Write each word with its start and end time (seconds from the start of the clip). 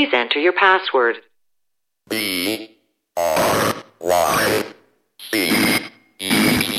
Please 0.00 0.14
enter 0.14 0.38
your 0.38 0.54
password. 0.54 1.18
B 2.08 2.78
R 3.18 3.74
Y 4.00 4.64
C 5.30 5.50
E. 6.18 6.69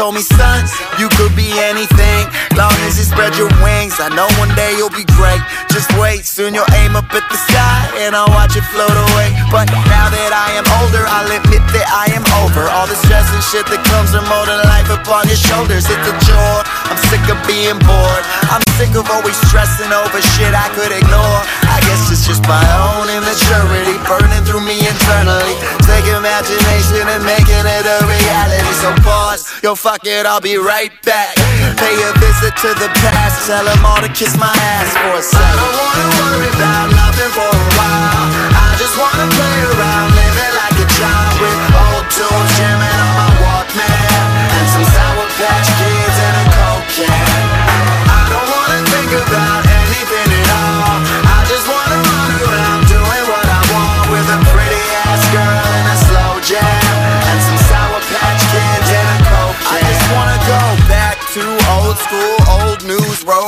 told 0.00 0.14
me, 0.14 0.22
son, 0.22 0.64
you 0.98 1.10
could 1.10 1.36
be 1.36 1.52
anything. 1.58 2.19
Long 2.60 2.76
as 2.84 3.00
you 3.00 3.08
spread 3.08 3.32
your 3.40 3.48
wings, 3.64 3.96
I 4.04 4.12
know 4.12 4.28
one 4.36 4.52
day 4.52 4.76
you'll 4.76 4.92
be 4.92 5.08
great. 5.16 5.40
Just 5.72 5.88
wait, 5.96 6.28
soon 6.28 6.52
you'll 6.52 6.68
aim 6.84 6.92
up 6.92 7.08
at 7.08 7.24
the 7.32 7.38
sky 7.48 7.80
and 8.04 8.12
I'll 8.12 8.28
watch 8.36 8.52
it 8.52 8.66
float 8.68 8.92
away. 8.92 9.32
But 9.48 9.72
now 9.88 10.12
that 10.12 10.32
I 10.36 10.60
am 10.60 10.68
older, 10.84 11.00
I'll 11.08 11.32
admit 11.40 11.64
that 11.72 11.88
I 11.88 12.12
am 12.12 12.20
over 12.44 12.68
all 12.68 12.84
the 12.84 13.00
stress 13.00 13.24
and 13.32 13.40
shit 13.40 13.64
that 13.72 13.80
comes 13.88 14.12
from 14.12 14.28
molding 14.28 14.60
life 14.68 14.92
upon 14.92 15.24
your 15.32 15.40
shoulders. 15.40 15.88
It's 15.88 16.04
a 16.04 16.12
chore. 16.28 16.60
I'm 16.92 17.00
sick 17.08 17.24
of 17.32 17.40
being 17.48 17.80
bored. 17.80 18.24
I'm 18.52 18.60
sick 18.76 18.92
of 18.92 19.08
always 19.08 19.40
stressing 19.48 19.88
over 19.88 20.20
shit 20.36 20.52
I 20.52 20.68
could 20.76 20.92
ignore. 20.92 21.40
I 21.64 21.80
guess 21.88 22.12
it's 22.12 22.28
just 22.28 22.44
my 22.44 22.60
own 22.76 23.08
immaturity 23.08 23.96
burning 24.04 24.44
through 24.44 24.68
me 24.68 24.76
internally. 24.84 25.56
Take 25.88 26.04
imagination 26.12 27.08
and 27.08 27.24
making 27.24 27.64
it 27.64 27.84
a 27.88 27.98
reality. 28.04 28.68
So 28.84 28.92
pause, 29.00 29.48
yo, 29.64 29.72
fuck 29.72 30.04
it, 30.04 30.28
I'll 30.28 30.44
be 30.44 30.60
right 30.60 30.92
back. 31.08 31.40
Pay 31.80 31.96
a 32.04 32.12
visit 32.20 32.49
to 32.56 32.74
the 32.74 32.90
past, 33.00 33.46
tell 33.46 33.64
them 33.64 33.84
all 33.84 34.00
to 34.02 34.08
kiss 34.08 34.36
my 34.36 34.50
ass 34.50 34.90
for 34.98 35.18
a 35.18 35.22
second. 35.22 35.46
I 35.46 35.56
don't 35.60 35.76
wanna 35.78 36.08
worry 36.18 36.48
about 36.50 36.88
nothing 36.90 37.30
for 37.30 37.46
a 37.46 37.66
while. 37.78 38.26
I 38.54 38.74
just 38.76 38.96
wanna 38.98 39.28
play 39.30 39.58
around, 39.70 40.08
living 40.18 40.54
like 40.58 40.76
a 40.82 40.88
child 40.90 41.34
with 41.38 41.58
old 41.78 42.06
tunes 42.10 42.69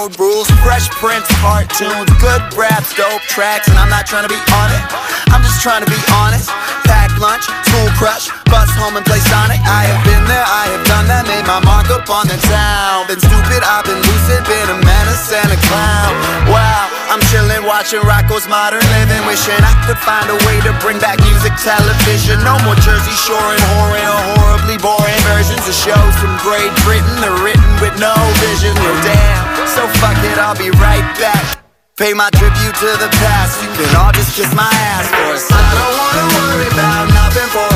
road 0.02 0.18
rules, 0.18 0.50
fresh 0.66 0.90
prints, 0.98 1.30
cartoons, 1.38 2.10
good 2.18 2.42
raps, 2.58 2.90
dope 2.98 3.22
tracks, 3.30 3.68
and 3.68 3.78
I'm 3.78 3.88
not 3.88 4.06
trying 4.06 4.26
to 4.26 4.32
be 4.32 4.40
on 4.58 4.68
it. 4.74 4.82
I'm 5.30 5.42
just 5.42 5.62
trying 5.62 5.84
to 5.84 5.90
be 5.90 5.98
honest. 6.18 6.50
Pack 6.82 7.14
lunch, 7.22 7.46
school 7.46 7.90
crush, 7.94 8.26
bus 8.50 8.66
home 8.74 8.98
and 8.98 9.06
play 9.06 9.22
Sonic. 9.30 9.62
I 9.62 9.86
have 9.86 10.02
been 10.02 10.24
there, 10.26 10.42
I 10.42 10.74
have 10.74 10.84
done 10.90 11.06
that, 11.06 11.22
made 11.30 11.46
my 11.46 11.62
mark 11.62 11.86
up 11.94 12.10
on 12.10 12.26
the 12.26 12.34
town. 12.50 13.06
Been 13.06 13.22
stupid, 13.22 13.62
I've 13.62 13.86
been 13.86 14.00
lucid, 14.02 14.42
been 14.42 14.68
a 14.74 14.78
menace 14.82 15.30
and 15.30 15.50
a 15.54 15.58
clown. 15.70 16.12
Wow, 16.50 16.90
I'm 17.06 17.22
chillin', 17.30 17.62
watching 17.62 18.02
Rocco's 18.02 18.50
Modern 18.50 18.82
Living, 18.98 19.22
wishing 19.30 19.60
I 19.62 19.74
could 19.86 20.00
find 20.02 20.26
a 20.26 20.38
way 20.50 20.58
to 20.66 20.74
bring 20.82 20.98
back 20.98 21.22
music 21.22 21.54
television. 21.62 22.42
No 22.42 22.58
more 22.66 22.74
Jersey 22.82 23.14
Shore 23.22 23.54
and 23.54 23.62
whoring 23.78 24.08
or 24.10 24.22
horribly 24.34 24.82
boring 24.82 25.20
versions 25.30 25.62
of 25.62 25.76
shows 25.78 26.14
from 26.18 26.34
Great 26.42 26.74
Britain. 26.82 27.14
They're 27.22 27.38
written 27.38 27.70
with 27.78 27.94
no 28.02 28.12
vision. 28.42 28.74
Well, 28.82 28.98
damn, 29.06 29.51
so 29.72 29.88
fuck 30.00 30.18
it, 30.20 30.36
I'll 30.36 30.56
be 30.56 30.70
right 30.76 31.06
back. 31.16 31.64
Pay 31.96 32.12
my 32.12 32.28
tribute 32.36 32.76
to 32.76 32.90
the 33.00 33.08
past. 33.20 33.62
You 33.62 33.68
can 33.72 33.96
all 33.96 34.12
just 34.12 34.36
kiss 34.36 34.52
my 34.54 34.68
ass 34.68 35.08
for 35.08 35.32
a 35.32 35.38
second. 35.38 35.64
I 35.64 35.72
don't 35.80 35.96
wanna 36.00 36.26
worry 36.36 36.68
about 36.72 37.04
nothing 37.12 37.48
for 37.52 37.71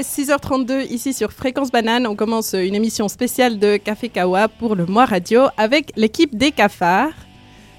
est 0.00 0.18
6h32 0.18 0.90
ici 0.90 1.12
sur 1.12 1.30
Fréquence 1.30 1.70
Banane. 1.70 2.06
On 2.06 2.16
commence 2.16 2.54
une 2.54 2.74
émission 2.74 3.06
spéciale 3.08 3.58
de 3.58 3.76
Café 3.76 4.08
Kawa 4.08 4.48
pour 4.48 4.74
le 4.74 4.86
mois 4.86 5.04
radio 5.04 5.42
avec 5.58 5.92
l'équipe 5.94 6.34
des 6.34 6.52
cafards. 6.52 7.12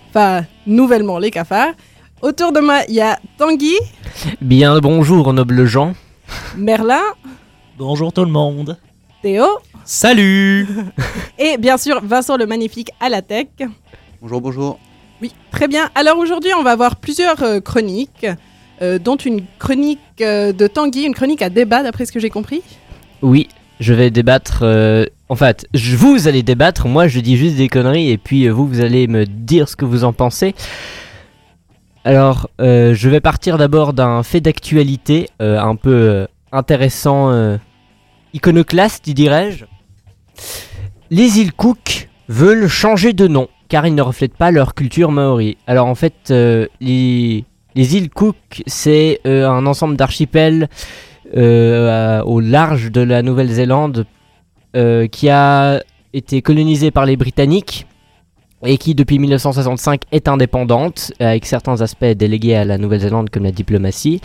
Enfin, 0.10 0.46
nouvellement 0.68 1.18
les 1.18 1.32
cafards. 1.32 1.74
Autour 2.22 2.52
de 2.52 2.60
moi, 2.60 2.82
il 2.88 2.94
y 2.94 3.02
a 3.02 3.20
Tanguy, 3.40 3.74
Bien 4.40 4.76
le 4.76 4.82
bonjour, 4.82 5.34
noble 5.34 5.66
gens. 5.66 5.94
Merlin, 6.56 7.02
Bonjour 7.80 8.14
tout 8.14 8.26
le 8.26 8.32
monde. 8.32 8.78
Théo 9.24 9.48
Salut 9.84 10.68
et 11.40 11.58
bien 11.58 11.78
sûr 11.78 12.02
Vincent 12.04 12.38
le 12.38 12.46
Magnifique 12.46 12.92
à 13.00 13.10
la 13.10 13.24
tech. 13.24 13.48
Bonjour, 14.22 14.42
bonjour. 14.42 14.80
Oui, 15.24 15.34
très 15.50 15.68
bien. 15.68 15.90
Alors 15.96 16.20
aujourd'hui, 16.20 16.52
on 16.56 16.62
va 16.62 16.72
avoir 16.72 16.98
plusieurs 16.98 17.42
euh, 17.42 17.60
chroniques, 17.62 18.28
euh, 18.82 18.98
dont 18.98 19.16
une 19.16 19.42
chronique 19.60 20.00
euh, 20.22 20.54
de 20.54 20.66
Tanguy, 20.66 21.04
une 21.04 21.14
chronique 21.14 21.44
à 21.44 21.50
débat 21.50 21.84
d'après 21.84 22.08
ce 22.08 22.12
que 22.12 22.20
j'ai 22.20 22.32
compris. 22.32 22.64
Oui, 23.22 23.48
je 23.80 23.94
vais 23.94 24.10
débattre. 24.10 24.62
euh, 24.64 25.06
en 25.30 25.36
fait, 25.36 25.68
vous 25.74 26.28
allez 26.28 26.42
débattre, 26.42 26.88
moi 26.88 27.08
je 27.08 27.20
dis 27.20 27.38
juste 27.38 27.58
des 27.58 27.70
conneries 27.70 28.10
et 28.10 28.18
puis 28.18 28.50
vous, 28.50 28.66
vous 28.66 28.82
allez 28.82 29.08
me 29.08 29.26
dire 29.26 29.70
ce 29.70 29.76
que 29.76 29.86
vous 29.86 30.04
en 30.04 30.14
pensez. 30.14 30.56
Alors, 32.04 32.50
je 32.60 33.10
vais 33.10 33.20
partir 33.22 33.60
d'abord 33.60 33.94
d'un 33.94 34.24
fait 34.24 34.42
d'actualité 34.42 35.30
un 35.40 35.76
peu 35.76 36.28
intéressant, 36.52 37.60
iconoclaste, 38.34 39.08
dirais-je. 39.08 39.66
Les 41.12 41.40
îles 41.40 41.54
Cook 41.54 42.10
veulent 42.28 42.68
changer 42.68 43.14
de 43.14 43.28
nom 43.28 43.48
car 43.70 43.86
ils 43.86 43.94
ne 43.94 44.02
reflètent 44.02 44.36
pas 44.36 44.50
leur 44.50 44.74
culture 44.74 45.12
maori. 45.12 45.58
Alors 45.68 45.86
en 45.86 45.96
fait, 45.96 46.34
les, 46.82 47.46
les 47.76 47.96
îles 47.96 48.10
Cook, 48.10 48.64
c'est 48.68 49.22
euh, 49.26 49.50
un 49.50 49.66
ensemble 49.66 49.96
d'archipels 49.96 50.68
euh, 51.36 52.22
au 52.24 52.40
large 52.40 52.92
de 52.92 53.02
la 53.02 53.22
Nouvelle-Zélande 53.22 54.06
euh, 54.76 55.08
qui 55.08 55.30
a 55.30 55.82
été 56.14 56.42
colonisée 56.42 56.92
par 56.92 57.06
les 57.06 57.16
Britanniques 57.16 57.88
et 58.66 58.78
qui 58.78 58.94
depuis 58.94 59.18
1965 59.18 60.02
est 60.12 60.28
indépendante 60.28 61.14
avec 61.20 61.46
certains 61.46 61.82
aspects 61.82 62.06
délégués 62.06 62.56
à 62.56 62.66
la 62.66 62.78
Nouvelle-Zélande 62.78 63.30
comme 63.30 63.44
la 63.44 63.52
diplomatie. 63.52 64.22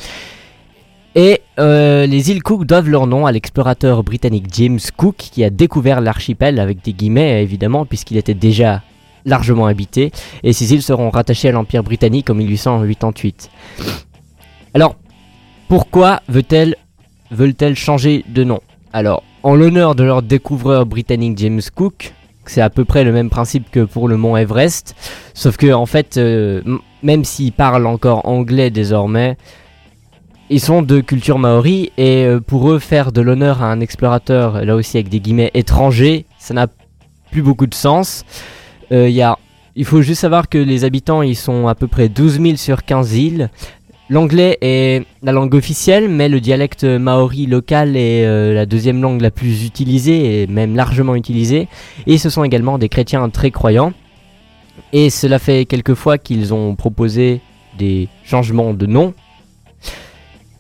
Et 1.15 1.41
les 1.57 2.31
îles 2.31 2.43
Cook 2.43 2.67
doivent 2.67 2.91
leur 2.91 3.07
nom 3.07 3.25
à 3.25 3.33
l'explorateur 3.33 4.03
britannique 4.03 4.49
James 4.53 4.81
Cook 4.99 5.17
qui 5.17 5.45
a 5.45 5.49
découvert 5.49 6.03
l'archipel 6.03 6.61
avec 6.61 6.85
des 6.85 6.93
guillemets 6.93 7.43
évidemment 7.43 7.87
puisqu'il 7.87 8.19
était 8.19 8.35
déjà 8.35 8.83
largement 9.27 9.67
habitées, 9.67 10.13
et 10.43 10.55
ces 10.55 10.73
îles 10.73 10.83
seront 10.83 11.11
rattachées 11.11 11.49
à 11.49 11.53
l'Empire 11.53 11.83
britannique 11.83 12.31
en 12.31 12.35
1888. 12.35 13.51
Alors, 14.73 14.97
pourquoi 15.69 16.23
veulent-elles 16.29 17.77
changer 17.77 18.25
de 18.29 18.45
nom? 18.45 18.61
Alors, 18.93 19.23
en 19.43 19.55
l'honneur 19.55 19.95
de 19.95 20.05
leur 20.05 20.23
découvreur 20.23 20.87
britannique 20.87 21.37
James 21.39 21.61
Cook, 21.75 22.15
c'est 22.47 22.61
à 22.61 22.71
peu 22.71 22.85
près 22.85 23.05
le 23.05 23.13
même 23.13 23.31
principe 23.31 23.71
que 23.71 23.81
pour 23.85 24.09
le 24.09 24.17
mont 24.17 24.37
Everest, 24.37 24.95
sauf 25.35 25.57
que 25.57 25.73
en 25.73 25.87
fait, 25.87 26.17
euh, 26.17 26.63
même 27.03 27.25
s'ils 27.25 27.53
parlent 27.53 27.87
encore 27.87 28.27
anglais 28.27 28.71
désormais, 28.71 29.37
ils 30.49 30.61
sont 30.61 30.83
de 30.83 31.01
culture 31.01 31.39
maori 31.39 31.91
et 31.97 32.25
euh, 32.25 32.41
pour 32.41 32.71
eux 32.71 32.79
faire 32.79 33.11
de 33.11 33.21
l'honneur 33.21 33.63
à 33.63 33.67
un 33.67 33.81
explorateur, 33.81 34.65
là 34.65 34.77
aussi 34.77 34.97
avec 34.97 35.09
des 35.09 35.19
guillemets 35.19 35.51
étrangers, 35.55 36.25
ça 36.39 36.55
n'a 36.55 36.69
plus 37.31 37.43
beaucoup 37.43 37.67
de 37.67 37.75
sens. 37.75 38.25
Euh, 38.93 39.35
il 39.75 39.85
faut 39.85 40.03
juste 40.03 40.21
savoir 40.21 40.49
que 40.49 40.59
les 40.59 40.85
habitants 40.85 41.23
ils 41.23 41.37
sont 41.37 41.69
à 41.69 41.75
peu 41.75 41.87
près 41.87 42.09
12 42.09 42.41
000 42.41 42.57
sur 42.57 42.85
15 42.85 43.15
îles. 43.17 43.51
L'anglais 44.09 44.57
est 44.61 45.05
la 45.23 45.33
langue 45.33 45.55
officielle, 45.55 46.09
mais 46.09 46.29
le 46.29 46.41
dialecte 46.41 46.85
maori 46.85 47.47
local 47.47 47.97
est 47.97 48.25
euh, 48.25 48.55
la 48.55 48.65
deuxième 48.65 49.03
langue 49.03 49.21
la 49.21 49.33
plus 49.33 49.65
utilisée 49.67 50.43
et 50.43 50.47
même 50.47 50.77
largement 50.77 51.17
utilisée. 51.17 51.67
Et 52.07 52.17
ce 52.17 52.31
sont 52.31 52.45
également 52.45 52.79
des 52.79 52.89
chrétiens 52.89 53.29
très 53.31 53.51
croyants. 53.51 53.93
Et 54.93 55.11
cela 55.11 55.41
fait 55.41 55.65
quelques 55.65 55.95
fois 55.95 56.19
qu'ils 56.19 56.55
ont 56.55 56.77
proposé 56.77 57.41
des 57.77 58.09
changements 58.25 58.75
de 58.75 58.87
nom. 58.87 59.13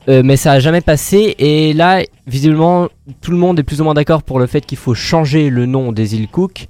Euh, 0.08 0.22
mais 0.24 0.36
ça 0.36 0.52
a 0.52 0.60
jamais 0.60 0.80
passé 0.80 1.34
et 1.38 1.72
là 1.72 2.00
visiblement 2.28 2.88
tout 3.20 3.32
le 3.32 3.36
monde 3.36 3.58
est 3.58 3.64
plus 3.64 3.80
ou 3.80 3.84
moins 3.84 3.94
d'accord 3.94 4.22
pour 4.22 4.38
le 4.38 4.46
fait 4.46 4.64
qu'il 4.64 4.78
faut 4.78 4.94
changer 4.94 5.50
le 5.50 5.66
nom 5.66 5.90
des 5.90 6.14
îles 6.14 6.28
Cook 6.28 6.68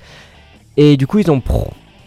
et 0.76 0.96
du 0.96 1.06
coup 1.06 1.18
ils 1.18 1.30
ont 1.30 1.42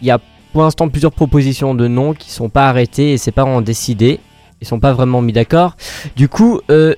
il 0.02 0.08
y 0.08 0.12
a 0.12 0.20
pour 0.54 0.64
l'instant 0.64 0.90
plusieurs 0.90 1.12
propositions 1.12 1.76
de 1.76 1.88
noms 1.88 2.14
qui 2.14 2.32
sont 2.32 2.50
pas 2.50 2.70
arrêtées 2.70 3.14
et 3.14 3.18
ses 3.18 3.32
parents 3.32 3.58
ont 3.58 3.62
décidé 3.62 4.20
ils 4.62 4.68
sont 4.68 4.80
pas 4.80 4.94
vraiment 4.94 5.22
mis 5.22 5.34
d'accord 5.34 5.76
du 6.16 6.28
coup 6.28 6.62
euh, 6.70 6.96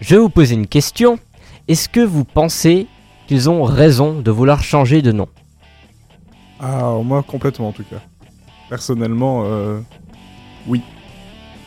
je 0.00 0.14
vais 0.14 0.20
vous 0.20 0.30
poser 0.30 0.54
une 0.54 0.66
question 0.66 1.18
est-ce 1.68 1.88
que 1.88 2.00
vous 2.00 2.24
pensez 2.24 2.88
qu'ils 3.28 3.48
ont 3.48 3.62
raison 3.62 4.20
de 4.20 4.30
vouloir 4.32 4.60
changer 4.60 5.02
de 5.02 5.12
nom? 5.12 5.28
Ah, 6.58 6.96
moi, 7.04 7.22
complètement, 7.22 7.68
en 7.68 7.72
tout 7.72 7.84
cas. 7.84 8.00
Personnellement, 8.68 9.44
euh, 9.44 9.78
oui. 10.66 10.82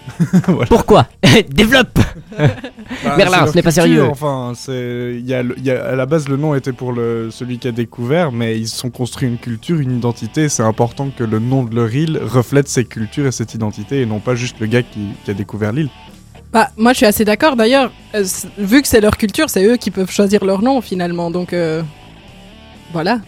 Voilà. 0.47 0.65
pourquoi 0.67 1.07
développe 1.50 1.97
Bah, 2.38 2.47
Merlin, 3.17 3.47
ce 3.47 3.55
n'est 3.55 3.61
pas 3.61 3.71
sérieux. 3.71 4.03
Enfin, 4.03 4.51
c'est, 4.55 5.15
il 5.17 5.25
y 5.27 5.33
a, 5.33 5.44
le- 5.44 5.55
il 5.57 5.65
y 5.65 5.71
a- 5.71 5.85
à 5.85 5.95
la 5.95 6.05
base, 6.05 6.27
le 6.27 6.35
nom 6.38 6.53
était 6.55 6.73
pour 6.73 6.91
le, 6.91 7.29
celui 7.31 7.57
qui 7.57 7.67
a 7.67 7.71
découvert, 7.71 8.31
mais 8.31 8.57
ils 8.59 8.67
se 8.67 8.77
sont 8.77 8.89
construits 8.89 9.27
une 9.29 9.38
culture, 9.38 9.79
une 9.79 9.95
identité. 9.97 10.50
C'est 10.50 10.63
important 10.63 11.09
que 11.15 11.23
le 11.23 11.39
nom 11.39 11.63
de 11.63 11.73
leur 11.75 11.94
île 11.95 12.19
reflète 12.21 12.67
cette 12.67 12.89
culture 12.89 13.25
et 13.27 13.31
cette 13.31 13.53
identité, 13.53 14.01
et 14.01 14.05
non 14.05 14.19
pas 14.19 14.35
juste 14.35 14.59
le 14.59 14.67
gars 14.67 14.83
qui, 14.83 15.00
qui 15.23 15.31
a 15.31 15.33
découvert 15.33 15.71
l'île. 15.71 15.89
Bah, 16.51 16.69
moi, 16.77 16.91
je 16.94 16.97
suis 16.97 17.05
assez 17.05 17.25
d'accord. 17.25 17.55
D'ailleurs, 17.55 17.91
euh, 18.13 18.23
vu 18.59 18.81
que 18.81 18.88
c'est 18.88 19.01
leur 19.01 19.17
culture, 19.17 19.50
c'est 19.50 19.65
eux 19.65 19.77
qui 19.77 19.89
peuvent 19.89 20.11
choisir 20.11 20.44
leur 20.45 20.61
nom 20.61 20.81
finalement. 20.81 21.31
Donc, 21.31 21.53
euh, 21.53 21.81
voilà. 22.91 23.19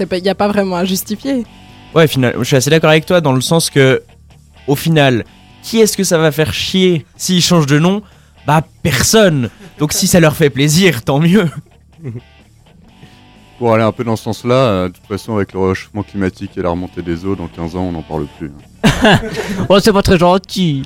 Il 0.00 0.22
n'y 0.22 0.28
a 0.28 0.34
pas 0.34 0.48
vraiment 0.48 0.76
à 0.76 0.84
justifier. 0.84 1.44
Ouais, 1.94 2.08
final, 2.08 2.34
je 2.38 2.44
suis 2.44 2.56
assez 2.56 2.68
d'accord 2.70 2.90
avec 2.90 3.06
toi 3.06 3.20
dans 3.20 3.32
le 3.32 3.40
sens 3.40 3.70
que, 3.70 4.02
au 4.66 4.74
final, 4.74 5.24
qui 5.64 5.80
est-ce 5.80 5.96
que 5.96 6.04
ça 6.04 6.18
va 6.18 6.30
faire 6.30 6.52
chier 6.52 7.04
s'ils 7.16 7.42
changent 7.42 7.66
de 7.66 7.80
nom? 7.80 8.02
Bah 8.46 8.62
personne. 8.82 9.48
Donc 9.78 9.92
si 9.92 10.06
ça 10.06 10.20
leur 10.20 10.36
fait 10.36 10.50
plaisir, 10.50 11.02
tant 11.02 11.18
mieux. 11.18 11.48
Pour 13.58 13.72
aller 13.72 13.82
un 13.82 13.92
peu 13.92 14.04
dans 14.04 14.14
ce 14.16 14.24
sens-là, 14.24 14.54
euh, 14.54 14.88
de 14.88 14.92
toute 14.92 15.06
façon, 15.06 15.36
avec 15.36 15.54
le 15.54 15.60
réchauffement 15.60 16.02
climatique 16.02 16.50
et 16.56 16.62
la 16.62 16.70
remontée 16.70 17.02
des 17.02 17.24
eaux, 17.24 17.34
dans 17.34 17.46
15 17.46 17.76
ans, 17.76 17.84
on 17.84 17.92
n'en 17.92 18.02
parle 18.02 18.26
plus. 18.38 18.52
Oh, 19.68 19.78
c'est 19.80 19.92
pas 19.92 20.02
très 20.02 20.18
gentil. 20.18 20.82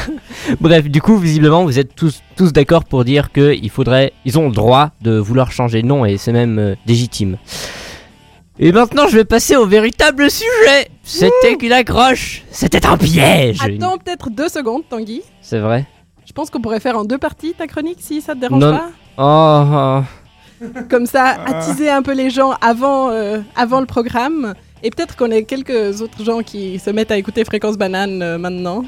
Bref, 0.60 0.88
du 0.88 1.00
coup, 1.00 1.16
visiblement, 1.18 1.64
vous 1.64 1.78
êtes 1.78 1.94
tous, 1.94 2.22
tous 2.36 2.52
d'accord 2.52 2.84
pour 2.84 3.04
dire 3.04 3.30
que 3.32 3.54
il 3.54 3.70
faudrait, 3.70 4.12
ils 4.24 4.38
ont 4.38 4.48
le 4.48 4.54
droit 4.54 4.90
de 5.00 5.18
vouloir 5.18 5.52
changer 5.52 5.82
de 5.82 5.86
nom 5.86 6.04
et 6.04 6.16
c'est 6.16 6.32
même 6.32 6.58
euh, 6.58 6.74
légitime. 6.86 7.36
Et 8.60 8.72
maintenant, 8.72 9.06
je 9.06 9.16
vais 9.16 9.24
passer 9.24 9.54
au 9.56 9.66
véritable 9.66 10.28
sujet. 10.30 10.88
C'était 11.04 11.56
qu'une 11.56 11.72
accroche. 11.72 12.42
C'était 12.50 12.84
un 12.86 12.96
piège. 12.96 13.58
Attends 13.62 13.98
peut-être 13.98 14.30
deux 14.30 14.48
secondes, 14.48 14.82
Tanguy. 14.88 15.22
C'est 15.40 15.60
vrai. 15.60 15.86
Je 16.26 16.32
pense 16.32 16.50
qu'on 16.50 16.60
pourrait 16.60 16.80
faire 16.80 16.98
en 16.98 17.04
deux 17.04 17.18
parties 17.18 17.54
ta 17.56 17.66
chronique 17.68 17.98
si 18.00 18.20
ça 18.20 18.34
te 18.34 18.40
dérange 18.40 18.60
Non. 18.60 18.76
pas. 18.76 18.90
Oh, 19.16 20.02
oh. 20.04 20.74
Comme 20.90 21.06
ça, 21.06 21.36
attiser 21.46 21.88
un 21.88 22.02
peu 22.02 22.12
les 22.14 22.30
gens 22.30 22.52
avant, 22.60 23.10
euh, 23.10 23.38
avant 23.54 23.78
le 23.80 23.86
programme. 23.86 24.54
Et 24.82 24.90
peut-être 24.90 25.16
qu'on 25.16 25.30
ait 25.30 25.44
quelques 25.44 26.02
autres 26.02 26.24
gens 26.24 26.42
qui 26.42 26.78
se 26.80 26.90
mettent 26.90 27.12
à 27.12 27.16
écouter 27.16 27.44
Fréquence 27.44 27.78
Banane 27.78 28.22
euh, 28.22 28.38
maintenant. 28.38 28.84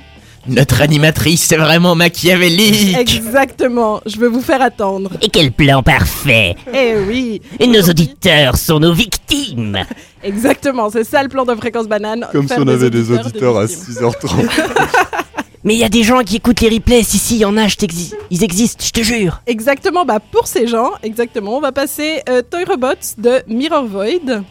Notre 0.46 0.80
animatrice, 0.80 1.42
c'est 1.42 1.56
vraiment 1.56 1.94
machiavélique. 1.94 2.96
Exactement, 2.96 4.00
je 4.06 4.16
veux 4.16 4.28
vous 4.28 4.40
faire 4.40 4.62
attendre. 4.62 5.10
Et 5.20 5.28
quel 5.28 5.52
plan 5.52 5.82
parfait 5.82 6.56
Eh 6.72 6.94
oui 7.06 7.42
Et 7.58 7.66
nos 7.66 7.82
auditeurs 7.82 8.56
sont 8.56 8.80
nos 8.80 8.92
victimes 8.94 9.78
Exactement, 10.22 10.90
c'est 10.90 11.04
ça 11.04 11.22
le 11.22 11.28
plan 11.28 11.44
de 11.44 11.54
Fréquence 11.54 11.86
Banane. 11.86 12.26
Comme 12.32 12.48
si 12.48 12.54
on 12.58 12.66
avait 12.68 12.90
des 12.90 13.10
auditeurs 13.10 13.26
auditeurs 13.26 13.56
à 13.58 13.66
victimes. 13.66 13.94
6h30. 13.94 14.48
Mais 15.64 15.74
il 15.74 15.78
y 15.78 15.84
a 15.84 15.90
des 15.90 16.02
gens 16.04 16.20
qui 16.22 16.36
écoutent 16.36 16.62
les 16.62 16.70
replays, 16.70 17.02
si 17.02 17.18
si, 17.18 17.34
il 17.34 17.40
y 17.40 17.44
en 17.44 17.56
a, 17.58 17.68
je 17.68 17.76
t'exi- 17.76 18.14
ils 18.30 18.42
existent, 18.42 18.82
je 18.82 18.92
te 18.92 19.02
jure 19.02 19.42
Exactement, 19.46 20.06
bah 20.06 20.18
pour 20.18 20.46
ces 20.46 20.66
gens, 20.66 20.92
exactement, 21.02 21.58
on 21.58 21.60
va 21.60 21.70
passer 21.70 22.22
euh, 22.30 22.40
Toy 22.40 22.64
Robots 22.64 22.94
de 23.18 23.42
Mirror 23.46 23.84
Void. 23.84 24.42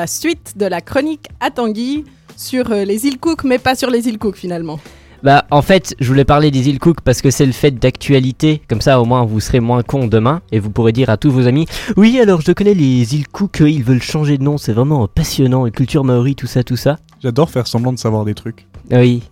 La 0.00 0.06
suite 0.06 0.54
de 0.56 0.64
la 0.64 0.80
chronique 0.80 1.26
à 1.40 1.50
Tanguy 1.50 2.06
sur 2.34 2.72
euh, 2.72 2.86
les 2.86 3.04
îles 3.04 3.18
Cook, 3.18 3.44
mais 3.44 3.58
pas 3.58 3.74
sur 3.74 3.90
les 3.90 4.08
îles 4.08 4.16
Cook 4.16 4.34
finalement. 4.34 4.80
Bah, 5.22 5.44
en 5.50 5.60
fait, 5.60 5.94
je 6.00 6.08
voulais 6.08 6.24
parler 6.24 6.50
des 6.50 6.70
îles 6.70 6.78
Cook 6.78 7.02
parce 7.04 7.20
que 7.20 7.30
c'est 7.30 7.44
le 7.44 7.52
fait 7.52 7.72
d'actualité. 7.72 8.62
Comme 8.66 8.80
ça, 8.80 8.98
au 8.98 9.04
moins, 9.04 9.26
vous 9.26 9.40
serez 9.40 9.60
moins 9.60 9.82
con 9.82 10.06
demain 10.06 10.40
et 10.52 10.58
vous 10.58 10.70
pourrez 10.70 10.92
dire 10.92 11.10
à 11.10 11.18
tous 11.18 11.30
vos 11.30 11.46
amis 11.46 11.66
Oui, 11.98 12.18
alors 12.18 12.40
je 12.40 12.50
connais 12.52 12.72
les 12.72 13.14
îles 13.14 13.28
Cook, 13.28 13.60
ils 13.60 13.84
veulent 13.84 14.00
changer 14.00 14.38
de 14.38 14.42
nom, 14.42 14.56
c'est 14.56 14.72
vraiment 14.72 15.06
passionnant. 15.06 15.66
Et 15.66 15.70
culture 15.70 16.02
maori, 16.02 16.34
tout 16.34 16.46
ça, 16.46 16.64
tout 16.64 16.76
ça. 16.76 16.96
J'adore 17.22 17.50
faire 17.50 17.66
semblant 17.66 17.92
de 17.92 17.98
savoir 17.98 18.24
des 18.24 18.32
trucs. 18.32 18.66
Oui. 18.90 19.22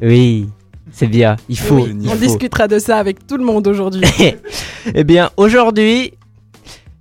Oui. 0.00 0.46
C'est 0.90 1.08
bien, 1.08 1.36
il 1.50 1.58
faut. 1.58 1.74
Oui, 1.74 1.94
il 2.00 2.08
on 2.08 2.12
faut. 2.12 2.16
discutera 2.16 2.66
de 2.66 2.78
ça 2.78 2.96
avec 2.96 3.26
tout 3.26 3.36
le 3.36 3.44
monde 3.44 3.66
aujourd'hui. 3.68 4.00
Eh 4.94 5.04
bien, 5.04 5.28
aujourd'hui, 5.36 6.12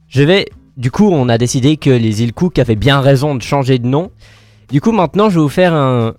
je 0.10 0.24
vais. 0.24 0.48
Du 0.78 0.92
coup, 0.92 1.10
on 1.10 1.30
a 1.30 1.38
décidé 1.38 1.78
que 1.78 1.90
les 1.90 2.22
îles 2.22 2.34
Cook 2.34 2.60
avaient 2.60 2.76
bien 2.76 3.00
raison 3.00 3.36
de 3.36 3.42
changer 3.42 3.80
de 3.80 3.88
nom. 3.88 4.12
Du 4.70 4.82
coup, 4.82 4.92
maintenant, 4.92 5.30
je 5.30 5.36
vais 5.36 5.42
vous 5.42 5.50
faire 5.50 5.74
un, 5.74 6.16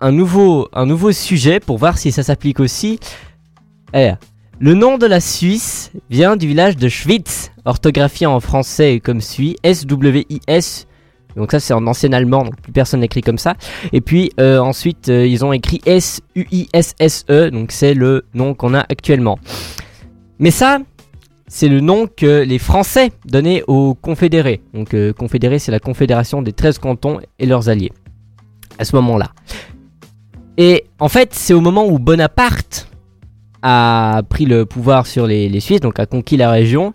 un, 0.00 0.12
nouveau, 0.12 0.68
un 0.72 0.86
nouveau 0.86 1.12
sujet 1.12 1.60
pour 1.60 1.78
voir 1.78 1.96
si 1.96 2.12
ça 2.12 2.22
s'applique 2.22 2.60
aussi. 2.60 3.00
Eh, 3.94 4.12
le 4.58 4.74
nom 4.74 4.98
de 4.98 5.06
la 5.06 5.20
Suisse 5.20 5.90
vient 6.10 6.36
du 6.36 6.46
village 6.46 6.76
de 6.76 6.88
Schwyz, 6.90 7.50
orthographié 7.64 8.26
en 8.26 8.40
français 8.40 9.00
comme 9.00 9.22
suit 9.22 9.56
S-W-I-S. 9.62 10.86
Donc 11.36 11.52
ça 11.52 11.60
c'est 11.60 11.72
en 11.72 11.86
ancien 11.86 12.12
allemand, 12.12 12.44
donc 12.44 12.60
plus 12.60 12.72
personne 12.72 13.00
n'écrit 13.00 13.22
comme 13.22 13.38
ça. 13.38 13.54
Et 13.92 14.00
puis 14.00 14.32
euh, 14.38 14.58
ensuite 14.58 15.08
euh, 15.08 15.26
ils 15.26 15.44
ont 15.44 15.52
écrit 15.52 15.80
S-U-I-S-S-E, 15.86 17.50
donc 17.50 17.72
c'est 17.72 17.94
le 17.94 18.26
nom 18.34 18.52
qu'on 18.52 18.74
a 18.74 18.80
actuellement. 18.80 19.38
Mais 20.38 20.50
ça, 20.50 20.80
c'est 21.50 21.68
le 21.68 21.80
nom 21.80 22.06
que 22.06 22.44
les 22.44 22.60
Français 22.60 23.10
donnaient 23.26 23.64
aux 23.66 23.94
confédérés. 23.94 24.62
Donc 24.72 24.94
euh, 24.94 25.12
confédérés, 25.12 25.58
c'est 25.58 25.72
la 25.72 25.80
confédération 25.80 26.42
des 26.42 26.52
13 26.52 26.78
cantons 26.78 27.18
et 27.40 27.44
leurs 27.44 27.68
alliés. 27.68 27.90
À 28.78 28.84
ce 28.84 28.94
moment-là. 28.96 29.32
Et 30.56 30.84
en 31.00 31.08
fait, 31.08 31.34
c'est 31.34 31.52
au 31.52 31.60
moment 31.60 31.86
où 31.88 31.98
Bonaparte 31.98 32.88
a 33.62 34.22
pris 34.28 34.46
le 34.46 34.64
pouvoir 34.64 35.08
sur 35.08 35.26
les, 35.26 35.58
Suisses, 35.58 35.80
donc 35.80 35.98
a 35.98 36.06
conquis 36.06 36.36
la 36.36 36.52
région, 36.52 36.92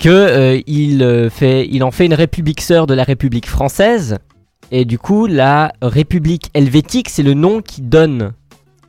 que 0.00 0.08
euh, 0.08 0.60
euh, 0.68 1.80
en 1.80 1.90
fait 1.92 2.04
une 2.04 2.14
république 2.14 2.60
sœur 2.60 2.88
de 2.88 2.94
la 2.94 3.04
République 3.04 3.46
française. 3.46 4.18
Et 4.72 4.84
du 4.84 4.98
coup, 4.98 5.26
la 5.26 5.72
République 5.80 6.50
helvétique, 6.54 7.08
c'est 7.08 7.22
le 7.22 7.34
nom 7.34 7.62
qui 7.62 7.82
donne 7.82 8.32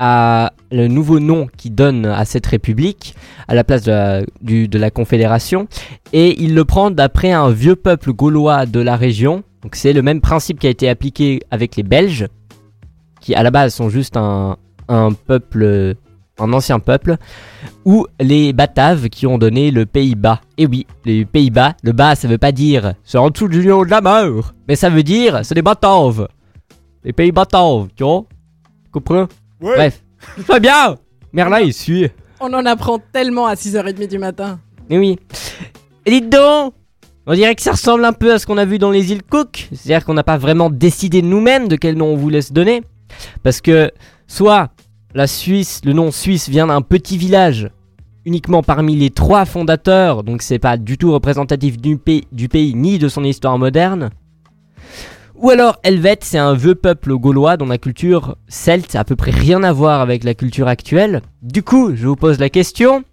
le 0.03 0.88
nouveau 0.88 1.19
nom 1.19 1.48
qui 1.57 1.69
donne 1.69 2.05
à 2.05 2.25
cette 2.25 2.45
république 2.45 3.15
à 3.48 3.55
la 3.55 3.63
place 3.63 3.83
de 3.83 4.77
la, 4.77 4.91
confédération 4.91 5.67
et 6.12 6.41
il 6.41 6.55
le 6.55 6.65
prend 6.65 6.91
d'après 6.91 7.31
un 7.31 7.50
vieux 7.50 7.75
peuple 7.75 8.12
gaulois 8.12 8.65
de 8.65 8.79
la 8.79 8.95
région. 8.95 9.43
Donc 9.62 9.75
c'est 9.75 9.93
le 9.93 10.01
même 10.01 10.22
principe 10.22 10.60
qui 10.60 10.67
a 10.67 10.69
été 10.69 10.89
appliqué 10.89 11.41
avec 11.51 11.75
les 11.75 11.83
Belges 11.83 12.27
qui 13.22 13.33
à 13.33 13.43
la 13.43 13.51
base 13.51 13.74
sont 13.74 13.89
juste 13.89 14.17
un, 14.17 14.57
peuple 15.25 15.95
un 16.39 16.51
ancien 16.51 16.79
peuple 16.79 17.15
ou 17.86 18.05
les 18.19 18.53
Bataves 18.53 19.07
qui 19.07 19.27
ont 19.27 19.38
donné 19.38 19.72
le 19.72 19.86
Pays-Bas. 19.86 20.41
Et 20.57 20.65
oui 20.65 20.86
les 21.05 21.24
Pays-Bas 21.24 21.75
le 21.81 21.91
bas 21.93 22.15
ça 22.15 22.27
veut 22.27 22.38
pas 22.38 22.51
dire 22.51 22.95
c'est 23.03 23.17
en 23.17 23.29
dessous 23.29 23.48
du 23.48 23.62
lion 23.62 23.86
de 23.86 23.89
la 23.89 24.01
mort 24.01 24.53
mais 24.67 24.75
ça 24.75 24.89
veut 24.89 25.03
dire 25.03 25.41
c'est 25.43 25.55
des 25.55 25.62
Bataves 25.62 26.27
les 27.03 27.13
Pays 27.13 27.31
Bataves 27.31 27.88
tu 27.95 28.03
vois? 28.03 28.25
Tu 28.93 29.00
Bref. 29.63 30.03
Très 30.48 30.60
bien 30.60 30.98
Merlin, 31.32 31.60
il 31.62 31.74
suit. 31.74 32.08
on 32.39 32.53
en 32.53 32.65
apprend 32.65 33.00
tellement 33.12 33.48
à 33.48 33.55
6h30 33.55 34.08
du 34.08 34.17
matin. 34.20 34.60
Mais 34.89 34.98
oui. 34.98 35.17
Et 36.05 36.12
dites 36.12 36.29
donc 36.29 36.74
On 37.25 37.34
dirait 37.34 37.55
que 37.55 37.62
ça 37.62 37.72
ressemble 37.72 38.05
un 38.05 38.13
peu 38.13 38.34
à 38.34 38.39
ce 38.39 38.46
qu'on 38.46 38.58
a 38.58 38.65
vu 38.65 38.77
dans 38.77 38.91
les 38.91 39.12
îles 39.12 39.24
Cook. 39.24 39.70
C'est-à-dire 39.72 40.05
qu'on 40.05 40.13
n'a 40.13 40.24
pas 40.24 40.38
vraiment 40.38 40.70
décidé 40.70 41.22
nous-mêmes 41.22 41.67
de 41.67 41.75
quel 41.75 41.96
nom 41.98 42.08
on 42.13 42.17
voulait 42.17 42.41
se 42.41 42.53
donner. 42.53 42.84
Parce 43.43 43.62
que, 43.62 43.91
soit 44.27 44.70
la 45.15 45.27
Suisse, 45.27 45.82
le 45.86 45.93
nom 45.93 46.12
Suisse 46.12 46.50
vient 46.50 46.67
d'un 46.67 46.82
petit 46.82 47.17
village 47.17 47.70
uniquement 48.25 48.63
parmi 48.63 48.96
les 48.96 49.10
trois 49.10 49.43
fondateurs, 49.46 50.24
donc 50.24 50.41
c'est 50.41 50.58
pas 50.60 50.77
du 50.77 50.98
tout 50.98 51.12
représentatif 51.12 51.77
du, 51.77 51.98
pays- 51.98 52.24
du 52.32 52.48
pays 52.48 52.74
ni 52.74 52.98
de 52.98 53.08
son 53.10 53.24
histoire 53.24 53.58
moderne. 53.60 54.10
Ou 55.43 55.50
alors 55.50 55.77
Helvète, 55.83 56.23
c'est 56.23 56.38
un 56.38 56.53
vieux 56.53 56.73
peuple 56.73 57.13
gaulois 57.17 57.57
dont 57.57 57.65
la 57.65 57.77
culture 57.77 58.38
celte 58.47 58.95
a 58.95 59.01
à 59.01 59.03
peu 59.03 59.17
près 59.17 59.31
rien 59.31 59.62
à 59.63 59.73
voir 59.73 60.00
avec 60.00 60.23
la 60.23 60.35
culture 60.35 60.69
actuelle. 60.69 61.21
Du 61.41 61.63
coup, 61.63 61.93
je 61.97 62.07
vous 62.07 62.15
pose 62.15 62.39
la 62.39 62.50
question. 62.50 63.03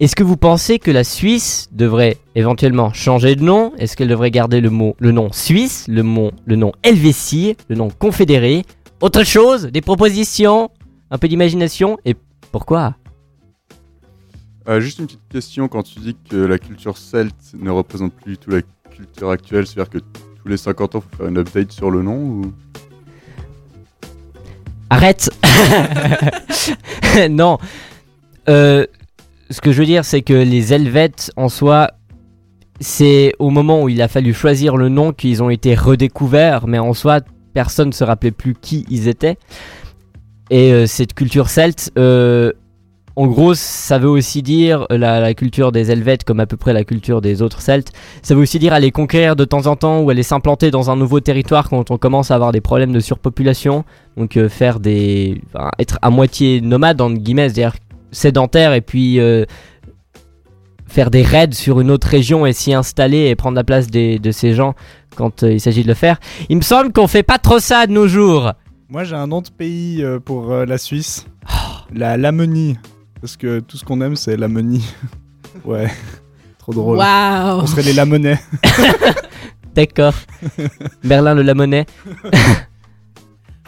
Est-ce 0.00 0.16
que 0.16 0.24
vous 0.24 0.36
pensez 0.36 0.80
que 0.80 0.90
la 0.90 1.04
Suisse 1.04 1.68
devrait 1.70 2.16
éventuellement 2.34 2.92
changer 2.92 3.36
de 3.36 3.44
nom? 3.44 3.72
Est-ce 3.78 3.96
qu'elle 3.96 4.08
devrait 4.08 4.32
garder 4.32 4.60
le 4.60 4.70
mot, 4.70 4.96
le 4.98 5.12
nom 5.12 5.30
Suisse, 5.30 5.86
le, 5.86 6.02
mot, 6.02 6.32
le 6.46 6.56
nom 6.56 6.72
Helvétie, 6.82 7.56
le 7.68 7.76
nom 7.76 7.88
Confédéré? 7.88 8.64
Autre 9.00 9.22
chose 9.22 9.66
Des 9.66 9.82
propositions 9.82 10.68
Un 11.12 11.18
peu 11.18 11.28
d'imagination 11.28 11.96
Et 12.04 12.16
pourquoi? 12.50 12.96
Euh, 14.66 14.80
juste 14.80 14.98
une 14.98 15.06
petite 15.06 15.28
question, 15.30 15.68
quand 15.68 15.84
tu 15.84 16.00
dis 16.00 16.16
que 16.28 16.36
la 16.36 16.58
culture 16.58 16.98
celte 16.98 17.54
ne 17.56 17.70
représente 17.70 18.14
plus 18.14 18.32
du 18.32 18.38
tout 18.38 18.50
la 18.50 18.62
culture 18.90 19.30
actuelle, 19.30 19.64
c'est-à-dire 19.64 19.90
que 19.90 19.98
tous 20.42 20.48
les 20.48 20.56
50 20.56 20.96
ans, 20.96 21.00
faut 21.00 21.16
faire 21.16 21.28
une 21.28 21.38
update 21.38 21.72
sur 21.72 21.90
le 21.90 22.02
nom 22.02 22.16
ou... 22.16 22.52
Arrête 24.90 25.30
Non. 27.30 27.58
Euh, 28.48 28.86
ce 29.50 29.60
que 29.60 29.72
je 29.72 29.78
veux 29.78 29.86
dire, 29.86 30.04
c'est 30.04 30.22
que 30.22 30.34
les 30.34 30.74
Helvètes, 30.74 31.30
en 31.36 31.48
soi, 31.48 31.92
c'est 32.80 33.32
au 33.38 33.50
moment 33.50 33.82
où 33.82 33.88
il 33.88 34.02
a 34.02 34.08
fallu 34.08 34.34
choisir 34.34 34.76
le 34.76 34.88
nom 34.88 35.12
qu'ils 35.12 35.42
ont 35.42 35.50
été 35.50 35.74
redécouverts, 35.74 36.66
mais 36.66 36.78
en 36.78 36.92
soi, 36.92 37.20
personne 37.54 37.88
ne 37.88 37.92
se 37.92 38.04
rappelait 38.04 38.32
plus 38.32 38.54
qui 38.54 38.84
ils 38.90 39.08
étaient. 39.08 39.38
Et 40.50 40.72
euh, 40.72 40.86
cette 40.86 41.14
culture 41.14 41.48
celte, 41.48 41.90
euh, 41.96 42.52
en 43.14 43.26
gros, 43.26 43.54
ça 43.54 43.98
veut 43.98 44.08
aussi 44.08 44.42
dire 44.42 44.86
la, 44.88 45.34
culture 45.34 45.70
des 45.70 45.90
Helvètes, 45.90 46.24
comme 46.24 46.40
à 46.40 46.46
peu 46.46 46.56
près 46.56 46.72
la 46.72 46.84
culture 46.84 47.20
des 47.20 47.42
autres 47.42 47.60
Celtes. 47.60 47.92
Ça 48.22 48.34
veut 48.34 48.40
aussi 48.40 48.58
dire 48.58 48.72
aller 48.72 48.90
conquérir 48.90 49.36
de 49.36 49.44
temps 49.44 49.66
en 49.66 49.76
temps 49.76 50.00
ou 50.00 50.10
aller 50.10 50.22
s'implanter 50.22 50.70
dans 50.70 50.90
un 50.90 50.96
nouveau 50.96 51.20
territoire 51.20 51.68
quand 51.68 51.90
on 51.90 51.98
commence 51.98 52.30
à 52.30 52.36
avoir 52.36 52.52
des 52.52 52.62
problèmes 52.62 52.92
de 52.92 53.00
surpopulation. 53.00 53.84
Donc 54.16 54.36
euh, 54.36 54.48
faire 54.48 54.80
des, 54.80 55.42
être 55.78 55.98
à 56.00 56.10
moitié 56.10 56.60
nomade 56.60 57.00
entre 57.00 57.16
guillemets, 57.16 57.48
c'est-à-dire 57.48 57.74
sédentaire 58.12 58.72
et 58.72 58.80
puis 58.80 59.20
euh, 59.20 59.44
faire 60.86 61.10
des 61.10 61.22
raids 61.22 61.52
sur 61.52 61.80
une 61.80 61.90
autre 61.90 62.06
région 62.06 62.46
et 62.46 62.52
s'y 62.52 62.72
installer 62.72 63.28
et 63.28 63.36
prendre 63.36 63.56
la 63.56 63.64
place 63.64 63.90
de 63.90 64.30
ces 64.30 64.54
gens 64.54 64.74
quand 65.16 65.42
euh, 65.42 65.52
il 65.52 65.60
s'agit 65.60 65.82
de 65.82 65.88
le 65.88 65.94
faire. 65.94 66.18
Il 66.48 66.56
me 66.56 66.62
semble 66.62 66.92
qu'on 66.92 67.08
fait 67.08 67.22
pas 67.22 67.38
trop 67.38 67.58
ça 67.58 67.86
de 67.86 67.92
nos 67.92 68.08
jours. 68.08 68.52
Moi, 68.88 69.04
j'ai 69.04 69.16
un 69.16 69.26
de 69.26 69.50
pays 69.56 70.04
pour 70.26 70.50
la 70.52 70.76
Suisse. 70.76 71.26
La 71.94 72.18
Lamonie. 72.18 72.76
Parce 73.22 73.36
que 73.36 73.60
tout 73.60 73.76
ce 73.76 73.84
qu'on 73.84 74.00
aime, 74.00 74.16
c'est 74.16 74.36
Lamonie. 74.36 74.84
ouais. 75.64 75.88
Trop 76.58 76.72
drôle. 76.74 76.98
Waouh 76.98 77.60
On 77.62 77.66
serait 77.66 77.82
les 77.82 77.92
Lamonais. 77.92 78.38
D'accord. 79.74 80.14
Berlin 81.02 81.34
le 81.34 81.42
Lamonais. 81.42 81.86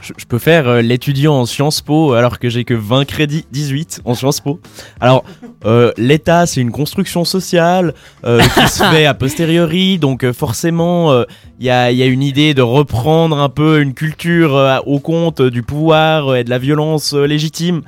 Je, 0.02 0.12
je 0.18 0.24
peux 0.26 0.38
faire 0.38 0.68
euh, 0.68 0.82
l'étudiant 0.82 1.34
en 1.34 1.46
Sciences 1.46 1.80
Po 1.80 2.12
alors 2.12 2.38
que 2.38 2.50
j'ai 2.50 2.64
que 2.64 2.74
20 2.74 3.04
crédits, 3.06 3.46
18 3.52 4.02
en 4.04 4.14
Sciences 4.14 4.40
Po. 4.40 4.60
Alors, 5.00 5.24
euh, 5.64 5.92
l'État, 5.96 6.46
c'est 6.46 6.60
une 6.60 6.72
construction 6.72 7.24
sociale 7.24 7.94
euh, 8.24 8.40
qui 8.42 8.68
se 8.68 8.82
fait 8.90 9.06
a 9.06 9.14
posteriori, 9.14 9.98
donc 9.98 10.24
euh, 10.24 10.32
forcément, 10.34 11.24
il 11.58 11.64
y, 11.66 11.70
a, 11.70 11.90
y 11.90 12.02
a 12.02 12.06
une 12.06 12.22
idée 12.22 12.52
de 12.52 12.60
reprendre 12.62 13.38
un 13.38 13.48
peu 13.48 13.80
une 13.80 13.94
culture 13.94 14.54
euh, 14.56 14.78
au 14.84 14.98
compte 15.00 15.40
euh, 15.40 15.50
du 15.50 15.62
pouvoir 15.62 16.28
euh, 16.28 16.34
et 16.36 16.44
de 16.44 16.50
la 16.50 16.58
violence 16.58 17.14
euh, 17.14 17.24
légitime. 17.24 17.80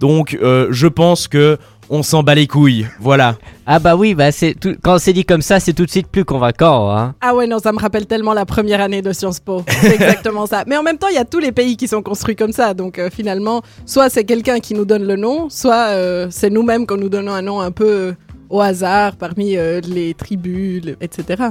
Donc, 0.00 0.36
euh, 0.42 0.68
je 0.70 0.86
pense 0.86 1.28
que 1.28 1.58
on 1.90 2.02
s'en 2.02 2.22
bat 2.22 2.34
les 2.34 2.46
couilles. 2.46 2.86
Voilà. 2.98 3.36
Ah 3.66 3.78
bah 3.78 3.94
oui, 3.94 4.14
bah 4.14 4.32
c'est 4.32 4.54
tout... 4.54 4.74
quand 4.82 4.98
c'est 4.98 5.12
dit 5.12 5.26
comme 5.26 5.42
ça, 5.42 5.60
c'est 5.60 5.74
tout 5.74 5.84
de 5.84 5.90
suite 5.90 6.06
plus 6.06 6.24
convaincant. 6.24 6.90
Hein. 6.90 7.14
Ah 7.20 7.34
ouais, 7.34 7.46
non, 7.46 7.58
ça 7.58 7.72
me 7.72 7.78
rappelle 7.78 8.06
tellement 8.06 8.32
la 8.32 8.46
première 8.46 8.80
année 8.80 9.02
de 9.02 9.12
Sciences 9.12 9.38
Po. 9.40 9.62
C'est 9.82 9.94
exactement 9.94 10.46
ça. 10.46 10.64
Mais 10.66 10.78
en 10.78 10.82
même 10.82 10.96
temps, 10.96 11.08
il 11.08 11.14
y 11.14 11.18
a 11.18 11.26
tous 11.26 11.40
les 11.40 11.52
pays 11.52 11.76
qui 11.76 11.86
sont 11.86 12.00
construits 12.02 12.36
comme 12.36 12.52
ça. 12.52 12.72
Donc 12.72 12.98
euh, 12.98 13.10
finalement, 13.10 13.60
soit 13.84 14.08
c'est 14.08 14.24
quelqu'un 14.24 14.60
qui 14.60 14.72
nous 14.72 14.86
donne 14.86 15.06
le 15.06 15.16
nom, 15.16 15.50
soit 15.50 15.88
euh, 15.90 16.26
c'est 16.30 16.48
nous-mêmes 16.48 16.86
qu'on 16.86 16.96
nous 16.96 17.10
donne 17.10 17.28
un 17.28 17.42
nom 17.42 17.60
un 17.60 17.70
peu 17.70 17.86
euh, 17.86 18.12
au 18.48 18.62
hasard 18.62 19.16
parmi 19.16 19.56
euh, 19.58 19.80
les 19.86 20.14
tribus, 20.14 20.82
le- 20.84 20.96
etc. 21.02 21.48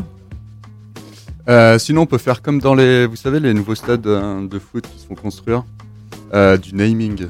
Euh, 1.47 1.77
sinon, 1.77 2.01
on 2.01 2.05
peut 2.05 2.17
faire 2.17 2.41
comme 2.41 2.59
dans 2.59 2.73
les, 2.73 3.05
vous 3.05 3.17
savez, 3.17 3.39
les 3.39 3.53
nouveaux 3.53 3.75
stades 3.75 4.07
euh, 4.07 4.47
de 4.47 4.59
foot 4.59 4.85
qui 4.91 5.00
se 5.00 5.05
font 5.05 5.15
construire, 5.15 5.63
euh, 6.33 6.57
du 6.57 6.73
naming. 6.73 7.27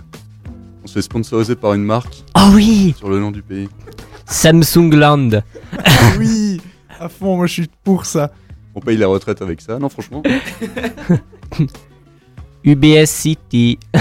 On 0.84 0.88
se 0.88 0.94
fait 0.94 1.02
sponsoriser 1.02 1.56
par 1.56 1.74
une 1.74 1.84
marque 1.84 2.24
Oh 2.36 2.50
oui 2.54 2.94
sur 2.98 3.10
le 3.10 3.20
nom 3.20 3.32
du 3.32 3.42
pays. 3.42 3.70
Samsungland. 4.25 5.42
oui 6.20 6.62
À 7.00 7.10
fond, 7.10 7.38
moi 7.38 7.48
je 7.48 7.54
suis 7.54 7.70
pour 7.84 8.06
ça. 8.06 8.32
On 8.75 8.80
paye 8.80 8.98
la 8.98 9.08
retraite 9.08 9.42
avec 9.42 9.62
ça, 9.62 9.80
non 9.80 9.90
franchement. 9.90 10.22
UBS 12.63 13.06
City. 13.08 13.80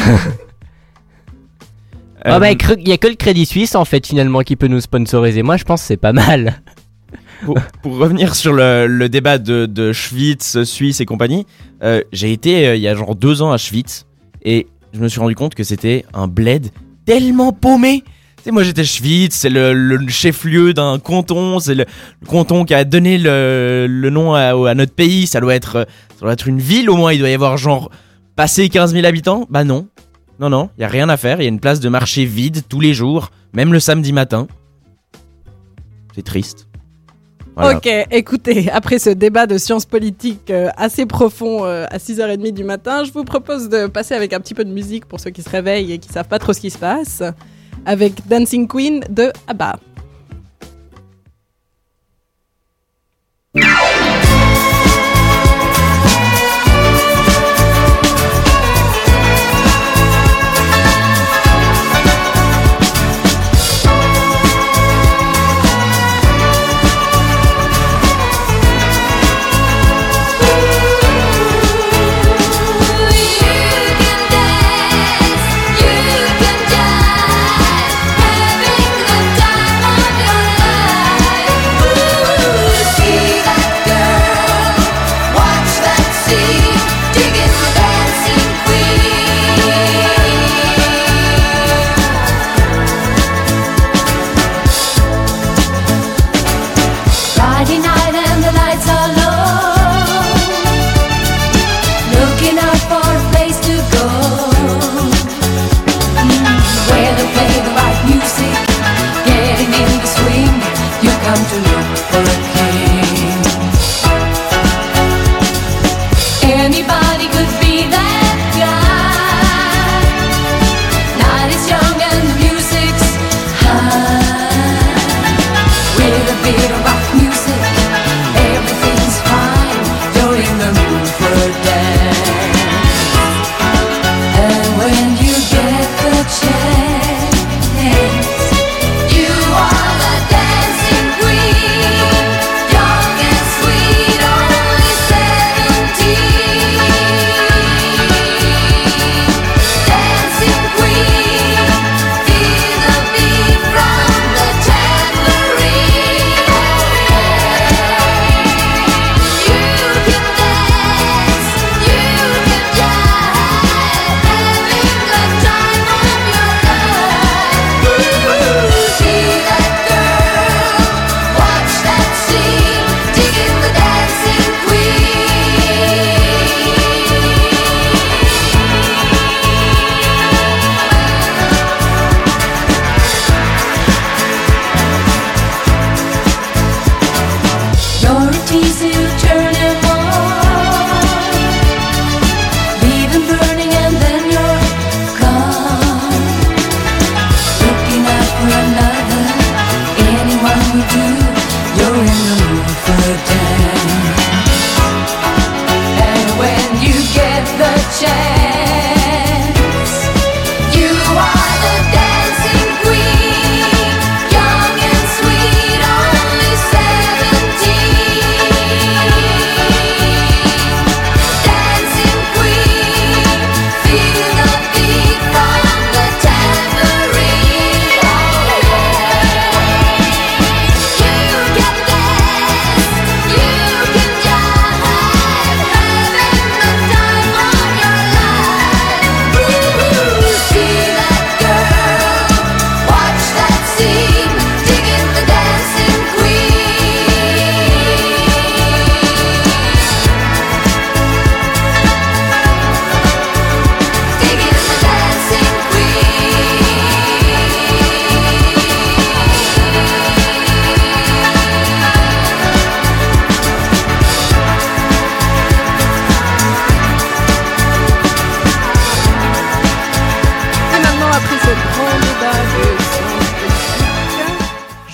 Ah 2.24 2.38
bah, 2.38 2.52
cre- 2.54 2.76
il 2.78 2.86
y 2.88 2.92
a 2.92 2.98
que 2.98 3.08
le 3.08 3.16
Crédit 3.16 3.46
Suisse 3.46 3.74
en 3.74 3.84
fait 3.84 4.06
finalement 4.06 4.42
qui 4.42 4.54
peut 4.54 4.68
nous 4.68 4.80
sponsoriser. 4.80 5.42
Moi 5.42 5.56
je 5.56 5.64
pense 5.64 5.80
que 5.80 5.86
c'est 5.88 5.96
pas 5.96 6.12
mal. 6.12 6.62
pour, 7.44 7.58
pour 7.82 7.96
revenir 7.98 8.36
sur 8.36 8.52
le, 8.52 8.86
le 8.86 9.08
débat 9.08 9.38
de, 9.38 9.66
de 9.66 9.92
Schwytz, 9.92 10.62
Suisse 10.62 11.00
et 11.00 11.04
compagnie, 11.04 11.48
euh, 11.82 12.00
j'ai 12.12 12.32
été 12.32 12.68
euh, 12.68 12.76
il 12.76 12.82
y 12.82 12.86
a 12.86 12.94
genre 12.94 13.16
deux 13.16 13.42
ans 13.42 13.50
à 13.50 13.58
Schwytz 13.58 14.06
et 14.44 14.68
je 14.92 15.00
me 15.00 15.08
suis 15.08 15.20
rendu 15.20 15.34
compte 15.34 15.54
que 15.54 15.64
c'était 15.64 16.04
un 16.12 16.28
bled 16.28 16.70
tellement 17.04 17.52
paumé. 17.52 18.02
Tu 18.36 18.44
sais, 18.44 18.50
moi 18.50 18.62
j'étais 18.62 18.84
Schwytz, 18.84 19.34
c'est 19.34 19.50
le, 19.50 19.98
chef-lieu 20.08 20.74
d'un 20.74 20.98
canton, 20.98 21.60
c'est 21.60 21.74
le, 21.74 21.86
canton 22.28 22.64
qui 22.64 22.74
a 22.74 22.84
donné 22.84 23.18
le, 23.18 23.86
le 23.88 24.10
nom 24.10 24.34
à, 24.34 24.50
à 24.70 24.74
notre 24.74 24.94
pays. 24.94 25.26
Ça 25.26 25.40
doit 25.40 25.54
être, 25.54 25.76
euh, 25.76 25.84
ça 26.10 26.22
doit 26.22 26.32
être 26.32 26.48
une 26.48 26.58
ville 26.58 26.90
au 26.90 26.96
moins. 26.96 27.12
Il 27.12 27.20
doit 27.20 27.30
y 27.30 27.34
avoir 27.34 27.56
genre 27.56 27.90
passé 28.36 28.68
15 28.68 28.92
000 28.92 29.06
habitants. 29.06 29.46
Bah 29.48 29.64
non, 29.64 29.88
non 30.40 30.50
non, 30.50 30.70
il 30.76 30.82
y 30.82 30.84
a 30.84 30.88
rien 30.88 31.08
à 31.08 31.16
faire. 31.16 31.40
Il 31.40 31.44
y 31.44 31.46
a 31.46 31.50
une 31.50 31.60
place 31.60 31.80
de 31.80 31.88
marché 31.88 32.24
vide 32.24 32.62
tous 32.68 32.80
les 32.80 32.94
jours, 32.94 33.30
même 33.52 33.72
le 33.72 33.80
samedi 33.80 34.12
matin. 34.12 34.48
C'est 36.14 36.24
triste. 36.24 36.66
Ok, 37.56 37.86
écoutez, 38.10 38.70
après 38.70 38.98
ce 38.98 39.10
débat 39.10 39.46
de 39.46 39.58
sciences 39.58 39.84
politiques 39.84 40.50
euh, 40.50 40.70
assez 40.76 41.04
profond 41.04 41.64
euh, 41.64 41.84
à 41.90 41.98
6h30 41.98 42.52
du 42.52 42.64
matin, 42.64 43.04
je 43.04 43.12
vous 43.12 43.24
propose 43.24 43.68
de 43.68 43.86
passer 43.86 44.14
avec 44.14 44.32
un 44.32 44.40
petit 44.40 44.54
peu 44.54 44.64
de 44.64 44.72
musique 44.72 45.04
pour 45.04 45.20
ceux 45.20 45.30
qui 45.30 45.42
se 45.42 45.50
réveillent 45.50 45.92
et 45.92 45.98
qui 45.98 46.08
savent 46.08 46.28
pas 46.28 46.38
trop 46.38 46.54
ce 46.54 46.60
qui 46.60 46.70
se 46.70 46.78
passe, 46.78 47.22
avec 47.84 48.26
Dancing 48.26 48.66
Queen 48.66 49.04
de 49.10 49.30
ABBA. 49.48 49.76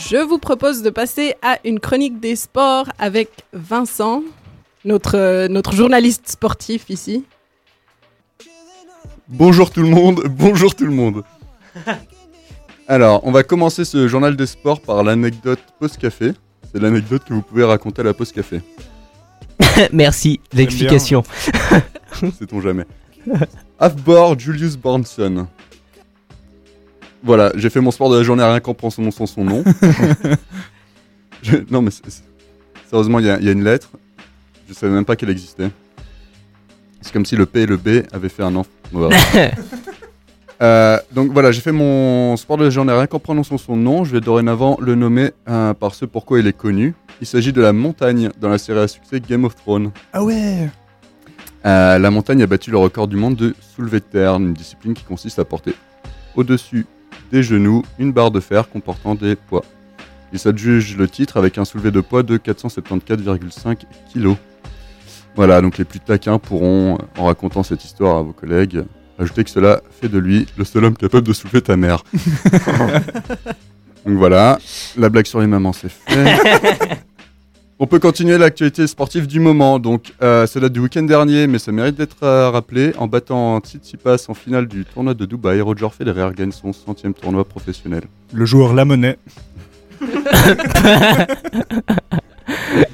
Je 0.08 0.16
vous 0.16 0.38
propose 0.38 0.82
de 0.82 0.88
passer 0.88 1.34
à 1.42 1.58
une 1.64 1.80
chronique 1.80 2.18
des 2.18 2.34
sports 2.34 2.86
avec 2.98 3.28
Vincent, 3.52 4.22
notre, 4.86 5.18
euh, 5.18 5.48
notre 5.48 5.74
journaliste 5.74 6.28
sportif 6.28 6.88
ici. 6.88 7.24
Bonjour 9.28 9.70
tout 9.70 9.82
le 9.82 9.88
monde, 9.88 10.22
bonjour 10.30 10.74
tout 10.74 10.86
le 10.86 10.92
monde. 10.92 11.24
Alors, 12.86 13.20
on 13.24 13.32
va 13.32 13.42
commencer 13.42 13.84
ce 13.84 14.08
journal 14.08 14.34
des 14.34 14.46
sports 14.46 14.80
par 14.80 15.04
l'anecdote 15.04 15.60
post-café. 15.78 16.32
C'est 16.72 16.80
l'anecdote 16.80 17.24
que 17.28 17.34
vous 17.34 17.42
pouvez 17.42 17.64
raconter 17.64 18.00
à 18.00 18.04
la 18.04 18.14
pause 18.14 18.32
café. 18.32 18.62
Merci 19.92 20.40
l'explication. 20.54 21.22
Sait-on 22.38 22.62
jamais. 22.62 22.86
Afbor 23.78 24.38
Julius 24.38 24.76
Bornson. 24.78 25.46
Voilà, 27.22 27.52
j'ai 27.56 27.68
fait 27.70 27.80
mon 27.80 27.90
sport 27.90 28.10
de 28.10 28.16
la 28.18 28.22
journée 28.22 28.44
rien 28.44 28.60
qu'en 28.60 28.74
prononçant 28.74 29.26
son 29.26 29.44
nom. 29.44 29.64
Je- 31.42 31.56
Non, 31.70 31.82
mais 31.82 31.90
c'est- 31.90 32.08
c'est- 32.08 32.22
sérieusement, 32.88 33.18
il 33.18 33.26
y, 33.26 33.30
a- 33.30 33.38
il 33.38 33.44
y 33.44 33.48
a 33.48 33.52
une 33.52 33.64
lettre. 33.64 33.90
Je 34.68 34.74
savais 34.74 34.92
même 34.92 35.04
pas 35.04 35.16
qu'elle 35.16 35.30
existait. 35.30 35.70
C'est 37.00 37.12
comme 37.12 37.24
si 37.26 37.36
le 37.36 37.46
P 37.46 37.60
et 37.62 37.66
le 37.66 37.76
B 37.76 38.02
avaient 38.12 38.28
fait 38.28 38.42
un 38.42 38.54
enfant. 38.56 38.70
Voilà. 38.92 39.16
Euh, 40.60 40.98
donc 41.12 41.30
voilà, 41.32 41.52
j'ai 41.52 41.60
fait 41.60 41.70
mon 41.70 42.36
sport 42.36 42.56
de 42.56 42.64
légende 42.64 42.88
rien 42.90 43.06
qu'en 43.06 43.20
prononçant 43.20 43.58
son 43.58 43.76
nom. 43.76 44.02
Je 44.02 44.10
vais 44.10 44.20
dorénavant 44.20 44.76
le 44.80 44.96
nommer 44.96 45.30
euh, 45.48 45.72
par 45.72 45.94
ce 45.94 46.04
pourquoi 46.04 46.40
il 46.40 46.48
est 46.48 46.52
connu. 46.52 46.96
Il 47.20 47.28
s'agit 47.28 47.52
de 47.52 47.60
la 47.62 47.72
montagne 47.72 48.30
dans 48.40 48.48
la 48.48 48.58
série 48.58 48.80
à 48.80 48.88
succès 48.88 49.20
Game 49.20 49.44
of 49.44 49.54
Thrones. 49.54 49.92
Ah 50.12 50.24
ouais 50.24 50.68
Euh, 51.64 51.98
la 51.98 52.10
montagne 52.10 52.42
a 52.42 52.48
battu 52.48 52.72
le 52.72 52.76
record 52.78 53.06
du 53.06 53.14
monde 53.14 53.36
de 53.36 53.54
soulevé 53.76 54.00
de 54.00 54.04
terre, 54.06 54.34
une 54.34 54.52
discipline 54.52 54.94
qui 54.94 55.04
consiste 55.04 55.38
à 55.38 55.44
porter 55.44 55.74
au-dessus 56.34 56.86
des 57.32 57.42
genoux 57.42 57.82
une 57.98 58.12
barre 58.12 58.30
de 58.30 58.40
fer 58.40 58.68
comportant 58.68 59.14
des 59.14 59.36
poids. 59.36 59.64
Il 60.32 60.38
s'adjuge 60.38 60.96
le 60.96 61.08
titre 61.08 61.36
avec 61.36 61.58
un 61.58 61.64
soulevé 61.64 61.90
de 61.90 62.00
poids 62.00 62.22
de 62.22 62.36
474,5 62.36 63.78
kg. 64.12 64.36
Voilà, 65.36 65.60
donc 65.60 65.78
les 65.78 65.84
plus 65.84 66.00
taquins 66.00 66.38
pourront, 66.38 66.98
en 67.16 67.24
racontant 67.26 67.62
cette 67.62 67.84
histoire 67.84 68.16
à 68.16 68.22
vos 68.22 68.32
collègues, 68.32 68.84
ajouter 69.18 69.44
que 69.44 69.50
cela 69.50 69.80
fait 69.90 70.08
de 70.08 70.18
lui 70.18 70.46
le 70.56 70.64
seul 70.64 70.84
homme 70.84 70.96
capable 70.96 71.26
de 71.26 71.32
soulever 71.32 71.62
ta 71.62 71.76
mère. 71.76 72.02
donc 74.06 74.16
voilà, 74.16 74.58
la 74.96 75.08
blague 75.08 75.26
sur 75.26 75.40
les 75.40 75.46
mamans 75.46 75.72
c'est 75.72 75.90
fait. 75.90 76.98
On 77.80 77.86
peut 77.86 77.98
continuer 78.00 78.38
l'actualité 78.38 78.86
sportive 78.86 79.26
du 79.26 79.38
moment. 79.40 79.78
Donc, 79.78 80.12
euh, 80.22 80.46
ça 80.46 80.58
date 80.58 80.72
du 80.72 80.80
week-end 80.80 81.02
dernier, 81.04 81.46
mais 81.46 81.58
ça 81.58 81.70
mérite 81.70 81.94
d'être 81.96 82.22
euh, 82.24 82.50
rappelé. 82.50 82.92
En 82.98 83.06
battant 83.06 83.60
Tsitsipas 83.60 84.26
en 84.28 84.34
finale 84.34 84.66
du 84.66 84.84
tournoi 84.84 85.14
de 85.14 85.24
Dubaï, 85.24 85.60
Roger 85.60 85.88
Federer 85.96 86.30
gagne 86.34 86.50
son 86.52 86.72
centième 86.72 87.14
tournoi 87.14 87.44
professionnel. 87.44 88.02
Le 88.32 88.44
joueur 88.44 88.74
La 88.74 88.84
Monnaie. 88.84 89.18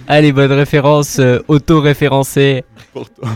Allez, 0.08 0.32
bonne 0.32 0.52
référence 0.52 1.18
euh, 1.18 1.38
auto-référencée. 1.48 2.64
Portant, 2.92 3.28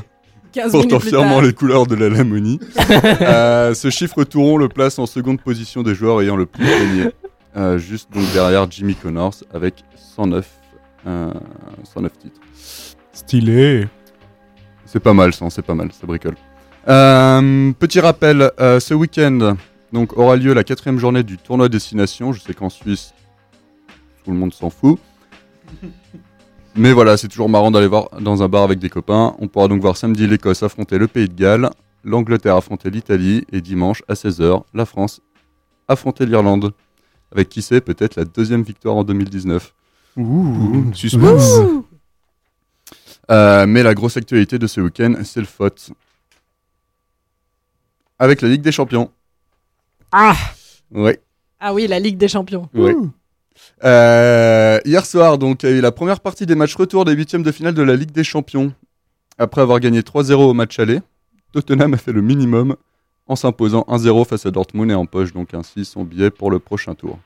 15 0.53 0.73
portant 0.73 0.87
minutes 0.87 1.01
plus 1.01 1.09
fièrement 1.11 1.41
les 1.41 1.53
couleurs 1.53 1.87
de 1.87 1.95
la 1.95 2.09
Lamonie. 2.09 2.61
Euh, 3.21 3.75
ce 3.75 3.91
chiffre 3.91 4.25
touron 4.25 4.57
le 4.57 4.69
place 4.69 4.99
en 4.99 5.07
seconde 5.07 5.41
position 5.41 5.83
des 5.83 5.95
joueurs 5.95 6.23
ayant 6.23 6.37
le 6.37 6.47
plus 6.47 6.65
gagné. 6.65 7.11
Euh, 7.57 7.79
juste 7.79 8.11
donc 8.13 8.25
derrière 8.33 8.71
Jimmy 8.71 8.95
Connors 8.95 9.35
avec 9.53 9.85
109, 10.17 10.47
euh, 10.47 10.58
109 11.85 12.19
titres. 12.19 12.41
Stylé. 13.13 13.89
C'est 14.87 15.01
pas 15.01 15.15
mal, 15.15 15.35
ça, 15.35 15.51
c'est 15.51 15.63
pas 15.63 15.75
mal, 15.75 15.93
ça 15.93 16.07
bricole. 16.07 16.37
Euh, 16.89 17.73
petit 17.73 18.01
rappel, 18.01 18.51
euh, 18.61 18.81
ce 18.81 18.95
week-end 18.95 19.57
donc 19.93 20.17
aura 20.19 20.37
lieu 20.37 20.53
la 20.53 20.65
quatrième 20.65 20.99
journée 20.99 21.23
du 21.23 21.39
tournoi 21.39 21.69
Destination. 21.69 22.33
Je 22.33 22.41
sais 22.41 22.55
qu'en 22.55 22.69
Suisse, 22.69 23.15
tout 24.25 24.31
le 24.31 24.37
monde 24.37 24.53
s'en 24.53 24.71
fout. 24.71 24.99
Mais 26.77 26.93
voilà, 26.93 27.17
c'est 27.17 27.29
toujours 27.29 27.49
marrant 27.49 27.71
d'aller 27.71 27.87
voir 27.87 28.09
dans 28.21 28.43
un 28.43 28.49
bar 28.49 28.63
avec 28.63 28.79
des 28.79 28.91
copains. 28.91 29.35
On 29.39 29.49
pourra 29.49 29.69
donc 29.69 29.81
voir 29.81 29.97
samedi 29.97 30.27
l'Écosse 30.27 30.63
affronter 30.63 30.99
le 30.99 31.09
Pays 31.09 31.29
de 31.29 31.35
Galles, 31.35 31.71
l'Angleterre 32.05 32.57
affronter 32.57 32.91
l'Italie 32.91 33.45
et 33.51 33.61
dimanche 33.61 34.03
à 34.09 34.15
16h, 34.15 34.63
la 34.75 34.87
France 34.87 35.21
affronter 35.89 36.27
l'Irlande. 36.27 36.73
Avec 37.33 37.49
qui 37.49 37.63
c'est 37.63 37.81
peut-être 37.81 38.17
la 38.17 38.25
deuxième 38.25 38.63
victoire 38.63 38.97
en 38.97 39.05
2019. 39.05 39.75
Ouh, 40.17 40.93
suspense. 40.95 41.59
Ouh. 41.59 41.87
Euh, 43.31 43.67
mais 43.67 43.83
la 43.83 43.95
grosse 43.95 44.17
actualité 44.17 44.59
de 44.59 44.67
ce 44.67 44.81
week-end, 44.81 45.15
c'est 45.25 45.41
le 45.41 45.47
FOT. 45.47 45.93
Avec 48.19 48.41
la 48.43 48.49
Ligue 48.49 48.63
des 48.63 48.73
Champions. 48.73 49.11
Ah 50.11 50.35
Ouais, 50.91 51.21
Ah 51.61 51.75
oui, 51.75 51.87
la 51.87 51.99
Ligue 52.01 52.17
des 52.17 52.29
Champions. 52.29 52.69
ouais. 52.75 52.95
Euh, 53.85 54.81
hier 54.85 55.05
soir, 55.05 55.37
donc, 55.37 55.63
il 55.63 55.69
y 55.69 55.73
a 55.73 55.77
eu 55.77 55.81
la 55.81 55.93
première 55.93 56.21
partie 56.21 56.47
des 56.47 56.55
matchs 56.55 56.75
retour 56.77 57.05
des 57.05 57.13
huitièmes 57.13 57.43
de 57.43 57.53
finale 57.53 57.75
de 57.75 57.83
la 57.83 57.97
Ligue 57.97 58.13
des 58.13 58.25
Champions. 58.25 58.73
Après 59.37 59.61
avoir 59.61 59.79
gagné 59.81 60.01
3-0 60.01 60.33
au 60.35 60.55
match 60.55 60.79
aller, 60.79 61.01
Tottenham 61.53 61.95
a 61.95 61.97
fait 61.97 62.13
le 62.13 62.23
minimum 62.23 62.77
en 63.27 63.37
s'imposant 63.37 63.85
1-0 63.89 64.25
face 64.27 64.47
à 64.47 64.51
Dortmund 64.51 64.91
et 64.91 64.95
empoche 64.95 65.33
donc 65.33 65.55
ainsi 65.55 65.85
son 65.85 66.03
billet 66.05 66.31
pour 66.31 66.51
le 66.51 66.59
prochain 66.59 66.95
tour. 66.95 67.19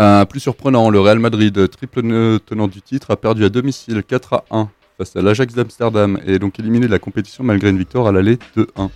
Euh, 0.00 0.24
plus 0.24 0.40
surprenant, 0.40 0.90
le 0.90 1.00
Real 1.00 1.18
Madrid, 1.18 1.68
triple 1.70 2.02
tenant 2.46 2.68
du 2.68 2.82
titre, 2.82 3.10
a 3.10 3.16
perdu 3.16 3.44
à 3.44 3.48
domicile 3.48 4.02
4 4.06 4.34
à 4.34 4.44
1 4.50 4.68
face 4.96 5.16
à 5.16 5.22
l'Ajax 5.22 5.54
d'Amsterdam 5.54 6.18
et 6.26 6.34
est 6.34 6.38
donc 6.38 6.58
éliminé 6.58 6.86
de 6.86 6.90
la 6.92 6.98
compétition 6.98 7.44
malgré 7.44 7.70
une 7.70 7.78
victoire 7.78 8.06
à 8.06 8.12
l'aller 8.12 8.38
2-1. 8.56 8.90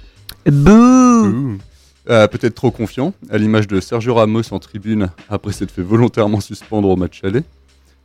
Bouh 0.46 1.26
Ouh. 1.26 1.58
Euh, 2.10 2.26
Peut-être 2.26 2.54
trop 2.54 2.72
confiant, 2.72 3.14
à 3.30 3.38
l'image 3.38 3.68
de 3.68 3.78
Sergio 3.80 4.14
Ramos 4.14 4.52
en 4.52 4.58
tribune 4.58 5.10
après 5.28 5.52
s'être 5.52 5.70
fait 5.70 5.82
volontairement 5.82 6.40
suspendre 6.40 6.88
au 6.88 6.96
match 6.96 7.20
aller, 7.22 7.42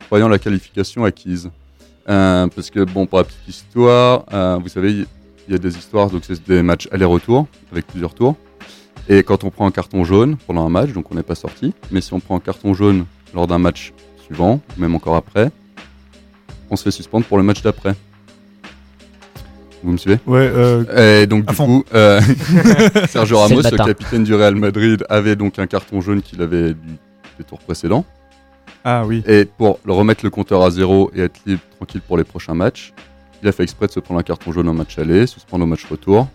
croyant 0.06 0.28
la 0.28 0.38
qualification 0.38 1.04
acquise. 1.04 1.50
Euh, 2.08 2.46
parce 2.46 2.70
que, 2.70 2.84
bon, 2.84 3.06
pour 3.06 3.18
la 3.18 3.24
petite 3.24 3.48
histoire, 3.48 4.24
euh, 4.32 4.58
vous 4.62 4.68
savez, 4.68 4.92
il 4.92 5.52
y 5.52 5.54
a 5.54 5.58
des 5.58 5.76
histoires, 5.76 6.10
donc 6.10 6.22
c'est 6.24 6.46
des 6.46 6.62
matchs 6.62 6.88
aller-retour, 6.92 7.48
avec 7.72 7.86
plusieurs 7.86 8.14
tours. 8.14 8.36
Et 9.08 9.22
quand 9.22 9.44
on 9.44 9.50
prend 9.50 9.66
un 9.66 9.70
carton 9.70 10.04
jaune 10.04 10.36
pendant 10.46 10.66
un 10.66 10.68
match, 10.68 10.92
donc 10.92 11.10
on 11.10 11.14
n'est 11.14 11.22
pas 11.22 11.34
sorti, 11.34 11.72
mais 11.90 12.00
si 12.00 12.12
on 12.12 12.20
prend 12.20 12.36
un 12.36 12.40
carton 12.40 12.74
jaune 12.74 13.06
lors 13.34 13.46
d'un 13.46 13.58
match 13.58 13.92
suivant, 14.24 14.60
ou 14.76 14.80
même 14.80 14.94
encore 14.94 15.16
après, 15.16 15.50
on 16.70 16.76
se 16.76 16.82
fait 16.82 16.90
suspendre 16.90 17.24
pour 17.24 17.38
le 17.38 17.42
match 17.42 17.62
d'après. 17.62 17.94
Vous 19.82 19.92
me 19.92 19.96
suivez? 19.96 20.18
Ouais, 20.26 20.50
euh, 20.52 21.22
et 21.22 21.26
donc 21.26 21.46
du 21.46 21.54
fond. 21.54 21.66
coup, 21.66 21.84
euh, 21.94 22.20
Sergio 23.08 23.38
Ramos, 23.38 23.62
le 23.62 23.76
capitaine 23.76 24.24
du 24.24 24.34
Real 24.34 24.56
Madrid, 24.56 25.04
avait 25.08 25.36
donc 25.36 25.58
un 25.58 25.66
carton 25.66 26.00
jaune 26.00 26.20
qu'il 26.20 26.42
avait 26.42 26.74
du, 26.74 26.98
des 27.38 27.44
tours 27.44 27.60
précédents. 27.60 28.04
Ah 28.84 29.04
oui. 29.06 29.22
Et 29.26 29.44
pour 29.44 29.78
le 29.84 29.92
remettre 29.92 30.24
le 30.24 30.30
compteur 30.30 30.62
à 30.62 30.70
zéro 30.70 31.10
et 31.14 31.20
être 31.20 31.40
libre, 31.46 31.62
tranquille 31.76 32.00
pour 32.00 32.18
les 32.18 32.24
prochains 32.24 32.54
matchs, 32.54 32.92
il 33.42 33.48
a 33.48 33.52
fait 33.52 33.62
exprès 33.62 33.86
de 33.86 33.92
se 33.92 34.00
prendre 34.00 34.20
un 34.20 34.22
carton 34.24 34.52
jaune 34.52 34.68
au 34.68 34.72
match 34.72 34.98
aller, 34.98 35.26
suspendre 35.26 35.64
au 35.64 35.66
match 35.66 35.86
retour. 35.86 36.28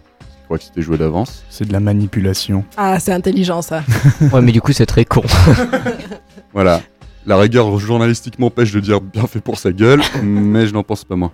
Que 0.57 0.63
c'était 0.63 0.81
joué 0.81 0.97
d'avance. 0.97 1.43
C'est 1.49 1.67
de 1.67 1.73
la 1.73 1.79
manipulation. 1.79 2.63
Ah, 2.77 2.99
c'est 2.99 3.11
intelligent 3.13 3.61
ça. 3.61 3.83
Ouais, 4.31 4.41
mais 4.41 4.51
du 4.51 4.61
coup, 4.61 4.71
c'est 4.73 4.85
très 4.85 5.05
con. 5.05 5.23
Voilà. 6.53 6.81
La 7.25 7.37
rigueur 7.37 7.79
journalistique 7.79 8.37
m'empêche 8.37 8.71
de 8.71 8.79
dire 8.79 9.01
bien 9.01 9.25
fait 9.27 9.39
pour 9.39 9.57
sa 9.57 9.71
gueule, 9.71 10.01
mais 10.21 10.67
je 10.67 10.73
n'en 10.73 10.83
pense 10.83 11.03
pas 11.03 11.15
moins. 11.15 11.31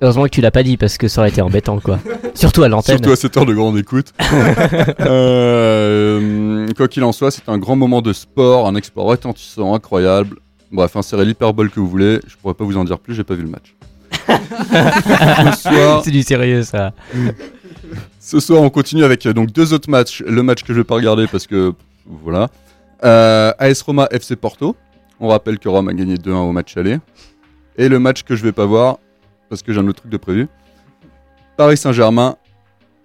Heureusement 0.00 0.24
que 0.24 0.30
tu 0.30 0.40
l'as 0.40 0.50
pas 0.50 0.62
dit 0.62 0.76
parce 0.76 0.98
que 0.98 1.06
ça 1.08 1.20
aurait 1.20 1.30
été 1.30 1.40
embêtant, 1.40 1.78
quoi. 1.78 1.98
Surtout 2.34 2.62
à 2.62 2.68
l'antenne. 2.68 2.96
Surtout 2.96 3.12
à 3.12 3.16
cette 3.16 3.36
heure 3.36 3.46
de 3.46 3.54
grande 3.54 3.78
écoute. 3.78 4.12
Euh, 5.00 6.66
quoi 6.76 6.88
qu'il 6.88 7.04
en 7.04 7.12
soit, 7.12 7.30
c'est 7.30 7.48
un 7.48 7.58
grand 7.58 7.76
moment 7.76 8.02
de 8.02 8.12
sport, 8.12 8.66
un 8.66 8.74
exploit 8.74 9.04
retentissant, 9.04 9.74
incroyable. 9.74 10.38
Bref, 10.72 10.96
insérez 10.96 11.24
l'hyperbole 11.24 11.70
que 11.70 11.78
vous 11.78 11.88
voulez, 11.88 12.20
je 12.26 12.36
pourrais 12.36 12.54
pas 12.54 12.64
vous 12.64 12.76
en 12.76 12.84
dire 12.84 12.98
plus, 12.98 13.14
j'ai 13.14 13.24
pas 13.24 13.34
vu 13.34 13.42
le 13.42 13.48
match. 13.50 13.74
C'est 16.02 16.10
du 16.10 16.22
sérieux, 16.22 16.62
ça. 16.62 16.92
ce 18.20 18.40
soir, 18.40 18.62
on 18.62 18.70
continue 18.70 19.04
avec 19.04 19.26
euh, 19.26 19.32
donc 19.32 19.50
deux 19.52 19.72
autres 19.72 19.90
matchs. 19.90 20.22
Le 20.22 20.42
match 20.42 20.62
que 20.62 20.72
je 20.72 20.78
vais 20.78 20.84
pas 20.84 20.94
regarder 20.94 21.26
parce 21.26 21.46
que 21.46 21.72
voilà. 22.06 22.48
Euh, 23.04 23.52
AS 23.58 23.82
Roma 23.82 24.08
FC 24.10 24.36
Porto. 24.36 24.76
On 25.20 25.28
rappelle 25.28 25.58
que 25.58 25.68
Rome 25.68 25.88
a 25.88 25.94
gagné 25.94 26.16
2-1 26.16 26.32
au 26.32 26.52
match 26.52 26.76
aller. 26.76 26.98
Et 27.76 27.88
le 27.88 27.98
match 27.98 28.22
que 28.22 28.34
je 28.36 28.42
vais 28.42 28.52
pas 28.52 28.66
voir 28.66 28.98
parce 29.48 29.62
que 29.62 29.72
j'ai 29.72 29.80
un 29.80 29.86
autre 29.86 30.00
truc 30.00 30.10
de 30.10 30.16
prévu. 30.16 30.48
Paris 31.56 31.76
Saint-Germain, 31.76 32.36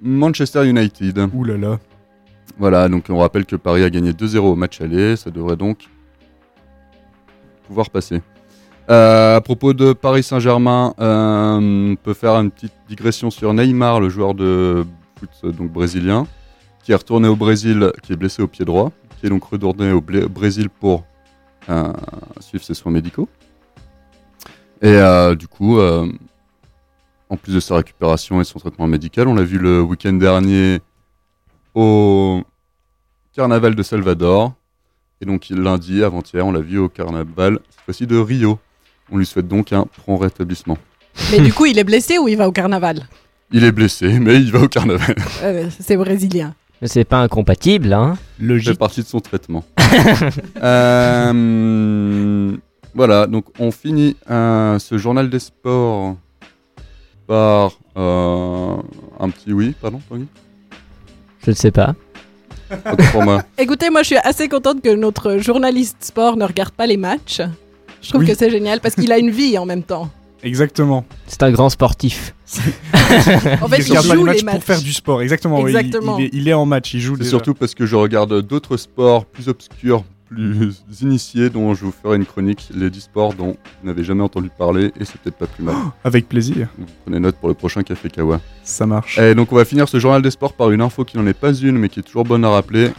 Manchester 0.01 0.67
United. 0.67 1.29
Ouh 1.33 1.43
là 1.43 1.57
là. 1.57 1.79
Voilà, 2.57 2.89
donc 2.89 3.05
on 3.09 3.17
rappelle 3.17 3.45
que 3.45 3.55
Paris 3.55 3.83
a 3.83 3.89
gagné 3.89 4.11
2-0 4.11 4.37
au 4.39 4.55
match 4.55 4.81
aller, 4.81 5.15
ça 5.15 5.29
devrait 5.29 5.55
donc 5.55 5.87
pouvoir 7.67 7.89
passer. 7.89 8.21
Euh, 8.89 9.35
à 9.35 9.41
propos 9.41 9.73
de 9.73 9.93
Paris 9.93 10.23
Saint-Germain, 10.23 10.95
euh, 10.99 11.91
on 11.91 11.95
peut 11.95 12.15
faire 12.15 12.33
une 12.33 12.49
petite 12.49 12.73
digression 12.87 13.29
sur 13.29 13.53
Neymar, 13.53 13.99
le 13.99 14.09
joueur 14.09 14.33
de 14.33 14.83
foot 15.19 15.29
euh, 15.43 15.51
donc 15.51 15.71
brésilien, 15.71 16.25
qui 16.83 16.91
est 16.91 16.95
retourné 16.95 17.27
au 17.27 17.35
Brésil, 17.35 17.91
qui 18.01 18.13
est 18.13 18.15
blessé 18.15 18.41
au 18.41 18.47
pied 18.47 18.65
droit, 18.65 18.91
qui 19.19 19.27
est 19.27 19.29
donc 19.29 19.43
retourné 19.43 19.91
au 19.91 20.01
Brésil 20.01 20.69
pour 20.69 21.03
suivre 22.39 22.63
ses 22.63 22.73
soins 22.73 22.91
médicaux. 22.91 23.29
Et 24.81 24.97
du 25.37 25.47
coup, 25.47 25.79
en 25.79 27.37
plus 27.37 27.53
de 27.53 27.59
sa 27.59 27.75
récupération 27.75 28.41
et 28.41 28.43
son 28.43 28.57
traitement 28.57 28.87
médical, 28.87 29.27
on 29.27 29.35
l'a 29.35 29.43
vu 29.43 29.59
le 29.59 29.83
week-end 29.83 30.13
dernier 30.13 30.79
au 31.75 32.41
carnaval 33.33 33.75
de 33.75 33.83
Salvador. 33.83 34.53
Et 35.21 35.25
donc 35.25 35.47
lundi, 35.49 36.03
avant-hier, 36.03 36.43
on 36.43 36.51
l'a 36.51 36.61
vu 36.61 36.79
au 36.79 36.89
carnaval, 36.89 37.59
cette 37.69 37.81
fois-ci 37.81 38.07
de 38.07 38.17
Rio. 38.17 38.57
On 39.11 39.17
lui 39.17 39.25
souhaite 39.25 39.47
donc 39.47 39.73
un 39.73 39.85
prompt 39.85 40.17
rétablissement. 40.17 40.77
Mais 41.31 41.39
du 41.39 41.51
coup, 41.53 41.65
il 41.65 41.77
est 41.77 41.83
blessé 41.83 42.17
ou 42.17 42.27
il 42.27 42.37
va 42.37 42.47
au 42.47 42.51
carnaval 42.51 43.07
Il 43.51 43.63
est 43.63 43.71
blessé, 43.71 44.19
mais 44.19 44.35
il 44.35 44.51
va 44.51 44.59
au 44.61 44.67
carnaval. 44.67 45.15
Euh, 45.43 45.67
C'est 45.79 45.97
brésilien. 45.97 46.53
Mais 46.81 46.87
c'est 46.87 47.03
pas 47.03 47.19
incompatible, 47.21 47.91
hein. 47.91 48.15
Ça 48.15 48.21
fait 48.39 48.43
Logique. 48.45 48.77
partie 48.79 49.01
de 49.01 49.07
son 49.07 49.19
traitement. 49.19 49.63
Euh, 50.63 52.55
voilà, 52.95 53.27
donc 53.27 53.45
on 53.59 53.71
finit 53.71 54.15
euh, 54.29 54.79
ce 54.79 54.97
journal 54.97 55.29
des 55.29 55.39
sports 55.39 56.15
par 57.27 57.71
euh, 57.97 58.75
un 59.19 59.29
petit 59.29 59.53
oui, 59.53 59.73
pardon, 59.79 60.01
Tanguy? 60.09 60.25
Je 61.45 61.51
ne 61.51 61.55
sais 61.55 61.71
pas. 61.71 61.95
Autant 62.71 63.03
pour 63.11 63.23
moi. 63.23 63.43
Écoutez, 63.57 63.89
moi 63.89 64.01
je 64.03 64.07
suis 64.07 64.17
assez 64.17 64.47
contente 64.47 64.81
que 64.81 64.93
notre 64.95 65.37
journaliste 65.37 65.97
sport 66.03 66.37
ne 66.37 66.45
regarde 66.45 66.71
pas 66.71 66.87
les 66.87 66.97
matchs. 66.97 67.41
Je 68.01 68.09
trouve 68.09 68.21
Oui. 68.21 68.27
que 68.27 68.35
c'est 68.35 68.49
génial 68.49 68.79
parce 68.79 68.95
qu'il 68.95 69.11
a 69.11 69.17
une 69.17 69.29
vie 69.31 69.57
en 69.57 69.65
même 69.65 69.83
temps. 69.83 70.09
Exactement. 70.41 71.05
C'est 71.27 71.43
un 71.43 71.51
grand 71.51 71.69
sportif. 71.69 72.33
En 73.61 73.67
fait, 73.67 73.79
il 73.79 73.87
il 73.87 73.93
pas 73.93 74.01
les 74.01 74.09
joue 74.15 74.23
matchs 74.23 74.37
les 74.37 74.43
matchs. 74.43 74.55
pour 74.55 74.63
faire 74.63 74.81
du 74.81 74.93
sport. 74.93 75.21
Exactement. 75.21 75.59
oui. 75.61 75.71
Il- 75.71 75.77
Exactement. 75.77 76.17
Il, 76.17 76.25
est, 76.25 76.29
il 76.33 76.47
est 76.47 76.53
en 76.53 76.65
match. 76.65 76.93
Il 76.93 77.01
joue 77.01 77.15
C'est 77.17 77.25
surtout 77.25 77.53
parce 77.53 77.75
que 77.75 77.85
je 77.85 77.95
regarde 77.95 78.41
d'autres 78.41 78.77
sports 78.77 79.25
plus 79.25 79.49
obscurs, 79.49 80.03
plus 80.29 80.81
initiés, 81.01 81.49
dont 81.49 81.73
je 81.73 81.83
vous 81.83 81.91
ferai 81.91 82.15
une 82.15 82.25
chronique, 82.25 82.69
les 82.73 82.89
10 82.89 83.01
sports 83.01 83.33
dont 83.33 83.57
vous 83.81 83.87
n'avez 83.87 84.03
jamais 84.05 84.23
entendu 84.23 84.49
parler, 84.57 84.93
et 84.99 85.03
c'est 85.03 85.19
peut-être 85.19 85.37
pas 85.37 85.47
plus 85.47 85.63
mal. 85.63 85.75
Avec 86.05 86.29
plaisir. 86.29 86.69
Donc, 86.77 86.87
prenez 87.03 87.19
note 87.19 87.35
pour 87.35 87.49
le 87.49 87.55
prochain 87.55 87.83
Café 87.83 88.09
Kawa. 88.09 88.39
Ça 88.63 88.85
marche. 88.85 89.17
Et 89.19 89.35
donc 89.35 89.51
on 89.51 89.55
va 89.57 89.65
finir 89.65 89.89
ce 89.89 89.99
journal 89.99 90.21
des 90.21 90.31
sports 90.31 90.53
par 90.53 90.71
une 90.71 90.81
info 90.81 91.03
qui 91.03 91.17
n'en 91.17 91.27
est 91.27 91.33
pas 91.37 91.53
une, 91.53 91.77
mais 91.77 91.89
qui 91.89 91.99
est 91.99 92.03
toujours 92.03 92.23
bonne 92.23 92.45
à 92.45 92.49
rappeler. 92.49 92.91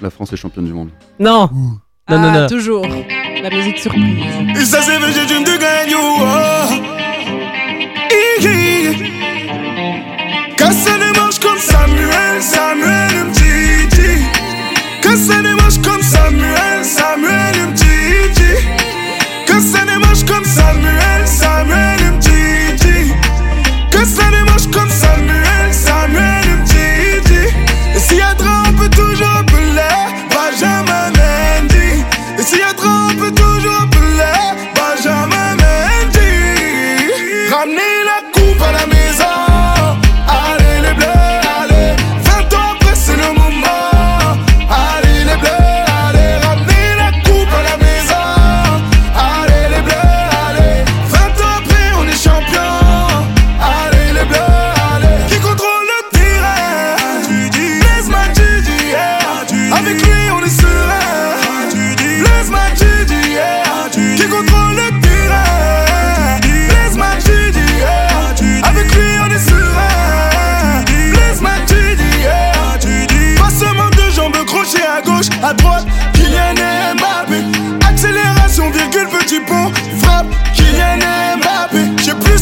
La 0.00 0.08
France 0.10 0.32
est 0.32 0.36
championne 0.36 0.64
du 0.64 0.72
monde. 0.72 0.88
Non 1.20 1.50
Non, 1.52 2.18
non, 2.18 2.30
Ah, 2.32 2.40
non. 2.42 2.46
toujours. 2.48 2.84
La 3.44 3.50
musique 3.50 3.78
surprise. 3.78 4.00
Ça 4.64 4.80
c'est 4.80 4.96
vrai, 4.96 5.12
j'ai 5.12 5.38
me 5.38 5.58
gagne. 5.58 5.94
Iggy. 8.38 9.12
Casse 10.56 10.88
les 10.98 11.20
manches 11.20 11.40
comme 11.40 11.58
Samuel, 11.58 12.40
Samuel 12.40 12.83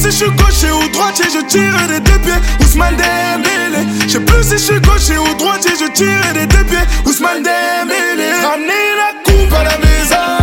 si 0.02 0.10
je 0.10 0.24
suis 0.24 0.30
gaucher 0.32 0.72
ou 0.72 0.88
droitier, 0.88 1.26
je 1.32 1.44
tire 1.46 1.86
des 1.86 2.00
deux 2.00 2.18
pieds. 2.18 2.40
Ousmane 2.60 2.96
Dembélé. 2.96 3.86
Je 4.06 4.12
sais 4.12 4.20
plus 4.20 4.42
si 4.42 4.52
je 4.52 4.56
suis 4.56 4.80
gaucher 4.80 5.18
ou 5.18 5.34
droitier, 5.34 5.72
je 5.78 5.90
tire 5.92 6.32
des 6.34 6.46
deux 6.46 6.64
pieds. 6.64 6.86
Ousmane 7.06 7.42
Dembélé. 7.42 8.32
Ramenez 8.42 8.88
la 8.98 9.22
coupe 9.22 9.52
à 9.52 9.64
la 9.64 9.78
maison. 9.78 10.41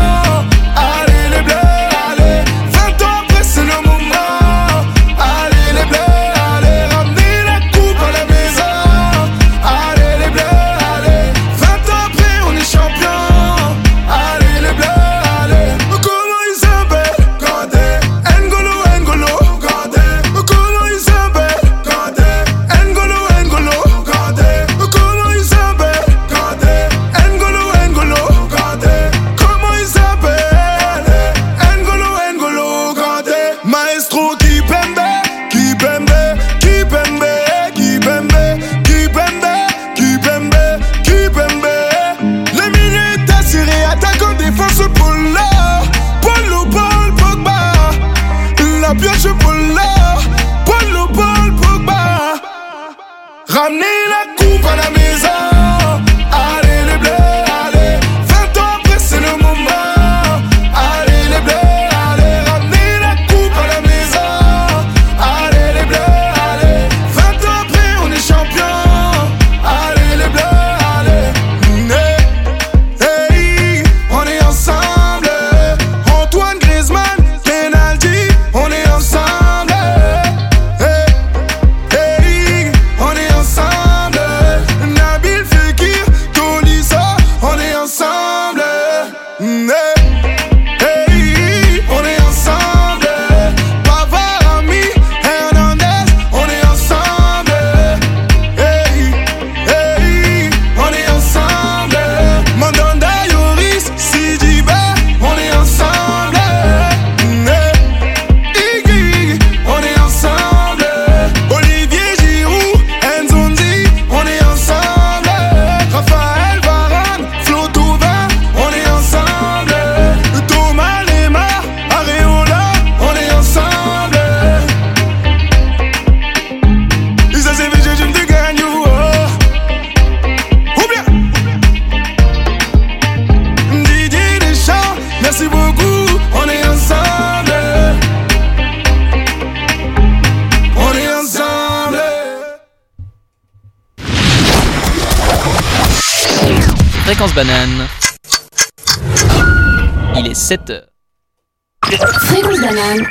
Il 150.69 151.93
est 151.93 151.97
7 151.97 152.03
heures. 152.03 152.19
Fréquence 152.21 152.61
banane. 152.61 153.07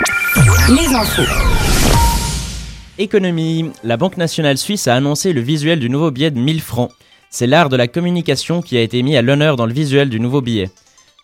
Les 0.68 0.94
infos. 0.94 1.22
Économie. 2.98 3.70
La 3.82 3.96
Banque 3.96 4.16
nationale 4.16 4.58
suisse 4.58 4.86
a 4.86 4.94
annoncé 4.94 5.32
le 5.32 5.40
visuel 5.40 5.80
du 5.80 5.90
nouveau 5.90 6.10
billet 6.12 6.30
de 6.30 6.38
1000 6.38 6.60
francs. 6.60 6.90
C'est 7.30 7.46
l'art 7.48 7.68
de 7.68 7.76
la 7.76 7.88
communication 7.88 8.62
qui 8.62 8.76
a 8.76 8.80
été 8.80 9.02
mis 9.02 9.16
à 9.16 9.22
l'honneur 9.22 9.56
dans 9.56 9.66
le 9.66 9.72
visuel 9.72 10.08
du 10.08 10.20
nouveau 10.20 10.40
billet. 10.40 10.70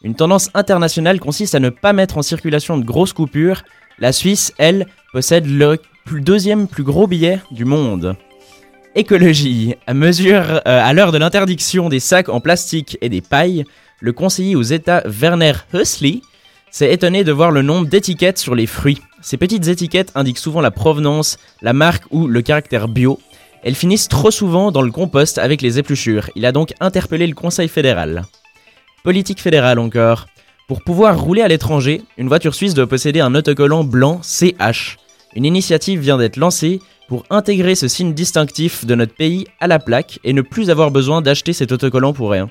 Une 0.03 0.15
tendance 0.17 0.51
internationale 0.55 1.21
consiste 1.21 1.55
à 1.55 1.61
ne 1.61 1.71
pas 1.71 1.93
mettre 1.93 2.19
en 2.19 2.23
circulation 2.23 2.77
de 2.79 2.85
grosses 2.85 3.13
coupures. 3.13 3.63
La 4.01 4.13
Suisse, 4.13 4.53
elle, 4.59 4.87
possède 5.13 5.47
le 5.47 5.79
plus- 6.05 6.21
deuxième 6.21 6.67
plus 6.69 6.83
gros 6.83 7.07
billet 7.07 7.39
du 7.53 7.65
monde. 7.65 8.17
Écologie. 8.97 9.75
À 9.87 9.95
mesure, 9.95 10.43
euh, 10.43 10.61
à 10.67 10.93
l'heure 10.93 11.11
de 11.13 11.19
l'interdiction 11.19 11.89
des 11.89 12.01
sacs 12.01 12.29
en 12.29 12.41
plastique 12.41 12.99
et 13.01 13.09
des 13.09 13.21
pailles, 13.23 13.65
le 14.01 14.13
conseiller 14.13 14.57
aux 14.57 14.63
États 14.63 15.03
Werner 15.07 15.53
Hösli 15.73 16.23
s'est 16.71 16.93
étonné 16.93 17.25
de 17.25 17.33
voir 17.33 17.51
le 17.51 17.63
nombre 17.63 17.87
d'étiquettes 17.87 18.39
sur 18.39 18.55
les 18.55 18.67
fruits. 18.67 19.01
Ces 19.23 19.37
petites 19.37 19.69
étiquettes 19.69 20.11
indiquent 20.15 20.39
souvent 20.39 20.61
la 20.61 20.71
provenance, 20.71 21.39
la 21.63 21.73
marque 21.73 22.05
ou 22.11 22.27
le 22.27 22.43
caractère 22.43 22.89
bio. 22.89 23.21
Elles 23.63 23.75
finissent 23.75 24.09
trop 24.09 24.31
souvent 24.31 24.73
dans 24.73 24.83
le 24.83 24.91
compost 24.91 25.39
avec 25.39 25.63
les 25.63 25.79
épluchures. 25.79 26.29
Il 26.35 26.45
a 26.45 26.53
donc 26.53 26.75
interpellé 26.81 27.27
le 27.27 27.35
Conseil 27.35 27.69
fédéral. 27.69 28.25
Politique 29.05 29.41
fédérale 29.41 29.79
encore. 29.79 30.27
Pour 30.67 30.83
pouvoir 30.83 31.21
rouler 31.21 31.43
à 31.43 31.49
l'étranger, 31.49 32.03
une 32.19 32.29
voiture 32.29 32.55
suisse 32.55 32.75
doit 32.75 32.87
posséder 32.87 33.21
un 33.21 33.35
autocollant 33.35 33.85
blanc 33.85 34.21
CH. 34.23 34.99
Une 35.35 35.45
initiative 35.45 36.01
vient 36.01 36.19
d'être 36.19 36.37
lancée 36.37 36.81
pour 37.09 37.25
intégrer 37.31 37.75
ce 37.75 37.89
signe 37.89 38.15
distinctif 38.15 38.85
de 38.85 38.95
notre 38.95 39.15
pays 39.15 39.47
à 39.61 39.67
la 39.67 39.79
plaque 39.79 40.19
et 40.25 40.33
ne 40.33 40.43
plus 40.43 40.71
avoir 40.71 40.91
besoin 40.91 41.23
d'acheter 41.23 41.53
cet 41.53 41.71
autocollant 41.71 42.13
pour 42.13 42.31
rien. 42.31 42.51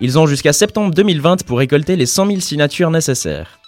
Ils 0.00 0.18
ont 0.18 0.26
jusqu'à 0.26 0.52
septembre 0.52 0.94
2020 0.94 1.44
pour 1.44 1.58
récolter 1.58 1.96
les 1.96 2.06
100 2.06 2.26
000 2.26 2.40
signatures 2.40 2.90
nécessaires. 2.90 3.58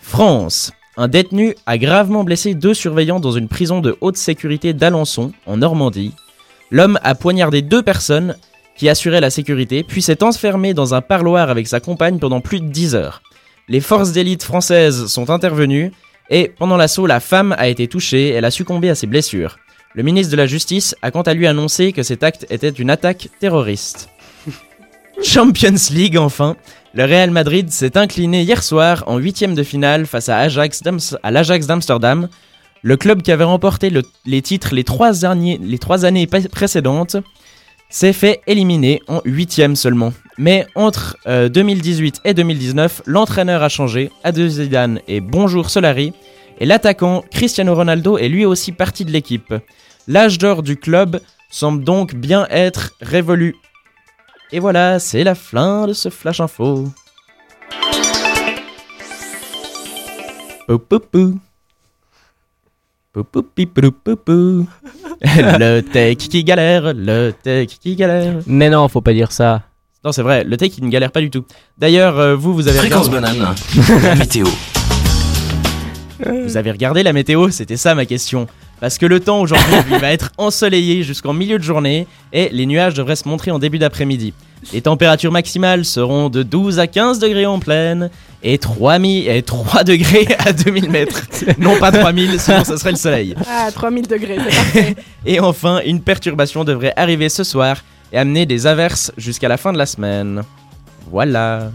France. 0.00 0.72
Un 0.96 1.08
détenu 1.08 1.54
a 1.66 1.78
gravement 1.78 2.24
blessé 2.24 2.54
deux 2.54 2.74
surveillants 2.74 3.20
dans 3.20 3.32
une 3.32 3.48
prison 3.48 3.80
de 3.80 3.96
haute 4.00 4.16
sécurité 4.16 4.72
d'Alençon, 4.72 5.32
en 5.46 5.58
Normandie. 5.58 6.12
L'homme 6.70 6.98
a 7.02 7.14
poignardé 7.14 7.62
deux 7.62 7.82
personnes 7.82 8.36
qui 8.76 8.88
assuraient 8.88 9.20
la 9.20 9.30
sécurité, 9.30 9.82
puis 9.82 10.02
s'est 10.02 10.22
enfermé 10.22 10.74
dans 10.74 10.94
un 10.94 11.00
parloir 11.00 11.50
avec 11.50 11.66
sa 11.66 11.80
compagne 11.80 12.18
pendant 12.18 12.40
plus 12.40 12.60
de 12.60 12.68
10 12.68 12.94
heures. 12.94 13.22
Les 13.68 13.80
forces 13.80 14.12
d'élite 14.12 14.42
françaises 14.42 15.06
sont 15.06 15.30
intervenues 15.30 15.92
et 16.30 16.52
pendant 16.58 16.76
l'assaut, 16.76 17.06
la 17.06 17.20
femme 17.20 17.54
a 17.58 17.68
été 17.68 17.88
touchée, 17.88 18.28
elle 18.30 18.44
a 18.44 18.50
succombé 18.50 18.88
à 18.88 18.94
ses 18.94 19.06
blessures. 19.06 19.58
Le 19.94 20.02
ministre 20.02 20.30
de 20.30 20.36
la 20.36 20.46
Justice 20.46 20.94
a 21.02 21.10
quant 21.10 21.22
à 21.22 21.34
lui 21.34 21.46
annoncé 21.46 21.92
que 21.92 22.02
cet 22.02 22.22
acte 22.22 22.46
était 22.50 22.68
une 22.68 22.90
attaque 22.90 23.28
terroriste. 23.40 24.08
Champions 25.22 25.74
League 25.92 26.16
enfin. 26.18 26.56
Le 26.94 27.04
Real 27.04 27.30
Madrid 27.30 27.70
s'est 27.70 27.96
incliné 27.96 28.42
hier 28.42 28.62
soir 28.62 29.04
en 29.06 29.18
huitième 29.18 29.54
de 29.54 29.62
finale 29.62 30.06
face 30.06 30.28
à, 30.28 30.42
l'Ajax 30.48 31.66
d'Amsterdam. 31.66 32.28
Le 32.82 32.96
club 32.96 33.22
qui 33.22 33.30
avait 33.30 33.44
remporté 33.44 33.90
le- 33.90 34.02
les 34.26 34.42
titres 34.42 34.74
les 34.74 34.84
trois, 34.84 35.12
derniers- 35.12 35.60
les 35.62 35.78
trois 35.78 36.04
années 36.04 36.26
précédentes 36.26 37.16
s'est 37.90 38.12
fait 38.12 38.40
éliminer 38.46 39.02
en 39.08 39.20
huitième 39.24 39.76
seulement. 39.76 40.12
Mais 40.38 40.66
entre 40.74 41.16
euh, 41.26 41.48
2018 41.48 42.20
et 42.24 42.34
2019, 42.34 43.02
l'entraîneur 43.06 43.62
a 43.62 43.68
changé, 43.68 44.10
Adieu 44.24 44.48
Zidane 44.48 45.00
et 45.06 45.20
bonjour 45.20 45.68
Solari, 45.70 46.12
et 46.58 46.66
l'attaquant 46.66 47.22
Cristiano 47.30 47.74
Ronaldo 47.74 48.16
est 48.16 48.28
lui 48.28 48.46
aussi 48.46 48.72
parti 48.72 49.04
de 49.04 49.10
l'équipe. 49.10 49.54
L'âge 50.08 50.38
d'or 50.38 50.62
du 50.62 50.76
club 50.76 51.20
semble 51.50 51.84
donc 51.84 52.14
bien 52.14 52.46
être 52.50 52.92
révolu. 53.02 53.56
Et 54.52 54.58
voilà, 54.58 54.98
c'est 54.98 55.22
la 55.22 55.36
fin 55.36 55.86
de 55.86 55.92
ce 55.92 56.08
Flash 56.08 56.40
Info. 56.40 56.88
Pou, 60.66 60.78
pou, 60.78 60.98
pou. 60.98 61.38
Pou, 63.12 63.24
pou, 63.24 63.42
pi, 63.42 63.66
pou, 63.66 63.92
pou, 63.92 64.16
pou. 64.16 64.66
Le 65.22 65.80
tech 65.82 66.16
qui 66.16 66.42
galère, 66.42 66.94
le 66.94 67.30
tech 67.30 67.78
qui 67.78 67.94
galère. 67.94 68.40
Mais 68.46 68.70
non, 68.70 68.88
faut 68.88 69.00
pas 69.00 69.12
dire 69.12 69.30
ça. 69.30 69.62
Non, 70.04 70.10
c'est 70.10 70.22
vrai, 70.22 70.42
le 70.42 70.56
tech 70.56 70.72
il 70.78 70.84
ne 70.84 70.90
galère 70.90 71.12
pas 71.12 71.20
du 71.20 71.30
tout. 71.30 71.44
D'ailleurs, 71.78 72.18
euh, 72.18 72.34
vous, 72.34 72.54
vous 72.54 72.66
avez 72.66 72.78
Fréquence 72.78 73.08
regardé, 73.08 73.38
banane, 73.38 73.54
la 74.02 74.14
météo. 74.16 74.46
vous 76.44 76.56
avez 76.56 76.72
regardé 76.72 77.02
la 77.02 77.12
météo, 77.12 77.50
c'était 77.50 77.76
ça 77.76 77.94
ma 77.94 78.04
question. 78.04 78.48
Parce 78.80 78.98
que 78.98 79.06
le 79.06 79.20
temps 79.20 79.40
aujourd'hui 79.40 79.64
va 80.00 80.10
être 80.10 80.32
ensoleillé 80.38 81.02
jusqu'en 81.02 81.32
milieu 81.32 81.58
de 81.58 81.62
journée 81.64 82.06
et 82.32 82.48
les 82.50 82.66
nuages 82.66 82.94
devraient 82.94 83.16
se 83.16 83.28
montrer 83.28 83.50
en 83.50 83.58
début 83.58 83.78
d'après-midi. 83.78 84.32
Les 84.72 84.82
températures 84.82 85.32
maximales 85.32 85.84
seront 85.84 86.28
de 86.28 86.42
12 86.42 86.78
à 86.80 86.86
15 86.86 87.18
degrés 87.18 87.46
en 87.46 87.58
plaine 87.58 88.10
et 88.42 88.58
3000 88.58 89.28
et 89.28 89.42
3 89.42 89.84
degrés 89.84 90.28
à 90.38 90.52
2000 90.52 90.90
mètres. 90.90 91.22
Non 91.58 91.78
pas 91.78 91.92
3000, 91.92 92.38
sinon 92.38 92.64
ce 92.64 92.76
serait 92.76 92.90
le 92.92 92.96
soleil. 92.96 93.34
Ah, 93.48 93.70
3000 93.72 94.06
degrés, 94.06 94.36
c'est 94.38 94.56
parfait. 94.56 94.96
Et 95.26 95.40
enfin, 95.40 95.80
une 95.84 96.00
perturbation 96.00 96.64
devrait 96.64 96.92
arriver 96.96 97.28
ce 97.28 97.44
soir 97.44 97.76
et 98.12 98.18
amener 98.18 98.46
des 98.46 98.66
averses 98.66 99.12
jusqu'à 99.16 99.48
la 99.48 99.56
fin 99.56 99.72
de 99.72 99.78
la 99.78 99.86
semaine. 99.86 100.42
Voilà. 101.10 101.70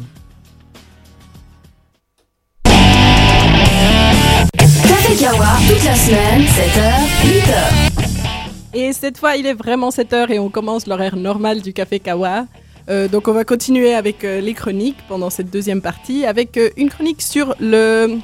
Kawa, 5.19 5.45
toute 5.69 5.83
la 5.85 5.95
semaine, 5.95 6.41
7h, 6.41 6.91
8h. 7.23 8.73
Et 8.73 8.91
cette 8.91 9.17
fois, 9.17 9.37
il 9.37 9.45
est 9.45 9.53
vraiment 9.53 9.89
7h 9.89 10.31
et 10.31 10.39
on 10.39 10.49
commence 10.49 10.87
l'horaire 10.87 11.15
normal 11.15 11.61
du 11.61 11.71
Café 11.71 11.99
Kawa. 11.99 12.47
Euh, 12.89 13.07
donc 13.07 13.29
on 13.29 13.33
va 13.33 13.45
continuer 13.45 13.93
avec 13.93 14.25
euh, 14.25 14.41
les 14.41 14.53
chroniques 14.53 14.97
pendant 15.07 15.29
cette 15.29 15.49
deuxième 15.49 15.81
partie, 15.81 16.25
avec 16.25 16.57
euh, 16.57 16.69
une 16.75 16.89
chronique 16.89 17.21
sur 17.21 17.55
le 17.61 18.17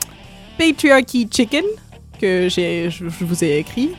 Patriarchy 0.57 1.29
Chicken 1.31 1.63
que 2.19 2.49
j'ai, 2.49 2.89
je, 2.89 3.07
je 3.07 3.25
vous 3.25 3.43
ai 3.43 3.57
écrit. 3.59 3.91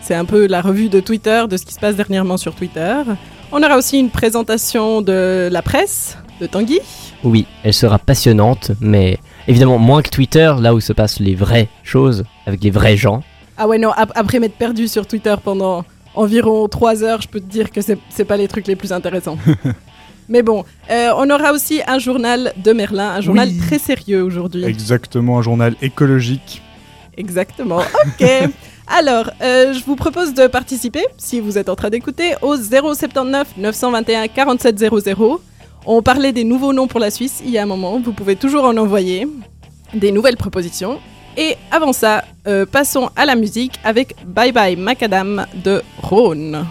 C'est 0.00 0.14
un 0.14 0.24
peu 0.24 0.46
la 0.46 0.62
revue 0.62 0.88
de 0.88 1.00
Twitter, 1.00 1.44
de 1.50 1.56
ce 1.56 1.66
qui 1.66 1.74
se 1.74 1.80
passe 1.80 1.96
dernièrement 1.96 2.38
sur 2.38 2.54
Twitter. 2.54 3.02
On 3.52 3.62
aura 3.62 3.76
aussi 3.76 3.98
une 3.98 4.10
présentation 4.10 5.02
de 5.02 5.48
la 5.52 5.60
presse, 5.60 6.16
de 6.40 6.46
Tanguy. 6.46 6.80
Oui, 7.24 7.46
elle 7.62 7.74
sera 7.74 7.98
passionnante, 7.98 8.70
mais 8.80 9.18
évidemment 9.48 9.78
moins 9.78 10.02
que 10.02 10.10
Twitter, 10.10 10.52
là 10.60 10.74
où 10.74 10.80
se 10.80 10.92
passent 10.92 11.18
les 11.20 11.34
vraies 11.34 11.68
choses, 11.82 12.24
avec 12.46 12.62
les 12.62 12.70
vrais 12.70 12.96
gens. 12.96 13.22
Ah 13.56 13.66
ouais, 13.66 13.78
non, 13.78 13.90
ap- 13.90 14.12
après 14.14 14.38
m'être 14.38 14.54
perdu 14.56 14.86
sur 14.86 15.06
Twitter 15.06 15.34
pendant 15.42 15.84
environ 16.14 16.68
3 16.68 17.02
heures, 17.02 17.20
je 17.22 17.28
peux 17.28 17.40
te 17.40 17.50
dire 17.50 17.70
que 17.70 17.80
c'est 17.82 18.24
pas 18.24 18.36
les 18.36 18.46
trucs 18.48 18.66
les 18.66 18.76
plus 18.76 18.92
intéressants. 18.92 19.38
Mais 20.28 20.42
bon, 20.42 20.64
euh, 20.90 21.10
on 21.16 21.28
aura 21.30 21.52
aussi 21.52 21.80
un 21.86 21.98
journal 21.98 22.52
de 22.62 22.72
Merlin, 22.72 23.10
un 23.16 23.20
journal 23.22 23.48
Oui. 23.48 23.58
très 23.66 23.78
sérieux 23.78 24.22
aujourd'hui. 24.22 24.64
Exactement, 24.64 25.38
un 25.38 25.42
journal 25.42 25.74
écologique. 25.82 26.62
Exactement. 27.16 27.80
Ok. 28.20 28.28
Alors, 28.90 29.30
euh, 29.42 29.74
je 29.74 29.84
vous 29.84 29.96
propose 29.96 30.32
de 30.32 30.46
participer, 30.46 31.04
si 31.18 31.40
vous 31.40 31.58
êtes 31.58 31.68
en 31.68 31.76
train 31.76 31.90
d'écouter, 31.90 32.32
au 32.40 32.56
079 32.56 33.48
921 33.58 34.28
4700. 34.28 35.40
On 35.86 36.02
parlait 36.02 36.32
des 36.32 36.44
nouveaux 36.44 36.72
noms 36.72 36.86
pour 36.86 37.00
la 37.00 37.10
Suisse 37.10 37.42
il 37.44 37.50
y 37.50 37.58
a 37.58 37.62
un 37.62 37.66
moment, 37.66 37.98
vous 38.00 38.12
pouvez 38.12 38.36
toujours 38.36 38.64
en 38.64 38.76
envoyer 38.76 39.26
des 39.94 40.12
nouvelles 40.12 40.36
propositions. 40.36 40.98
Et 41.36 41.56
avant 41.70 41.92
ça, 41.92 42.24
euh, 42.46 42.66
passons 42.66 43.10
à 43.14 43.24
la 43.24 43.36
musique 43.36 43.78
avec 43.84 44.14
Bye 44.26 44.52
Bye 44.52 44.76
Macadam 44.76 45.46
de 45.64 45.82
Rhône. 46.02 46.66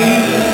Et 0.00 0.47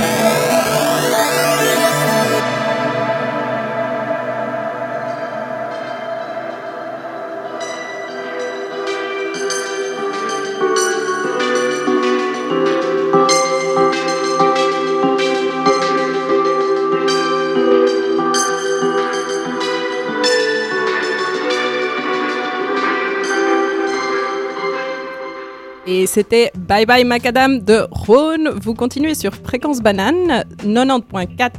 c'était 26.14 26.52
Bye 26.56 26.86
Bye 26.86 27.02
Macadam 27.02 27.58
de 27.58 27.88
Rhône. 27.90 28.48
Vous 28.62 28.72
continuez 28.72 29.16
sur 29.16 29.34
Fréquence 29.34 29.80
Banane 29.80 30.44
90.4 30.64 31.50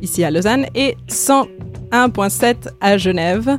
ici 0.00 0.24
à 0.24 0.30
Lausanne 0.30 0.64
et 0.74 0.96
101.7 1.10 2.68
à 2.80 2.96
Genève. 2.96 3.58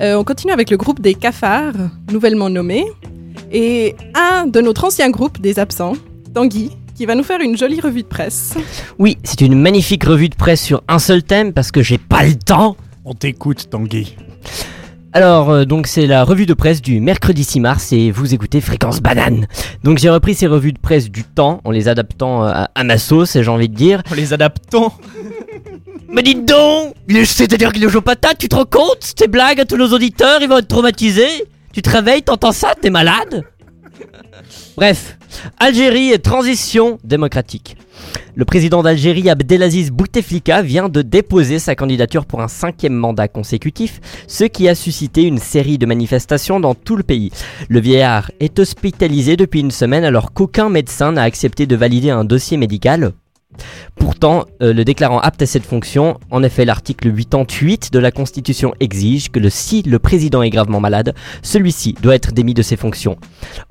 Euh, 0.00 0.14
on 0.14 0.24
continue 0.24 0.54
avec 0.54 0.70
le 0.70 0.78
groupe 0.78 1.00
des 1.00 1.12
cafards, 1.12 1.74
nouvellement 2.10 2.48
nommé. 2.48 2.86
Et 3.52 3.94
un 4.14 4.46
de 4.46 4.62
notre 4.62 4.84
ancien 4.84 5.10
groupe 5.10 5.38
des 5.38 5.58
absents, 5.58 5.92
Tanguy, 6.32 6.70
qui 6.94 7.04
va 7.04 7.14
nous 7.14 7.24
faire 7.24 7.42
une 7.42 7.58
jolie 7.58 7.82
revue 7.82 8.02
de 8.02 8.08
presse. 8.08 8.54
Oui, 8.98 9.18
c'est 9.22 9.42
une 9.42 9.60
magnifique 9.60 10.04
revue 10.04 10.30
de 10.30 10.34
presse 10.34 10.62
sur 10.62 10.82
un 10.88 10.98
seul 10.98 11.22
thème 11.22 11.52
parce 11.52 11.70
que 11.70 11.82
j'ai 11.82 11.98
pas 11.98 12.24
le 12.24 12.36
temps. 12.36 12.74
On 13.04 13.12
t'écoute, 13.12 13.68
Tanguy. 13.68 14.16
Alors, 15.12 15.50
euh, 15.50 15.64
donc 15.64 15.86
c'est 15.88 16.06
la 16.06 16.22
revue 16.24 16.46
de 16.46 16.54
presse 16.54 16.80
du 16.80 17.00
mercredi 17.00 17.42
6 17.42 17.60
mars 17.60 17.92
et 17.92 18.10
vous 18.12 18.32
écoutez 18.32 18.60
Fréquence 18.60 19.00
Banane. 19.00 19.46
Donc 19.82 19.98
j'ai 19.98 20.08
repris 20.08 20.34
ces 20.34 20.46
revues 20.46 20.72
de 20.72 20.78
presse 20.78 21.10
du 21.10 21.24
temps 21.24 21.60
en 21.64 21.72
les 21.72 21.88
adaptant 21.88 22.44
euh, 22.44 22.50
à, 22.52 22.70
à 22.74 22.84
ma 22.84 22.96
sauce, 22.96 23.32
j'ai 23.34 23.48
envie 23.48 23.68
de 23.68 23.74
dire. 23.74 24.02
En 24.10 24.14
les 24.14 24.32
adaptant. 24.32 24.94
Mais 26.12 26.22
dites 26.22 26.46
donc 26.46 26.94
il 27.08 27.16
est- 27.16 27.24
C'est-à-dire 27.24 27.72
qu'il 27.72 27.82
est 27.82 27.94
au 27.96 28.00
patate, 28.00 28.38
tu 28.38 28.48
te 28.48 28.54
rends 28.54 28.64
compte? 28.64 29.14
Tes 29.16 29.26
blagues 29.26 29.60
à 29.60 29.64
tous 29.64 29.76
nos 29.76 29.88
auditeurs, 29.92 30.40
ils 30.42 30.48
vont 30.48 30.58
être 30.58 30.68
traumatisés 30.68 31.44
Tu 31.72 31.82
te 31.82 31.90
réveilles, 31.90 32.22
t'entends 32.22 32.52
ça, 32.52 32.74
t'es 32.80 32.90
malade? 32.90 33.44
Bref, 34.76 35.18
Algérie 35.58 36.12
et 36.12 36.18
transition 36.20 36.98
démocratique. 37.04 37.76
Le 38.34 38.44
président 38.44 38.82
d'Algérie, 38.82 39.28
Abdelaziz 39.28 39.90
Bouteflika, 39.90 40.62
vient 40.62 40.88
de 40.88 41.02
déposer 41.02 41.58
sa 41.58 41.74
candidature 41.74 42.26
pour 42.26 42.40
un 42.40 42.48
cinquième 42.48 42.94
mandat 42.94 43.28
consécutif, 43.28 44.00
ce 44.26 44.44
qui 44.44 44.68
a 44.68 44.74
suscité 44.74 45.22
une 45.22 45.38
série 45.38 45.78
de 45.78 45.86
manifestations 45.86 46.60
dans 46.60 46.74
tout 46.74 46.96
le 46.96 47.02
pays. 47.02 47.32
Le 47.68 47.80
vieillard 47.80 48.30
est 48.40 48.58
hospitalisé 48.58 49.36
depuis 49.36 49.60
une 49.60 49.70
semaine 49.70 50.04
alors 50.04 50.32
qu'aucun 50.32 50.68
médecin 50.68 51.12
n'a 51.12 51.22
accepté 51.22 51.66
de 51.66 51.76
valider 51.76 52.10
un 52.10 52.24
dossier 52.24 52.56
médical 52.56 53.12
Pourtant, 53.96 54.44
euh, 54.62 54.72
le 54.72 54.84
déclarant 54.84 55.18
apte 55.20 55.42
à 55.42 55.46
cette 55.46 55.64
fonction, 55.64 56.18
en 56.30 56.42
effet 56.42 56.64
l'article 56.64 57.12
88 57.12 57.92
de 57.92 57.98
la 57.98 58.10
Constitution 58.10 58.74
exige 58.80 59.30
que 59.30 59.48
si 59.48 59.82
le 59.82 59.98
président 59.98 60.42
est 60.42 60.50
gravement 60.50 60.80
malade, 60.80 61.14
celui-ci 61.42 61.94
doit 62.00 62.14
être 62.14 62.32
démis 62.32 62.54
de 62.54 62.62
ses 62.62 62.76
fonctions. 62.76 63.16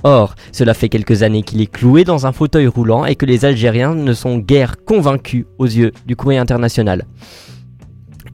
Or, 0.04 0.36
cela 0.52 0.74
fait 0.74 0.90
quelques 0.90 1.24
années 1.24 1.44
qu'il 1.44 1.62
est 1.62 1.72
cloué 1.72 2.04
dans 2.04 2.28
un 2.28 2.32
fauteuil 2.32 2.68
roulant 2.68 3.06
et 3.06 3.16
que 3.16 3.26
les 3.26 3.46
Algériens 3.46 3.96
ne 3.96 4.14
sont 4.14 4.38
guère 4.38 4.84
convaincus 4.86 5.46
aux 5.58 5.66
yeux 5.66 5.92
du 6.06 6.16
courrier 6.16 6.40
international. 6.40 7.06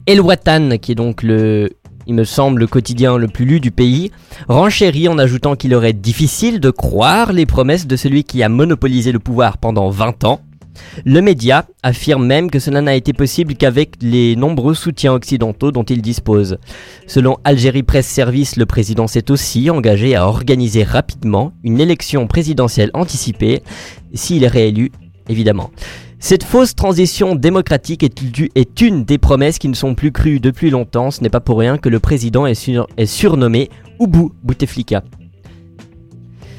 El 0.06 0.20
Watan, 0.20 0.78
qui 0.78 0.92
est 0.92 0.96
donc 0.96 1.22
le, 1.22 1.70
il 2.06 2.14
me 2.14 2.24
semble, 2.24 2.60
le 2.60 2.66
quotidien 2.66 3.18
le 3.18 3.28
plus 3.28 3.44
lu 3.44 3.60
du 3.60 3.70
pays, 3.70 4.12
renchérit 4.48 5.08
en 5.08 5.18
ajoutant 5.18 5.56
qu'il 5.56 5.74
aurait 5.74 5.92
difficile 5.92 6.60
de 6.60 6.70
croire 6.70 7.32
les 7.32 7.46
promesses 7.46 7.86
de 7.86 7.96
celui 7.96 8.24
qui 8.24 8.42
a 8.42 8.48
monopolisé 8.48 9.12
le 9.12 9.18
pouvoir 9.18 9.58
pendant 9.58 9.90
20 9.90 10.24
ans. 10.24 10.40
Le 11.04 11.20
média 11.20 11.66
affirme 11.82 12.26
même 12.26 12.50
que 12.50 12.58
cela 12.58 12.80
n'a 12.80 12.94
été 12.94 13.12
possible 13.12 13.54
qu'avec 13.54 13.94
les 14.00 14.36
nombreux 14.36 14.74
soutiens 14.74 15.12
occidentaux 15.12 15.72
dont 15.72 15.82
il 15.84 16.02
dispose. 16.02 16.58
Selon 17.06 17.36
Algérie 17.44 17.82
Presse 17.82 18.06
Service, 18.06 18.56
le 18.56 18.66
président 18.66 19.06
s'est 19.06 19.30
aussi 19.30 19.70
engagé 19.70 20.14
à 20.14 20.26
organiser 20.26 20.82
rapidement 20.84 21.52
une 21.62 21.80
élection 21.80 22.26
présidentielle 22.26 22.90
anticipée, 22.94 23.62
s'il 24.14 24.44
est 24.44 24.48
réélu, 24.48 24.90
évidemment. 25.28 25.70
Cette 26.18 26.44
fausse 26.44 26.74
transition 26.74 27.34
démocratique 27.34 28.02
est, 28.02 28.80
une 28.80 29.04
des 29.04 29.18
promesses 29.18 29.58
qui 29.58 29.68
ne 29.68 29.74
sont 29.74 29.94
plus 29.94 30.12
crues 30.12 30.40
depuis 30.40 30.70
longtemps. 30.70 31.10
Ce 31.10 31.22
n'est 31.22 31.28
pas 31.28 31.40
pour 31.40 31.58
rien 31.58 31.76
que 31.78 31.88
le 31.90 32.00
président 32.00 32.46
est, 32.46 32.54
sur- 32.54 32.86
est 32.96 33.06
surnommé 33.06 33.68
Oubou 33.98 34.32
Bouteflika. 34.42 35.04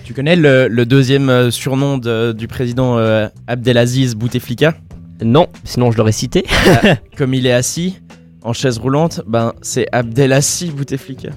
Tu 0.08 0.14
connais 0.14 0.38
le, 0.38 0.70
le 0.70 0.86
deuxième 0.86 1.28
euh, 1.30 1.51
surnom 1.51 1.97
de- 1.97 2.32
du 2.32 2.47
président 2.47 2.97
euh, 2.97 3.28
Abdelaziz 3.45 4.16
Bouteflika? 4.16 4.74
Non, 5.22 5.47
sinon 5.66 5.91
je 5.91 5.97
l'aurais 5.97 6.14
cité. 6.14 6.45
Comme 7.18 7.34
il 7.34 7.45
est 7.45 7.51
assis 7.51 7.99
en 8.41 8.53
chaise 8.53 8.78
roulante, 8.78 9.20
ben 9.28 9.51
c'est 9.62 9.86
Abdelaziz 9.91 10.72
Bouteflika. 10.72 11.32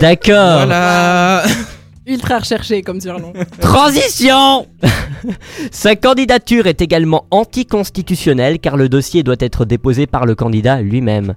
D'accord. 0.00 0.56
Voilà. 0.66 1.44
Ultra 2.08 2.38
recherché 2.38 2.82
comme 2.82 3.00
surnom. 3.00 3.32
Transition 3.60 4.68
Sa 5.72 5.96
candidature 5.96 6.68
est 6.68 6.80
également 6.80 7.26
anticonstitutionnelle 7.32 8.60
car 8.60 8.76
le 8.76 8.88
dossier 8.88 9.24
doit 9.24 9.36
être 9.40 9.64
déposé 9.64 10.06
par 10.06 10.24
le 10.24 10.36
candidat 10.36 10.80
lui-même. 10.80 11.34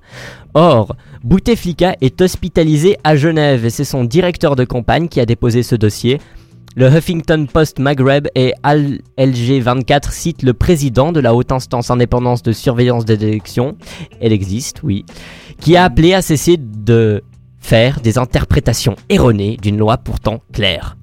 Or, 0.54 0.96
Bouteflika 1.24 1.96
est 2.02 2.22
hospitalisé 2.22 2.98
à 3.04 3.16
Genève 3.16 3.66
et 3.66 3.72
c'est 3.72 3.84
son 3.84 4.04
directeur 4.04 4.56
de 4.56 4.64
campagne 4.64 5.08
qui 5.08 5.20
a 5.20 5.26
déposé 5.26 5.64
ce 5.64 5.76
dossier. 5.76 6.20
Le 6.76 6.88
Huffington 6.88 7.48
Post 7.52 7.80
Maghreb 7.80 8.28
et 8.36 8.54
Al 8.62 9.00
LG24 9.18 10.12
citent 10.12 10.44
le 10.44 10.54
président 10.54 11.12
de 11.12 11.20
la 11.20 11.34
haute 11.34 11.52
instance 11.52 11.90
indépendance 11.90 12.44
de 12.44 12.52
surveillance 12.52 13.06
des 13.06 13.16
élections, 13.16 13.76
elle 14.22 14.34
existe, 14.34 14.84
oui, 14.84 15.04
qui 15.60 15.76
a 15.76 15.84
appelé 15.84 16.14
à 16.14 16.22
cesser 16.22 16.58
de 16.58 17.24
faire 17.60 18.00
des 18.02 18.18
interprétations 18.18 18.96
erronées 19.10 19.58
d'une 19.62 19.78
loi 19.78 19.98
pourtant 19.98 20.42
claire. 20.54 20.98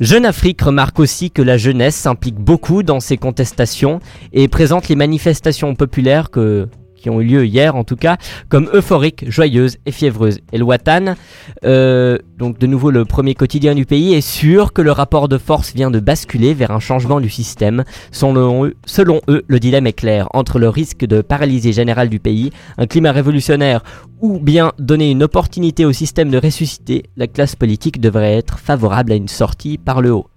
Jeune 0.00 0.26
Afrique 0.26 0.62
remarque 0.62 0.98
aussi 0.98 1.30
que 1.30 1.42
la 1.42 1.56
jeunesse 1.56 1.94
s'implique 1.94 2.36
beaucoup 2.36 2.82
dans 2.82 2.98
ces 3.00 3.16
contestations 3.16 4.00
et 4.32 4.48
présente 4.48 4.88
les 4.88 4.96
manifestations 4.96 5.74
populaires 5.74 6.30
que- 6.30 6.68
qui 7.02 7.10
ont 7.10 7.20
eu 7.20 7.24
lieu 7.24 7.44
hier 7.44 7.76
en 7.76 7.84
tout 7.84 7.96
cas 7.96 8.16
comme 8.48 8.70
euphoriques, 8.72 9.28
joyeuses 9.28 9.76
et 9.84 9.92
fiévreuses. 9.92 10.38
Et 10.52 10.58
le 10.58 10.64
Watan, 10.64 11.16
euh, 11.64 12.18
donc 12.38 12.58
de 12.58 12.66
nouveau 12.66 12.90
le 12.90 13.04
premier 13.04 13.34
quotidien 13.34 13.74
du 13.74 13.84
pays, 13.84 14.14
est 14.14 14.20
sûr 14.20 14.72
que 14.72 14.80
le 14.80 14.92
rapport 14.92 15.28
de 15.28 15.36
force 15.36 15.74
vient 15.74 15.90
de 15.90 16.00
basculer 16.00 16.54
vers 16.54 16.70
un 16.70 16.80
changement 16.80 17.20
du 17.20 17.28
système. 17.28 17.84
Selon 18.10 18.64
eux, 18.64 18.74
selon 18.86 19.20
eux, 19.28 19.42
le 19.46 19.60
dilemme 19.60 19.86
est 19.86 19.92
clair 19.92 20.28
entre 20.32 20.58
le 20.58 20.68
risque 20.68 21.04
de 21.04 21.20
paralysie 21.20 21.72
générale 21.72 22.08
du 22.08 22.20
pays, 22.20 22.50
un 22.78 22.86
climat 22.86 23.12
révolutionnaire 23.12 23.82
ou 24.20 24.38
bien 24.38 24.72
donner 24.78 25.10
une 25.10 25.24
opportunité 25.24 25.84
au 25.84 25.92
système 25.92 26.30
de 26.30 26.38
ressusciter, 26.38 27.04
la 27.16 27.26
classe 27.26 27.56
politique 27.56 28.00
devrait 28.00 28.34
être 28.34 28.58
favorable 28.58 29.12
à 29.12 29.16
une 29.16 29.28
sortie 29.28 29.78
par 29.78 30.00
le 30.00 30.12
haut. 30.12 30.28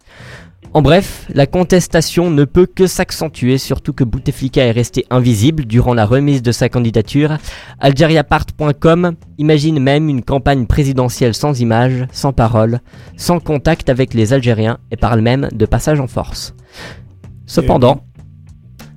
En 0.74 0.82
bref, 0.82 1.26
la 1.34 1.47
contestation 1.47 2.30
ne 2.30 2.43
peut 2.43 2.66
que 2.66 2.86
s'accentuer, 2.86 3.57
surtout 3.57 3.93
que 3.93 4.03
Bouteflika 4.03 4.61
est 4.61 4.72
resté 4.72 5.05
invisible 5.09 5.66
durant 5.66 5.93
la 5.93 6.05
remise 6.05 6.41
de 6.41 6.51
sa 6.51 6.68
candidature. 6.68 7.38
Algeriapart.com 7.80 9.16
imagine 9.38 9.80
même 9.80 10.09
une 10.09 10.24
campagne 10.24 10.66
présidentielle 10.66 11.34
sans 11.34 11.61
images, 11.61 12.05
sans 12.11 12.34
parole, 12.34 12.82
sans 13.16 13.39
contact 13.39 13.89
avec 13.89 14.13
les 14.13 14.34
Algériens 14.34 14.80
et 14.91 14.97
parle 14.97 15.22
même 15.22 15.47
de 15.53 15.66
passage 15.66 16.01
en 16.01 16.07
force. 16.07 16.53
Cependant, 17.45 18.01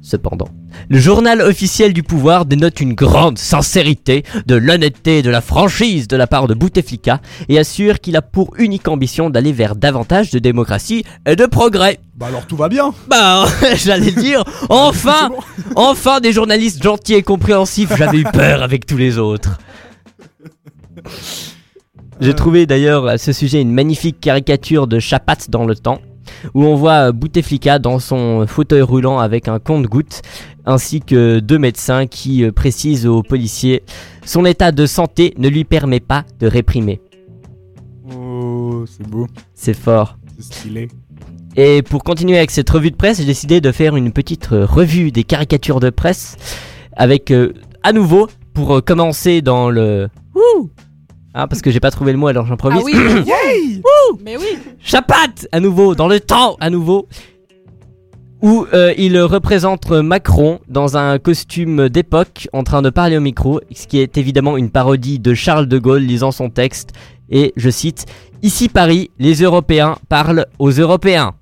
cependant, 0.03 0.49
le 0.89 0.99
journal 0.99 1.41
officiel 1.41 1.93
du 1.93 2.03
pouvoir 2.03 2.47
dénote 2.47 2.81
une 2.81 2.95
grande 2.95 3.39
sincérité, 3.39 4.25
de 4.47 4.55
l'honnêteté 4.55 5.19
et 5.19 5.23
de 5.23 5.31
la 5.31 5.41
franchise 5.41 6.09
de 6.09 6.17
la 6.17 6.27
part 6.27 6.47
de 6.47 6.55
Bouteflika 6.55 7.21
et 7.49 7.59
assure 7.59 8.01
qu'il 8.01 8.17
a 8.17 8.23
pour 8.23 8.55
unique 8.59 8.89
ambition 8.89 9.31
d'aller 9.31 9.53
vers 9.53 9.77
davantage 9.77 10.31
de 10.31 10.39
démocratie 10.39 11.05
et 11.27 11.37
de 11.37 11.47
progrès. 11.47 11.99
Bah 12.17 12.27
alors 12.27 12.47
tout 12.47 12.57
va 12.57 12.69
bien. 12.69 12.93
Bah, 13.09 13.47
j'allais 13.77 14.13
dire, 14.13 14.45
enfin, 14.69 15.31
enfin 15.77 16.21
des 16.21 16.33
journalistes 16.33 16.83
gentils 16.83 17.15
et 17.15 17.23
compréhensifs, 17.23 17.93
j'avais 17.97 18.19
eu 18.19 18.25
peur 18.25 18.63
avec 18.63 18.87
tous 18.87 18.97
les 18.97 19.19
autres. 19.19 19.59
J'ai 22.21 22.35
trouvé 22.35 22.67
d'ailleurs 22.67 23.07
à 23.07 23.19
ce 23.19 23.33
sujet 23.33 23.61
une 23.61 23.73
magnifique 23.73 24.21
caricature 24.21 24.89
de 24.89 24.99
Chapat 24.99 25.37
dans 25.49 25.65
le 25.65 25.77
temps, 25.77 26.01
où 26.55 26.65
on 26.65 26.75
voit 26.75 27.13
Bouteflika 27.13 27.79
dans 27.79 28.01
son 28.01 28.45
fauteuil 28.49 28.83
roulant 28.83 29.21
avec 29.21 29.47
un 29.47 29.61
compte-gouttes, 29.61 30.23
ainsi 30.69 31.01
que 31.01 31.41
deux 31.41 31.59
médecins 31.59 32.07
qui 32.07 32.45
euh, 32.45 32.53
précisent 32.53 33.07
aux 33.07 33.23
policiers 33.23 33.83
son 34.25 34.45
état 34.45 34.71
de 34.71 34.85
santé 34.85 35.33
ne 35.39 35.49
lui 35.49 35.65
permet 35.65 36.01
pas 36.01 36.25
de 36.39 36.47
réprimer. 36.47 37.01
Oh, 38.15 38.85
c'est 38.87 39.09
beau, 39.09 39.27
C'est 39.55 39.75
fort. 39.75 40.19
c'est 40.37 40.45
stylé. 40.55 40.89
Et 41.57 41.81
pour 41.83 42.05
continuer 42.05 42.37
avec 42.37 42.51
cette 42.51 42.69
revue 42.69 42.91
de 42.91 42.97
presse, 42.97 43.19
j'ai 43.19 43.25
décidé 43.25 43.63
de 43.63 43.73
faire 43.73 43.97
une 43.97 44.13
petite 44.13 44.53
euh, 44.53 44.67
revue 44.67 45.11
des 45.11 45.25
caricatures 45.25 45.81
de 45.81 45.89
presse 45.89 46.37
avec 46.95 47.31
euh, 47.31 47.55
à 47.83 47.93
nouveau 47.93 48.29
pour 48.53 48.85
commencer 48.85 49.41
dans 49.41 49.71
le 49.71 50.09
Wouh 50.35 50.71
ah, 51.35 51.47
parce 51.47 51.63
que 51.63 51.71
j'ai 51.71 51.81
pas 51.81 51.91
trouvé 51.91 52.13
le 52.13 52.19
mot 52.19 52.27
alors 52.27 52.47
j'improvise. 52.47 52.81
Ah 52.81 52.85
oui, 52.85 52.93
mais, 54.25 54.33
mais 54.33 54.37
oui. 54.37 54.59
Chapat 54.81 55.47
à 55.53 55.61
nouveau 55.61 55.95
dans 55.95 56.09
le 56.09 56.21
temps 56.21 56.57
à 56.61 56.69
nouveau. 56.69 57.07
Où 58.43 58.67
euh, 58.73 58.95
il 58.97 59.21
représente 59.21 59.91
Macron 59.91 60.61
dans 60.69 60.97
un 60.97 61.19
costume 61.19 61.89
d'époque 61.89 62.49
en 62.53 62.63
train 62.63 62.83
de 62.83 62.91
parler 62.91 63.17
au 63.17 63.21
micro, 63.21 63.61
ce 63.73 63.87
qui 63.87 63.99
est 63.99 64.17
évidemment 64.17 64.57
une 64.57 64.71
parodie 64.71 65.19
de 65.19 65.35
Charles 65.35 65.67
de 65.67 65.79
Gaulle 65.79 66.03
lisant 66.03 66.31
son 66.31 66.51
texte. 66.51 66.93
Et 67.31 67.53
je 67.57 67.71
cite 67.71 68.07
Ici 68.43 68.69
Paris, 68.69 69.11
les 69.19 69.43
Européens 69.43 69.97
parlent 70.09 70.47
aux 70.59 70.71
Européens. 70.71 71.35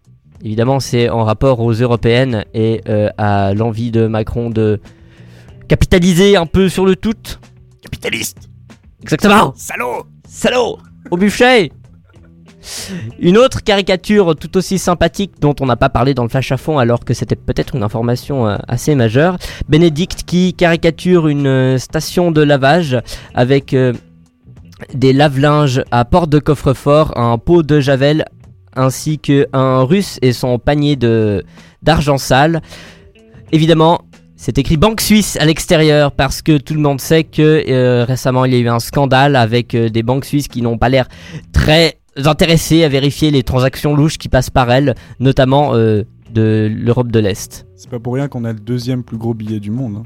Évidemment, 0.43 0.81
c'est 0.81 1.09
en 1.09 1.25
rapport 1.25 1.61
aux 1.61 1.73
européennes 1.73 2.45
et 2.55 2.81
euh, 2.89 3.11
à 3.19 3.53
l'envie 3.55 3.91
de 3.91 4.07
Macron 4.07 4.51
de 4.51 4.81
capitaliser 5.69 6.37
un 6.37 6.47
peu 6.47 6.69
sur 6.69 6.87
le 6.87 6.97
tout. 6.97 7.15
Capitaliste 7.83 8.49
Exactement 9.03 9.53
Salaud 9.57 10.07
Salaud 10.27 10.79
Au 11.11 11.17
bûcher 11.17 11.71
Une 13.19 13.39
autre 13.39 13.63
caricature 13.63 14.35
tout 14.37 14.57
aussi 14.57 14.79
sympathique 14.79 15.33
dont 15.41 15.55
on 15.61 15.67
n'a 15.67 15.77
pas 15.77 15.89
parlé 15.89 16.15
dans 16.15 16.23
le 16.23 16.29
flash 16.29 16.53
à 16.53 16.57
fond 16.57 16.79
alors 16.79 17.05
que 17.05 17.15
c'était 17.15 17.37
peut-être 17.37 17.75
une 17.75 17.83
information 17.83 18.47
euh, 18.47 18.57
assez 18.69 18.95
majeure. 18.95 19.39
Bénédicte 19.69 20.25
qui 20.25 20.55
caricature 20.55 21.29
une 21.29 21.47
euh, 21.47 21.79
station 21.79 22.31
de 22.31 22.43
lavage 22.43 22.99
avec 23.35 23.75
euh, 23.75 23.93
des 24.95 25.13
lave-linges 25.13 25.83
à 25.91 26.05
porte 26.05 26.31
de 26.31 26.39
coffre-fort, 26.39 27.17
un 27.17 27.39
pot 27.39 27.63
de 27.63 27.81
javel 27.81 28.25
ainsi 28.75 29.19
qu'un 29.19 29.83
russe 29.83 30.19
et 30.21 30.35
son 30.35 30.59
panier 30.59 30.97
d'argent 31.83 32.19
sale. 32.19 32.61
Évidemment, 33.51 34.03
c'est 34.37 34.59
écrit 34.59 34.77
Banque 34.77 35.01
Suisse 35.01 35.39
à 35.41 35.47
l'extérieur 35.47 36.13
parce 36.13 36.43
que 36.43 36.59
tout 36.59 36.75
le 36.75 36.81
monde 36.81 37.01
sait 37.01 37.25
que 37.25 38.05
récemment 38.05 38.45
il 38.45 38.53
y 38.53 38.57
a 38.57 38.59
eu 38.59 38.69
un 38.69 38.79
scandale 38.79 39.35
avec 39.35 39.75
des 39.75 40.03
banques 40.03 40.27
suisses 40.27 40.49
qui 40.49 40.61
n'ont 40.61 40.77
pas 40.77 40.91
l'air 40.91 41.09
très 41.55 42.01
intéressées 42.25 42.85
à 42.85 42.89
vérifier 42.89 43.31
les 43.31 43.43
transactions 43.43 43.95
louches 43.95 44.19
qui 44.19 44.29
passent 44.29 44.51
par 44.51 44.71
elles, 44.71 44.95
notamment 45.21 45.75
euh, 45.75 46.03
de 46.33 46.71
l'Europe 46.75 47.11
de 47.13 47.19
l'Est. 47.21 47.67
C'est 47.77 47.91
pas 47.91 47.99
pour 47.99 48.15
rien 48.15 48.29
qu'on 48.29 48.45
a 48.45 48.53
le 48.53 48.59
deuxième 48.61 49.03
plus 49.05 49.17
gros 49.19 49.35
billet 49.35 49.61
du 49.61 49.71
monde. 49.71 49.97
hein. 49.99 50.03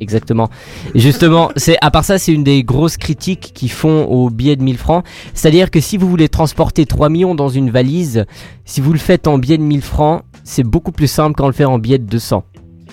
Exactement. 0.00 0.48
Et 0.94 0.98
justement, 0.98 1.50
c'est 1.56 1.76
à 1.80 1.90
part 1.92 2.04
ça, 2.04 2.18
c'est 2.18 2.32
une 2.32 2.42
des 2.42 2.64
grosses 2.64 2.96
critiques 2.96 3.52
qu'ils 3.54 3.70
font 3.70 4.04
au 4.06 4.30
billet 4.30 4.56
de 4.56 4.62
1000 4.62 4.76
francs. 4.76 5.04
C'est-à-dire 5.32 5.70
que 5.70 5.80
si 5.80 5.96
vous 5.96 6.08
voulez 6.08 6.28
transporter 6.28 6.86
3 6.86 7.08
millions 7.08 7.34
dans 7.36 7.48
une 7.48 7.70
valise, 7.70 8.24
si 8.64 8.80
vous 8.80 8.92
le 8.92 8.98
faites 8.98 9.28
en 9.28 9.38
billet 9.38 9.58
de 9.58 9.62
1000 9.62 9.80
francs, 9.82 10.22
c'est 10.42 10.64
beaucoup 10.64 10.90
plus 10.90 11.06
simple 11.06 11.36
qu'en 11.36 11.46
le 11.46 11.52
faire 11.52 11.70
en 11.70 11.78
billet 11.78 11.98
de 11.98 12.04
200. 12.06 12.42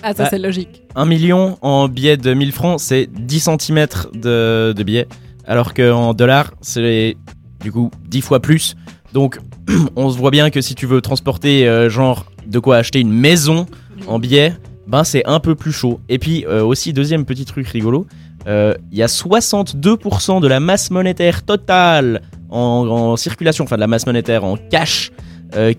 Ah, 0.02 0.14
ça, 0.14 0.22
Bah, 0.22 0.28
c'est 0.30 0.38
logique. 0.38 0.82
1 0.94 1.04
million 1.04 1.58
en 1.62 1.88
billet 1.88 2.16
de 2.16 2.32
1000 2.32 2.52
francs, 2.52 2.78
c'est 2.80 3.08
10 3.12 3.48
cm 3.58 3.86
de, 4.14 4.72
de 4.74 4.82
billet. 4.84 5.08
Alors 5.46 5.74
qu'en 5.74 6.14
dollars, 6.14 6.52
c'est 6.60 7.16
du 7.62 7.72
coup 7.72 7.90
10 8.08 8.20
fois 8.22 8.40
plus. 8.40 8.76
Donc, 9.12 9.38
on 9.96 10.10
se 10.10 10.18
voit 10.18 10.30
bien 10.30 10.50
que 10.50 10.60
si 10.60 10.74
tu 10.74 10.86
veux 10.86 11.00
transporter, 11.00 11.66
euh, 11.68 11.88
genre, 11.90 12.26
de 12.46 12.58
quoi 12.58 12.76
acheter 12.76 13.00
une 13.00 13.12
maison 13.12 13.66
en 14.06 14.18
billet, 14.18 14.54
ben 14.86 15.04
c'est 15.04 15.24
un 15.26 15.40
peu 15.40 15.54
plus 15.54 15.72
chaud. 15.72 16.00
Et 16.08 16.18
puis, 16.18 16.44
euh, 16.46 16.62
aussi, 16.64 16.92
deuxième 16.92 17.24
petit 17.24 17.44
truc 17.44 17.66
rigolo, 17.68 18.06
euh, 18.46 18.74
il 18.90 18.98
y 18.98 19.02
a 19.02 19.06
62% 19.06 20.40
de 20.40 20.48
la 20.48 20.60
masse 20.60 20.90
monétaire 20.90 21.42
totale 21.42 22.22
en, 22.48 22.58
en 22.88 23.16
circulation, 23.16 23.64
enfin 23.64 23.76
de 23.76 23.80
la 23.80 23.86
masse 23.86 24.06
monétaire 24.06 24.44
en 24.44 24.56
cash, 24.56 25.10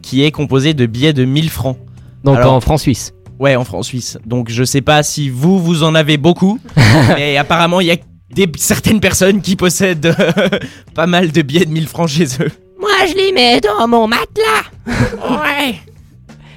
qui 0.01 0.23
est 0.25 0.31
composée 0.31 0.73
de 0.73 0.85
billets 0.85 1.13
de 1.13 1.23
1000 1.23 1.49
francs. 1.49 1.77
Donc 2.25 2.37
Alors- 2.37 2.53
en 2.53 2.59
francs 2.61 2.79
suisses. 2.81 3.13
Ouais, 3.39 3.55
en 3.55 3.63
France 3.63 3.87
suisse. 3.87 4.19
Donc 4.25 4.51
je 4.51 4.63
sais 4.63 4.81
pas 4.81 5.01
si 5.01 5.29
vous, 5.29 5.59
vous 5.59 5.81
en 5.81 5.95
avez 5.95 6.17
beaucoup, 6.17 6.59
mais 7.15 7.37
apparemment 7.37 7.79
il 7.81 7.87
y 7.87 7.91
a 7.91 7.95
des, 8.33 8.49
certaines 8.57 8.99
personnes 8.99 9.41
qui 9.41 9.55
possèdent 9.55 10.15
euh, 10.19 10.49
pas 10.95 11.07
mal 11.07 11.31
de 11.31 11.41
billets 11.41 11.65
de 11.65 11.71
1000 11.71 11.87
francs 11.87 12.09
chez 12.09 12.25
eux. 12.39 12.51
Moi, 12.79 12.89
je 13.09 13.13
les 13.15 13.31
mets 13.31 13.59
dans 13.61 13.87
mon 13.87 14.07
matelas. 14.07 14.65
Ouais. 15.29 15.75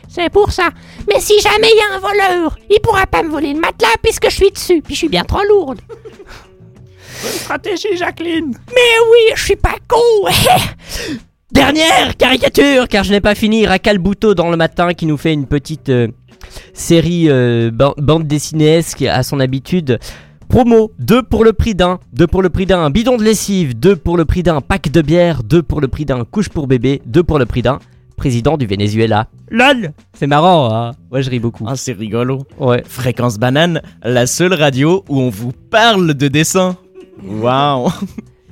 C'est 0.08 0.30
pour 0.30 0.52
ça. 0.52 0.68
Mais 1.08 1.20
si 1.20 1.40
jamais 1.40 1.68
il 1.72 1.76
y 1.76 1.92
a 1.92 1.96
un 1.96 1.98
voleur, 1.98 2.56
il 2.70 2.80
pourra 2.80 3.04
pas 3.06 3.22
me 3.24 3.28
voler 3.30 3.52
le 3.52 3.60
matelas 3.60 3.88
puisque 4.02 4.30
je 4.30 4.34
suis 4.36 4.50
dessus. 4.50 4.80
Puis 4.80 4.94
je 4.94 4.98
suis 4.98 5.08
bien 5.08 5.24
trop 5.24 5.42
lourde. 5.48 5.80
Stratégie, 7.20 7.96
Jacqueline 7.96 8.54
Mais 8.68 9.00
oui, 9.10 9.32
je 9.34 9.44
suis 9.44 9.56
pas 9.56 9.74
con. 9.88 9.98
Dernière 11.52 12.16
caricature, 12.16 12.88
car 12.88 13.04
je 13.04 13.12
n'ai 13.12 13.20
pas 13.20 13.34
fini. 13.34 13.66
Racal 13.66 13.98
Bouteau 13.98 14.34
dans 14.34 14.50
le 14.50 14.56
matin 14.56 14.92
qui 14.94 15.06
nous 15.06 15.16
fait 15.16 15.32
une 15.32 15.46
petite 15.46 15.88
euh, 15.88 16.08
série 16.72 17.26
euh, 17.28 17.70
ban- 17.72 17.94
bande 17.98 18.26
dessinesque 18.26 19.02
à 19.02 19.22
son 19.22 19.40
habitude. 19.40 19.98
Promo, 20.54 20.92
2 21.00 21.24
pour 21.24 21.42
le 21.42 21.52
prix 21.52 21.74
d'un, 21.74 21.98
2 22.12 22.28
pour 22.28 22.40
le 22.40 22.48
prix 22.48 22.64
d'un 22.64 22.88
bidon 22.88 23.16
de 23.16 23.24
lessive, 23.24 23.76
2 23.76 23.96
pour 23.96 24.16
le 24.16 24.24
prix 24.24 24.44
d'un 24.44 24.60
pack 24.60 24.88
de 24.88 25.02
bière, 25.02 25.42
2 25.42 25.64
pour 25.64 25.80
le 25.80 25.88
prix 25.88 26.04
d'un 26.04 26.24
couche 26.24 26.48
pour 26.48 26.68
bébé, 26.68 27.02
2 27.06 27.24
pour 27.24 27.40
le 27.40 27.44
prix 27.44 27.60
d'un 27.60 27.80
président 28.16 28.56
du 28.56 28.64
Venezuela. 28.64 29.26
LOL 29.50 29.90
C'est 30.12 30.28
marrant, 30.28 30.72
hein 30.72 30.92
Ouais, 31.10 31.24
je 31.24 31.30
ris 31.30 31.40
beaucoup. 31.40 31.64
Ah, 31.66 31.74
c'est 31.74 31.94
rigolo. 31.94 32.46
Ouais. 32.60 32.84
Fréquence 32.86 33.36
Banane, 33.36 33.82
la 34.04 34.28
seule 34.28 34.54
radio 34.54 35.04
où 35.08 35.18
on 35.18 35.28
vous 35.28 35.50
parle 35.50 36.14
de 36.14 36.28
dessin. 36.28 36.76
Waouh 37.24 37.90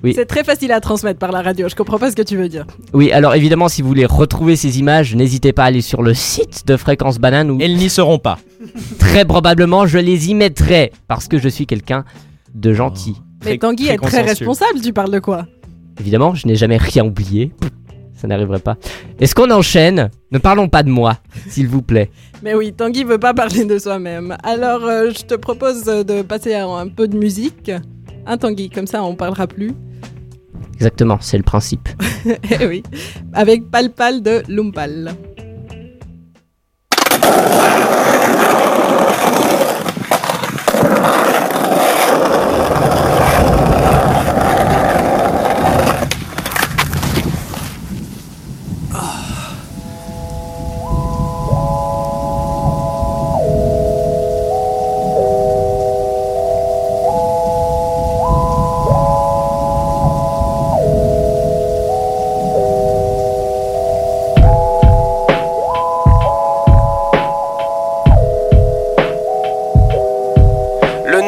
Oui. 0.03 0.13
C'est 0.15 0.27
très 0.27 0.43
facile 0.43 0.73
à 0.73 0.81
transmettre 0.81 1.19
par 1.19 1.31
la 1.33 1.43
radio. 1.43 1.69
Je 1.69 1.75
comprends 1.77 1.99
pas 1.99 2.11
ce 2.11 2.17
que 2.17 2.23
tu 2.23 2.37
veux 2.37 2.49
dire. 2.49 2.67
Oui, 2.93 3.13
alors 3.13 3.35
évidemment, 3.35 3.69
si 3.69 3.83
vous 3.83 3.89
voulez 3.89 4.05
retrouver 4.07 4.57
ces 4.57 4.79
images, 4.81 5.15
n'hésitez 5.15 5.53
pas 5.53 5.63
à 5.63 5.67
aller 5.67 5.81
sur 5.81 6.03
le 6.03 6.13
site 6.15 6.67
de 6.67 6.77
Fréquence 6.77 7.19
Banane 7.19 7.51
où 7.51 7.59
Elles 7.61 7.77
n'y 7.77 7.89
seront 7.89 8.19
pas. 8.19 8.39
très 8.99 9.25
probablement 9.25 9.87
je 9.87 9.99
les 9.99 10.31
y 10.31 10.35
mettrai 10.35 10.91
parce 11.09 11.29
que 11.29 11.39
je 11.39 11.49
suis 11.49 11.67
quelqu'un 11.67 12.05
de 12.55 12.73
gentil. 12.73 13.15
Mais 13.45 13.51
Très- 13.53 13.59
Tanguy 13.59 13.85
très 13.87 13.95
est 13.95 13.99
très 13.99 14.23
responsable. 14.23 14.81
Tu 14.81 14.93
parles 14.93 15.11
de 15.11 15.19
quoi? 15.21 15.47
Évidemment, 16.01 16.35
je 16.35 16.47
n'ai 16.47 16.57
jamais 16.57 16.77
rien 16.79 17.05
oublié. 17.05 17.53
Ça 18.15 18.29
n'arriverait 18.29 18.61
pas. 18.61 18.77
Est-ce 19.21 19.35
qu'on 19.35 19.51
enchaîne? 19.51 20.09
Ne 20.31 20.39
parlons 20.39 20.69
pas 20.69 20.85
de 20.85 20.89
moi, 20.91 21.19
s'il 21.49 21.67
vous 21.67 21.83
plaît. 21.83 22.09
Mais 22.45 22.55
oui, 22.55 22.73
Tanguy 22.73 23.03
veut 23.03 23.19
pas 23.19 23.35
parler 23.35 23.65
de 23.65 23.79
soi-même. 23.81 24.37
Alors, 24.45 24.85
euh, 24.85 25.11
je 25.11 25.25
te 25.25 25.35
propose 25.35 25.85
de 25.85 26.23
passer 26.23 26.55
à 26.55 26.67
un 26.67 26.87
peu 26.87 27.09
de 27.09 27.17
musique. 27.19 27.73
Hein, 28.27 28.37
Tanguy, 28.39 28.71
comme 28.71 28.87
ça, 28.87 29.03
on 29.03 29.17
parlera 29.17 29.49
plus. 29.49 29.73
Exactement, 30.83 31.19
c'est 31.21 31.37
le 31.37 31.45
principe. 31.45 31.89
Eh 32.27 32.67
oui. 32.67 32.83
Avec 33.33 33.71
Pal 33.71 33.91
Pal 33.91 34.21
de 34.21 34.43
Lumpal. 34.49 35.15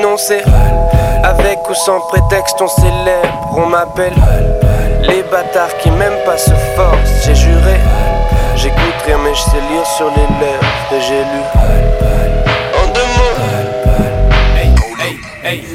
Avec 0.06 1.60
ou 1.70 1.74
sans 1.74 1.98
prétexte 2.00 2.60
on 2.60 2.68
célèbre 2.68 3.56
On 3.56 3.66
m'appelle. 3.66 4.12
Les 5.08 5.22
bâtards 5.22 5.78
qui 5.78 5.90
m'aiment 5.90 6.22
pas 6.26 6.36
se 6.36 6.50
forcent 6.76 7.24
J'ai 7.24 7.34
juré. 7.34 7.76
J'écoute 8.54 8.78
rien 9.06 9.16
mais 9.24 9.34
je 9.34 9.40
sais 9.40 9.62
lire 9.70 9.86
sur 9.96 10.10
les 10.10 10.28
lèvres 10.44 10.74
que 10.90 11.00
j'ai 11.00 11.20
lu. 11.20 11.42
En 12.74 12.86
deux 12.92 13.00
mots. 13.00 13.34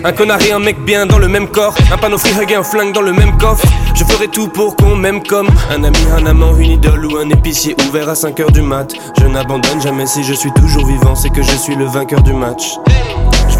Un 0.04 0.12
connard 0.12 0.42
et 0.44 0.52
un 0.52 0.60
mec 0.60 0.78
bien 0.80 1.08
dans 1.08 1.18
le 1.18 1.28
même 1.28 1.48
corps. 1.48 1.74
Un 1.92 1.98
panneau 1.98 2.20
free 2.20 2.32
et 2.48 2.56
un 2.56 2.62
flingue 2.62 2.94
dans 2.94 3.02
le 3.02 3.14
même 3.14 3.36
coffre. 3.38 3.66
Je 3.96 4.04
ferai 4.04 4.28
tout 4.28 4.48
pour 4.50 4.76
qu'on 4.76 4.96
m'aime 4.96 5.24
comme 5.24 5.50
Un 5.72 5.84
ami, 5.84 6.06
un 6.16 6.28
amant, 6.28 6.56
une 6.56 6.72
idole 6.72 7.04
ou 7.08 7.18
un 7.18 7.30
épicier 7.32 7.76
ouvert 7.88 8.08
à 8.08 8.14
5h 8.14 8.52
du 8.52 8.62
mat. 8.62 8.94
Je 9.20 9.26
n'abandonne 9.26 9.82
jamais 9.82 10.06
si 10.06 10.24
je 10.24 10.34
suis 10.34 10.52
toujours 10.52 10.86
vivant 10.86 11.16
C'est 11.16 11.32
que 11.32 11.42
je 11.42 11.56
suis 11.56 11.76
le 11.76 11.86
vainqueur 11.86 12.22
du 12.22 12.34
match 12.34 12.78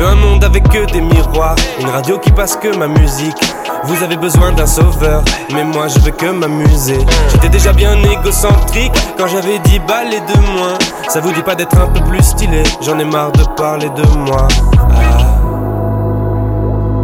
un 0.04 0.16
monde 0.16 0.44
avec 0.44 0.68
que 0.70 0.86
des 0.92 1.02
miroirs, 1.02 1.56
une 1.80 1.90
radio 1.90 2.18
qui 2.20 2.32
passe 2.32 2.56
que 2.56 2.76
ma 2.76 2.88
musique. 2.88 3.38
Vous 3.84 4.04
avez 4.04 4.18
besoin 4.18 4.52
d'un 4.52 4.66
sauveur, 4.66 5.24
mais 5.54 5.64
moi 5.64 5.88
je 5.88 6.00
veux 6.00 6.12
que 6.12 6.28
m'amuser. 6.28 7.00
J'étais 7.32 7.50
déjà 7.50 7.74
bien 7.74 7.96
égocentrique 8.04 8.92
quand 9.18 9.28
j'avais 9.28 9.60
10 9.60 9.80
balles 9.80 10.10
de 10.10 10.40
moins. 10.52 10.78
Ça 11.08 11.22
vous 11.22 11.32
dit 11.32 11.42
pas 11.42 11.56
d'être 11.56 11.78
un 11.78 11.88
peu 11.88 12.02
plus 12.02 12.24
stylé, 12.24 12.64
j'en 12.82 13.00
ai 13.00 13.06
marre 13.06 13.32
de 13.32 13.44
parler 13.56 13.90
de 13.90 14.06
moi. 14.18 14.48
Ah. 14.78 15.18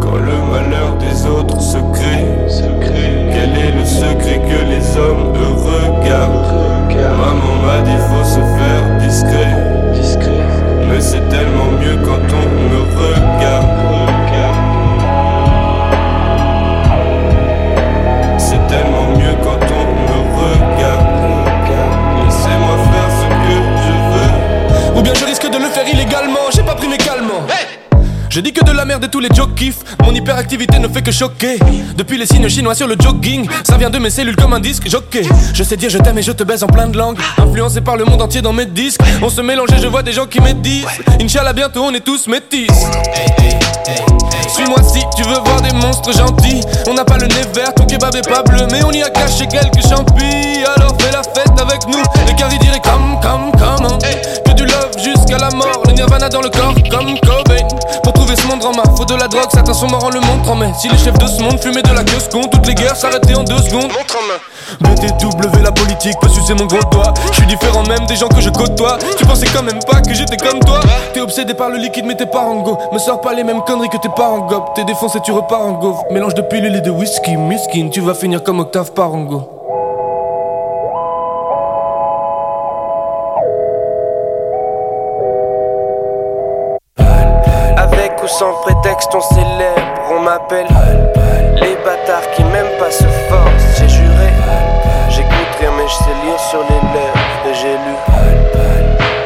Quand 0.02 0.18
le 0.18 0.38
malheur 0.52 0.96
des 1.00 1.26
autres 1.26 1.62
se 1.62 1.78
crée, 1.93 2.26
quel 3.32 3.58
est 3.58 3.72
le 3.72 3.86
secret 3.86 4.41
que 4.41 4.66
les 4.70 4.98
hommes 4.98 5.34
heureux 5.36 6.04
gardent 6.06 6.66
Maman 7.18 7.56
m'a 7.66 7.82
dit 7.82 7.98
faut 8.10 8.24
se 8.24 8.39
faire 8.39 8.98
discret. 9.00 9.76
Mais 10.89 11.01
c'est 11.01 11.27
tellement 11.29 11.71
mieux 11.79 11.97
quand 12.03 12.19
on 12.33 12.69
me 12.69 12.81
regarde. 12.97 13.84
Je 28.36 28.41
dis 28.41 28.51
que 28.51 28.65
de 28.65 28.71
la 28.73 28.83
merde 28.83 29.05
et 29.05 29.07
tous 29.07 29.21
les 29.21 29.33
jokes 29.33 29.55
kiffent. 29.55 29.79
Mon 30.03 30.13
hyperactivité 30.13 30.77
ne 30.77 30.89
fait 30.89 31.01
que 31.01 31.09
choquer. 31.09 31.57
Depuis 31.95 32.17
les 32.17 32.25
signes 32.25 32.49
chinois 32.49 32.75
sur 32.75 32.86
le 32.86 32.97
jogging, 32.99 33.47
ça 33.63 33.77
vient 33.77 33.89
de 33.89 33.97
mes 33.97 34.09
cellules 34.09 34.36
comme 34.36 34.51
un 34.51 34.59
disque 34.59 34.89
jockey. 34.89 35.21
Je 35.53 35.63
sais 35.63 35.77
dire 35.77 35.89
je 35.89 35.97
t'aime 35.97 36.17
et 36.17 36.21
je 36.21 36.33
te 36.33 36.43
baise 36.43 36.61
en 36.61 36.67
plein 36.67 36.88
de 36.88 36.97
langues. 36.97 37.17
Influencé 37.38 37.79
par 37.79 37.95
le 37.95 38.03
monde 38.03 38.21
entier 38.21 38.41
dans 38.41 38.51
mes 38.51 38.65
disques. 38.65 38.99
On 39.21 39.29
se 39.29 39.39
mélange 39.39 39.69
et 39.71 39.81
je 39.81 39.88
vois 39.88 40.03
des 40.03 40.11
gens 40.11 40.25
qui 40.25 40.41
médisent. 40.41 40.86
Inch'Allah, 41.21 41.53
bientôt 41.53 41.86
on 41.86 41.93
est 41.93 42.03
tous 42.03 42.27
métis. 42.27 42.67
Suis-moi 44.49 44.83
si 44.83 44.99
tu 45.15 45.23
veux 45.23 45.39
voir 45.39 45.61
des 45.61 45.71
monstres 45.71 46.11
gentils. 46.11 46.59
On 46.89 46.93
n'a 46.93 47.05
pas 47.05 47.17
le 47.17 47.27
nez 47.27 47.47
vert, 47.53 47.73
ton 47.73 47.86
kebab 47.86 48.17
est 48.17 48.29
pas 48.29 48.43
bleu, 48.43 48.67
mais 48.69 48.83
on 48.83 48.91
y 48.91 49.01
a 49.01 49.11
caché 49.11 49.47
quelques 49.47 49.88
champis. 49.88 50.61
Alors 50.75 50.93
fais 50.99 51.11
la 51.13 51.23
fête 51.23 51.57
avec 51.57 51.88
nous. 51.88 52.03
Les 52.27 52.36
caries 52.36 52.59
diraient 52.59 52.81
comme, 52.81 53.17
comme, 53.21 53.51
comme. 53.53 53.97
Que 54.45 54.51
du 54.51 54.65
love 54.65 54.91
jusqu'à 55.01 55.38
la 55.38 55.51
mort. 55.51 55.83
Le 55.88 55.93
nirvana 55.93 56.27
dans 56.27 56.41
le 56.41 56.49
corps 56.49 56.75
comme 56.91 57.17
Cobain. 57.21 57.65
Trouver 58.26 58.41
ce 58.41 58.47
monde 58.47 58.65
en 58.65 58.71
main, 58.71 58.95
faut 58.97 59.05
de 59.05 59.15
la 59.15 59.28
drogue, 59.28 59.49
certains 59.53 59.73
sont 59.73 59.88
morts 59.88 60.05
en 60.05 60.09
le 60.09 60.19
montrant. 60.19 60.55
Mais 60.55 60.71
si 60.80 60.89
les 60.89 60.97
chefs 60.97 61.17
de 61.17 61.28
ce 61.28 61.41
monde 61.41 61.59
fumaient 61.61 61.84
de 61.84 61.93
la 61.93 62.03
queue 62.03 62.17
con, 62.32 62.41
toutes 62.41 62.65
les 62.67 62.73
guerres 62.73 62.95
s'arrêtaient 62.95 63.36
en 63.36 63.43
deux 63.43 63.57
secondes. 63.57 63.91
Montre 63.91 64.17
en 64.17 64.28
main. 64.28 64.95
BTW 64.95 65.61
la 65.61 65.71
politique 65.71 66.15
peut 66.19 66.30
sucer 66.30 66.53
mon 66.55 66.65
gros 66.65 66.84
doigt. 66.91 67.13
Je 67.32 67.36
suis 67.36 67.45
différent 67.45 67.84
même 67.84 68.05
des 68.07 68.15
gens 68.15 68.28
que 68.28 68.41
je 68.41 68.49
côtoie. 68.49 68.97
Tu 69.17 69.26
pensais 69.26 69.47
quand 69.53 69.63
même 69.63 69.80
pas 69.86 70.01
que 70.01 70.13
j'étais 70.13 70.38
comme 70.38 70.59
toi. 70.59 70.80
T'es 71.13 71.21
obsédé 71.21 71.53
par 71.53 71.69
le 71.69 71.78
liquide 71.78 72.05
mais 72.05 72.15
t'es 72.15 72.26
pas 72.26 72.41
en 72.41 72.61
go. 72.61 72.78
Me 72.91 72.97
sors 72.97 73.21
pas 73.21 73.34
les 73.34 73.43
mêmes 73.43 73.61
conneries 73.61 73.89
que 73.89 73.97
tes 73.97 74.09
parents 74.09 74.47
gobe 74.47 74.73
T'es 74.73 74.84
défoncé 74.84 75.19
tu 75.23 75.32
repars 75.32 75.61
en 75.61 75.73
gaufre 75.73 76.03
Mélange 76.11 76.34
de 76.34 76.41
pilules 76.41 76.76
et 76.76 76.82
de 76.82 76.91
whisky 76.91 77.36
Miskin. 77.36 77.89
Tu 77.89 78.01
vas 78.01 78.13
finir 78.15 78.43
comme 78.43 78.59
Octave 78.59 78.91
Parango 78.93 79.55
on 89.14 89.22
célèbre 89.22 90.12
On 90.12 90.22
m'appelle 90.22 90.68
Les 91.56 91.76
bâtards 91.84 92.30
qui 92.36 92.43
m'aiment 92.43 92.78
pas 92.80 92.91
se 92.91 93.04
forcent 93.04 93.80
J'ai 93.80 93.89
juré. 93.89 94.30
J'écoute 95.10 95.32
rien 95.60 95.72
mais 95.78 95.88
je 95.88 95.93
sais 95.93 96.26
lire 96.26 96.39
sur 96.50 96.62
les 96.62 96.82
lèvres 96.93 97.50
Et 97.50 97.54
j'ai 97.54 97.74
lu. 97.74 97.96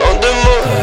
En 0.03 0.13
deux 0.19 0.27
mots. 0.27 0.79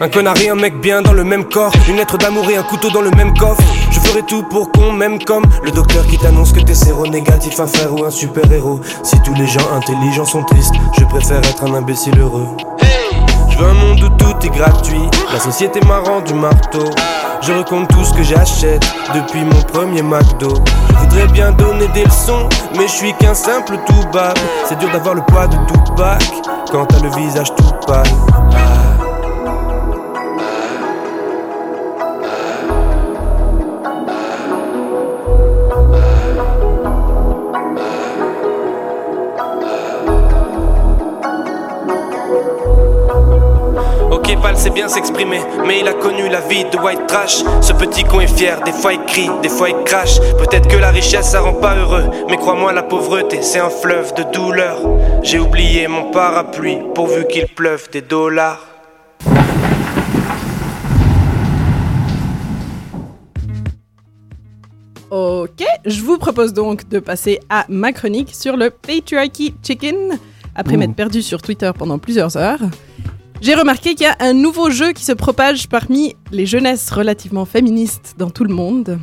Un 0.00 0.08
connard 0.08 0.40
et 0.40 0.48
un 0.48 0.56
mec 0.56 0.80
bien 0.80 1.00
dans 1.00 1.12
le 1.12 1.22
même 1.22 1.44
corps. 1.44 1.72
Une 1.88 1.96
lettre 1.96 2.18
d'amour 2.18 2.50
et 2.50 2.56
un 2.56 2.62
couteau 2.62 2.90
dans 2.90 3.00
le 3.00 3.10
même 3.10 3.32
coffre. 3.38 3.62
Je 3.90 4.00
ferai 4.00 4.22
tout 4.22 4.42
pour 4.42 4.72
qu'on 4.72 4.92
m'aime 4.92 5.22
comme 5.22 5.44
Le 5.62 5.70
docteur 5.70 6.06
qui 6.06 6.18
t'annonce 6.18 6.52
que 6.52 6.60
t'es 6.60 6.74
séronégatif 6.74 7.60
Un 7.60 7.66
frère 7.66 7.94
ou 7.94 8.04
un 8.04 8.10
super 8.10 8.50
héros 8.50 8.80
Si 9.02 9.20
tous 9.22 9.34
les 9.34 9.46
gens 9.46 9.72
intelligents 9.72 10.24
sont 10.24 10.42
tristes 10.42 10.74
Je 10.98 11.04
préfère 11.04 11.38
être 11.38 11.64
un 11.64 11.74
imbécile 11.74 12.18
heureux 12.18 12.48
je 13.52 13.58
veux 13.58 13.66
un 13.66 13.74
monde 13.74 14.02
où 14.02 14.08
tout 14.16 14.46
est 14.46 14.50
gratuit. 14.50 15.08
La 15.32 15.38
société 15.38 15.80
m'a 15.86 15.98
rendu 15.98 16.34
marteau. 16.34 16.90
Je 17.42 17.52
recompte 17.52 17.90
tout 17.90 18.04
ce 18.04 18.14
que 18.14 18.22
j'achète 18.22 18.84
depuis 19.14 19.44
mon 19.44 19.60
premier 19.62 20.02
McDo. 20.02 20.54
Je 20.88 20.98
voudrais 20.98 21.26
bien 21.28 21.52
donner 21.52 21.88
des 21.88 22.04
leçons, 22.04 22.48
mais 22.76 22.86
je 22.86 22.92
suis 22.92 23.14
qu'un 23.14 23.34
simple 23.34 23.76
tout 23.86 24.08
bas. 24.12 24.34
C'est 24.66 24.78
dur 24.78 24.90
d'avoir 24.92 25.14
le 25.14 25.22
poids 25.22 25.48
de 25.48 25.56
tout 25.66 25.94
bac 25.96 26.22
quand 26.70 26.86
t'as 26.86 27.00
le 27.00 27.10
visage 27.10 27.54
tout 27.54 27.86
pâle. 27.86 28.06
Ok, 44.24 44.40
Pal 44.40 44.56
sait 44.56 44.70
bien 44.70 44.86
s'exprimer, 44.86 45.40
mais 45.66 45.80
il 45.80 45.88
a 45.88 45.94
connu 45.94 46.28
la 46.28 46.40
vie 46.40 46.62
de 46.62 46.78
white 46.78 47.08
trash. 47.08 47.42
Ce 47.60 47.72
petit 47.72 48.04
con 48.04 48.20
est 48.20 48.28
fier, 48.28 48.62
des 48.62 48.70
fois 48.70 48.92
il 48.92 49.00
crie, 49.00 49.28
des 49.42 49.48
fois 49.48 49.68
il 49.68 49.82
crache. 49.82 50.20
Peut-être 50.38 50.68
que 50.68 50.76
la 50.76 50.90
richesse 50.90 51.30
ça 51.30 51.40
rend 51.40 51.54
pas 51.54 51.74
heureux, 51.74 52.08
mais 52.30 52.36
crois-moi, 52.36 52.72
la 52.72 52.84
pauvreté 52.84 53.42
c'est 53.42 53.58
un 53.58 53.68
fleuve 53.68 54.14
de 54.14 54.22
douleur. 54.32 54.78
J'ai 55.24 55.40
oublié 55.40 55.88
mon 55.88 56.12
parapluie 56.12 56.78
pourvu 56.94 57.26
qu'il 57.26 57.48
pleuve 57.48 57.90
des 57.90 58.00
dollars. 58.00 58.64
Ok, 65.10 65.64
je 65.84 66.00
vous 66.00 66.18
propose 66.18 66.52
donc 66.52 66.88
de 66.88 67.00
passer 67.00 67.40
à 67.50 67.64
ma 67.68 67.92
chronique 67.92 68.32
sur 68.32 68.56
le 68.56 68.70
Patriarchy 68.70 69.52
Chicken. 69.64 70.16
Après 70.54 70.76
m'être 70.76 70.94
perdu 70.94 71.22
sur 71.22 71.42
Twitter 71.42 71.72
pendant 71.76 71.98
plusieurs 71.98 72.36
heures, 72.36 72.60
j'ai 73.42 73.54
remarqué 73.54 73.94
qu'il 73.94 74.06
y 74.06 74.08
a 74.08 74.16
un 74.20 74.32
nouveau 74.32 74.70
jeu 74.70 74.92
qui 74.92 75.04
se 75.04 75.12
propage 75.12 75.68
parmi 75.68 76.14
les 76.30 76.46
jeunesses 76.46 76.88
relativement 76.90 77.44
féministes 77.44 78.14
dans 78.16 78.30
tout 78.30 78.44
le 78.44 78.54
monde. 78.54 78.98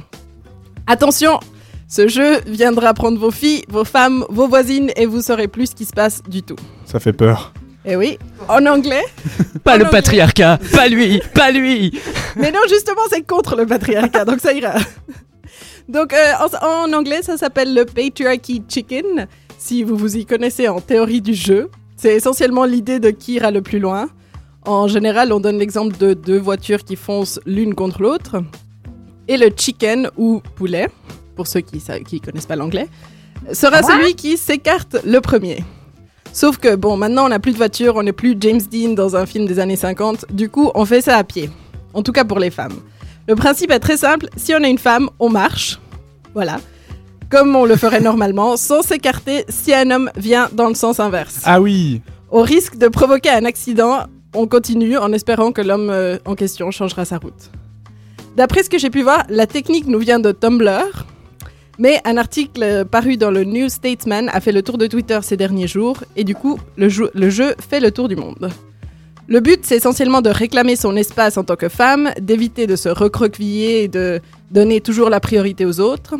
Attention, 0.87 1.39
ce 1.87 2.07
jeu 2.07 2.39
viendra 2.47 2.93
prendre 2.93 3.19
vos 3.19 3.31
filles, 3.31 3.63
vos 3.67 3.83
femmes, 3.83 4.25
vos 4.29 4.47
voisines 4.47 4.91
et 4.95 5.05
vous 5.05 5.21
saurez 5.21 5.47
plus 5.47 5.67
ce 5.67 5.75
qui 5.75 5.85
se 5.85 5.91
passe 5.93 6.23
du 6.27 6.41
tout. 6.41 6.55
Ça 6.85 6.99
fait 6.99 7.13
peur. 7.13 7.53
Eh 7.85 7.95
oui, 7.95 8.17
en 8.47 8.65
anglais. 8.65 9.03
Pas 9.63 9.75
En 9.75 9.77
le 9.77 9.85
anglais. 9.85 9.97
patriarcat, 9.99 10.59
pas 10.73 10.87
lui, 10.87 11.21
pas 11.33 11.51
lui. 11.51 11.97
Mais 12.35 12.51
non, 12.51 12.59
justement, 12.69 13.01
c'est 13.09 13.25
contre 13.25 13.55
le 13.55 13.65
patriarcat, 13.65 14.25
donc 14.25 14.39
ça 14.39 14.53
ira. 14.53 14.73
Donc, 15.87 16.13
euh, 16.13 16.33
en, 16.61 16.87
en 16.89 16.93
anglais, 16.93 17.21
ça 17.23 17.35
s'appelle 17.37 17.73
le 17.73 17.83
Patriarchy 17.85 18.61
Chicken, 18.69 19.27
si 19.57 19.83
vous 19.83 19.95
vous 19.97 20.17
y 20.17 20.25
connaissez 20.25 20.67
en 20.67 20.79
théorie 20.81 21.21
du 21.21 21.33
jeu. 21.33 21.69
C'est 21.97 22.15
essentiellement 22.15 22.65
l'idée 22.65 22.99
de 22.99 23.09
qui 23.09 23.33
ira 23.33 23.49
le 23.51 23.61
plus 23.61 23.79
loin. 23.79 24.07
En 24.69 24.87
général, 24.87 25.33
on 25.33 25.39
donne 25.39 25.57
l'exemple 25.57 25.97
de 25.97 26.13
deux 26.13 26.37
voitures 26.37 26.83
qui 26.83 26.95
foncent 26.95 27.39
l'une 27.47 27.73
contre 27.73 28.03
l'autre. 28.03 28.43
Et 29.27 29.35
le 29.35 29.49
chicken, 29.49 30.11
ou 30.15 30.43
poulet, 30.53 30.89
pour 31.35 31.47
ceux 31.47 31.61
qui 31.61 31.77
ne 31.77 32.19
connaissent 32.19 32.45
pas 32.45 32.55
l'anglais, 32.55 32.87
sera 33.51 33.81
celui 33.81 34.13
qui 34.13 34.37
s'écarte 34.37 34.97
le 35.03 35.21
premier. 35.21 35.63
Sauf 36.33 36.57
que, 36.57 36.75
bon, 36.75 36.97
maintenant, 36.97 37.25
on 37.25 37.29
n'a 37.29 37.39
plus 37.39 37.53
de 37.53 37.57
voiture, 37.57 37.95
on 37.95 38.03
n'est 38.03 38.13
plus 38.13 38.37
James 38.39 38.61
Dean 38.71 38.93
dans 38.93 39.15
un 39.15 39.25
film 39.25 39.47
des 39.47 39.57
années 39.57 39.75
50. 39.75 40.25
Du 40.31 40.49
coup, 40.49 40.69
on 40.75 40.85
fait 40.85 41.01
ça 41.01 41.17
à 41.17 41.23
pied. 41.23 41.49
En 41.95 42.03
tout 42.03 42.11
cas 42.11 42.23
pour 42.23 42.37
les 42.37 42.51
femmes. 42.51 42.79
Le 43.27 43.33
principe 43.35 43.71
est 43.71 43.79
très 43.79 43.97
simple. 43.97 44.27
Si 44.37 44.53
on 44.53 44.63
est 44.63 44.69
une 44.69 44.77
femme, 44.77 45.09
on 45.17 45.29
marche. 45.29 45.79
Voilà. 46.35 46.59
Comme 47.31 47.55
on 47.55 47.65
le 47.65 47.75
ferait 47.75 48.01
normalement, 48.11 48.55
sans 48.55 48.83
s'écarter 48.83 49.45
si 49.49 49.73
un 49.73 49.89
homme 49.89 50.11
vient 50.15 50.47
dans 50.53 50.69
le 50.69 50.75
sens 50.75 50.99
inverse. 50.99 51.41
Ah 51.43 51.59
oui 51.59 52.03
Au 52.29 52.43
risque 52.43 52.77
de 52.77 52.87
provoquer 52.87 53.31
un 53.31 53.45
accident, 53.45 54.05
on 54.33 54.47
continue 54.47 54.97
en 54.97 55.11
espérant 55.13 55.51
que 55.51 55.61
l'homme 55.61 55.89
euh, 55.89 56.17
en 56.25 56.35
question 56.35 56.71
changera 56.71 57.05
sa 57.05 57.17
route. 57.17 57.51
D'après 58.35 58.63
ce 58.63 58.69
que 58.69 58.77
j'ai 58.77 58.89
pu 58.89 59.01
voir, 59.01 59.23
la 59.29 59.47
technique 59.47 59.87
nous 59.87 59.99
vient 59.99 60.19
de 60.19 60.31
Tumblr, 60.31 61.05
mais 61.77 61.99
un 62.05 62.17
article 62.17 62.63
euh, 62.63 62.85
paru 62.85 63.17
dans 63.17 63.31
le 63.31 63.43
New 63.43 63.69
Statesman 63.69 64.29
a 64.31 64.39
fait 64.39 64.51
le 64.51 64.61
tour 64.61 64.77
de 64.77 64.87
Twitter 64.87 65.19
ces 65.23 65.37
derniers 65.37 65.67
jours, 65.67 66.03
et 66.15 66.23
du 66.23 66.35
coup, 66.35 66.59
le, 66.77 66.89
jeu- 66.89 67.11
le 67.13 67.29
jeu 67.29 67.55
fait 67.69 67.79
le 67.79 67.91
tour 67.91 68.07
du 68.07 68.15
monde. 68.15 68.49
Le 69.27 69.39
but, 69.41 69.59
c'est 69.63 69.75
essentiellement 69.77 70.21
de 70.21 70.29
réclamer 70.29 70.75
son 70.75 70.95
espace 70.95 71.37
en 71.37 71.43
tant 71.43 71.55
que 71.55 71.69
femme, 71.69 72.11
d'éviter 72.19 72.65
de 72.65 72.75
se 72.75 72.89
recroqueviller 72.89 73.83
et 73.83 73.87
de 73.87 74.21
donner 74.49 74.81
toujours 74.81 75.09
la 75.09 75.19
priorité 75.19 75.65
aux 75.65 75.79
autres. 75.79 76.15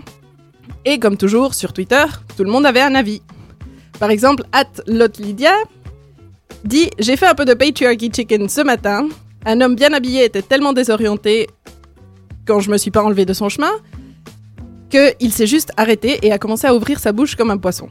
Et 0.86 0.99
comme 0.99 1.18
toujours, 1.18 1.55
sur 1.55 1.74
Twitter, 1.74 2.05
tout 2.38 2.43
le 2.43 2.51
monde 2.51 2.66
avait 2.68 2.82
un 2.82 2.93
avis. 2.93 3.22
Par 3.99 4.12
exemple, 4.12 4.43
at 4.51 4.70
Lydia 5.18 5.53
dit 6.64 6.89
J'ai 6.99 7.16
fait 7.18 7.28
un 7.28 7.36
peu 7.36 7.45
de 7.45 7.53
patriarchy 7.53 8.12
chicken 8.14 8.49
ce 8.49 8.62
matin. 8.62 9.07
Un 9.45 9.62
homme 9.62 9.76
bien 9.76 9.93
habillé 9.93 10.26
était 10.26 10.41
tellement 10.41 10.74
désorienté 10.74 11.47
quand 12.45 12.60
je 12.60 12.72
me 12.72 12.78
suis 12.78 12.91
pas 12.91 13.03
enlevé 13.03 13.26
de 13.26 13.34
son 13.34 13.49
chemin 13.49 13.72
qu'il 14.89 15.32
s'est 15.32 15.47
juste 15.47 15.72
arrêté 15.78 16.20
et 16.24 16.32
a 16.32 16.39
commencé 16.39 16.66
à 16.68 16.76
ouvrir 16.76 16.99
sa 16.99 17.12
bouche 17.12 17.36
comme 17.36 17.51
un 17.51 17.57
poisson. 17.57 17.89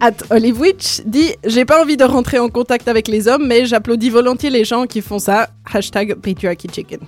At 0.00 0.14
Olive 0.30 0.60
Witch 0.60 1.02
dit 1.04 1.34
J'ai 1.44 1.64
pas 1.64 1.82
envie 1.82 1.96
de 1.96 2.04
rentrer 2.04 2.38
en 2.38 2.48
contact 2.48 2.88
avec 2.88 3.06
les 3.06 3.28
hommes, 3.28 3.46
mais 3.46 3.66
j'applaudis 3.66 4.10
volontiers 4.10 4.50
les 4.50 4.64
gens 4.64 4.86
qui 4.86 5.00
font 5.00 5.18
ça. 5.18 5.50
Hashtag 5.72 6.14
patriarchy 6.14 6.68
chicken. 6.72 7.00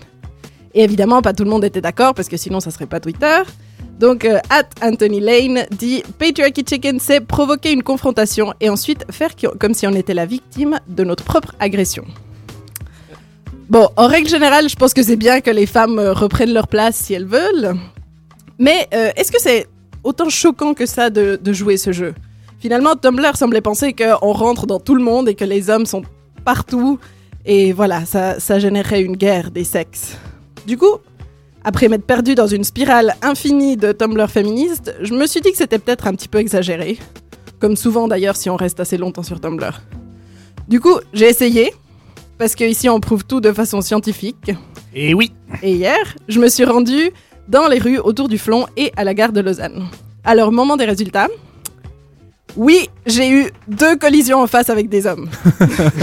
Et 0.75 0.85
évidemment, 0.85 1.23
pas 1.23 1.33
tout 1.33 1.45
le 1.45 1.51
monde 1.51 1.65
était 1.65 1.81
d'accord 1.81 2.15
parce 2.15 2.29
que 2.29 2.37
sinon 2.37 2.61
ça 2.61 2.71
serait 2.71 2.87
pas 2.87 3.01
Twitter. 3.01 3.43
Donc, 3.99 4.25
euh, 4.25 4.39
Anthony 4.83 5.21
Lane 5.21 5.67
dit 5.71 6.03
Patriarchy 6.19 6.65
Chicken, 6.69 6.99
c'est 6.99 7.21
provoquer 7.21 7.73
une 7.73 7.83
confrontation 7.83 8.53
et 8.61 8.69
ensuite 8.69 9.05
faire 9.11 9.31
comme 9.61 9.75
si 9.75 9.87
on 9.87 9.93
était 9.93 10.15
la 10.15 10.27
victime 10.27 10.81
de 10.89 11.05
notre 11.05 11.25
propre 11.25 11.55
agression. 11.61 12.05
Bon, 13.69 13.89
en 13.97 14.07
règle 14.07 14.29
générale, 14.29 14.69
je 14.69 14.77
pense 14.77 14.93
que 14.93 15.03
c'est 15.03 15.17
bien 15.17 15.41
que 15.41 15.51
les 15.51 15.67
femmes 15.67 15.99
euh, 15.99 16.13
reprennent 16.13 16.53
leur 16.53 16.69
place 16.69 16.97
si 16.97 17.15
elles 17.15 17.27
veulent. 17.27 17.75
Mais 18.59 18.87
euh, 18.93 19.11
est-ce 19.17 19.33
que 19.33 19.41
c'est 19.41 19.67
autant 20.05 20.29
choquant 20.29 20.75
que 20.75 20.85
ça 20.85 21.09
de, 21.09 21.39
jouer 21.53 21.77
ce 21.77 21.93
jeu? 21.93 22.15
Finalement, 22.61 22.97
Tumblr 22.97 23.37
semblait 23.37 23.61
penser 23.61 23.95
qu'on 23.95 24.33
rentre 24.33 24.67
dans 24.67 24.79
tout 24.79 24.95
le 24.95 25.03
monde 25.03 25.29
et 25.29 25.35
que 25.35 25.45
les 25.45 25.71
hommes 25.71 25.87
sont 25.87 26.03
partout. 26.45 26.99
Et 27.47 27.73
voilà, 27.73 28.05
ça, 28.05 28.39
ça 28.39 28.59
générerait 28.59 29.03
une 29.03 29.17
guerre 29.17 29.51
des 29.51 29.65
sexes. 29.65 30.19
Du 30.67 30.77
coup, 30.77 30.99
après 31.65 31.89
m'être 31.89 32.07
perdu 32.07 32.35
dans 32.35 32.47
une 32.47 32.65
spirale 32.65 33.15
infinie 33.23 33.77
de 33.77 33.93
Tumblr 33.93 34.29
féministes, 34.29 34.95
je 35.01 35.15
me 35.15 35.27
suis 35.27 35.41
dit 35.41 35.53
que 35.53 35.57
c'était 35.57 35.79
peut-être 35.79 36.07
un 36.07 36.15
petit 36.15 36.29
peu 36.29 36.39
exagéré. 36.39 36.99
Comme 37.61 37.77
souvent 37.77 38.09
d'ailleurs 38.09 38.37
si 38.37 38.51
on 38.51 38.57
reste 38.57 38.81
assez 38.81 38.97
longtemps 38.97 39.23
sur 39.23 39.41
Tumblr. 39.41 39.81
Du 40.69 40.81
coup, 40.81 40.99
j'ai 41.13 41.29
essayé. 41.29 41.73
parce 42.39 42.55
que 42.57 42.65
ici 42.65 42.89
on 42.89 42.99
prouve 42.99 43.25
tout 43.25 43.41
de 43.41 43.53
façon 43.53 43.81
scientifique. 43.81 44.53
Et 44.95 45.15
oui. 45.15 45.33
Et 45.63 45.73
hier, 45.73 46.17
je 46.29 46.41
me 46.41 46.49
suis 46.49 46.65
rendue 46.65 47.13
dans 47.49 47.69
les 47.69 47.79
rues 47.79 47.99
autour 47.99 48.29
du 48.29 48.39
Flon 48.39 48.67
et 48.77 48.93
à 48.97 49.05
la 49.05 49.15
gare 49.15 49.33
de 49.33 49.41
Lausanne. 49.41 49.89
Alors, 50.25 50.53
moment 50.53 50.77
des 50.77 50.85
résultats. 50.85 51.29
Oui, 52.57 52.89
j'ai 53.07 53.31
eu 53.31 53.51
deux 53.69 53.97
collisions 53.97 54.41
en 54.41 54.47
face 54.47 54.69
avec 54.69 54.89
des 54.89 55.07
hommes. 55.07 55.29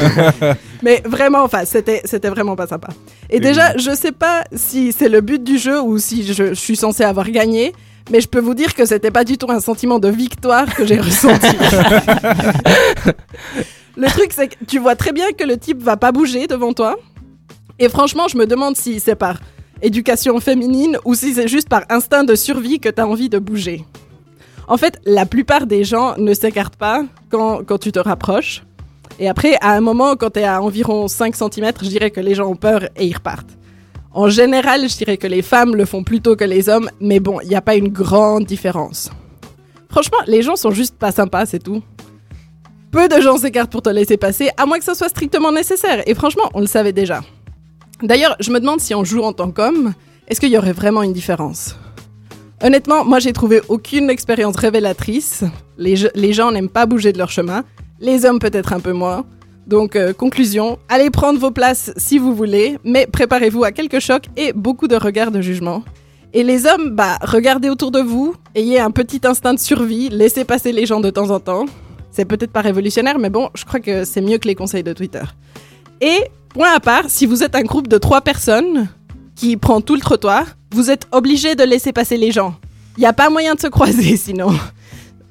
Mais 0.81 1.01
vraiment 1.05 1.43
en 1.43 1.47
face, 1.47 1.69
c'était, 1.69 2.01
c'était 2.05 2.29
vraiment 2.29 2.55
pas 2.55 2.67
sympa. 2.67 2.89
Et 3.29 3.39
déjà, 3.39 3.77
je 3.77 3.93
sais 3.93 4.11
pas 4.11 4.43
si 4.55 4.91
c'est 4.91 5.09
le 5.09 5.21
but 5.21 5.43
du 5.43 5.57
jeu 5.57 5.79
ou 5.81 5.99
si 5.99 6.25
je, 6.25 6.33
je 6.33 6.53
suis 6.53 6.75
censée 6.75 7.03
avoir 7.03 7.29
gagné, 7.29 7.73
mais 8.11 8.21
je 8.21 8.27
peux 8.27 8.39
vous 8.39 8.55
dire 8.55 8.73
que 8.73 8.85
c'était 8.85 9.11
pas 9.11 9.23
du 9.23 9.37
tout 9.37 9.51
un 9.51 9.59
sentiment 9.59 9.99
de 9.99 10.07
victoire 10.09 10.73
que 10.73 10.85
j'ai 10.85 10.99
ressenti. 10.99 11.47
le 13.97 14.07
truc, 14.07 14.31
c'est 14.33 14.47
que 14.47 14.55
tu 14.65 14.79
vois 14.79 14.95
très 14.95 15.11
bien 15.11 15.31
que 15.37 15.43
le 15.43 15.57
type 15.57 15.83
va 15.83 15.97
pas 15.97 16.11
bouger 16.11 16.47
devant 16.47 16.73
toi. 16.73 16.97
Et 17.77 17.87
franchement, 17.87 18.27
je 18.27 18.37
me 18.37 18.47
demande 18.47 18.75
si 18.75 18.99
c'est 18.99 19.15
par 19.15 19.39
éducation 19.81 20.39
féminine 20.39 20.97
ou 21.05 21.13
si 21.13 21.33
c'est 21.33 21.47
juste 21.47 21.69
par 21.69 21.83
instinct 21.89 22.23
de 22.23 22.35
survie 22.35 22.79
que 22.79 22.89
tu 22.89 22.99
as 22.99 23.07
envie 23.07 23.29
de 23.29 23.37
bouger. 23.39 23.85
En 24.69 24.77
fait, 24.77 25.01
la 25.03 25.25
plupart 25.25 25.65
des 25.65 25.83
gens 25.83 26.13
ne 26.17 26.31
s'écartent 26.35 26.75
pas 26.75 27.03
quand, 27.31 27.79
tu 27.79 27.91
te 27.91 27.97
rapproches. 27.97 28.63
Et 29.19 29.27
après, 29.27 29.57
à 29.61 29.71
un 29.71 29.81
moment, 29.81 30.15
quand 30.15 30.29
tu 30.29 30.39
es 30.39 30.43
à 30.43 30.61
environ 30.61 31.07
5 31.07 31.35
cm, 31.35 31.71
je 31.81 31.87
dirais 31.87 32.11
que 32.11 32.21
les 32.21 32.35
gens 32.35 32.47
ont 32.47 32.55
peur 32.55 32.83
et 32.95 33.07
ils 33.07 33.15
repartent. 33.15 33.57
En 34.13 34.29
général, 34.29 34.87
je 34.87 34.95
dirais 34.95 35.17
que 35.17 35.25
les 35.25 35.41
femmes 35.41 35.75
le 35.75 35.85
font 35.85 36.03
plutôt 36.03 36.35
que 36.35 36.43
les 36.43 36.69
hommes, 36.69 36.89
mais 37.01 37.19
bon, 37.19 37.41
il 37.41 37.49
n'y 37.49 37.55
a 37.55 37.61
pas 37.61 37.75
une 37.75 37.89
grande 37.89 38.45
différence. 38.45 39.09
Franchement, 39.89 40.19
les 40.27 40.43
gens 40.43 40.55
sont 40.55 40.71
juste 40.71 40.95
pas 40.95 41.11
sympas, 41.11 41.47
c'est 41.47 41.63
tout. 41.63 41.81
Peu 42.91 43.07
de 43.07 43.19
gens 43.21 43.37
s'écartent 43.37 43.71
pour 43.71 43.81
te 43.81 43.89
laisser 43.89 44.17
passer, 44.17 44.51
à 44.55 44.67
moins 44.67 44.77
que 44.77 44.85
ce 44.85 44.93
soit 44.93 45.09
strictement 45.09 45.51
nécessaire. 45.51 46.03
Et 46.07 46.13
franchement, 46.13 46.49
on 46.53 46.59
le 46.59 46.67
savait 46.67 46.93
déjà. 46.93 47.21
D'ailleurs, 48.03 48.35
je 48.39 48.51
me 48.51 48.59
demande 48.59 48.81
si 48.81 48.93
on 48.93 49.03
joue 49.03 49.23
en 49.23 49.33
tant 49.33 49.49
qu'homme, 49.49 49.93
est-ce 50.27 50.39
qu'il 50.39 50.51
y 50.51 50.57
aurait 50.59 50.73
vraiment 50.73 51.01
une 51.01 51.13
différence? 51.13 51.75
Honnêtement, 52.61 53.05
moi 53.05 53.19
j'ai 53.19 53.31
trouvé 53.31 53.61
aucune 53.69 54.09
expérience 54.09 54.57
révélatrice. 54.57 55.43
Les, 55.77 56.33
gens 56.33 56.51
n'aiment 56.51 56.69
pas 56.69 56.85
bouger 56.85 57.13
de 57.13 57.17
leur 57.17 57.29
chemin, 57.29 57.63
les 58.01 58.25
hommes 58.25 58.39
peut-être 58.39 58.73
un 58.73 58.81
peu 58.81 58.91
moins. 58.91 59.25
Donc, 59.65 59.95
euh, 59.95 60.13
conclusion, 60.13 60.79
allez 60.89 61.09
prendre 61.11 61.39
vos 61.39 61.51
places 61.51 61.91
si 61.95 62.17
vous 62.17 62.33
voulez, 62.33 62.77
mais 62.83 63.05
préparez-vous 63.05 63.63
à 63.63 63.71
quelques 63.71 63.99
chocs 63.99 64.25
et 64.35 64.51
beaucoup 64.51 64.87
de 64.87 64.95
regards 64.95 65.31
de 65.31 65.41
jugement. 65.41 65.83
Et 66.33 66.43
les 66.43 66.65
hommes, 66.65 66.95
bah, 66.95 67.17
regardez 67.21 67.69
autour 67.69 67.91
de 67.91 67.99
vous, 67.99 68.35
ayez 68.55 68.79
un 68.79 68.91
petit 68.91 69.21
instinct 69.25 69.53
de 69.53 69.59
survie, 69.59 70.09
laissez 70.09 70.43
passer 70.43 70.71
les 70.71 70.85
gens 70.85 70.99
de 70.99 71.09
temps 71.11 71.29
en 71.29 71.39
temps. 71.39 71.65
C'est 72.11 72.25
peut-être 72.25 72.51
pas 72.51 72.61
révolutionnaire, 72.61 73.19
mais 73.19 73.29
bon, 73.29 73.49
je 73.53 73.63
crois 73.63 73.79
que 73.79 74.03
c'est 74.03 74.21
mieux 74.21 74.37
que 74.37 74.47
les 74.47 74.55
conseils 74.55 74.83
de 74.83 74.93
Twitter. 74.93 75.23
Et, 76.01 76.17
point 76.49 76.73
à 76.75 76.79
part, 76.79 77.03
si 77.07 77.25
vous 77.25 77.43
êtes 77.43 77.55
un 77.55 77.63
groupe 77.63 77.87
de 77.87 77.97
trois 77.97 78.21
personnes 78.21 78.89
qui 79.39 79.55
prend 79.55 79.79
tout 79.79 79.95
le 79.95 80.01
trottoir, 80.01 80.43
vous 80.73 80.91
êtes 80.91 81.07
obligé 81.13 81.55
de 81.55 81.63
laisser 81.63 81.93
passer 81.93 82.17
les 82.17 82.31
gens. 82.31 82.55
Il 82.97 82.99
n'y 83.01 83.05
a 83.05 83.13
pas 83.13 83.29
moyen 83.29 83.55
de 83.55 83.59
se 83.61 83.67
croiser 83.67 84.17
sinon. 84.27 84.49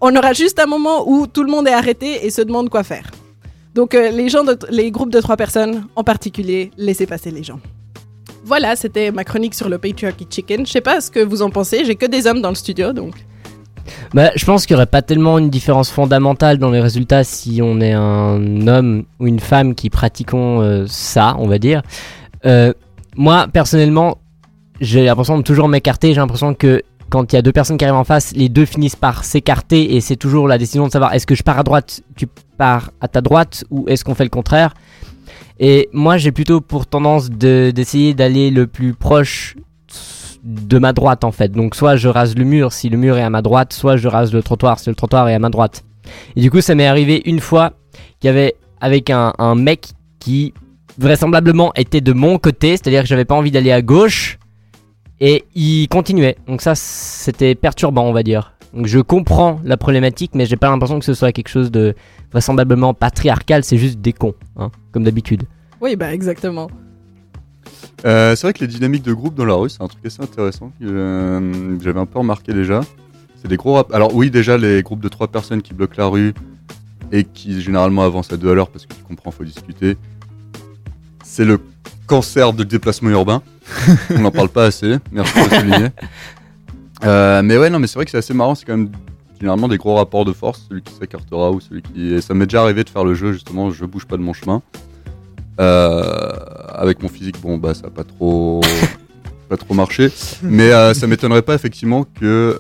On 0.01 0.17
aura 0.17 0.33
juste 0.33 0.59
un 0.59 0.67
moment 0.67 1.07
où 1.07 1.27
tout 1.27 1.43
le 1.43 1.51
monde 1.51 1.69
est 1.69 1.73
arrêté 1.75 2.25
et 2.25 2.31
se 2.31 2.41
demande 2.41 2.71
quoi 2.71 2.85
faire. 2.85 3.11
Donc 3.75 3.95
euh, 3.95 4.11
les, 4.11 4.31
gens 4.31 4.45
de- 4.45 4.59
les 4.71 4.91
groupes 4.91 5.13
de 5.13 5.21
trois 5.21 5.37
personnes 5.37 5.87
en 5.95 6.05
particulier, 6.05 6.71
laissez 6.79 7.05
passer 7.07 7.31
les 7.31 7.43
gens. 7.43 7.61
Voilà, 8.45 8.77
c'était 8.77 9.11
ma 9.11 9.25
chronique 9.25 9.55
sur 9.55 9.69
le 9.69 9.77
Patriarchy 9.77 10.27
Chicken. 10.31 10.65
Je 10.65 10.73
sais 10.73 10.81
pas 10.81 11.03
ce 11.03 11.11
que 11.11 11.21
vous 11.21 11.43
en 11.43 11.51
pensez, 11.51 11.85
j'ai 11.85 11.95
que 11.97 12.07
des 12.07 12.27
hommes 12.27 12.41
dans 12.41 12.49
le 12.49 12.55
studio 12.55 12.95
donc. 12.95 13.15
Bah, 14.15 14.31
je 14.37 14.45
pense 14.47 14.65
qu'il 14.65 14.75
n'y 14.75 14.79
aurait 14.79 14.87
pas 14.87 15.03
tellement 15.03 15.37
une 15.39 15.51
différence 15.51 15.91
fondamentale 15.91 16.57
dans 16.59 16.71
les 16.71 16.81
résultats 16.81 17.25
si 17.25 17.61
on 17.63 17.81
est 17.83 17.93
un 17.93 18.67
homme 18.67 19.05
ou 19.21 19.27
une 19.27 19.41
femme 19.41 19.75
qui 19.75 19.91
pratiquons 19.91 20.63
euh, 20.63 20.87
ça, 20.89 21.37
on 21.39 21.47
va 21.47 21.59
dire. 21.59 21.83
Euh, 22.47 22.73
moi, 23.19 23.49
personnellement, 23.53 24.19
j'ai 24.81 25.05
l'impression 25.05 25.37
de 25.37 25.43
toujours 25.43 25.69
m'écarter. 25.69 26.15
J'ai 26.15 26.21
l'impression 26.21 26.55
que 26.55 26.83
quand 27.11 27.33
il 27.33 27.37
y 27.37 27.39
a 27.39 27.43
deux 27.43 27.53
personnes 27.53 27.77
qui 27.77 27.85
arrivent 27.85 27.97
en 27.97 28.05
face, 28.05 28.33
les 28.37 28.49
deux 28.49 28.65
finissent 28.65 28.97
par 28.97 29.25
s'écarter 29.25 29.97
et 29.97 30.01
c'est 30.01 30.17
toujours 30.17 30.47
la 30.47 30.57
décision 30.57 30.87
de 30.87 30.93
savoir 30.93 31.13
est-ce 31.15 31.27
que 31.27 31.35
je 31.35 31.43
pars 31.43 31.59
à 31.59 31.65
droite, 31.65 32.01
tu 32.17 32.29
pars 32.57 32.93
à 33.01 33.09
ta 33.09 33.21
droite 33.21 33.65
ou 33.71 33.87
est-ce 33.89 34.05
qu'on 34.05 34.15
fait 34.15 34.23
le 34.25 34.31
contraire? 34.31 34.73
Et 35.59 35.89
moi, 35.93 36.17
j'ai 36.17 36.31
plutôt 36.31 36.61
pour 36.61 36.87
tendance 36.87 37.29
de- 37.29 37.73
d'essayer 37.75 38.15
d'aller 38.15 38.51
le 38.51 38.69
plus 38.69 38.95
proche 38.95 39.57
de 40.45 40.79
ma 40.79 40.93
droite 40.93 41.25
en 41.25 41.33
fait. 41.33 41.51
Donc 41.51 41.75
soit 41.75 41.97
je 41.97 42.07
rase 42.07 42.37
le 42.37 42.45
mur 42.45 42.73
si 42.73 42.89
le 42.89 42.97
mur 42.97 43.19
est 43.19 43.23
à 43.23 43.31
ma 43.31 43.43
droite, 43.43 43.73
soit 43.73 43.97
je 43.97 44.07
rase 44.07 44.33
le 44.33 44.43
trottoir 44.45 44.79
si 44.79 44.89
le 44.89 44.95
trottoir 44.95 45.29
est 45.29 45.35
à 45.35 45.41
ma 45.41 45.51
droite. 45.51 45.85
Et 46.37 46.41
du 46.41 46.53
coup 46.53 46.61
ça 46.61 46.77
m'est 46.77 46.87
arrivé 46.87 47.21
une 47.25 47.41
fois 47.41 47.73
qu'il 48.21 48.29
y 48.29 48.31
avait 48.31 48.55
avec 48.81 49.11
un 49.11 49.55
mec 49.57 49.89
qui 50.21 50.55
vraisemblablement 50.99 51.73
était 51.75 52.01
de 52.01 52.13
mon 52.13 52.39
côté, 52.39 52.71
c'est-à-dire 52.77 53.03
que 53.03 53.09
j'avais 53.09 53.25
pas 53.25 53.35
envie 53.35 53.51
d'aller 53.51 53.73
à 53.73 53.83
gauche 53.83 54.39
et 55.21 55.45
il 55.55 55.89
continuait. 55.89 56.37
Donc 56.47 56.61
ça 56.61 56.75
c'était 56.75 57.55
perturbant 57.55 58.05
on 58.05 58.13
va 58.13 58.23
dire. 58.23 58.53
Donc 58.75 58.87
je 58.87 58.99
comprends 58.99 59.61
la 59.65 59.77
problématique 59.77 60.33
mais 60.35 60.45
j'ai 60.45 60.57
pas 60.57 60.69
l'impression 60.69 60.99
que 60.99 61.05
ce 61.05 61.15
soit 61.15 61.33
quelque 61.33 61.49
chose 61.49 61.71
de 61.71 61.95
vraisemblablement 62.33 62.93
patriarcal, 62.95 63.65
c'est 63.65 63.79
juste 63.79 64.01
des 64.01 64.13
cons, 64.13 64.35
hein, 64.57 64.71
comme 64.93 65.05
d'habitude. 65.05 65.45
Oui, 65.81 65.97
bah 65.97 66.13
exactement. 66.13 66.69
Euh, 68.05 68.37
c'est 68.37 68.47
vrai 68.47 68.53
que 68.53 68.61
les 68.61 68.67
dynamiques 68.67 69.03
de 69.03 69.13
groupe 69.13 69.35
dans 69.35 69.45
la 69.45 69.55
rue, 69.55 69.71
c'est 69.71 69.83
un 69.83 69.89
truc 69.89 70.05
assez 70.07 70.23
intéressant 70.23 70.71
que 70.81 70.85
euh, 70.87 71.81
j'avais 71.81 71.99
un 71.99 72.07
peu 72.07 72.19
remarqué 72.19 72.53
déjà. 72.53 72.81
C'est 73.41 73.49
des 73.49 73.57
gros 73.57 73.75
rap- 73.75 73.93
Alors 73.95 74.15
oui, 74.15 74.31
déjà 74.31 74.57
les 74.59 74.83
groupes 74.83 75.01
de 75.01 75.09
trois 75.09 75.29
personnes 75.29 75.63
qui 75.63 75.75
bloquent 75.75 75.95
la 75.97 76.07
rue 76.07 76.35
et 77.13 77.25
qui 77.25 77.61
généralement 77.61 78.03
avancent 78.03 78.33
à 78.33 78.37
deux 78.37 78.51
à 78.51 78.55
l'heure 78.55 78.69
parce 78.69 78.87
que 78.87 78.95
tu 78.95 79.03
comprends, 79.03 79.31
faut 79.31 79.45
discuter. 79.45 79.97
C'est 81.39 81.45
le 81.45 81.61
cancer 82.09 82.53
de 82.53 82.65
déplacement 82.65 83.11
urbain. 83.11 83.43
On 84.11 84.19
n'en 84.19 84.33
parle 84.33 84.49
pas 84.49 84.65
assez. 84.65 84.97
Merci 85.13 85.35
de 85.39 85.55
souligner. 85.55 85.89
Euh, 87.05 87.43
mais 87.45 87.57
ouais, 87.57 87.71
non, 87.71 87.79
mais 87.79 87.87
c'est 87.87 87.95
vrai 87.95 88.07
que 88.07 88.11
c'est 88.11 88.19
assez 88.19 88.35
marrant. 88.35 88.57
C'est 88.57 88.65
quand 88.65 88.77
même 88.77 88.91
généralement 89.39 89.69
des 89.69 89.77
gros 89.77 89.95
rapports 89.95 90.25
de 90.25 90.33
force, 90.33 90.67
celui 90.69 90.83
qui 90.83 90.93
s'écartera 90.93 91.53
ou 91.53 91.61
celui 91.61 91.81
qui. 91.81 92.13
Et 92.13 92.21
ça 92.21 92.35
m'est 92.35 92.47
déjà 92.47 92.63
arrivé 92.63 92.83
de 92.83 92.91
faire 92.91 93.05
le 93.05 93.15
jeu 93.15 93.33
justement. 93.33 93.71
Je 93.71 93.85
bouge 93.85 94.05
pas 94.05 94.17
de 94.17 94.23
mon 94.23 94.33
chemin. 94.33 94.63
Euh, 95.61 96.33
avec 96.75 97.05
mon 97.05 97.09
physique, 97.09 97.41
bon 97.41 97.57
bah 97.57 97.73
ça 97.73 97.87
a 97.87 97.91
pas 97.91 98.03
trop, 98.03 98.61
pas 99.49 99.57
trop 99.57 99.75
marché, 99.75 100.11
mais 100.43 100.73
euh, 100.73 100.93
ça 100.93 101.07
m'étonnerait 101.07 101.43
pas 101.43 101.55
effectivement 101.55 102.05
que 102.21 102.59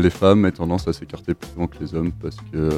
les 0.00 0.10
femmes 0.10 0.46
aient 0.46 0.52
tendance 0.52 0.86
à 0.86 0.92
s'écarter 0.92 1.34
plus 1.34 1.50
souvent 1.50 1.66
que 1.66 1.78
les 1.80 1.92
hommes 1.96 2.12
parce 2.22 2.36
que 2.52 2.68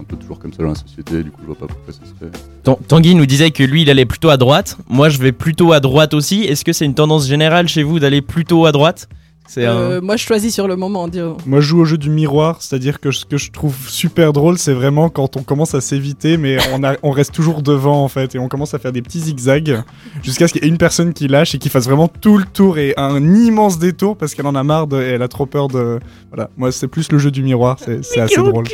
un 0.00 0.04
peu 0.04 0.16
toujours 0.16 0.38
comme 0.38 0.52
ça 0.52 0.62
dans 0.62 0.70
la 0.70 0.74
société. 0.74 1.22
Du 1.22 1.30
coup, 1.30 1.38
je 1.42 1.46
vois 1.46 1.56
pas 1.56 1.66
pourquoi 1.66 1.92
ça 1.92 2.00
serait. 2.00 2.30
Tan- 2.62 2.78
Tanguy 2.88 3.14
nous 3.14 3.26
disait 3.26 3.50
que 3.50 3.62
lui 3.62 3.82
il 3.82 3.90
allait 3.90 4.06
plutôt 4.06 4.30
à 4.30 4.36
droite. 4.36 4.76
Moi 4.88 5.08
je 5.08 5.18
vais 5.18 5.32
plutôt 5.32 5.72
à 5.72 5.80
droite 5.80 6.14
aussi. 6.14 6.42
Est-ce 6.44 6.64
que 6.64 6.72
c'est 6.72 6.84
une 6.84 6.94
tendance 6.94 7.26
générale 7.26 7.68
chez 7.68 7.82
vous 7.82 7.98
d'aller 7.98 8.22
plutôt 8.22 8.66
à 8.66 8.72
droite? 8.72 9.08
Un- 9.56 9.62
Euh, 9.62 10.00
Moi 10.00 10.16
je 10.16 10.24
choisis 10.24 10.54
sur 10.54 10.68
le 10.68 10.76
moment, 10.76 11.08
disons. 11.08 11.36
Moi, 11.44 11.60
je 11.60 11.66
joue 11.66 11.80
au 11.80 11.84
jeu 11.84 11.98
du 11.98 12.08
miroir, 12.08 12.62
c'est-à-dire 12.62 13.00
que 13.00 13.10
ce 13.10 13.24
que 13.24 13.36
je 13.36 13.50
trouve 13.50 13.74
super 13.88 14.32
drôle, 14.32 14.58
c'est 14.58 14.72
vraiment 14.72 15.08
quand 15.08 15.36
on 15.36 15.42
commence 15.42 15.74
à 15.74 15.80
s'éviter, 15.80 16.36
mais 16.36 16.58
on, 16.72 16.84
a- 16.84 16.94
on 17.02 17.10
reste 17.10 17.32
toujours 17.34 17.60
devant 17.60 18.04
en 18.04 18.06
fait, 18.06 18.36
et 18.36 18.38
on 18.38 18.46
commence 18.46 18.74
à 18.74 18.78
faire 18.78 18.92
des 18.92 19.02
petits 19.02 19.18
zigzags 19.18 19.82
jusqu'à 20.22 20.46
ce 20.46 20.52
qu'il 20.52 20.62
y 20.62 20.66
ait 20.66 20.68
une 20.68 20.78
personne 20.78 21.12
qui 21.12 21.26
lâche 21.26 21.52
et 21.56 21.58
qui 21.58 21.68
fasse 21.68 21.86
vraiment 21.86 22.06
tout 22.06 22.38
le 22.38 22.44
tour 22.44 22.78
et 22.78 22.94
un 22.96 23.20
immense 23.34 23.80
détour 23.80 24.16
parce 24.16 24.36
qu'elle 24.36 24.46
en 24.46 24.54
a 24.54 24.62
marre 24.62 24.86
de, 24.86 25.02
et 25.02 25.06
elle 25.14 25.22
a 25.22 25.28
trop 25.28 25.46
peur 25.46 25.66
de. 25.66 25.98
Voilà, 26.30 26.48
moi, 26.56 26.70
c'est 26.70 26.86
plus 26.86 27.10
le 27.10 27.18
jeu 27.18 27.32
du 27.32 27.42
miroir, 27.42 27.76
c'est 27.80 28.20
assez 28.20 28.36
drôle. 28.36 28.66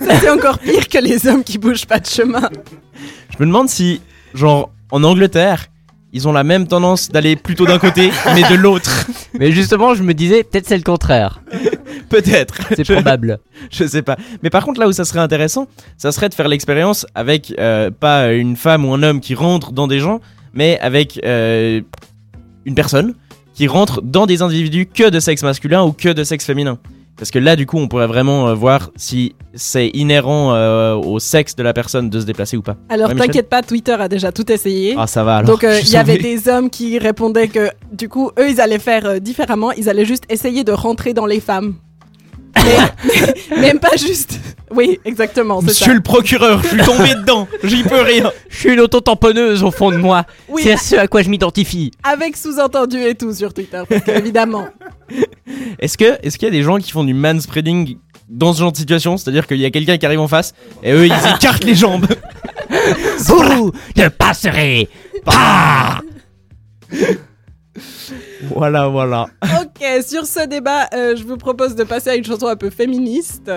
C'est 0.00 0.30
encore 0.30 0.58
pire 0.58 0.88
que 0.88 0.98
les 0.98 1.26
hommes 1.26 1.44
qui 1.44 1.58
bougent 1.58 1.86
pas 1.86 1.98
de 1.98 2.06
chemin. 2.06 2.48
Je 3.30 3.36
me 3.40 3.46
demande 3.46 3.68
si, 3.68 4.00
genre, 4.34 4.70
en 4.90 5.02
Angleterre, 5.04 5.66
ils 6.12 6.28
ont 6.28 6.32
la 6.32 6.44
même 6.44 6.66
tendance 6.66 7.08
d'aller 7.08 7.36
plutôt 7.36 7.64
d'un 7.64 7.78
côté, 7.78 8.10
mais 8.34 8.42
de 8.42 8.54
l'autre. 8.54 9.06
Mais 9.38 9.50
justement, 9.52 9.94
je 9.94 10.02
me 10.02 10.12
disais 10.12 10.44
peut-être 10.44 10.66
c'est 10.68 10.76
le 10.76 10.82
contraire. 10.82 11.40
Peut-être. 12.10 12.56
C'est 12.76 12.84
Je- 12.86 12.92
probable. 12.92 13.38
Je 13.70 13.86
sais 13.86 14.02
pas. 14.02 14.16
Mais 14.42 14.50
par 14.50 14.64
contre, 14.64 14.78
là 14.80 14.88
où 14.88 14.92
ça 14.92 15.06
serait 15.06 15.20
intéressant, 15.20 15.68
ça 15.96 16.12
serait 16.12 16.28
de 16.28 16.34
faire 16.34 16.48
l'expérience 16.48 17.06
avec 17.14 17.54
euh, 17.58 17.90
pas 17.90 18.32
une 18.32 18.56
femme 18.56 18.84
ou 18.84 18.92
un 18.92 19.02
homme 19.02 19.20
qui 19.20 19.34
rentre 19.34 19.72
dans 19.72 19.86
des 19.86 20.00
gens, 20.00 20.20
mais 20.52 20.78
avec 20.80 21.18
euh, 21.24 21.80
une 22.66 22.74
personne 22.74 23.14
qui 23.54 23.66
rentre 23.66 24.02
dans 24.02 24.26
des 24.26 24.42
individus 24.42 24.84
que 24.86 25.08
de 25.08 25.18
sexe 25.20 25.42
masculin 25.42 25.82
ou 25.82 25.92
que 25.92 26.10
de 26.10 26.24
sexe 26.24 26.44
féminin. 26.44 26.78
Parce 27.22 27.30
que 27.30 27.38
là, 27.38 27.54
du 27.54 27.66
coup, 27.66 27.78
on 27.78 27.86
pourrait 27.86 28.08
vraiment 28.08 28.48
euh, 28.48 28.54
voir 28.54 28.90
si 28.96 29.36
c'est 29.54 29.90
inhérent 29.94 30.54
euh, 30.54 30.96
au 30.96 31.20
sexe 31.20 31.54
de 31.54 31.62
la 31.62 31.72
personne 31.72 32.10
de 32.10 32.18
se 32.18 32.26
déplacer 32.26 32.56
ou 32.56 32.62
pas. 32.62 32.74
Alors 32.88 33.10
Ouais, 33.10 33.14
t'inquiète 33.14 33.48
pas, 33.48 33.62
Twitter 33.62 33.92
a 33.92 34.08
déjà 34.08 34.32
tout 34.32 34.50
essayé. 34.50 34.96
Ah, 34.98 35.06
ça 35.06 35.22
va 35.22 35.36
alors. 35.36 35.48
Donc 35.48 35.62
euh, 35.62 35.78
il 35.80 35.88
y 35.88 35.96
avait 35.96 36.18
des 36.18 36.48
hommes 36.48 36.68
qui 36.68 36.98
répondaient 36.98 37.46
que 37.46 37.68
du 37.92 38.08
coup 38.08 38.32
eux 38.40 38.50
ils 38.50 38.60
allaient 38.60 38.80
faire 38.80 39.20
différemment, 39.20 39.70
ils 39.70 39.88
allaient 39.88 40.04
juste 40.04 40.24
essayer 40.30 40.64
de 40.64 40.72
rentrer 40.72 41.14
dans 41.14 41.26
les 41.26 41.38
femmes. 41.38 41.76
Mais, 42.56 43.60
même 43.60 43.78
pas 43.80 43.96
juste. 43.96 44.38
Oui, 44.70 44.98
exactement, 45.04 45.60
c'est 45.60 45.66
ça. 45.66 45.72
Monsieur 45.72 45.94
le 45.94 46.00
procureur, 46.00 46.62
je 46.62 46.68
suis 46.68 46.78
tombé 46.78 47.14
dedans, 47.14 47.46
j'y 47.62 47.82
peux 47.82 48.00
rien. 48.00 48.30
Je 48.48 48.56
suis 48.56 48.72
une 48.72 48.80
auto-tamponneuse 48.80 49.62
au 49.62 49.70
fond 49.70 49.90
de 49.90 49.96
moi. 49.98 50.24
Oui, 50.48 50.62
C'est 50.64 50.72
à 50.72 50.76
ce 50.76 50.96
à 50.96 51.06
quoi 51.08 51.22
je 51.22 51.28
m'identifie. 51.28 51.90
avec 52.02 52.36
sous-entendu 52.36 52.98
et 53.02 53.14
tout 53.14 53.32
sur 53.34 53.52
Twitter, 53.52 53.82
parce 53.88 54.02
qu'évidemment. 54.02 54.66
Est-ce 55.78 55.98
que 55.98 56.16
est-ce 56.22 56.38
qu'il 56.38 56.46
y 56.46 56.50
a 56.50 56.52
des 56.52 56.62
gens 56.62 56.78
qui 56.78 56.90
font 56.90 57.04
du 57.04 57.12
manspreading 57.12 57.98
dans 58.30 58.54
ce 58.54 58.60
genre 58.60 58.72
de 58.72 58.76
situation? 58.78 59.18
C'est-à-dire 59.18 59.46
qu'il 59.46 59.58
y 59.58 59.66
a 59.66 59.70
quelqu'un 59.70 59.98
qui 59.98 60.06
arrive 60.06 60.20
en 60.20 60.28
face 60.28 60.54
et 60.82 60.92
eux 60.92 61.04
ils 61.06 61.12
écartent 61.36 61.64
les 61.64 61.74
jambes. 61.74 62.06
Vous 63.18 63.72
ne 63.96 64.08
passerez 64.08 64.88
pas 65.26 66.00
Voilà, 68.42 68.88
voilà. 68.88 69.26
Ok, 69.60 69.84
sur 70.02 70.26
ce 70.26 70.46
débat, 70.46 70.88
euh, 70.94 71.14
je 71.16 71.24
vous 71.24 71.36
propose 71.36 71.74
de 71.74 71.84
passer 71.84 72.10
à 72.10 72.14
une 72.16 72.24
chanson 72.24 72.46
un 72.48 72.56
peu 72.56 72.70
féministe 72.70 73.50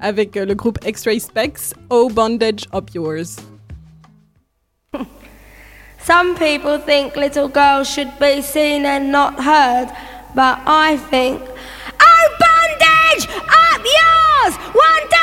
avec 0.00 0.36
euh, 0.36 0.44
le 0.44 0.54
groupe 0.54 0.78
X-Ray 0.86 1.20
Specs, 1.20 1.74
Oh 1.90 2.08
Bondage 2.08 2.66
of 2.72 2.84
Yours. 2.94 3.36
Some 6.04 6.34
people 6.34 6.78
think 6.84 7.14
little 7.14 7.48
girls 7.48 7.88
should 7.88 8.10
be 8.18 8.42
seen 8.42 8.84
and 8.84 9.12
not 9.12 9.34
heard, 9.38 9.88
but 10.34 10.58
I 10.66 10.96
think, 11.10 11.40
oh, 11.40 12.28
bondage 12.40 13.28
up 13.46 13.84
yours! 13.84 14.56
One, 14.74 15.08
two, 15.10 15.21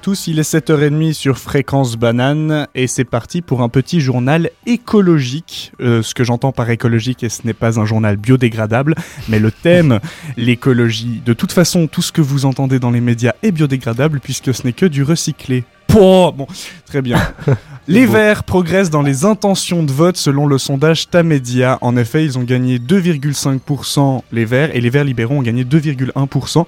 tous, 0.00 0.26
il 0.28 0.38
est 0.38 0.50
7h30 0.50 1.12
sur 1.12 1.38
Fréquence 1.38 1.96
Banane 1.96 2.68
et 2.74 2.86
c'est 2.86 3.04
parti 3.04 3.42
pour 3.42 3.62
un 3.62 3.68
petit 3.68 4.00
journal 4.00 4.50
écologique. 4.66 5.72
Euh, 5.80 6.02
ce 6.02 6.14
que 6.14 6.24
j'entends 6.24 6.52
par 6.52 6.70
écologique, 6.70 7.22
et 7.24 7.28
ce 7.28 7.42
n'est 7.44 7.52
pas 7.52 7.80
un 7.80 7.84
journal 7.84 8.16
biodégradable, 8.16 8.94
mais 9.28 9.38
le 9.38 9.50
thème, 9.50 10.00
l'écologie. 10.36 11.20
De 11.24 11.32
toute 11.32 11.52
façon, 11.52 11.86
tout 11.86 12.02
ce 12.02 12.12
que 12.12 12.20
vous 12.20 12.46
entendez 12.46 12.78
dans 12.78 12.90
les 12.90 13.00
médias 13.00 13.32
est 13.42 13.52
biodégradable 13.52 14.20
puisque 14.20 14.54
ce 14.54 14.62
n'est 14.64 14.72
que 14.72 14.86
du 14.86 15.02
recyclé. 15.02 15.64
Bon, 15.98 16.46
très 16.86 17.02
bien. 17.02 17.18
Les 17.88 18.06
Verts 18.06 18.44
progressent 18.44 18.90
dans 18.90 19.02
les 19.02 19.24
intentions 19.24 19.82
de 19.82 19.90
vote 19.90 20.18
selon 20.18 20.46
le 20.46 20.58
sondage 20.58 21.08
Tamedia. 21.08 21.78
En 21.80 21.96
effet, 21.96 22.22
ils 22.22 22.38
ont 22.38 22.42
gagné 22.42 22.78
2,5% 22.78 24.22
les 24.30 24.44
Verts 24.44 24.76
et 24.76 24.80
les 24.80 24.90
Verts 24.90 25.04
libéraux 25.04 25.36
ont 25.36 25.42
gagné 25.42 25.64
2,1% 25.64 26.66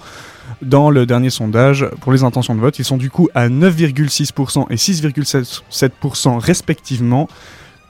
dans 0.61 0.89
le 0.89 1.05
dernier 1.05 1.29
sondage 1.29 1.87
pour 2.01 2.11
les 2.11 2.23
intentions 2.23 2.55
de 2.55 2.59
vote. 2.59 2.79
Ils 2.79 2.85
sont 2.85 2.97
du 2.97 3.09
coup 3.09 3.29
à 3.33 3.49
9,6% 3.49 4.67
et 4.69 4.75
6,7% 4.75 6.37
respectivement. 6.37 7.27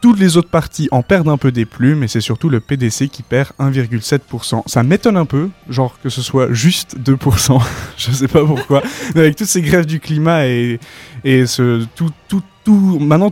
Toutes 0.02 0.20
les 0.20 0.36
autres 0.36 0.50
partis 0.50 0.88
en 0.90 1.04
perdent 1.04 1.30
un 1.30 1.38
peu 1.38 1.52
des 1.52 1.66
plumes 1.66 2.02
et 2.04 2.08
c'est 2.08 2.22
surtout 2.22 2.50
le 2.50 2.60
PDC 2.60 3.08
qui 3.10 3.22
perd 3.22 3.50
1,7%. 3.60 4.64
Ça 4.66 4.82
m'étonne 4.82 5.16
un 5.16 5.26
peu, 5.26 5.50
genre 5.70 5.96
que 6.02 6.10
ce 6.10 6.24
soit 6.24 6.52
juste 6.52 6.98
2%. 6.98 7.62
Je 7.98 8.12
sais 8.12 8.28
pas 8.28 8.44
pourquoi. 8.44 8.82
Mais 9.14 9.22
avec 9.22 9.36
toutes 9.36 9.48
ces 9.48 9.62
grèves 9.62 9.86
du 9.86 10.00
climat 10.00 10.48
et, 10.48 10.80
et 11.24 11.46
ce, 11.46 11.86
tout, 11.96 12.10
tout, 12.28 12.42
tout. 12.64 12.98
Maintenant, 13.00 13.32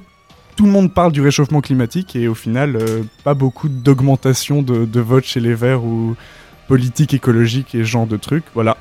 tout 0.56 0.66
le 0.66 0.72
monde 0.72 0.94
parle 0.94 1.12
du 1.12 1.22
réchauffement 1.22 1.62
climatique 1.62 2.16
et 2.16 2.28
au 2.28 2.36
final, 2.36 2.76
euh, 2.76 3.02
pas 3.24 3.34
beaucoup 3.34 3.68
d'augmentation 3.68 4.62
de, 4.62 4.86
de 4.86 5.00
vote 5.00 5.24
chez 5.24 5.40
les 5.40 5.56
Verts 5.56 5.84
ou 5.84 6.16
politique 6.68 7.16
écologique 7.16 7.74
et 7.74 7.80
ce 7.80 7.86
genre 7.86 8.06
de 8.06 8.18
trucs. 8.18 8.44
Voilà. 8.54 8.78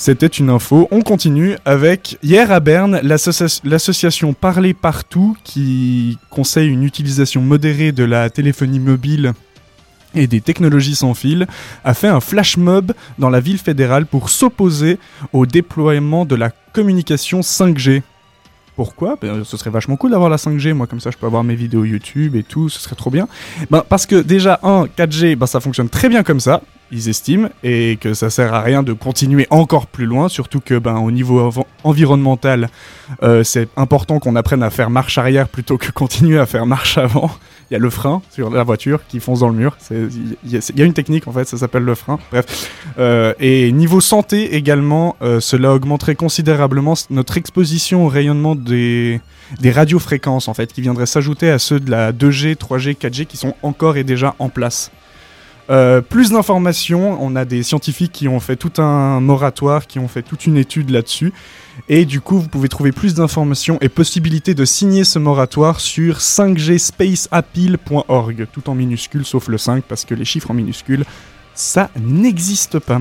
C'était 0.00 0.28
une 0.28 0.48
info. 0.48 0.86
On 0.92 1.00
continue 1.02 1.56
avec 1.64 2.18
hier 2.22 2.52
à 2.52 2.60
Berne, 2.60 3.00
l'associa- 3.02 3.60
l'association 3.64 4.32
Parler 4.32 4.72
Partout, 4.72 5.36
qui 5.42 6.18
conseille 6.30 6.68
une 6.68 6.84
utilisation 6.84 7.42
modérée 7.42 7.90
de 7.90 8.04
la 8.04 8.30
téléphonie 8.30 8.78
mobile 8.78 9.32
et 10.14 10.28
des 10.28 10.40
technologies 10.40 10.94
sans 10.94 11.14
fil, 11.14 11.48
a 11.84 11.94
fait 11.94 12.06
un 12.06 12.20
flash 12.20 12.56
mob 12.56 12.92
dans 13.18 13.28
la 13.28 13.40
ville 13.40 13.58
fédérale 13.58 14.06
pour 14.06 14.30
s'opposer 14.30 15.00
au 15.32 15.46
déploiement 15.46 16.24
de 16.24 16.36
la 16.36 16.50
communication 16.72 17.40
5G. 17.40 18.02
Pourquoi? 18.76 19.18
Ben, 19.20 19.42
Ce 19.44 19.56
serait 19.56 19.70
vachement 19.70 19.96
cool 19.96 20.12
d'avoir 20.12 20.30
la 20.30 20.36
5G, 20.36 20.74
moi 20.74 20.86
comme 20.86 21.00
ça 21.00 21.10
je 21.10 21.16
peux 21.16 21.26
avoir 21.26 21.42
mes 21.42 21.56
vidéos 21.56 21.84
YouTube 21.84 22.36
et 22.36 22.44
tout, 22.44 22.68
ce 22.68 22.78
serait 22.78 22.94
trop 22.94 23.10
bien. 23.10 23.26
Ben, 23.72 23.82
parce 23.88 24.06
que 24.06 24.22
déjà, 24.22 24.60
un, 24.62 24.84
4G, 24.86 25.34
ben, 25.34 25.46
ça 25.46 25.58
fonctionne 25.58 25.88
très 25.88 26.08
bien 26.08 26.22
comme 26.22 26.38
ça, 26.38 26.62
ils 26.90 27.08
estiment, 27.08 27.48
et 27.62 27.98
que 28.00 28.14
ça 28.14 28.30
sert 28.30 28.54
à 28.54 28.60
rien 28.62 28.82
de 28.82 28.92
continuer 28.92 29.46
encore 29.50 29.86
plus 29.86 30.06
loin, 30.06 30.28
surtout 30.28 30.60
que 30.60 30.78
ben, 30.78 30.96
au 30.96 31.10
niveau 31.10 31.40
env- 31.40 31.64
environnemental, 31.84 32.68
euh, 33.22 33.44
c'est 33.44 33.68
important 33.76 34.18
qu'on 34.18 34.36
apprenne 34.36 34.62
à 34.62 34.70
faire 34.70 34.88
marche 34.90 35.18
arrière 35.18 35.48
plutôt 35.48 35.76
que 35.78 35.90
continuer 35.90 36.38
à 36.38 36.46
faire 36.46 36.66
marche 36.66 36.96
avant. 36.98 37.30
Il 37.70 37.74
y 37.74 37.76
a 37.76 37.80
le 37.80 37.90
frein 37.90 38.22
sur 38.30 38.48
la 38.48 38.62
voiture 38.62 39.00
qui 39.08 39.20
fonce 39.20 39.40
dans 39.40 39.48
le 39.50 39.54
mur. 39.54 39.76
Il 39.90 40.26
y, 40.46 40.56
a- 40.82 40.84
une 40.86 40.94
technique 40.94 41.28
en 41.28 41.32
fait, 41.32 41.44
ça 41.46 41.58
s'appelle 41.58 41.82
le 41.82 41.94
frein. 41.94 42.18
Bref. 42.30 42.70
Euh, 42.98 43.34
et 43.40 43.70
niveau 43.72 44.00
santé 44.00 44.54
également, 44.56 45.16
euh, 45.20 45.40
cela 45.40 45.74
augmenterait 45.74 46.14
considérablement 46.14 46.94
notre 47.10 47.36
exposition 47.36 48.06
au 48.06 48.08
rayonnement 48.08 48.54
des, 48.54 49.20
des 49.60 49.70
radiofréquences 49.70 50.48
en 50.48 50.54
fait, 50.54 50.72
qui 50.72 50.80
viendraient 50.80 51.04
s'ajouter 51.04 51.50
à 51.50 51.58
ceux 51.58 51.78
de 51.80 51.90
la 51.90 52.12
2G, 52.12 52.54
3G, 52.56 52.94
4G 52.96 53.26
qui 53.26 53.36
sont 53.36 53.54
encore 53.62 53.98
et 53.98 54.04
déjà 54.04 54.34
en 54.38 54.48
place. 54.48 54.90
Euh, 55.70 56.00
plus 56.00 56.30
d'informations, 56.30 57.22
on 57.22 57.36
a 57.36 57.44
des 57.44 57.62
scientifiques 57.62 58.12
qui 58.12 58.26
ont 58.26 58.40
fait 58.40 58.56
tout 58.56 58.80
un 58.80 59.20
moratoire, 59.20 59.86
qui 59.86 59.98
ont 59.98 60.08
fait 60.08 60.22
toute 60.22 60.46
une 60.46 60.56
étude 60.56 60.88
là-dessus. 60.88 61.34
Et 61.88 62.06
du 62.06 62.22
coup, 62.22 62.38
vous 62.38 62.48
pouvez 62.48 62.68
trouver 62.68 62.92
plus 62.92 63.14
d'informations 63.14 63.78
et 63.80 63.88
possibilités 63.88 64.54
de 64.54 64.64
signer 64.64 65.02
ce 65.04 65.18
moratoire 65.18 65.80
sur 65.80 66.18
5gspaceappeal.org, 66.18 68.46
tout 68.50 68.70
en 68.70 68.74
minuscules 68.74 69.26
sauf 69.26 69.48
le 69.48 69.58
5 69.58 69.84
parce 69.84 70.04
que 70.04 70.14
les 70.14 70.24
chiffres 70.24 70.50
en 70.50 70.54
minuscules, 70.54 71.04
ça 71.54 71.90
n'existe 72.00 72.78
pas. 72.78 73.00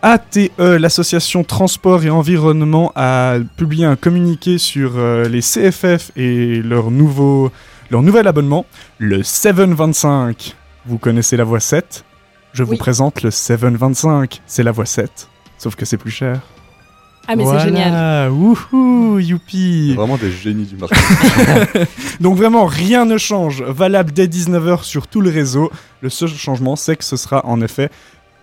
ATE, 0.00 0.50
l'association 0.58 1.44
Transport 1.44 2.02
et 2.02 2.08
Environnement, 2.10 2.92
a 2.96 3.36
publié 3.56 3.84
un 3.84 3.94
communiqué 3.94 4.58
sur 4.58 4.94
euh, 4.96 5.28
les 5.28 5.40
CFF 5.40 6.10
et 6.16 6.60
leur, 6.60 6.90
leur 7.90 8.02
nouvel 8.02 8.26
abonnement, 8.26 8.66
le 8.98 9.22
725. 9.22 10.56
Vous 10.86 10.98
connaissez 10.98 11.36
la 11.36 11.44
voie 11.44 11.60
7 11.60 12.04
Je 12.52 12.62
vous 12.62 12.72
Oui. 12.72 12.78
présente 12.78 13.22
le 13.22 13.30
725. 13.30 14.42
C'est 14.46 14.62
la 14.62 14.72
voie 14.72 14.86
7, 14.86 15.28
sauf 15.58 15.74
que 15.76 15.84
c'est 15.84 15.96
plus 15.96 16.10
cher. 16.10 16.40
Ah, 17.28 17.36
mais 17.36 17.44
c'est 17.46 17.60
génial. 17.60 18.30
Wouhou, 18.32 19.20
youpi 19.20 19.94
Vraiment 19.94 20.16
des 20.16 20.32
génies 20.32 20.64
du 20.66 20.76
marketing. 20.76 21.06
Donc 22.20 22.36
vraiment, 22.36 22.66
rien 22.66 23.04
ne 23.04 23.16
change. 23.16 23.62
Valable 23.62 24.10
dès 24.10 24.26
19h 24.26 24.82
sur 24.82 25.06
tout 25.06 25.20
le 25.20 25.30
réseau. 25.30 25.70
Le 26.00 26.08
seul 26.10 26.28
changement, 26.30 26.74
c'est 26.74 26.96
que 26.96 27.04
ce 27.04 27.16
sera 27.16 27.46
en 27.46 27.60
effet 27.60 27.90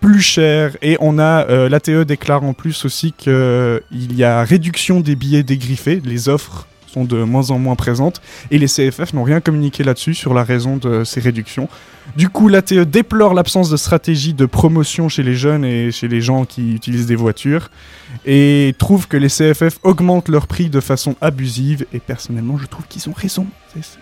plus 0.00 0.22
cher. 0.22 0.78
Et 0.80 0.96
on 1.00 1.18
a, 1.18 1.46
euh, 1.50 1.68
l'ATE 1.68 1.90
déclare 1.90 2.42
en 2.42 2.54
plus 2.54 2.86
aussi 2.86 3.12
qu'il 3.12 3.82
y 4.16 4.24
a 4.24 4.42
réduction 4.44 5.00
des 5.00 5.14
billets 5.14 5.42
dégriffés. 5.42 6.00
Les 6.02 6.30
offres 6.30 6.66
sont 6.92 7.04
de 7.04 7.22
moins 7.22 7.50
en 7.50 7.58
moins 7.58 7.76
présentes. 7.76 8.20
Et 8.50 8.58
les 8.58 8.66
CFF 8.66 9.12
n'ont 9.14 9.22
rien 9.22 9.40
communiqué 9.40 9.84
là-dessus 9.84 10.14
sur 10.14 10.34
la 10.34 10.44
raison 10.44 10.76
de 10.76 11.04
ces 11.04 11.20
réductions. 11.20 11.68
Du 12.16 12.28
coup, 12.28 12.48
l'ATE 12.48 12.74
déplore 12.74 13.34
l'absence 13.34 13.70
de 13.70 13.76
stratégie 13.76 14.34
de 14.34 14.46
promotion 14.46 15.08
chez 15.08 15.22
les 15.22 15.34
jeunes 15.34 15.64
et 15.64 15.92
chez 15.92 16.08
les 16.08 16.20
gens 16.20 16.44
qui 16.44 16.74
utilisent 16.74 17.06
des 17.06 17.14
voitures 17.14 17.70
et 18.26 18.74
trouve 18.78 19.06
que 19.06 19.16
les 19.16 19.28
CFF 19.28 19.78
augmentent 19.84 20.28
leur 20.28 20.46
prix 20.48 20.70
de 20.70 20.80
façon 20.80 21.14
abusive 21.20 21.86
et 21.92 22.00
personnellement 22.00 22.58
je 22.58 22.66
trouve 22.66 22.86
qu'ils 22.88 23.08
ont 23.08 23.14
raison. 23.16 23.46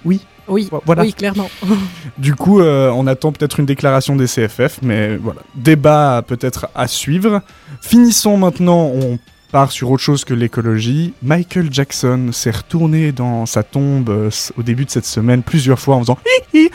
Oui. 0.05 0.21
Oui, 0.51 0.71
Voilà. 0.87 1.03
oui, 1.03 1.13
clairement. 1.13 1.51
Du 2.19 2.35
coup, 2.35 2.61
euh, 2.61 2.91
on 2.95 3.07
attend 3.07 3.33
peut-être 3.33 3.61
une 3.61 3.67
déclaration 3.67 4.17
des 4.17 4.25
CFF, 4.27 4.79
mais 4.81 5.17
voilà. 5.17 5.43
Débat 5.55 6.23
peut-être 6.27 6.69
à 6.75 6.87
suivre. 6.89 7.43
Finissons 7.83 8.39
maintenant, 8.39 8.91
on 8.95 9.19
part 9.51 9.73
sur 9.73 9.91
autre 9.91 10.03
chose 10.03 10.25
que 10.25 10.35
l'écologie. 10.35 11.15
Michael 11.23 11.73
Jackson 11.73 12.31
s'est 12.33 12.51
retourné 12.51 13.13
dans 13.13 13.47
sa 13.47 13.63
tombe 13.63 14.11
euh, 14.11 14.31
au 14.57 14.63
début 14.63 14.85
de 14.85 14.91
cette 14.91 15.07
semaine 15.07 15.43
plusieurs 15.43 15.79
fois 15.79 15.97
en 15.97 16.01
faisant 16.01 16.19
hi 16.53 16.59
hi 16.59 16.71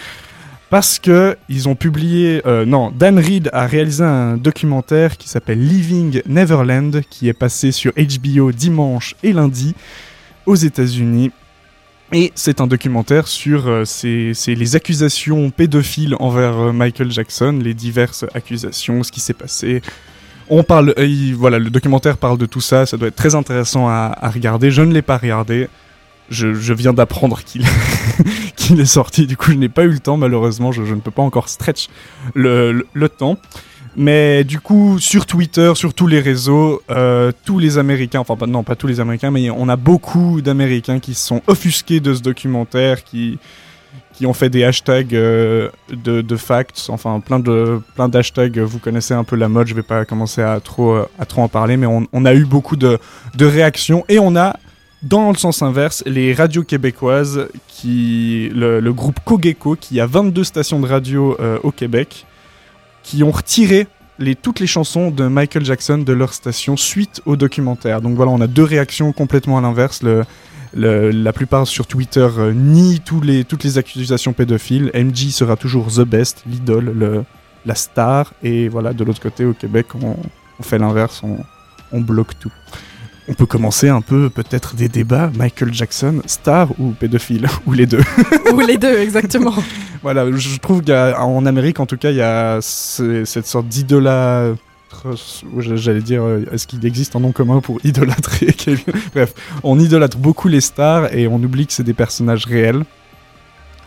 parce 0.70 0.98
que 0.98 1.38
ils 1.50 1.70
ont 1.70 1.76
publié, 1.76 2.42
euh, 2.48 2.66
non, 2.66 2.90
Dan 2.90 3.20
Reed 3.20 3.52
a 3.54 3.68
réalisé 3.68 4.04
un 4.04 4.38
documentaire 4.38 5.18
qui 5.18 5.30
s'appelle 5.30 5.64
Living 5.64 6.24
Neverland, 6.26 7.02
qui 7.12 7.30
est 7.30 7.34
passé 7.34 7.72
sur 7.72 7.92
HBO 7.94 8.52
dimanche 8.52 9.16
et 9.22 9.34
lundi 9.34 9.76
aux 10.48 10.56
États-Unis. 10.56 11.32
Et 12.12 12.32
c'est 12.34 12.60
un 12.60 12.66
documentaire 12.66 13.28
sur 13.28 13.68
euh, 13.68 13.84
les 14.04 14.76
accusations 14.76 15.52
pédophiles 15.52 16.16
envers 16.20 16.74
Michael 16.74 17.12
Jackson, 17.12 17.60
les 17.64 17.76
diverses 17.76 18.26
accusations, 18.34 19.04
ce 19.04 19.12
qui 19.12 19.20
s'est 19.20 19.34
passé. 19.34 19.84
On 20.50 20.64
parle, 20.64 20.94
euh, 20.98 21.06
il- 21.06 21.36
voilà, 21.36 21.60
le 21.60 21.70
documentaire 21.70 22.18
parle 22.18 22.38
de 22.38 22.46
tout 22.46 22.62
ça. 22.62 22.86
Ça 22.86 22.98
doit 22.98 23.08
être 23.08 23.16
très 23.16 23.36
intéressant 23.36 23.88
à, 23.88 24.30
regarder. 24.34 24.72
Je 24.72 24.82
ne 24.82 24.94
l'ai 24.94 25.02
pas 25.02 25.18
regardé. 25.18 25.68
Je, 26.30 26.74
viens 26.74 26.94
d'apprendre 26.94 27.42
qu'il 28.56 28.80
est 28.80 28.86
sorti. 28.86 29.28
Du 29.28 29.38
coup, 29.38 29.52
je 29.52 29.58
n'ai 29.58 29.70
pas 29.70 29.84
eu 29.84 29.90
le 29.90 30.00
temps. 30.00 30.18
Malheureusement, 30.18 30.72
je, 30.72 30.82
ne 30.82 31.00
peux 31.00 31.12
pas 31.12 31.22
encore 31.22 31.50
stretch 31.50 31.90
le, 32.34 32.84
temps. 33.18 33.38
Mais 33.96 34.44
du 34.44 34.60
coup, 34.60 34.98
sur 34.98 35.28
Twitter, 35.28 35.74
sur 35.76 35.94
tous 35.94 36.08
les 36.08 36.20
réseaux, 36.20 36.82
euh, 36.90 37.32
tous 37.46 37.60
les 37.60 37.78
Américains, 37.78 38.22
enfin 38.28 38.36
non 38.48 38.64
pas 38.64 38.76
tous 38.76 38.88
les 38.88 39.00
Américains, 39.00 39.30
mais 39.30 39.52
on 39.52 39.70
a 39.70 39.76
beaucoup 39.76 40.42
d'Américains 40.42 41.00
qui 41.00 41.14
se 41.14 41.28
sont 41.28 41.44
offusqués 41.46 42.00
de 42.00 42.16
ce 42.16 42.22
documentaire, 42.22 43.04
qui, 43.04 43.38
qui 44.14 44.26
ont 44.26 44.34
fait 44.34 44.50
des 44.50 44.64
hashtags 44.64 45.16
euh, 45.16 45.70
de, 45.92 46.36
facts, 46.36 46.88
enfin 46.90 47.20
plein 47.20 47.40
de 47.40 47.82
plein 47.96 48.08
d'hashtags. 48.08 48.60
Vous 48.60 48.80
connaissez 48.80 49.14
un 49.14 49.24
peu 49.24 49.36
la 49.36 49.50
mode, 49.50 49.68
je 49.68 49.74
vais 49.74 49.84
pas 49.84 50.06
commencer 50.06 50.42
à 50.42 50.60
trop 50.60 50.94
euh, 50.94 51.10
à 51.20 51.26
trop 51.26 51.42
en 51.42 51.48
parler, 51.48 51.78
mais 51.78 51.88
on, 51.88 52.26
a 52.26 52.34
eu 52.34 52.46
beaucoup 52.46 52.76
de, 52.76 53.00
réactions 53.40 54.06
et 54.10 54.20
on 54.20 54.36
a 54.36 54.56
dans 55.02 55.32
le 55.32 55.38
sens 55.38 55.62
inverse, 55.62 56.02
les 56.06 56.34
radios 56.34 56.64
québécoises, 56.64 57.50
qui, 57.68 58.50
le, 58.56 58.80
groupe 58.92 59.20
Cogeco, 59.26 59.76
qui 59.76 60.00
a 60.00 60.06
22 60.06 60.46
stations 60.46 60.80
de 60.80 60.88
radio 60.88 61.36
euh, 61.42 61.60
au 61.64 61.72
Québec, 61.72 62.26
qui 63.04 63.22
ont 63.22 63.32
retiré 63.32 63.88
toutes 64.42 64.62
les 64.62 64.68
chansons 64.68 65.12
de 65.12 65.28
Michael 65.28 65.66
Jackson 65.66 65.98
de 65.98 66.14
leur 66.14 66.34
station 66.34 66.78
suite 66.78 67.22
au 67.26 67.36
documentaire. 67.36 68.02
Donc 68.02 68.16
voilà, 68.16 68.32
on 68.32 68.40
a 68.40 68.48
deux 68.48 68.64
réactions 68.64 69.12
complètement 69.12 69.58
à 69.58 69.62
l'inverse. 69.62 70.02
Le- 70.76 71.12
la 71.12 71.34
plupart 71.34 71.68
sur 71.68 71.88
Twitter 71.88 72.28
euh, 72.38 72.54
nient 72.54 73.00
tous 73.04 73.22
les, 73.22 73.44
toutes 73.44 73.64
les 73.64 73.78
accusations 73.78 74.34
pédophiles. 74.34 74.92
MJ 74.94 75.30
sera 75.32 75.56
toujours 75.56 75.88
the 75.88 76.02
best, 76.02 76.44
l'idole, 76.48 76.94
le- 76.98 77.24
la 77.66 77.76
star. 77.76 78.34
Et 78.44 78.68
voilà, 78.70 78.94
de 78.94 79.04
l'autre 79.04 79.22
côté, 79.22 79.46
au 79.46 79.54
Québec, 79.54 79.88
on, 80.02 80.16
on 80.60 80.64
fait 80.64 80.78
l'inverse, 80.78 81.22
on, 81.24 81.38
on 81.92 82.02
bloque 82.02 82.38
tout. 82.40 82.52
On 83.30 83.34
peut 83.34 83.46
commencer 83.46 83.88
un 83.88 84.02
peu 84.02 84.30
peut-être 84.30 84.76
des 84.76 84.90
débats. 84.90 85.32
Michael 85.38 85.74
Jackson, 85.74 86.22
star 86.26 86.70
ou 86.78 86.90
pédophile? 86.92 87.48
Ou 87.66 87.72
les 87.72 87.86
deux 87.86 88.02
Ou 88.54 88.60
les 88.60 88.78
deux, 88.78 88.98
exactement. 89.00 89.54
voilà, 90.04 90.30
je 90.36 90.58
trouve 90.60 90.84
qu'en 90.84 91.46
Amérique, 91.46 91.80
en 91.80 91.86
tout 91.86 91.96
cas, 91.96 92.10
il 92.12 92.18
y 92.18 92.22
a 92.22 92.60
ce- 92.62 93.24
cette 93.24 93.48
sorte 93.48 93.68
d'idolâtre. 93.68 94.58
J'allais 95.58 96.02
dire, 96.02 96.24
euh, 96.24 96.46
est-ce 96.52 96.68
qu'il 96.68 96.86
existe 96.86 97.16
un 97.16 97.20
nom 97.20 97.32
commun 97.32 97.60
pour 97.60 97.80
idolâtrer 97.86 98.56
Bref, 99.14 99.34
on 99.64 99.80
idolâtre 99.80 100.18
beaucoup 100.18 100.48
les 100.48 100.62
stars 100.62 101.14
et 101.14 101.28
on 101.28 101.36
oublie 101.36 101.68
que 101.68 101.74
c'est 101.74 101.84
des 101.84 101.94
personnages 101.94 102.46
réels. 102.46 102.84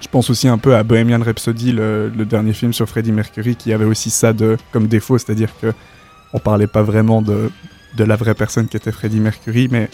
Je 0.01 0.09
pense 0.09 0.29
aussi 0.29 0.47
un 0.47 0.59
peu 0.59 0.77
à 0.77 0.83
Bohemian 0.83 1.23
Rhapsody, 1.23 1.73
le, 1.73 2.11
le 2.15 2.25
dernier 2.27 2.53
film 2.53 2.73
sur 2.73 2.87
Freddie 2.89 3.13
Mercury, 3.13 3.57
qui 3.57 3.73
avait 3.73 3.87
aussi 3.87 4.11
ça 4.11 4.33
de, 4.33 4.59
comme 4.71 4.89
défaut, 4.89 5.17
c'est-à-dire 5.17 5.51
que 5.61 5.73
on 6.33 6.39
parlait 6.39 6.67
pas 6.67 6.83
vraiment 6.83 7.23
de, 7.23 7.51
de 7.97 8.05
la 8.05 8.17
vraie 8.17 8.35
personne 8.35 8.69
qui 8.69 8.77
était 8.77 8.93
Freddie 8.93 9.21
Mercury, 9.21 9.69
mais 9.71 9.89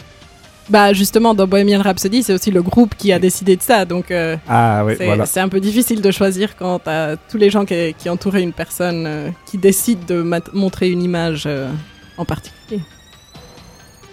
Bah 0.69 0.93
justement, 0.93 1.33
dans 1.33 1.45
Bohemian 1.45 1.81
Rhapsody, 1.81 2.23
c'est 2.23 2.33
aussi 2.33 2.49
le 2.49 2.61
groupe 2.61 2.95
qui 2.97 3.11
a 3.11 3.19
décidé 3.19 3.57
de 3.57 3.61
ça, 3.61 3.83
donc 3.83 4.11
euh, 4.11 4.37
ah 4.47 4.83
c'est 4.97 5.05
voilà. 5.05 5.25
un 5.35 5.49
peu 5.49 5.59
difficile 5.59 6.01
de 6.01 6.09
choisir 6.09 6.55
quand 6.55 6.79
t'as 6.79 7.17
tous 7.17 7.37
les 7.37 7.49
gens 7.49 7.65
qui, 7.65 7.93
qui 7.97 8.09
entouraient 8.09 8.43
une 8.43 8.53
personne 8.53 9.03
euh, 9.05 9.29
qui 9.45 9.57
décide 9.57 10.05
de 10.05 10.23
montrer 10.53 10.89
une 10.89 11.03
image 11.03 11.43
euh, 11.47 11.69
en 12.17 12.23
particulier. 12.23 12.81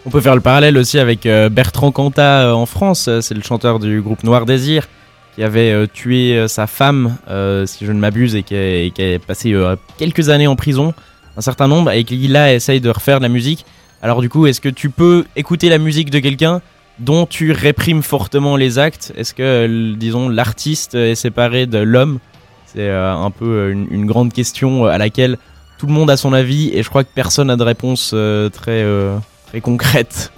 On 0.07 0.11
peut 0.11 0.21
faire 0.21 0.35
le 0.35 0.41
parallèle 0.41 0.77
aussi 0.77 0.99
avec 0.99 1.25
euh, 1.27 1.49
Bertrand 1.49 1.93
Cantat 1.93 2.49
euh, 2.49 2.53
en 2.53 2.67
France, 2.67 3.09
c'est 3.21 3.35
le 3.35 3.43
chanteur 3.43 3.79
du 3.79 4.01
groupe 4.01 4.25
Noir 4.25 4.45
Désir 4.45 4.89
qui 5.37 5.45
avait 5.45 5.71
euh, 5.71 5.87
tué 5.87 6.37
euh, 6.37 6.49
sa 6.49 6.67
femme, 6.67 7.17
euh, 7.29 7.65
si 7.67 7.87
je 7.87 7.93
ne 7.93 7.99
m'abuse, 7.99 8.35
et 8.35 8.43
qui 8.43 8.55
a, 8.57 8.83
et 8.83 8.91
qui 8.91 9.03
a 9.15 9.19
passé 9.19 9.53
euh, 9.53 9.77
quelques 9.97 10.29
années 10.29 10.47
en 10.47 10.57
prison, 10.57 10.93
un 11.37 11.41
certain 11.41 11.69
nombre, 11.69 11.93
et 11.93 12.05
qui 12.05 12.27
là 12.29 12.53
essaye 12.53 12.81
de 12.81 12.91
refaire 12.91 13.19
de 13.19 13.23
la 13.23 13.29
musique. 13.29 13.65
Alors 14.03 14.21
du 14.21 14.29
coup, 14.29 14.47
est-ce 14.47 14.61
que 14.61 14.69
tu 14.69 14.91
peux 14.91 15.25
écouter 15.37 15.69
la 15.69 15.79
musique 15.79 16.11
de 16.11 16.19
quelqu'un 16.21 16.63
dont 16.99 17.27
tu 17.27 17.53
réprimes 17.53 18.03
fortement 18.03 18.57
les 18.57 18.79
actes? 18.79 19.13
Est-ce 19.17 19.35
que, 19.35 19.43
euh, 19.43 19.95
disons, 19.97 20.29
l'artiste 20.29 20.95
est 20.95 21.15
séparé 21.15 21.67
de 21.67 21.79
l'homme? 21.79 22.19
C'est 22.67 22.89
euh, 22.89 23.13
un 23.15 23.31
peu 23.31 23.45
euh, 23.45 23.73
une, 23.73 23.89
une 23.91 24.07
grande 24.07 24.33
question 24.33 24.87
à 24.87 24.97
laquelle 24.99 25.37
tout 25.79 25.87
le 25.87 25.93
monde 25.93 26.11
a 26.11 26.17
son 26.17 26.33
avis, 26.33 26.71
et 26.75 26.83
je 26.83 26.89
crois 26.89 27.05
que 27.05 27.09
personne 27.15 27.49
n'a 27.49 27.57
de 27.57 27.63
réponse 27.63 28.13
euh, 28.15 28.49
très... 28.51 28.83
euh, 28.83 29.17
très 29.47 29.61
concrète. 29.61 30.31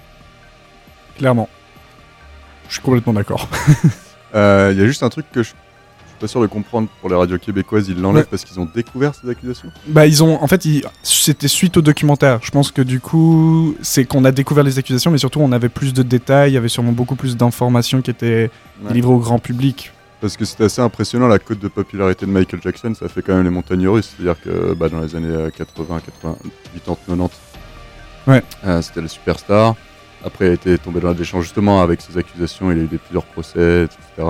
Clairement. 1.19 1.49
Je 2.69 2.75
suis 2.75 2.83
complètement 2.83 3.13
d'accord. 3.13 3.49
Euh, 4.35 4.71
Il 4.73 4.81
y 4.81 4.83
a 4.83 4.87
juste 4.87 5.03
un 5.03 5.11
truc 5.11 5.27
que 5.31 5.43
je, 5.43 5.51
pas 6.23 6.29
sûr 6.29 6.41
de 6.41 6.47
comprendre 6.47 6.89
pour 7.01 7.11
les 7.11 7.17
radios 7.17 7.37
québécoises. 7.39 7.89
Ils 7.89 8.01
l'enlèvent 8.01 8.23
Ouais. 8.23 8.29
parce 8.31 8.45
qu'ils 8.45 8.59
ont 8.61 8.69
découvert 8.73 9.13
ces 9.15 9.29
accusations? 9.29 9.71
Bah 9.89 10.07
ils 10.07 10.23
ont 10.23 10.43
en 10.43 10.47
fait 10.47 10.65
ils- 10.65 10.85
c'était 11.03 11.49
suite 11.49 11.77
au 11.77 11.83
documentaire. 11.83 12.39
Je 12.43 12.51
pense 12.51 12.71
que 12.71 12.81
du 12.81 13.01
coup 13.01 13.77
c'est 13.83 14.05
qu'on 14.05 14.25
a 14.25 14.31
découvert 14.31 14.63
les 14.65 14.79
accusations 14.79 15.11
mais 15.11 15.19
surtout 15.19 15.41
on 15.41 15.51
avait 15.53 15.69
plus 15.69 15.93
de 15.93 16.03
détails, 16.03 16.53
il 16.53 16.55
y 16.55 16.57
avait 16.57 16.69
sûrement 16.69 16.93
beaucoup 16.93 17.17
plus 17.17 17.37
d'informations 17.37 18.01
qui 18.03 18.11
étaient 18.11 18.51
Ouais. 18.85 18.93
livrées 18.95 19.13
au 19.15 19.19
grand 19.19 19.39
public. 19.41 19.93
Parce 20.21 20.37
que 20.37 20.45
c'était 20.45 20.65
assez 20.65 20.81
impressionnant 20.81 21.27
la 21.27 21.41
cote 21.41 21.59
de 21.59 21.67
popularité 21.67 22.25
de 22.27 22.31
Michael 22.31 22.61
Jackson, 22.63 22.95
ça 22.95 23.09
fait 23.09 23.23
quand 23.23 23.35
même 23.35 23.43
les 23.43 23.51
montagnes 23.51 23.89
russes. 23.89 24.15
C'est-à-dire 24.17 24.41
que 24.41 24.73
bah, 24.75 24.89
dans 24.89 25.01
les 25.01 25.17
années 25.17 25.27
euh, 25.27 25.51
80, 25.51 25.99
80, 26.07 26.37
80, 26.75 26.97
90, 27.07 27.31
Ouais. 28.29 28.43
euh, 28.65 28.81
c'était 28.83 29.01
le 29.01 29.09
superstar. 29.09 29.75
Après, 30.25 30.47
il 30.47 30.51
a 30.51 30.55
été 30.55 30.79
tombé 30.79 31.01
dans 31.01 31.09
la 31.09 31.15
déchange 31.15 31.43
justement 31.47 31.83
avec 31.83 32.01
ses 32.01 32.17
accusations, 32.17 32.71
il 32.71 32.79
a 32.79 32.83
eu 32.83 32.87
des 32.87 32.99
plusieurs 32.99 33.25
procès, 33.25 33.83
etc. 33.87 34.29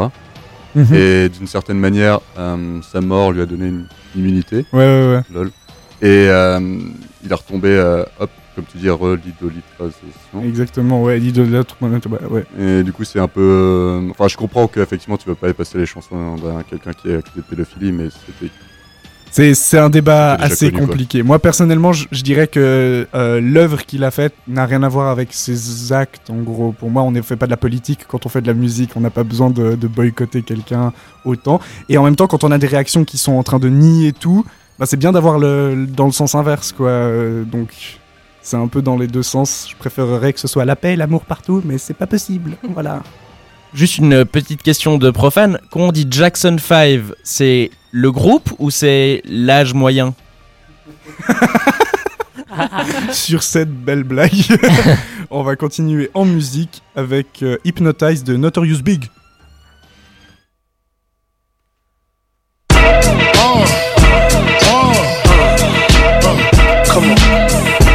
Mhm. 0.75 0.95
Et 0.95 1.29
d'une 1.29 1.47
certaine 1.47 1.79
manière, 1.79 2.21
euh, 2.39 2.81
sa 2.83 3.01
mort 3.01 3.33
lui 3.33 3.43
a 3.43 3.47
donné 3.47 3.69
une 3.69 3.87
immunité. 4.17 4.65
Ouais 4.73 4.79
ouais 4.81 5.15
ouais. 5.17 5.23
Lol. 5.33 5.51
Et 6.01 6.27
euh, 6.29 6.59
il 7.23 7.31
est 7.31 7.35
retombé, 7.35 7.69
euh, 7.69 8.05
hop, 8.19 8.31
comme 8.57 8.65
tu 8.65 8.79
dis, 8.79 8.91
re-l'idolitrisation. 8.91 10.43
Exactement 10.43 11.03
ouais, 11.03 11.19
l'idolâtre 11.19 11.77
ouais. 11.81 12.45
Et 12.59 12.83
du 12.83 12.93
coup, 12.93 13.05
c'est 13.05 13.21
un 13.21 13.29
peu. 13.29 14.01
Enfin, 14.11 14.29
je 14.29 14.37
comprends 14.37 14.67
qu'effectivement, 14.67 15.17
tu 15.17 15.29
veux 15.29 15.35
pas 15.35 15.53
passer 15.55 15.79
les 15.79 15.87
chansons 15.87 16.37
d'un 16.37 16.63
quelqu'un 16.63 16.93
qui 16.93 17.09
est 17.09 17.17
accusé 17.17 17.37
de 17.37 17.43
pédophilie, 17.43 17.93
mais 17.93 18.09
c'était 18.11 18.53
C'est 19.33 19.55
c'est 19.55 19.79
un 19.79 19.89
débat 19.89 20.35
assez 20.35 20.67
connu, 20.67 20.79
quoi. 20.81 20.89
compliqué. 20.89 21.23
Moi, 21.23 21.39
personnellement, 21.39 21.95
je, 21.95 22.07
je 22.13 22.23
dirais 22.23 22.49
que 22.49 23.09
euh, 23.15 23.41
l'œuvre 23.41 23.87
qu'il 23.87 24.05
a 24.05 24.11
faite 24.11 24.35
n'a 24.47 24.67
rien 24.67 24.83
à 24.83 24.91
voir 24.91 25.09
avec 25.09 25.33
ses 25.33 25.91
actes. 25.91 26.29
En 26.29 26.43
gros, 26.43 26.73
pour 26.73 26.91
moi, 26.91 27.03
on 27.03 27.11
ne 27.11 27.23
fait 27.23 27.37
pas 27.37 27.47
de 27.47 27.51
la 27.51 27.57
politique 27.57 28.01
quand 28.07 28.27
on 28.27 28.29
fait 28.29 28.43
de 28.43 28.47
la 28.47 28.53
musique. 28.53 28.91
On 28.95 29.01
n'a 29.01 29.09
pas 29.09 29.25
besoin 29.25 29.49
de, 29.49 29.75
de 29.75 29.89
boycotter 29.89 30.43
quelqu'un 30.43 30.93
autant. 31.25 31.61
Et 31.89 31.97
en 31.97 32.05
même 32.05 32.15
temps, 32.15 32.27
quand 32.27 32.45
on 32.45 32.51
a 32.51 32.59
des 32.59 32.67
réactions 32.67 33.05
qui 33.07 33.17
sont 33.17 33.33
en 33.33 33.43
train 33.43 33.59
de 33.59 33.71
nier 33.71 34.13
tout, 34.13 34.45
bah, 34.79 34.85
c'est 34.85 34.99
bien 34.99 35.13
d'avoir 35.13 35.39
le 35.39 35.87
dans 35.89 36.07
le 36.07 36.13
sens 36.13 36.35
inverse, 36.35 36.73
quoi. 36.73 36.89
Euh, 36.89 37.45
donc, 37.45 38.01
c'est 38.43 38.59
un 38.59 38.69
peu 38.69 38.83
dans 38.83 38.99
les 38.99 39.07
deux 39.07 39.23
sens. 39.23 39.67
Je 39.71 39.77
préférerais 39.77 40.35
que 40.35 40.41
ce 40.41 40.49
soit 40.49 40.67
la 40.67 40.77
paix 40.77 40.93
et 40.93 40.97
l'amour 40.97 41.25
partout, 41.25 41.63
mais 41.65 41.79
c'est 41.79 41.95
pas 41.95 42.07
possible. 42.07 42.59
Voilà. 42.75 43.03
Juste 43.73 43.97
une 43.97 44.27
petite 44.27 44.63
question 44.63 44.99
de 44.99 45.11
profane. 45.11 45.59
Quand 45.71 45.81
on 45.81 45.93
dit 45.93 46.07
Jackson 46.11 46.59
5, 46.59 47.01
c'est 47.23 47.71
le 47.93 48.11
groupe 48.11 48.51
ou 48.59 48.71
c'est 48.71 49.23
l'âge 49.27 49.75
moyen 49.75 50.15
Sur 53.13 53.43
cette 53.43 53.73
belle 53.73 54.05
blague, 54.05 54.33
on 55.31 55.43
va 55.43 55.57
continuer 55.57 56.11
en 56.13 56.25
musique 56.25 56.83
avec 56.97 57.43
euh, 57.43 57.57
Hypnotize 57.65 58.25
de 58.25 58.37
Notorious 58.37 58.83
Big. 58.83 59.09
Come 66.93 67.11
on. 67.11 67.17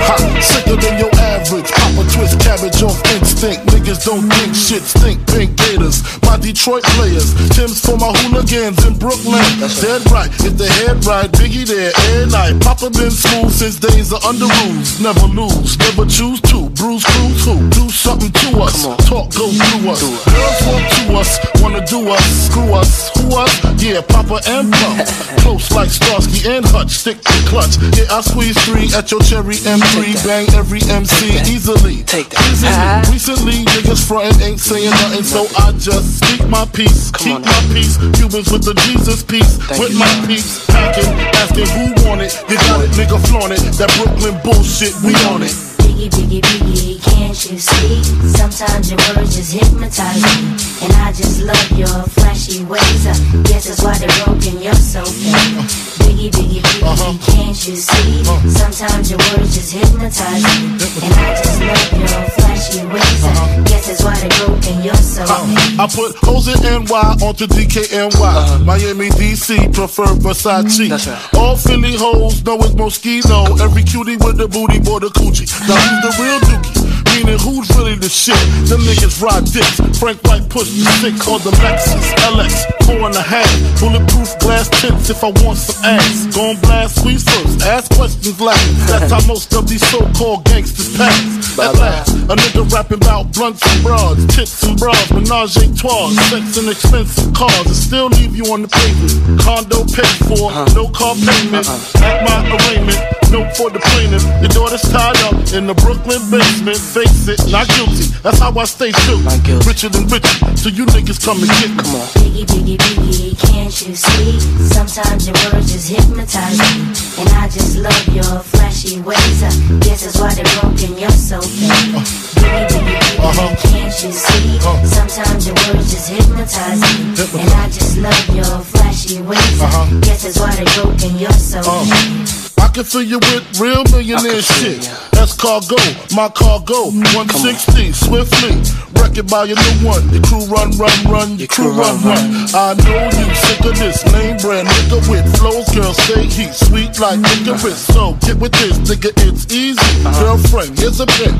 Ha, 0.08 0.42
sicker 0.42 0.76
than 0.78 0.98
your 0.98 1.14
average. 1.20 1.70
Papa 1.72 2.04
twist 2.12 2.40
cabbage 2.40 2.82
off 2.82 3.00
instinct. 3.14 3.67
Niggas 3.88 4.04
don't 4.04 4.28
think 4.36 4.52
shit 4.54 4.84
stink. 4.84 5.26
Pink 5.32 5.56
Gators, 5.56 6.04
my 6.24 6.36
Detroit 6.36 6.84
players. 7.00 7.32
Tim's 7.56 7.80
for 7.80 7.96
my 7.96 8.12
hooligans 8.20 8.84
in 8.84 9.00
Brooklyn. 9.00 9.40
That's 9.64 9.80
Dead 9.80 10.04
right, 10.12 10.28
if 10.44 10.60
the 10.60 10.68
head 10.68 11.06
right, 11.06 11.32
Biggie 11.32 11.64
there 11.64 11.96
every 11.96 12.28
night. 12.28 12.60
Papa 12.60 12.92
been 12.92 13.12
smooth 13.12 13.48
since 13.48 13.80
days 13.80 14.12
of 14.12 14.20
under 14.26 14.44
rules. 14.60 15.00
Never 15.00 15.32
lose, 15.32 15.80
never 15.80 16.04
choose 16.04 16.42
to. 16.52 16.68
Bruise, 16.76 17.06
cruise, 17.08 17.46
who? 17.48 17.56
Do 17.72 17.88
something 17.88 18.28
to 18.28 18.60
us. 18.60 18.84
Talk, 19.08 19.32
go 19.32 19.48
through 19.56 19.88
us. 19.88 20.04
Girls 20.04 20.60
walk 20.68 20.84
to 20.92 21.04
us, 21.16 21.32
wanna 21.64 21.86
do 21.88 22.12
us. 22.12 22.26
Screw 22.52 22.74
us, 22.76 23.08
who 23.16 23.40
us? 23.40 23.56
Yeah, 23.80 24.02
Papa 24.04 24.44
and 24.52 24.68
Pump. 24.68 25.08
Close 25.48 25.72
like 25.72 25.88
Starsky 25.88 26.44
and 26.44 26.66
Hutch, 26.66 26.92
stick 26.92 27.22
to 27.24 27.40
clutch. 27.48 27.80
Yeah, 27.96 28.12
I 28.12 28.20
squeeze 28.20 28.60
three 28.68 28.92
at 28.92 29.12
your 29.12 29.24
cherry 29.24 29.56
M3. 29.64 30.28
Bang 30.28 30.48
every 30.60 30.84
MC 30.92 31.40
easily. 31.48 32.04
Take 32.04 32.36
that. 32.36 33.08
Easily. 33.16 33.16
Recently, 33.16 33.77
niggas 33.78 34.08
frontin' 34.08 34.42
ain't 34.42 34.60
saying 34.60 34.90
nothing, 34.90 35.24
so 35.24 35.46
I 35.58 35.72
just 35.74 36.20
speak 36.20 36.48
my 36.48 36.66
peace. 36.74 37.12
Keep 37.12 37.42
my 37.42 37.62
peace. 37.74 37.98
Cubans 38.18 38.52
with 38.52 38.64
the 38.64 38.74
Jesus 38.86 39.24
peace. 39.24 39.58
with 39.78 39.94
my 39.98 40.10
peace. 40.26 40.66
Packing, 40.66 41.06
asking 41.38 41.68
who 41.78 42.10
want 42.10 42.22
it. 42.22 42.34
You 42.50 42.58
got 42.58 42.84
it, 42.84 42.92
nigga, 42.92 43.20
flaunt 43.28 43.54
it. 43.54 43.62
That 43.78 43.94
Brooklyn 43.98 44.40
bullshit, 44.44 44.94
we 45.04 45.14
on 45.30 45.44
it. 45.44 45.67
Biggie, 45.98 46.30
biggie, 46.30 46.42
biggie, 46.42 47.02
can't 47.02 47.50
you 47.50 47.58
see? 47.58 48.04
Sometimes 48.38 48.92
your 48.92 49.00
words 49.16 49.36
just 49.36 49.52
hypnotize 49.52 50.22
me. 50.22 50.54
And 50.86 50.94
I 50.94 51.12
just 51.12 51.42
love 51.42 51.72
your 51.72 52.04
flashy 52.14 52.64
ways. 52.66 53.08
I 53.08 53.18
guess 53.42 53.66
that's 53.66 53.82
why 53.82 53.98
they're 53.98 54.14
broken, 54.24 54.62
you're 54.62 54.76
so 54.76 55.04
fake. 55.04 55.58
Biggie, 56.06 56.30
biggie, 56.30 56.62
biggie, 56.62 56.84
uh-huh. 56.86 57.18
can't 57.26 57.58
you 57.68 57.76
see? 57.76 58.22
Uh-huh. 58.30 58.48
Sometimes 58.48 59.10
your 59.10 59.18
words 59.34 59.58
just 59.58 59.74
hypnotize 59.74 60.46
me. 60.62 60.78
And 61.02 61.14
I 61.18 61.34
just 61.34 61.62
love 61.66 61.90
your 61.98 62.22
flashy 62.38 62.86
ways. 62.94 63.24
I 63.26 63.64
guess 63.66 63.88
that's 63.88 64.04
why 64.04 64.20
they're 64.22 64.46
broken, 64.46 64.84
you're 64.84 64.94
so 65.02 65.24
uh, 65.26 65.46
fake. 65.50 65.80
I 65.80 65.88
put 65.90 66.16
hoes 66.22 66.48
in 66.48 66.62
NY 66.62 67.26
onto 67.26 67.48
DKNY. 67.48 68.66
Miami, 68.66 69.10
DC, 69.18 69.74
prefer 69.74 70.14
Versace. 70.14 70.94
All 71.34 71.56
Philly 71.56 71.96
hoes 71.98 72.44
know 72.46 72.58
it's 72.58 72.78
Moschino. 72.78 73.60
Every 73.60 73.82
cutie 73.84 74.18
with 74.18 74.38
the 74.38 74.48
booty, 74.48 74.80
boy, 74.80 75.00
the 75.00 75.10
coochie. 75.10 75.50
Now 75.68 75.87
who's 75.88 76.02
the 76.04 76.14
real 76.22 76.40
dookie? 76.44 76.88
Meaning 77.16 77.40
who's 77.40 77.70
really 77.76 77.96
the 77.96 78.10
shit? 78.10 78.38
Them 78.70 78.82
niggas 78.82 79.22
ride 79.22 79.46
dicks. 79.46 79.80
Frank 79.98 80.22
White 80.28 80.48
push 80.50 80.70
the 80.70 80.86
six 81.02 81.28
on 81.28 81.40
the 81.42 81.52
Lexus 81.64 82.14
LX, 82.30 82.68
four 82.86 83.08
and 83.08 83.16
a 83.16 83.22
half. 83.22 83.50
Bulletproof 83.80 84.38
glass 84.40 84.70
tips 84.82 85.10
if 85.10 85.24
I 85.24 85.32
want 85.44 85.58
some 85.58 85.84
ass. 85.86 86.28
Gon' 86.36 86.60
blast 86.62 87.02
sweet 87.02 87.20
ask 87.68 87.92
questions 87.96 88.40
last. 88.40 88.88
That's 88.88 89.12
how 89.12 89.22
most 89.28 89.54
of 89.54 89.68
these 89.68 89.86
so-called 89.90 90.46
gangsters 90.46 90.96
pass. 90.96 91.60
At 91.60 91.74
last, 91.76 92.14
a 92.30 92.36
nigga 92.38 92.70
rapping 92.72 93.02
about 93.02 93.34
blunts 93.34 93.66
and 93.66 93.84
broads, 93.84 94.26
tits 94.28 94.62
and 94.64 94.78
bras, 94.78 95.12
menage 95.12 95.58
a 95.58 95.66
trois, 95.76 96.14
sex 96.30 96.58
and 96.58 96.70
expensive 96.70 97.34
cars, 97.34 97.66
and 97.66 97.76
still 97.76 98.08
leave 98.08 98.36
you 98.36 98.46
on 98.54 98.62
the 98.62 98.70
pavement. 98.70 99.42
Condo 99.42 99.84
paid 99.90 100.18
for, 100.30 100.54
no 100.78 100.88
car 100.94 101.16
payment. 101.18 101.66
At 101.98 102.22
my 102.24 102.46
arraignment, 102.46 103.02
note 103.34 103.58
for 103.58 103.74
the 103.74 103.82
plaintiff. 103.82 104.22
Your 104.38 104.54
daughter's 104.54 104.86
tied 104.86 105.18
up 105.26 105.34
in 105.52 105.66
the 105.66 105.74
Brooklyn 105.82 106.22
basement. 106.30 106.78
Face 106.78 107.28
it, 107.28 107.42
not 107.50 107.66
guilty. 107.74 108.06
That's 108.22 108.38
how 108.38 108.54
I 108.54 108.66
stay 108.66 108.92
true. 109.10 109.20
Richer 109.66 109.90
than 109.90 110.06
richer, 110.08 110.38
so 110.56 110.70
you 110.70 110.86
niggas 110.94 111.18
come 111.26 111.42
and 111.42 111.50
get 111.58 111.74
me. 111.74 111.84
Biggie, 112.22 112.46
biggie, 112.46 112.78
biggie, 112.78 113.34
can't 113.50 113.74
you 113.82 113.98
see? 113.98 114.40
Sometimes 114.62 115.26
your 115.26 115.34
words 115.50 115.74
just 115.74 115.90
hypnotize 115.90 116.62
me. 116.62 116.94
And 117.18 117.30
I 117.34 117.50
just 117.50 117.57
love 117.78 118.08
your 118.14 118.40
flashy 118.40 119.02
ways. 119.02 119.44
Uh, 119.44 119.48
I 119.48 119.80
guess 119.80 120.04
that's 120.06 120.20
why 120.20 120.34
they're 120.34 120.46
broken, 120.62 120.98
you're 120.98 121.10
so 121.10 121.42
fake. 121.42 121.96
Uh-huh. 121.96 122.38
Biggie, 122.42 122.68
biggie, 122.68 123.18
biggie, 123.18 123.58
can't 123.72 124.04
you 124.04 124.12
see? 124.12 124.58
Uh-huh. 124.58 124.86
Sometimes 124.86 125.48
your 125.48 125.56
words 125.68 125.92
just 125.92 126.10
hypnotize 126.10 126.82
me. 126.82 127.42
And 127.42 127.52
I 127.54 127.66
just 127.70 127.98
love 127.98 128.36
your 128.36 128.62
flashy 128.62 129.22
ways. 129.22 129.62
I 129.62 130.00
guess 130.02 130.24
that's 130.24 130.40
why 130.40 130.56
they're 130.56 130.84
broken, 130.84 131.18
you're 131.18 131.32
so 131.32 131.62
fake. 131.62 132.44
Uh. 132.44 132.47
I 132.68 132.70
can 132.70 132.84
fill 132.84 133.02
you 133.02 133.18
with 133.18 133.60
real 133.62 133.82
millionaire 133.96 134.42
shit. 134.42 134.92
That's 135.14 135.34
cargo, 135.34 135.78
my 136.14 136.28
cargo. 136.28 136.92
160, 137.16 137.94
swiftly. 137.94 138.60
Wreck 139.00 139.18
it 139.18 139.32
by 139.32 139.46
your 139.46 139.56
new 139.56 139.88
one. 139.88 140.04
Your 140.12 140.22
crew 140.24 140.44
run, 140.52 140.76
run, 140.76 140.92
run. 141.08 141.40
Your 141.40 141.48
crew 141.48 141.72
run, 141.72 141.96
run. 142.04 142.28
I 142.52 142.76
know 142.84 143.08
you 143.08 143.36
sick 143.36 143.64
of 143.64 143.80
this 143.80 144.04
lame 144.12 144.36
brand 144.44 144.68
nigga 144.68 145.00
with 145.10 145.24
flows. 145.40 145.70
Girl, 145.74 145.94
say 145.94 146.26
he 146.26 146.52
sweet 146.52 147.00
like 147.00 147.20
licorice. 147.24 147.88
So 147.88 148.18
get 148.20 148.36
with 148.36 148.52
this, 148.52 148.78
nigga, 148.84 149.16
it's 149.16 149.48
easy. 149.50 150.04
Girlfriend, 150.20 150.78
here's 150.78 151.00
a 151.00 151.08
pin. 151.08 151.40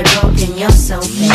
broken, 0.03 0.57
you're 0.57 0.69
so 0.71 1.01
fake. 1.01 1.31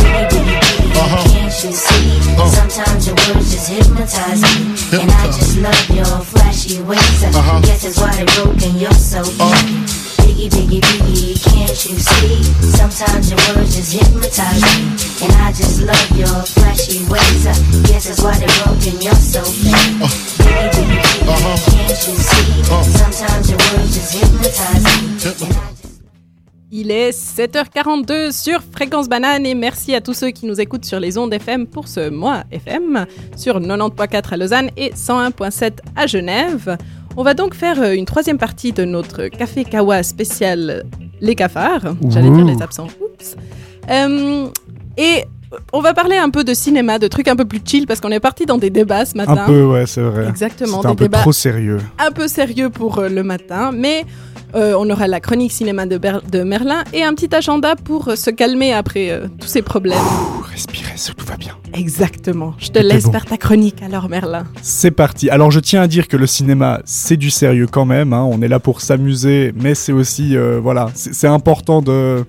Biggie, 0.00 0.28
biggie, 0.28 0.58
biggie, 0.58 1.32
can't 1.32 1.54
you 1.64 1.72
see? 1.72 2.20
Sometimes 2.48 3.06
your 3.06 3.16
words 3.28 3.52
just 3.52 3.68
hypnotize 3.68 4.42
me. 4.42 5.00
And 5.02 5.10
I 5.10 5.26
just 5.26 5.58
love 5.58 5.90
your 5.90 6.12
flashy 6.24 6.82
ways. 6.82 7.24
I 7.24 7.60
guess 7.62 7.82
that's 7.82 8.00
why 8.00 8.14
they're 8.16 8.26
broken, 8.36 8.78
you're 8.78 8.92
so 8.92 9.22
fake. 9.22 9.40
Uh-huh. 9.40 10.24
Biggie, 10.24 10.48
biggie, 10.50 10.80
biggie, 10.80 11.36
uh-huh. 11.36 11.50
can't 11.50 11.78
you 11.84 11.96
see? 11.98 12.40
Uh-huh. 12.40 12.88
Sometimes 12.90 13.30
your 13.30 13.40
words 13.54 13.76
just 13.76 13.92
hypnotize 13.92 14.62
me. 14.62 14.96
And 15.26 15.32
I 15.42 15.52
just 15.52 15.82
love 15.82 16.10
your 16.16 16.42
flashy 16.56 17.04
ways. 17.08 17.46
I 17.46 17.54
guess 17.86 18.08
that's 18.08 18.22
why 18.22 18.38
they're 18.38 18.56
broken, 18.64 19.00
you're 19.00 19.14
so 19.14 19.42
fake. 19.42 20.00
Biggie, 20.42 20.70
biggie, 20.74 21.02
biggie, 21.02 21.60
can't 21.70 22.00
you 22.08 22.16
see? 22.16 22.62
Sometimes 22.98 23.50
your 23.50 23.58
words 23.58 23.94
just 23.94 24.12
hypnotize 24.14 24.84
me. 24.86 25.91
Il 26.74 26.90
est 26.90 27.10
7h42 27.10 28.32
sur 28.32 28.62
Fréquence 28.62 29.06
Banane 29.06 29.44
et 29.44 29.54
merci 29.54 29.94
à 29.94 30.00
tous 30.00 30.14
ceux 30.14 30.30
qui 30.30 30.46
nous 30.46 30.58
écoutent 30.58 30.86
sur 30.86 30.98
les 31.00 31.18
ondes 31.18 31.34
FM 31.34 31.66
pour 31.66 31.86
ce 31.86 32.08
mois 32.08 32.44
FM 32.50 33.04
sur 33.36 33.60
90.4 33.60 34.32
à 34.32 34.36
Lausanne 34.38 34.70
et 34.78 34.88
101.7 34.92 35.72
à 35.94 36.06
Genève. 36.06 36.78
On 37.18 37.24
va 37.24 37.34
donc 37.34 37.52
faire 37.52 37.78
euh, 37.82 37.92
une 37.92 38.06
troisième 38.06 38.38
partie 38.38 38.72
de 38.72 38.86
notre 38.86 39.28
Café 39.28 39.64
Kawa 39.64 40.02
spécial 40.02 40.84
Les 41.20 41.34
Cafards. 41.34 41.94
J'allais 42.08 42.30
dire 42.30 42.46
les 42.46 42.62
absents. 42.62 42.88
Oups. 43.02 43.36
Euh, 43.90 44.46
et 44.96 45.24
on 45.74 45.82
va 45.82 45.92
parler 45.92 46.16
un 46.16 46.30
peu 46.30 46.42
de 46.42 46.54
cinéma, 46.54 46.98
de 46.98 47.06
trucs 47.06 47.28
un 47.28 47.36
peu 47.36 47.44
plus 47.44 47.60
chill 47.62 47.86
parce 47.86 48.00
qu'on 48.00 48.12
est 48.12 48.20
parti 48.20 48.46
dans 48.46 48.56
des 48.56 48.70
débats 48.70 49.04
ce 49.04 49.14
matin. 49.14 49.42
Un 49.42 49.46
peu, 49.46 49.64
ouais, 49.64 49.84
c'est 49.84 50.00
vrai. 50.00 50.26
Exactement, 50.26 50.78
C'était 50.78 50.86
un 50.86 50.90
des 50.92 50.96
peu 50.96 51.04
débats 51.04 51.18
trop 51.18 51.32
sérieux. 51.32 51.80
un 51.98 52.12
peu 52.12 52.28
sérieux 52.28 52.70
pour 52.70 52.98
euh, 52.98 53.10
le 53.10 53.22
matin, 53.22 53.72
mais 53.74 54.06
euh, 54.54 54.74
on 54.78 54.88
aura 54.90 55.06
la 55.08 55.20
chronique 55.20 55.52
cinéma 55.52 55.86
de, 55.86 55.98
Ber- 55.98 56.22
de 56.30 56.42
Merlin 56.42 56.84
et 56.92 57.02
un 57.02 57.14
petit 57.14 57.34
agenda 57.34 57.74
pour 57.76 58.08
euh, 58.08 58.16
se 58.16 58.30
calmer 58.30 58.72
après 58.72 59.10
euh, 59.10 59.26
tous 59.40 59.46
ces 59.48 59.62
problèmes. 59.62 59.98
ça 60.96 61.12
tout 61.14 61.24
va 61.26 61.36
bien. 61.36 61.52
Exactement. 61.74 62.54
Je 62.58 62.68
te 62.70 62.78
laisse 62.78 63.04
bon. 63.04 63.12
faire 63.12 63.24
ta 63.24 63.36
chronique 63.36 63.82
alors, 63.82 64.08
Merlin. 64.08 64.44
C'est 64.62 64.90
parti. 64.90 65.30
Alors 65.30 65.50
je 65.50 65.60
tiens 65.60 65.82
à 65.82 65.86
dire 65.86 66.06
que 66.08 66.16
le 66.16 66.26
cinéma, 66.26 66.80
c'est 66.84 67.16
du 67.16 67.30
sérieux 67.30 67.66
quand 67.70 67.84
même. 67.86 68.12
hein. 68.12 68.26
On 68.30 68.42
est 68.42 68.48
là 68.48 68.60
pour 68.60 68.80
s'amuser, 68.80 69.52
mais 69.60 69.74
c'est 69.74 69.92
aussi, 69.92 70.36
euh, 70.36 70.60
voilà, 70.62 70.88
c'est 70.94 71.26
important 71.28 71.80
de 71.82 72.24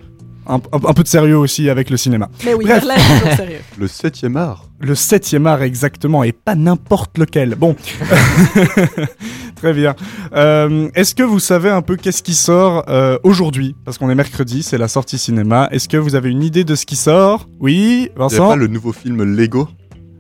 un, 0.48 0.56
un- 0.56 0.60
un 0.90 0.94
peu 0.94 1.04
de 1.04 1.08
sérieux 1.08 1.38
aussi 1.38 1.70
avec 1.70 1.90
le 1.90 1.98
cinéma. 1.98 2.30
Mais 2.46 2.54
oui, 2.54 2.66
Bref. 2.66 2.84
Merlin 2.86 2.96
est 3.02 3.20
toujours 3.20 3.34
sérieux. 3.36 3.60
Le 3.78 3.88
7ème 3.88 4.38
art. 4.38 4.66
Le 4.84 4.96
septième 4.96 5.48
art 5.48 5.64
exactement, 5.64 6.24
et 6.26 6.34
pas 6.34 6.56
n'importe 6.56 7.18
lequel. 7.18 7.56
Bon, 7.56 7.74
très 9.56 9.72
bien. 9.72 9.96
Euh, 10.36 10.90
Est-ce 10.94 11.16
que 11.16 11.24
vous 11.24 11.40
savez 11.40 11.70
un 11.70 11.82
peu 11.82 11.96
qu'est-ce 11.96 12.22
qui 12.22 12.34
sort 12.34 12.84
euh, 12.90 13.18
aujourd'hui? 13.24 13.78
Parce 13.86 13.98
qu'on 13.98 14.10
est 14.10 14.16
mercredi, 14.16 14.62
c'est 14.62 14.78
la 14.78 14.90
sortie 14.90 15.18
cinéma. 15.18 15.70
Est-ce 15.72 15.88
que 15.88 15.96
vous 15.96 16.16
avez 16.16 16.30
une 16.30 16.44
idée 16.44 16.66
de 16.66 16.76
ce 16.76 16.86
qui 16.86 16.98
sort? 16.98 17.48
Oui, 17.62 18.10
Vincent? 18.18 18.50
pas 18.50 18.56
le 18.58 18.68
nouveau 18.68 18.92
film 18.92 19.24
Lego? 19.24 19.70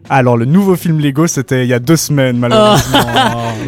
Alors, 0.10 0.38
le 0.38 0.46
nouveau 0.46 0.76
film 0.78 1.00
Lego, 1.00 1.28
c'était 1.28 1.66
il 1.66 1.70
y 1.70 1.74
a 1.74 1.80
deux 1.80 1.96
semaines, 1.98 2.38
malheureusement. 2.38 3.00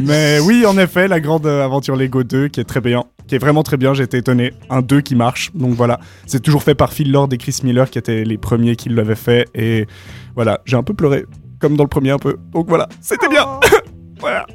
Mais 0.04 0.40
oui, 0.40 0.66
en 0.66 0.78
effet, 0.78 1.08
la 1.10 1.20
grande 1.20 1.46
aventure 1.48 1.96
Lego 1.98 2.24
2, 2.24 2.48
qui 2.50 2.60
est 2.62 2.66
très 2.66 2.82
bien, 2.82 3.04
qui 3.28 3.36
est 3.36 3.40
vraiment 3.40 3.64
très 3.64 3.78
bien, 3.78 3.94
j'ai 3.94 4.04
été 4.04 4.18
étonné. 4.18 4.54
Un 4.70 4.82
2 4.82 5.02
qui 5.02 5.16
marche, 5.16 5.52
donc 5.54 5.74
voilà. 5.74 6.00
C'est 6.26 6.42
toujours 6.42 6.64
fait 6.64 6.76
par 6.76 6.94
Phil 6.94 7.12
Lord 7.12 7.30
et 7.32 7.38
Chris 7.38 7.60
Miller, 7.64 7.90
qui 7.90 7.98
étaient 7.98 8.24
les 8.24 8.38
premiers 8.38 8.76
qui 8.76 8.90
l'avaient 8.90 9.16
fait. 9.16 9.48
Et 9.56 9.88
voilà, 10.36 10.62
j'ai 10.66 10.78
un 10.78 10.84
peu 10.84 10.94
pleuré, 10.94 11.26
comme 11.60 11.76
dans 11.76 11.84
le 11.84 11.90
premier 11.90 12.12
un 12.12 12.20
peu. 12.20 12.38
Donc 12.54 12.68
voilà, 12.68 12.88
c'était 13.02 13.28
bien 13.30 13.46
Voilà. 14.20 14.46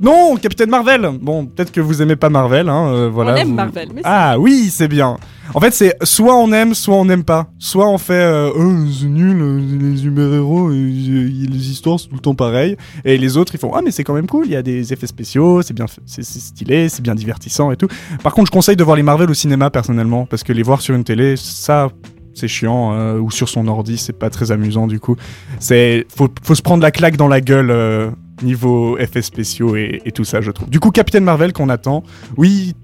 Non, 0.00 0.36
Captain 0.36 0.66
Marvel 0.66 1.08
Bon, 1.22 1.46
peut-être 1.46 1.70
que 1.70 1.80
vous 1.80 2.02
aimez 2.02 2.16
pas 2.16 2.28
Marvel, 2.28 2.68
hein, 2.68 2.88
euh, 2.92 3.08
voilà. 3.08 3.34
On 3.34 3.36
aime 3.36 3.48
vous- 3.48 3.54
Marvel, 3.54 3.88
mais 3.94 4.00
Ah 4.04 4.36
oui, 4.38 4.68
c'est 4.70 4.88
bien. 4.88 5.16
En 5.54 5.60
fait, 5.60 5.72
c'est 5.72 5.96
soit 6.02 6.36
on 6.36 6.52
aime, 6.52 6.74
soit 6.74 6.96
on 6.96 7.04
n'aime 7.04 7.24
pas. 7.24 7.48
Soit 7.58 7.88
on 7.88 7.98
fait 7.98 8.14
euh, 8.14 8.50
oh, 8.54 8.90
c'est 8.92 9.06
nul, 9.06 9.40
euh, 9.40 9.60
les 9.78 9.96
super-héros, 9.96 10.68
euh, 10.68 10.72
les 10.74 11.70
histoires 11.70 11.98
sont 11.98 12.08
tout 12.08 12.14
le 12.16 12.20
temps 12.20 12.34
pareilles. 12.34 12.76
Et 13.04 13.18
les 13.18 13.36
autres, 13.36 13.54
ils 13.54 13.58
font 13.58 13.72
ah 13.74 13.80
mais 13.84 13.90
c'est 13.90 14.04
quand 14.04 14.14
même 14.14 14.26
cool, 14.26 14.46
il 14.46 14.52
y 14.52 14.56
a 14.56 14.62
des 14.62 14.92
effets 14.92 15.06
spéciaux, 15.06 15.62
c'est 15.62 15.74
bien, 15.74 15.86
c'est 16.06 16.24
stylé, 16.24 16.88
c'est 16.88 17.02
bien 17.02 17.14
divertissant 17.14 17.70
et 17.70 17.76
tout. 17.76 17.88
Par 18.22 18.34
contre, 18.34 18.46
je 18.46 18.52
conseille 18.52 18.76
de 18.76 18.84
voir 18.84 18.96
les 18.96 19.02
Marvel 19.02 19.30
au 19.30 19.34
cinéma 19.34 19.70
personnellement, 19.70 20.26
parce 20.26 20.42
que 20.42 20.52
les 20.52 20.62
voir 20.62 20.80
sur 20.80 20.94
une 20.94 21.04
télé, 21.04 21.36
ça. 21.36 21.90
C'est 22.38 22.48
chiant, 22.48 22.92
euh, 22.92 23.18
ou 23.18 23.30
sur 23.30 23.48
son 23.48 23.66
ordi, 23.66 23.96
c'est 23.96 24.12
pas 24.12 24.28
très 24.28 24.52
amusant 24.52 24.86
du 24.86 25.00
coup. 25.00 25.16
C'est 25.58 26.04
faut, 26.14 26.28
faut 26.42 26.54
se 26.54 26.60
prendre 26.60 26.82
la 26.82 26.90
claque 26.90 27.16
dans 27.16 27.28
la 27.28 27.40
gueule 27.40 27.70
euh, 27.70 28.10
niveau 28.42 28.98
effets 28.98 29.22
spéciaux 29.22 29.74
et, 29.74 30.02
et 30.04 30.12
tout 30.12 30.24
ça, 30.24 30.42
je 30.42 30.50
trouve. 30.50 30.68
Du 30.68 30.78
coup, 30.78 30.90
Captain 30.90 31.20
Marvel 31.20 31.54
qu'on 31.54 31.70
attend. 31.70 32.02
Oui. 32.36 32.74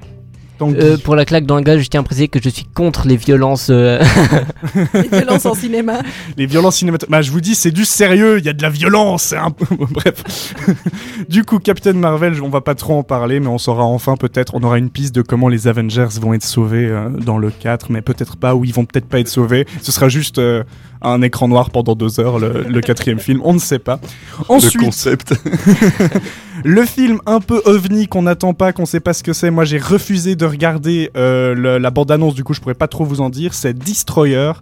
Tanguy. 0.59 0.77
Euh, 0.81 0.97
pour 0.99 1.17
la 1.17 1.25
claque 1.25 1.47
dans 1.47 1.57
la 1.57 1.63
gueule, 1.63 1.81
je 1.81 1.89
tiens 1.89 2.01
à 2.01 2.03
préciser 2.03 2.29
que 2.29 2.41
je 2.43 2.49
suis 2.49 2.65
contre 2.65 3.07
les 3.07 3.17
violences. 3.17 3.69
euh, 3.71 4.03
Les 4.95 5.09
violences 5.09 5.47
en 5.47 5.55
cinéma. 5.55 6.01
Les 6.37 6.47
violences 6.47 6.77
cinématographiques. 6.77 7.11
Bah, 7.11 7.23
je 7.23 7.31
vous 7.31 7.41
dis, 7.41 7.55
c'est 7.55 7.71
du 7.71 7.85
sérieux, 7.85 8.39
il 8.39 8.45
y 8.45 8.49
a 8.49 8.53
de 8.53 8.63
la 8.63 8.71
violence, 8.71 9.23
c'est 9.25 9.37
un 9.37 9.51
peu. 9.51 9.67
Bref. 9.91 10.55
du 11.29 11.45
coup, 11.45 11.59
Captain 11.59 11.95
Marvel, 11.95 12.41
on 12.43 12.49
va 12.49 12.61
pas 12.61 12.75
trop 12.75 12.99
en 12.99 13.03
parler, 13.03 13.41
mais 13.41 13.49
on 13.49 13.59
saura 13.59 13.85
enfin 13.85 14.17
peut-être, 14.17 14.55
on 14.55 14.63
aura 14.63 14.79
une 14.79 14.91
piste 14.91 15.15
de 15.15 15.23
comment 15.23 15.49
les 15.49 15.69
Avengers 15.69 16.09
vont 16.21 16.35
être 16.35 16.45
sauvés 16.45 16.87
euh, 16.87 17.09
dans 17.09 17.39
le 17.39 17.51
4, 17.51 17.91
mais 17.91 18.03
peut-être 18.03 18.37
pas, 18.37 18.55
ou 18.55 18.65
ils 18.65 18.73
vont 18.75 18.85
peut-être 18.85 19.07
pas 19.07 19.21
être 19.21 19.29
sauvés. 19.29 19.67
Ce 19.83 19.93
sera 19.93 20.09
juste 20.09 20.41
un 21.03 21.23
écran 21.23 21.49
noir 21.49 21.71
pendant 21.71 21.95
deux 21.95 22.21
heures, 22.21 22.39
le, 22.39 22.65
le 22.69 22.81
quatrième 22.81 23.19
film, 23.19 23.41
on 23.45 23.55
ne 23.55 23.59
sait 23.59 23.79
pas. 23.79 23.99
Ensuite, 24.49 24.75
Le 24.75 24.85
concept. 24.85 25.35
le 26.65 26.85
film 26.85 27.21
un 27.27 27.41
peu 27.41 27.61
ovni 27.65 28.09
qu'on 28.09 28.23
n'attend 28.23 28.55
pas, 28.55 28.73
qu'on 28.73 28.87
sait 28.87 29.01
pas 29.01 29.13
ce 29.13 29.23
que 29.23 29.33
c'est. 29.33 29.51
Moi, 29.51 29.65
j'ai 29.65 29.79
refusé 29.79 30.37
de 30.37 30.45
regarder 30.47 31.11
euh, 31.17 31.55
le- 31.55 31.79
la 31.79 31.91
bande-annonce, 31.91 32.35
du 32.35 32.45
coup, 32.45 32.55
je 32.55 32.61
pourrais 32.61 32.75
pas 32.75 32.89
trop 32.89 33.05
vous 33.05 33.21
en 33.21 33.31
dire. 33.31 33.55
C'est 33.55 33.77
Destroyer 33.77 34.53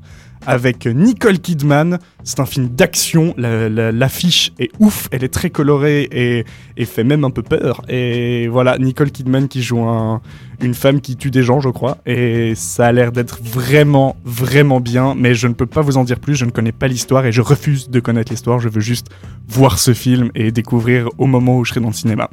avec 0.46 0.86
Nicole 0.86 1.38
Kidman. 1.38 1.98
C'est 2.24 2.40
un 2.40 2.46
film 2.46 2.68
d'action. 2.68 3.34
La- 3.36 3.68
la- 3.68 3.92
L'affiche 3.92 4.52
est 4.58 4.70
ouf, 4.78 5.08
elle 5.10 5.24
est 5.24 5.28
très 5.32 5.50
colorée 5.50 6.08
et, 6.12 6.44
fait 6.84 7.04
même 7.04 7.24
un 7.24 7.30
peu 7.30 7.42
peur. 7.42 7.82
Et 7.88 8.48
voilà, 8.48 8.78
Nicole 8.78 9.10
Kidman 9.10 9.48
qui 9.48 9.62
joue 9.62 9.80
un- 9.82 10.20
une 10.62 10.74
femme 10.74 11.00
qui 11.00 11.16
tue 11.16 11.30
des 11.30 11.42
gens, 11.42 11.60
je 11.60 11.68
crois. 11.68 11.98
Et 12.06 12.54
ça 12.54 12.86
a 12.86 12.92
l'air 12.92 13.12
d'être 13.12 13.38
vraiment, 13.42 14.16
vraiment 14.24 14.80
bien. 14.80 15.14
Mais 15.16 15.34
je 15.34 15.46
ne 15.46 15.52
peux 15.54 15.66
pas 15.66 15.80
vous 15.82 15.96
en 15.96 16.04
dire 16.04 16.18
plus. 16.20 16.34
Je 16.36 16.44
ne 16.44 16.50
connais 16.50 16.72
pas 16.72 16.88
l'histoire 16.88 17.24
et 17.26 17.32
je 17.32 17.40
refuse 17.42 17.88
de 17.90 18.00
connaître 18.00 18.32
l'histoire. 18.32 18.58
Je 18.60 18.68
veux 18.68 18.80
juste 18.80 19.08
voir 19.48 19.78
ce 19.78 19.92
film 19.94 20.30
et 20.34 20.52
découvrir 20.52 21.08
au 21.18 21.26
moment 21.26 21.58
où 21.58 21.64
je 21.64 21.70
serai 21.70 21.80
dans 21.80 21.88
le 21.88 21.94
cinéma. 21.94 22.28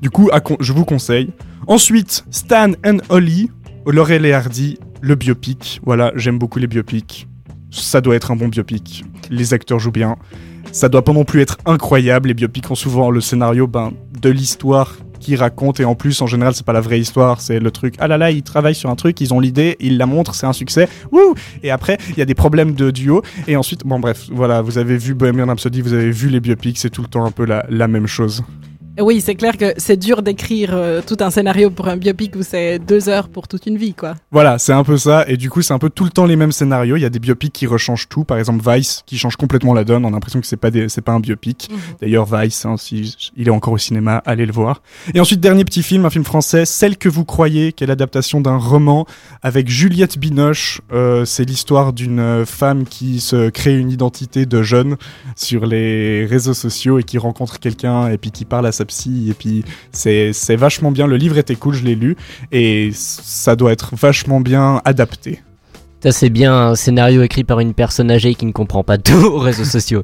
Du 0.00 0.10
coup, 0.10 0.30
je 0.60 0.72
vous 0.72 0.84
conseille. 0.84 1.30
Ensuite, 1.66 2.24
Stan 2.30 2.72
and 2.84 2.98
Ollie, 3.08 3.50
Laurel 3.86 4.26
et 4.26 4.32
Hardy, 4.32 4.78
le 5.00 5.14
biopic. 5.14 5.80
Voilà, 5.84 6.12
j'aime 6.16 6.38
beaucoup 6.38 6.58
les 6.58 6.66
biopics. 6.66 7.28
Ça 7.72 8.02
doit 8.02 8.14
être 8.14 8.30
un 8.30 8.36
bon 8.36 8.48
biopic. 8.48 9.02
Les 9.30 9.54
acteurs 9.54 9.78
jouent 9.78 9.90
bien. 9.90 10.16
Ça 10.72 10.88
doit 10.88 11.02
pas 11.02 11.12
non 11.12 11.24
plus 11.24 11.40
être 11.40 11.56
incroyable. 11.64 12.28
Les 12.28 12.34
biopics 12.34 12.70
ont 12.70 12.74
souvent 12.74 13.10
le 13.10 13.20
scénario 13.20 13.66
ben, 13.66 13.92
de 14.20 14.28
l'histoire 14.28 14.96
qui 15.20 15.36
raconte 15.36 15.80
et 15.80 15.84
en 15.84 15.94
plus 15.94 16.20
en 16.20 16.26
général 16.26 16.52
c'est 16.52 16.66
pas 16.66 16.72
la 16.72 16.80
vraie 16.80 16.98
histoire 16.98 17.40
c'est 17.40 17.60
le 17.60 17.70
truc 17.70 17.94
ah 18.00 18.08
là 18.08 18.18
là 18.18 18.32
ils 18.32 18.42
travaillent 18.42 18.74
sur 18.74 18.90
un 18.90 18.96
truc 18.96 19.20
ils 19.20 19.32
ont 19.32 19.38
l'idée 19.38 19.76
ils 19.78 19.96
la 19.96 20.04
montrent 20.04 20.34
c'est 20.34 20.46
un 20.46 20.52
succès 20.52 20.88
Wouh 21.12 21.36
et 21.62 21.70
après 21.70 21.96
il 22.08 22.18
y 22.18 22.22
a 22.22 22.24
des 22.24 22.34
problèmes 22.34 22.74
de 22.74 22.90
duo 22.90 23.22
et 23.46 23.54
ensuite 23.54 23.86
bon 23.86 24.00
bref 24.00 24.26
voilà 24.32 24.62
vous 24.62 24.78
avez 24.78 24.96
vu 24.96 25.14
Bohemian 25.14 25.46
Rhapsody 25.46 25.80
vous 25.80 25.92
avez 25.92 26.10
vu 26.10 26.28
les 26.28 26.40
biopics 26.40 26.76
c'est 26.76 26.90
tout 26.90 27.02
le 27.02 27.06
temps 27.06 27.24
un 27.24 27.30
peu 27.30 27.44
la, 27.44 27.64
la 27.68 27.86
même 27.86 28.08
chose 28.08 28.42
Oui, 29.00 29.22
c'est 29.22 29.36
clair 29.36 29.56
que 29.56 29.72
c'est 29.78 29.96
dur 29.96 30.22
d'écrire 30.22 30.70
euh, 30.74 31.00
tout 31.06 31.16
un 31.20 31.30
scénario 31.30 31.70
pour 31.70 31.88
un 31.88 31.96
biopic 31.96 32.36
où 32.36 32.42
c'est 32.42 32.78
deux 32.78 33.08
heures 33.08 33.28
pour 33.28 33.48
toute 33.48 33.64
une 33.64 33.78
vie, 33.78 33.94
quoi. 33.94 34.16
Voilà, 34.30 34.58
c'est 34.58 34.74
un 34.74 34.84
peu 34.84 34.98
ça. 34.98 35.24
Et 35.28 35.38
du 35.38 35.48
coup, 35.48 35.62
c'est 35.62 35.72
un 35.72 35.78
peu 35.78 35.88
tout 35.88 36.04
le 36.04 36.10
temps 36.10 36.26
les 36.26 36.36
mêmes 36.36 36.52
scénarios. 36.52 36.96
Il 36.96 37.00
y 37.02 37.06
a 37.06 37.10
des 37.10 37.18
biopics 37.18 37.54
qui 37.54 37.66
rechangent 37.66 38.08
tout. 38.10 38.24
Par 38.24 38.36
exemple, 38.36 38.62
Vice, 38.70 39.02
qui 39.06 39.16
change 39.16 39.36
complètement 39.36 39.72
la 39.72 39.84
donne. 39.84 40.04
On 40.04 40.08
a 40.08 40.10
l'impression 40.10 40.40
que 40.42 40.46
c'est 40.46 40.58
pas 40.58 40.70
des, 40.70 40.88
pas 41.02 41.12
un 41.12 41.20
biopic. 41.20 41.70
D'ailleurs, 42.02 42.26
Vice, 42.26 42.66
hein, 42.66 42.76
si 42.76 43.16
il 43.34 43.48
est 43.48 43.50
encore 43.50 43.72
au 43.72 43.78
cinéma, 43.78 44.22
allez 44.26 44.44
le 44.44 44.52
voir. 44.52 44.82
Et 45.14 45.20
ensuite, 45.20 45.40
dernier 45.40 45.64
petit 45.64 45.82
film, 45.82 46.04
un 46.04 46.10
film 46.10 46.24
français, 46.24 46.66
Celle 46.66 46.98
que 46.98 47.08
vous 47.08 47.24
croyez, 47.24 47.72
qui 47.72 47.84
est 47.84 47.86
l'adaptation 47.86 48.42
d'un 48.42 48.58
roman 48.58 49.06
avec 49.40 49.70
Juliette 49.70 50.18
Binoche. 50.18 50.82
Euh, 50.92 51.24
c'est 51.24 51.44
l'histoire 51.44 51.94
d'une 51.94 52.44
femme 52.44 52.84
qui 52.84 53.20
se 53.20 53.48
crée 53.48 53.78
une 53.78 53.90
identité 53.90 54.44
de 54.44 54.62
jeune 54.62 54.96
sur 55.34 55.64
les 55.64 56.26
réseaux 56.26 56.54
sociaux 56.54 56.98
et 56.98 57.04
qui 57.04 57.16
rencontre 57.16 57.58
quelqu'un 57.58 58.08
et 58.08 58.18
puis 58.18 58.30
qui 58.30 58.44
parle 58.44 58.66
à 58.66 58.72
sa 58.72 58.81
psy. 58.84 59.28
Et 59.30 59.34
puis, 59.34 59.64
c'est, 59.92 60.32
c'est 60.32 60.56
vachement 60.56 60.90
bien. 60.90 61.06
Le 61.06 61.16
livre 61.16 61.38
était 61.38 61.56
cool, 61.56 61.74
je 61.74 61.84
l'ai 61.84 61.94
lu. 61.94 62.16
Et 62.50 62.90
ça 62.94 63.56
doit 63.56 63.72
être 63.72 63.94
vachement 63.96 64.40
bien 64.40 64.80
adapté. 64.84 65.40
Ça, 66.02 66.10
c'est 66.10 66.30
bien 66.30 66.52
un 66.52 66.74
scénario 66.74 67.22
écrit 67.22 67.44
par 67.44 67.60
une 67.60 67.74
personne 67.74 68.10
âgée 68.10 68.34
qui 68.34 68.44
ne 68.44 68.50
comprend 68.50 68.82
pas 68.82 68.98
tout 68.98 69.12
aux 69.24 69.38
réseaux 69.38 69.64
sociaux. 69.64 70.02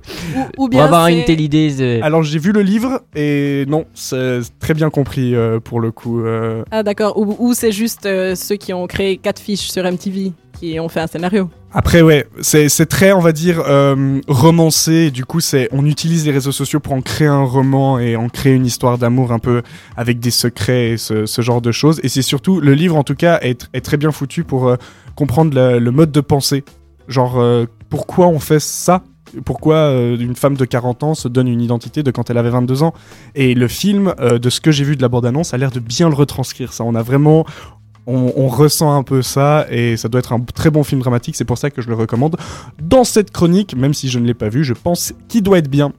Ou, 0.56 0.66
ou 0.66 0.68
Pour 0.68 0.80
avoir 0.80 1.08
une 1.08 1.24
telle 1.24 1.40
idée. 1.40 2.00
Alors 2.02 2.22
j'ai 2.22 2.38
vu 2.38 2.52
le 2.52 2.62
livre 2.62 3.00
et 3.16 3.64
non, 3.66 3.84
c'est 3.94 4.40
très 4.60 4.74
bien 4.74 4.90
compris 4.90 5.34
euh, 5.34 5.58
pour 5.58 5.80
le 5.80 5.90
coup. 5.90 6.20
euh. 6.20 6.62
Ah 6.70 6.84
d'accord, 6.84 7.18
ou, 7.18 7.34
ou 7.40 7.52
c'est 7.52 7.72
juste 7.72 8.06
euh, 8.06 8.36
ceux 8.36 8.54
qui 8.54 8.72
ont 8.72 8.86
créé 8.86 9.16
quatre 9.16 9.40
fiches 9.40 9.72
sur 9.72 9.82
MTV 9.82 10.32
qui 10.60 10.78
ont 10.78 10.88
fait 10.88 11.00
un 11.00 11.08
scénario. 11.08 11.50
Après 11.72 12.00
ouais, 12.00 12.26
c'est 12.40 12.86
très 12.86 13.12
on 13.12 13.20
va 13.20 13.32
dire 13.32 13.62
euh, 13.66 14.20
romancé. 14.26 15.10
Du 15.10 15.26
coup 15.26 15.40
on 15.72 15.84
utilise 15.84 16.24
les 16.24 16.32
réseaux 16.32 16.52
sociaux 16.52 16.80
pour 16.80 16.94
en 16.94 17.02
créer 17.02 17.28
un 17.28 17.44
roman 17.44 17.98
et 17.98 18.16
en 18.16 18.30
créer 18.30 18.54
une 18.54 18.64
histoire 18.64 18.96
d'amour 18.96 19.32
un 19.32 19.38
peu 19.38 19.62
avec 19.96 20.18
des 20.18 20.30
secrets 20.30 20.90
et 20.92 20.96
ce, 20.96 21.26
genre 21.42 21.60
de 21.60 21.70
choses. 21.70 22.00
Et 22.02 22.08
c'est 22.08 22.22
surtout 22.22 22.60
le 22.60 22.72
livre 22.72 22.96
en 22.96 23.04
tout 23.04 23.14
cas 23.14 23.38
est, 23.40 23.62
tr- 23.62 23.66
est 23.74 23.82
très 23.82 23.98
bien 23.98 24.12
foutu 24.12 24.44
pour 24.44 24.68
euh, 24.68 24.76
comprendre 25.14 25.54
le, 25.54 25.90
mode 25.90 26.10
de 26.10 26.20
pensée. 26.22 26.64
Genre 27.06 27.38
euh, 27.38 27.66
pourquoi 27.90 28.28
on 28.28 28.38
fait 28.38 28.60
ça? 28.60 29.02
Pourquoi 29.44 29.90
une 29.90 30.34
femme 30.34 30.56
de 30.56 30.64
40 30.64 31.02
ans 31.02 31.14
se 31.14 31.28
donne 31.28 31.48
une 31.48 31.60
identité 31.60 32.02
de 32.02 32.10
quand 32.10 32.30
elle 32.30 32.38
avait 32.38 32.48
22 32.48 32.82
ans? 32.82 32.94
Et 33.34 33.54
le 33.54 33.68
film, 33.68 34.14
de 34.18 34.48
ce 34.48 34.62
que 34.62 34.70
j'ai 34.70 34.84
vu 34.84 34.96
de 34.96 35.02
la 35.02 35.08
bande-annonce, 35.08 35.52
a 35.52 35.58
l'air 35.58 35.70
de 35.70 35.80
bien 35.80 36.08
le 36.08 36.14
retranscrire. 36.14 36.72
Ça, 36.72 36.82
on 36.84 36.94
a 36.94 37.02
vraiment, 37.02 37.44
on, 38.08 38.32
on 38.36 38.48
ressent 38.48 38.96
un 38.96 39.02
peu 39.02 39.20
ça, 39.22 39.66
et 39.70 39.96
ça 39.98 40.08
doit 40.08 40.18
être 40.20 40.32
un 40.32 40.40
très 40.40 40.70
bon 40.70 40.82
film 40.82 41.00
dramatique. 41.00 41.36
C'est 41.36 41.44
pour 41.44 41.58
ça 41.58 41.68
que 41.70 41.82
je 41.82 41.88
le 41.88 41.94
recommande. 41.94 42.36
Dans 42.82 43.04
cette 43.04 43.30
chronique, 43.30 43.76
même 43.76 43.92
si 43.92 44.08
je 44.08 44.18
ne 44.18 44.26
l'ai 44.26 44.32
pas 44.34 44.48
vu, 44.48 44.64
je 44.64 44.72
pense 44.72 45.12
qu'il 45.28 45.42
doit 45.42 45.58
être 45.58 45.68
bien. 45.70 45.92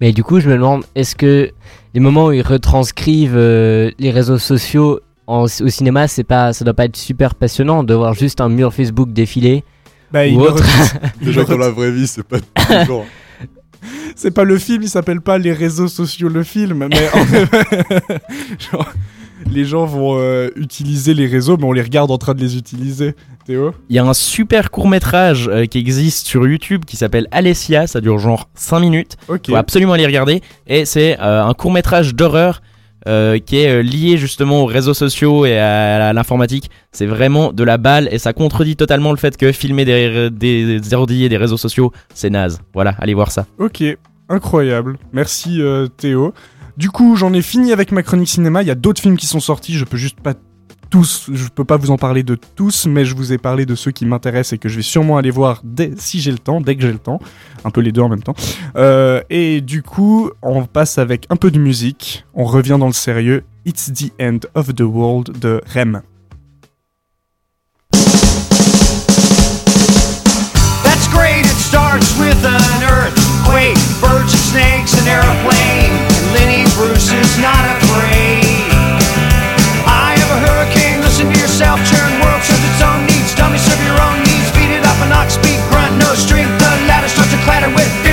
Mais 0.00 0.12
du 0.12 0.22
coup, 0.22 0.38
je 0.38 0.48
me 0.48 0.54
demande, 0.54 0.84
est-ce 0.94 1.16
que 1.16 1.50
les 1.94 2.00
moments 2.00 2.26
où 2.26 2.32
ils 2.32 2.42
retranscrivent 2.42 3.34
euh, 3.36 3.90
les 3.98 4.10
réseaux 4.12 4.38
sociaux 4.38 5.00
en- 5.26 5.42
au 5.42 5.48
cinéma, 5.68 6.06
c'est 6.06 6.22
pas, 6.24 6.52
ça 6.52 6.64
doit 6.64 6.74
pas 6.74 6.84
être 6.84 6.96
super 6.96 7.34
passionnant 7.34 7.82
de 7.82 7.92
voir 7.94 8.14
juste 8.14 8.40
un 8.40 8.48
mur 8.48 8.72
Facebook 8.72 9.12
défiler 9.12 9.64
Bah, 10.12 10.22
ou 10.22 10.28
il 10.28 10.38
autre. 10.38 10.64
Déjà 11.20 11.42
dans 11.44 11.58
la 11.66 11.70
vraie 11.70 11.90
vie, 11.90 12.06
c'est 12.06 12.22
pas 12.22 12.38
toujours. 12.84 13.04
C'est 14.16 14.30
pas 14.30 14.44
le 14.44 14.56
film, 14.58 14.82
il 14.84 14.88
s'appelle 14.88 15.20
pas 15.20 15.36
les 15.38 15.52
réseaux 15.52 15.88
sociaux 15.88 16.28
le 16.28 16.42
film, 16.44 16.86
mais 16.90 17.08
en 17.12 17.24
Genre, 18.72 18.88
les 19.50 19.64
gens 19.64 19.84
vont 19.84 20.18
euh, 20.18 20.48
utiliser 20.56 21.14
les 21.14 21.26
réseaux, 21.26 21.56
mais 21.56 21.64
on 21.64 21.72
les 21.72 21.82
regarde 21.82 22.10
en 22.10 22.18
train 22.18 22.34
de 22.34 22.40
les 22.40 22.56
utiliser. 22.56 23.14
Théo 23.46 23.72
Il 23.88 23.96
y 23.96 23.98
a 23.98 24.04
un 24.04 24.14
super 24.14 24.70
court 24.70 24.88
métrage 24.88 25.50
qui 25.70 25.78
existe 25.78 26.26
sur 26.26 26.46
YouTube 26.46 26.84
qui 26.84 26.96
s'appelle 26.96 27.28
Alessia, 27.30 27.86
ça 27.86 28.00
dure 28.00 28.18
genre 28.18 28.48
5 28.54 28.80
minutes. 28.80 29.16
Ok. 29.28 29.48
Faut 29.48 29.56
absolument 29.56 29.94
aller 29.94 30.06
regarder. 30.06 30.42
Et 30.66 30.84
c'est 30.84 31.18
euh, 31.20 31.44
un 31.44 31.54
court 31.54 31.72
métrage 31.72 32.14
d'horreur 32.14 32.60
euh, 33.06 33.38
qui 33.38 33.58
est 33.58 33.70
euh, 33.70 33.82
lié 33.82 34.18
justement 34.18 34.62
aux 34.62 34.66
réseaux 34.66 34.92
sociaux 34.92 35.46
et 35.46 35.58
à, 35.58 36.08
à 36.08 36.12
l'informatique. 36.12 36.68
C'est 36.92 37.06
vraiment 37.06 37.52
de 37.52 37.62
la 37.64 37.78
balle 37.78 38.08
et 38.10 38.18
ça 38.18 38.32
contredit 38.32 38.76
totalement 38.76 39.12
le 39.12 39.16
fait 39.16 39.36
que 39.36 39.52
filmer 39.52 39.84
des, 39.84 40.30
des, 40.30 40.80
des 40.80 40.94
ordi 40.94 41.24
et 41.24 41.28
des 41.28 41.36
réseaux 41.36 41.56
sociaux, 41.56 41.92
c'est 42.12 42.28
naze. 42.28 42.60
Voilà, 42.74 42.94
allez 42.98 43.14
voir 43.14 43.30
ça. 43.30 43.46
Ok, 43.58 43.82
incroyable. 44.28 44.98
Merci 45.12 45.62
euh, 45.62 45.86
Théo. 45.86 46.34
Du 46.78 46.90
coup, 46.90 47.16
j'en 47.16 47.32
ai 47.32 47.42
fini 47.42 47.72
avec 47.72 47.90
ma 47.90 48.04
chronique 48.04 48.28
cinéma. 48.28 48.62
Il 48.62 48.68
y 48.68 48.70
a 48.70 48.76
d'autres 48.76 49.02
films 49.02 49.16
qui 49.16 49.26
sont 49.26 49.40
sortis. 49.40 49.74
Je 49.74 49.84
peux 49.84 49.96
juste 49.96 50.20
pas 50.20 50.34
tous, 50.90 51.28
je 51.32 51.48
peux 51.48 51.64
pas 51.64 51.76
vous 51.76 51.90
en 51.90 51.98
parler 51.98 52.22
de 52.22 52.38
tous, 52.54 52.86
mais 52.86 53.04
je 53.04 53.16
vous 53.16 53.32
ai 53.32 53.36
parlé 53.36 53.66
de 53.66 53.74
ceux 53.74 53.90
qui 53.90 54.06
m'intéressent 54.06 54.52
et 54.52 54.58
que 54.58 54.68
je 54.68 54.76
vais 54.76 54.82
sûrement 54.82 55.18
aller 55.18 55.32
voir 55.32 55.60
dès, 55.64 55.92
si 55.96 56.20
j'ai 56.20 56.30
le 56.30 56.38
temps, 56.38 56.60
dès 56.60 56.76
que 56.76 56.82
j'ai 56.82 56.92
le 56.92 57.00
temps. 57.00 57.18
Un 57.64 57.70
peu 57.70 57.80
les 57.80 57.90
deux 57.90 58.00
en 58.00 58.08
même 58.08 58.22
temps. 58.22 58.36
Euh, 58.76 59.20
et 59.28 59.60
du 59.60 59.82
coup, 59.82 60.30
on 60.40 60.66
passe 60.66 60.98
avec 60.98 61.26
un 61.30 61.36
peu 61.36 61.50
de 61.50 61.58
musique. 61.58 62.24
On 62.32 62.44
revient 62.44 62.76
dans 62.78 62.86
le 62.86 62.92
sérieux. 62.92 63.42
It's 63.66 63.92
the 63.92 64.12
End 64.22 64.46
of 64.54 64.72
the 64.76 64.82
World 64.82 65.36
de 65.36 65.60
Rem. 65.66 66.02
That's 70.84 71.08
great, 71.08 71.44
it 71.44 71.58
starts 71.58 72.16
with 72.20 72.38
an 72.44 72.84
earthquake, 72.84 73.74
birds 74.00 74.32
and 74.32 74.44
snakes, 74.52 74.94
Lenny 76.34 76.64
Bruce 76.76 77.10
is 77.12 77.32
not 77.38 77.64
afraid. 77.78 78.68
I 79.88 80.16
a 80.28 80.38
hurricane, 80.44 81.00
listen 81.00 81.32
to 81.32 81.38
yourself, 81.38 81.80
world 82.20 82.42
its 82.60 82.80
own 82.84 83.06
needs, 83.08 83.34
dummy 83.34 83.58
serve 83.58 83.80
your 83.84 83.96
own 83.96 84.18
needs, 84.28 84.48
beat 84.52 84.70
it 84.70 84.84
up 84.84 84.98
speak 85.32 85.60
grunt, 85.72 85.96
no 85.96 86.12
strength, 86.14 86.52
the 86.60 86.70
ladder 86.84 87.08
starts 87.08 87.32
to 87.32 87.40
clatter 87.48 87.72
with 87.72 88.07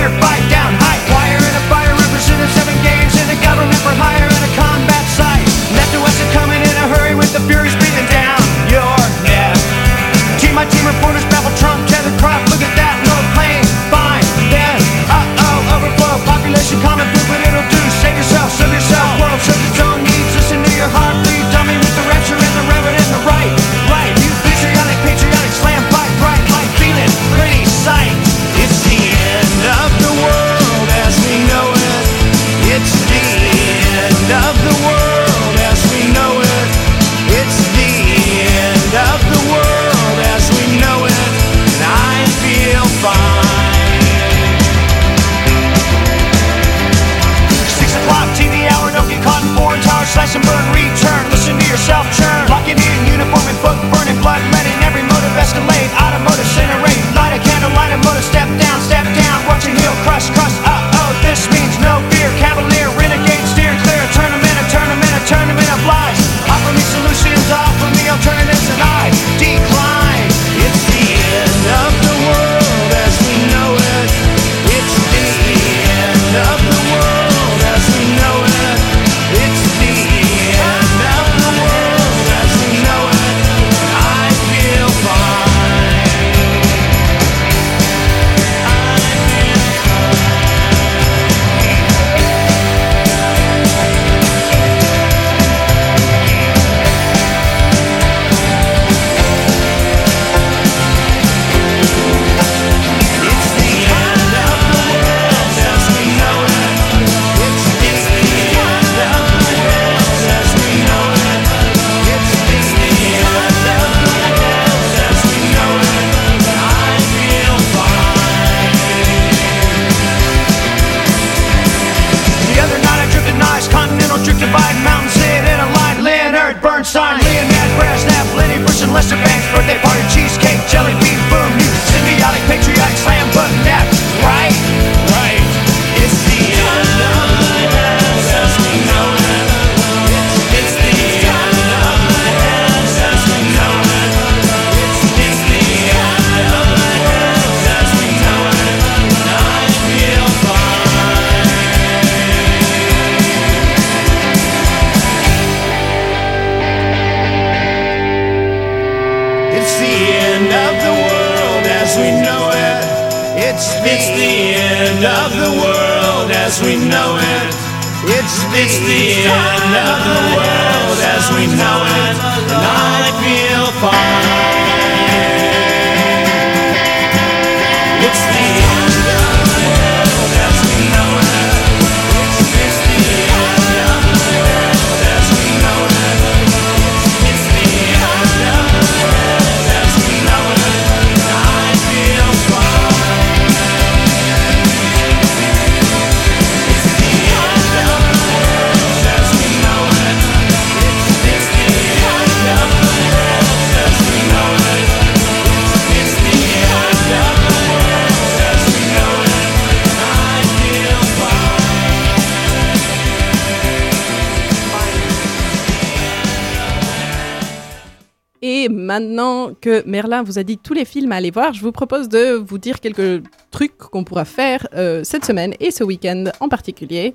maintenant 219.00 219.52
que 219.60 219.84
Merlin 219.86 220.24
vous 220.24 220.40
a 220.40 220.44
dit 220.44 220.58
tous 220.58 220.74
les 220.74 220.86
films 220.86 221.12
à 221.12 221.16
aller 221.16 221.32
voir, 221.32 221.54
je 221.54 221.62
vous 221.62 221.74
propose 221.74 222.08
de 222.08 222.34
vous 222.34 222.58
dire 222.58 222.80
quelques 222.80 223.24
trucs 223.52 223.78
qu'on 223.78 224.04
pourra 224.06 224.24
faire 224.24 224.68
euh, 224.74 225.02
cette 225.04 225.26
semaine 225.26 225.54
et 225.60 225.72
ce 225.72 225.84
week-end 225.84 226.26
en 226.40 226.48
particulier. 226.48 227.14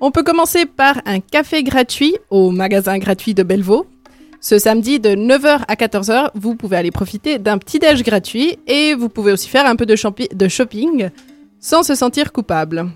On 0.00 0.10
peut 0.10 0.24
commencer 0.24 0.66
par 0.66 1.00
un 1.06 1.20
café 1.20 1.62
gratuit 1.62 2.16
au 2.30 2.50
magasin 2.50 2.98
gratuit 2.98 3.34
de 3.34 3.44
Bellevaux. 3.44 3.86
Ce 4.40 4.58
samedi 4.58 4.98
de 4.98 5.10
9h 5.10 5.60
à 5.68 5.74
14h, 5.74 6.30
vous 6.34 6.56
pouvez 6.56 6.78
aller 6.78 6.90
profiter 6.90 7.38
d'un 7.38 7.58
petit 7.58 7.78
déj 7.78 8.02
gratuit 8.02 8.58
et 8.66 8.94
vous 8.94 9.08
pouvez 9.08 9.30
aussi 9.32 9.48
faire 9.48 9.66
un 9.66 9.76
peu 9.76 9.86
de, 9.86 9.94
de 10.34 10.48
shopping 10.48 11.10
sans 11.60 11.82
se 11.84 11.94
sentir 11.94 12.32
coupable. 12.32 12.86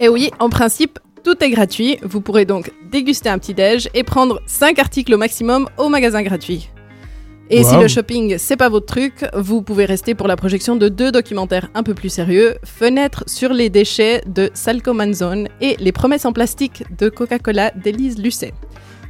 Et 0.00 0.08
oui, 0.08 0.30
en 0.38 0.50
principe, 0.50 0.98
Tout 1.24 1.42
est 1.42 1.48
gratuit, 1.48 1.96
vous 2.02 2.20
pourrez 2.20 2.44
donc 2.44 2.70
déguster 2.90 3.30
un 3.30 3.38
petit 3.38 3.54
déj 3.54 3.88
et 3.94 4.04
prendre 4.04 4.42
5 4.46 4.78
articles 4.78 5.14
au 5.14 5.16
maximum 5.16 5.66
au 5.78 5.88
magasin 5.88 6.22
gratuit. 6.22 6.68
Et 7.50 7.62
si 7.62 7.76
le 7.76 7.88
shopping 7.88 8.36
c'est 8.38 8.56
pas 8.56 8.70
votre 8.70 8.86
truc, 8.86 9.26
vous 9.34 9.60
pouvez 9.60 9.84
rester 9.84 10.14
pour 10.14 10.28
la 10.28 10.36
projection 10.36 10.76
de 10.76 10.88
deux 10.88 11.12
documentaires 11.12 11.68
un 11.74 11.82
peu 11.82 11.92
plus 11.92 12.08
sérieux, 12.08 12.56
Fenêtre 12.64 13.24
sur 13.26 13.52
les 13.52 13.68
déchets 13.68 14.22
de 14.26 14.50
Salco 14.54 14.94
Manzone 14.94 15.48
et 15.60 15.76
Les 15.78 15.92
promesses 15.92 16.24
en 16.24 16.32
plastique 16.32 16.84
de 16.98 17.10
Coca-Cola 17.10 17.70
d'Élise 17.72 18.18
Lucet. 18.18 18.54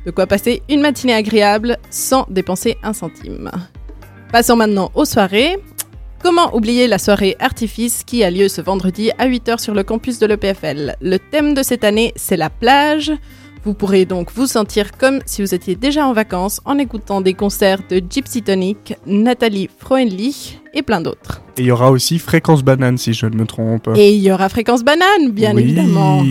De 0.04 0.10
quoi 0.10 0.26
passer 0.26 0.62
une 0.68 0.80
matinée 0.80 1.14
agréable 1.14 1.78
sans 1.90 2.26
dépenser 2.28 2.76
un 2.82 2.92
centime. 2.92 3.50
Passons 4.32 4.56
maintenant 4.56 4.90
aux 4.94 5.04
soirées. 5.04 5.56
Comment 6.20 6.54
oublier 6.56 6.88
la 6.88 6.98
soirée 6.98 7.36
Artifice 7.38 8.02
qui 8.02 8.24
a 8.24 8.30
lieu 8.30 8.48
ce 8.48 8.60
vendredi 8.60 9.10
à 9.18 9.28
8h 9.28 9.58
sur 9.58 9.74
le 9.74 9.84
campus 9.84 10.18
de 10.18 10.26
l'EPFL 10.26 10.96
Le 11.00 11.18
thème 11.18 11.54
de 11.54 11.62
cette 11.62 11.84
année, 11.84 12.12
c'est 12.16 12.36
la 12.36 12.50
plage. 12.50 13.12
Vous 13.64 13.72
pourrez 13.72 14.04
donc 14.04 14.30
vous 14.34 14.46
sentir 14.46 14.92
comme 14.92 15.20
si 15.24 15.40
vous 15.40 15.54
étiez 15.54 15.74
déjà 15.74 16.06
en 16.06 16.12
vacances 16.12 16.60
en 16.66 16.76
écoutant 16.78 17.22
des 17.22 17.32
concerts 17.32 17.80
de 17.88 18.02
Gypsy 18.08 18.42
Tonic, 18.42 18.94
Nathalie 19.06 19.70
Froenlich 19.78 20.60
et 20.74 20.82
plein 20.82 21.00
d'autres. 21.00 21.40
Et 21.56 21.62
il 21.62 21.66
y 21.66 21.70
aura 21.70 21.90
aussi 21.90 22.18
Fréquence 22.18 22.62
Banane, 22.62 22.98
si 22.98 23.14
je 23.14 23.24
ne 23.26 23.34
me 23.36 23.46
trompe. 23.46 23.88
Et 23.96 24.14
il 24.14 24.20
y 24.22 24.30
aura 24.30 24.48
Fréquence 24.50 24.84
Banane, 24.84 25.30
bien 25.30 25.54
Oui. 25.54 25.62
évidemment. 25.62 26.22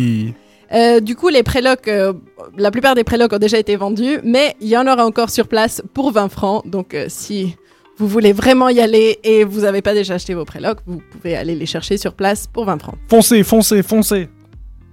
Euh, 0.73 0.99
du 0.99 1.15
coup, 1.15 1.29
les 1.29 1.43
prélocs, 1.43 1.87
euh, 1.87 2.13
la 2.57 2.69
plupart 2.71 2.93
des 2.95 3.03
prélocs 3.03 3.33
ont 3.33 3.37
déjà 3.39 3.57
été 3.57 3.75
vendus, 3.75 4.19
mais 4.23 4.55
il 4.61 4.67
y 4.67 4.77
en 4.77 4.85
aura 4.87 5.05
encore 5.05 5.29
sur 5.29 5.47
place 5.47 5.81
pour 5.93 6.11
20 6.11 6.29
francs. 6.29 6.67
Donc, 6.67 6.93
euh, 6.93 7.05
si 7.09 7.55
vous 7.97 8.07
voulez 8.07 8.33
vraiment 8.33 8.69
y 8.69 8.79
aller 8.79 9.19
et 9.23 9.43
vous 9.43 9.61
n'avez 9.61 9.81
pas 9.81 9.93
déjà 9.93 10.15
acheté 10.15 10.33
vos 10.33 10.45
prélocs, 10.45 10.79
vous 10.87 11.01
pouvez 11.11 11.35
aller 11.35 11.55
les 11.55 11.65
chercher 11.67 11.97
sur 11.97 12.13
place 12.13 12.47
pour 12.51 12.65
20 12.65 12.79
francs. 12.79 12.95
Foncez, 13.07 13.43
foncez, 13.43 13.81
foncez. 13.83 14.29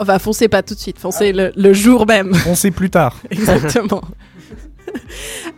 Enfin, 0.00 0.18
foncez 0.18 0.48
pas 0.48 0.62
tout 0.62 0.74
de 0.74 0.78
suite, 0.80 0.98
foncez 0.98 1.32
le, 1.32 1.52
le 1.54 1.72
jour 1.74 2.06
même. 2.06 2.34
Foncez 2.46 2.70
plus 2.70 2.90
tard. 2.90 3.16
Exactement. 3.30 4.02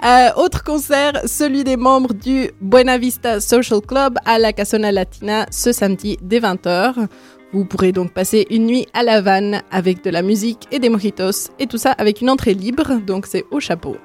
Euh, 0.05 0.29
autre 0.37 0.63
concert, 0.63 1.23
celui 1.27 1.65
des 1.65 1.79
membres 1.79 2.13
du 2.13 2.51
Buena 2.61 2.99
Vista 2.99 3.41
Social 3.41 3.81
Club 3.81 4.19
à 4.27 4.39
la 4.39 4.53
Casona 4.53 4.93
Latina 4.93 5.47
ce 5.51 5.73
samedi 5.73 6.19
dès 6.21 6.41
20h. 6.41 7.07
Vous 7.53 7.65
pourrez 7.65 7.93
donc 7.93 8.13
passer 8.13 8.47
une 8.51 8.67
nuit 8.67 8.87
à 8.93 9.03
La 9.05 9.15
Havane 9.15 9.63
avec 9.71 10.05
de 10.05 10.11
la 10.11 10.21
musique 10.21 10.69
et 10.71 10.79
des 10.81 10.91
mojitos 10.91 11.51
et 11.59 11.67
tout 11.67 11.79
ça 11.79 11.93
avec 11.93 12.21
une 12.21 12.29
entrée 12.29 12.53
libre, 12.53 13.01
donc 13.07 13.27
c'est 13.27 13.45
au 13.51 13.61
chapeau. 13.61 13.97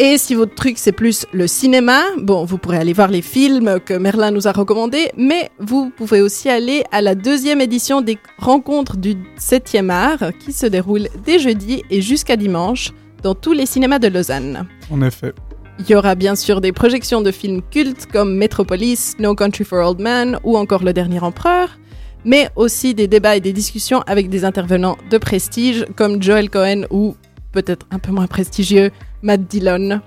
Et 0.00 0.16
si 0.16 0.36
votre 0.36 0.54
truc 0.54 0.78
c'est 0.78 0.92
plus 0.92 1.26
le 1.32 1.48
cinéma, 1.48 2.02
bon, 2.18 2.44
vous 2.44 2.56
pourrez 2.56 2.76
aller 2.76 2.92
voir 2.92 3.08
les 3.08 3.20
films 3.20 3.80
que 3.84 3.94
Merlin 3.94 4.30
nous 4.30 4.46
a 4.46 4.52
recommandés, 4.52 5.10
mais 5.16 5.50
vous 5.58 5.90
pouvez 5.90 6.20
aussi 6.20 6.48
aller 6.48 6.84
à 6.92 7.02
la 7.02 7.16
deuxième 7.16 7.60
édition 7.60 8.00
des 8.00 8.16
rencontres 8.38 8.96
du 8.96 9.16
7e 9.40 9.90
art 9.90 10.30
qui 10.38 10.52
se 10.52 10.66
déroule 10.66 11.08
dès 11.24 11.40
jeudi 11.40 11.82
et 11.90 12.00
jusqu'à 12.00 12.36
dimanche 12.36 12.92
dans 13.24 13.34
tous 13.34 13.52
les 13.52 13.66
cinémas 13.66 13.98
de 13.98 14.06
Lausanne. 14.06 14.68
En 14.92 15.02
effet. 15.02 15.32
Il 15.80 15.90
y 15.90 15.96
aura 15.96 16.14
bien 16.14 16.36
sûr 16.36 16.60
des 16.60 16.70
projections 16.70 17.20
de 17.20 17.32
films 17.32 17.62
cultes 17.68 18.06
comme 18.06 18.36
Metropolis, 18.36 19.16
No 19.18 19.34
Country 19.34 19.64
for 19.64 19.84
Old 19.84 19.98
Men 19.98 20.38
ou 20.44 20.56
encore 20.56 20.84
Le 20.84 20.92
Dernier 20.92 21.18
Empereur, 21.18 21.76
mais 22.24 22.50
aussi 22.54 22.94
des 22.94 23.08
débats 23.08 23.34
et 23.34 23.40
des 23.40 23.52
discussions 23.52 24.02
avec 24.06 24.28
des 24.28 24.44
intervenants 24.44 24.96
de 25.10 25.18
prestige 25.18 25.86
comme 25.96 26.22
Joel 26.22 26.50
Cohen 26.50 26.84
ou 26.90 27.16
peut-être 27.50 27.86
un 27.90 27.98
peu 27.98 28.12
moins 28.12 28.28
prestigieux, 28.28 28.92
Matt 29.22 29.42
Dillon. 29.46 30.00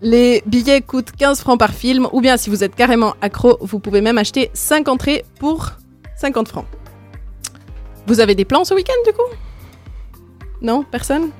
Les 0.00 0.42
billets 0.46 0.80
coûtent 0.80 1.10
15 1.12 1.40
francs 1.40 1.58
par 1.58 1.72
film, 1.72 2.06
ou 2.12 2.20
bien 2.20 2.36
si 2.36 2.50
vous 2.50 2.62
êtes 2.62 2.74
carrément 2.76 3.14
accro, 3.20 3.58
vous 3.60 3.78
pouvez 3.80 4.00
même 4.00 4.18
acheter 4.18 4.50
5 4.54 4.86
entrées 4.88 5.24
pour 5.40 5.72
50 6.16 6.48
francs. 6.48 6.66
Vous 8.06 8.20
avez 8.20 8.34
des 8.34 8.44
plans 8.44 8.64
ce 8.64 8.74
week-end 8.74 9.00
du 9.06 9.12
coup? 9.12 9.36
Non? 10.62 10.84
Personne? 10.90 11.30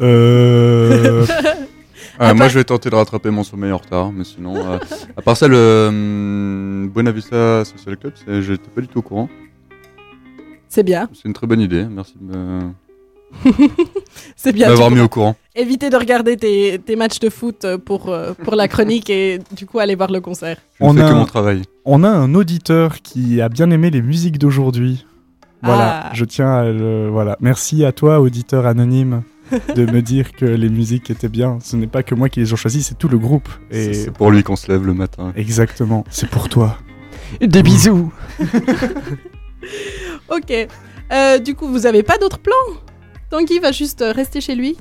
Euh... 0.00 1.26
Ah, 2.22 2.34
moi, 2.34 2.40
part- 2.40 2.48
je 2.50 2.58
vais 2.58 2.64
tenter 2.64 2.90
de 2.90 2.94
rattraper 2.96 3.30
mon 3.30 3.42
sommeil 3.42 3.72
en 3.72 3.78
retard, 3.78 4.12
mais 4.12 4.24
sinon, 4.24 4.54
euh, 4.54 4.78
à 5.16 5.22
part 5.22 5.38
ça, 5.38 5.48
le 5.48 5.86
hum, 5.88 6.90
Buena 6.92 7.12
Vista 7.12 7.64
Social 7.64 7.96
Club, 7.96 8.12
j'étais 8.42 8.68
pas 8.68 8.82
du 8.82 8.88
tout 8.88 8.98
au 8.98 9.02
courant. 9.02 9.30
C'est 10.68 10.82
bien. 10.82 11.08
C'est 11.14 11.24
une 11.24 11.32
très 11.32 11.46
bonne 11.46 11.62
idée. 11.62 11.86
Merci 11.90 12.16
de 12.20 12.36
me- 12.36 12.72
C'est 14.36 14.52
bien. 14.52 14.68
m'avoir 14.68 14.90
mis 14.90 15.00
au 15.00 15.08
courant. 15.08 15.36
Évitez 15.54 15.90
de 15.90 15.96
regarder 15.96 16.36
tes, 16.36 16.78
tes 16.84 16.96
matchs 16.96 17.18
de 17.20 17.28
foot 17.30 17.64
euh, 17.64 17.78
pour, 17.78 18.08
euh, 18.08 18.32
pour 18.44 18.54
la 18.54 18.68
chronique 18.68 19.10
et 19.10 19.38
du 19.56 19.66
coup 19.66 19.78
aller 19.78 19.94
voir 19.94 20.10
le 20.10 20.20
concert. 20.20 20.56
Je 20.80 20.84
fais 20.86 21.00
a 21.02 21.08
que 21.08 21.14
mon 21.14 21.24
travail. 21.26 21.62
On 21.84 22.04
a 22.04 22.08
un 22.08 22.34
auditeur 22.34 23.00
qui 23.02 23.40
a 23.40 23.48
bien 23.48 23.70
aimé 23.70 23.90
les 23.90 24.02
musiques 24.02 24.38
d'aujourd'hui. 24.38 25.06
Voilà, 25.62 26.06
Ah. 26.06 26.10
je 26.14 26.24
tiens 26.24 26.50
à 26.52 26.64
le... 26.64 27.08
Voilà. 27.10 27.36
Merci 27.40 27.84
à 27.84 27.92
toi, 27.92 28.20
auditeur 28.20 28.64
anonyme, 28.66 29.22
de 29.74 29.84
me 29.84 30.00
dire 30.00 30.32
que 30.32 30.46
les 30.46 30.68
musiques 30.70 31.10
étaient 31.10 31.28
bien. 31.28 31.58
Ce 31.62 31.76
n'est 31.76 31.86
pas 31.86 32.02
que 32.02 32.14
moi 32.14 32.28
qui 32.30 32.40
les 32.40 32.50
ai 32.52 32.56
choisies, 32.56 32.82
c'est 32.82 32.96
tout 32.96 33.08
le 33.08 33.18
groupe. 33.18 33.48
Et... 33.70 33.92
C'est 33.92 34.10
pour 34.10 34.30
lui 34.30 34.42
qu'on 34.42 34.56
se 34.56 34.70
lève 34.72 34.86
le 34.86 34.94
matin. 34.94 35.32
Exactement, 35.36 36.04
c'est 36.10 36.30
pour 36.30 36.48
toi. 36.48 36.78
Des 37.40 37.62
bisous. 37.62 38.12
Ok. 40.28 40.52
Euh, 41.12 41.38
du 41.38 41.54
coup, 41.54 41.66
vous 41.68 41.86
avez 41.86 42.02
pas 42.02 42.16
d'autres 42.18 42.38
plans? 42.38 42.54
Tanguy 43.30 43.58
va 43.60 43.72
juste 43.72 44.02
euh, 44.02 44.12
rester 44.12 44.40
chez 44.40 44.54
lui? 44.54 44.76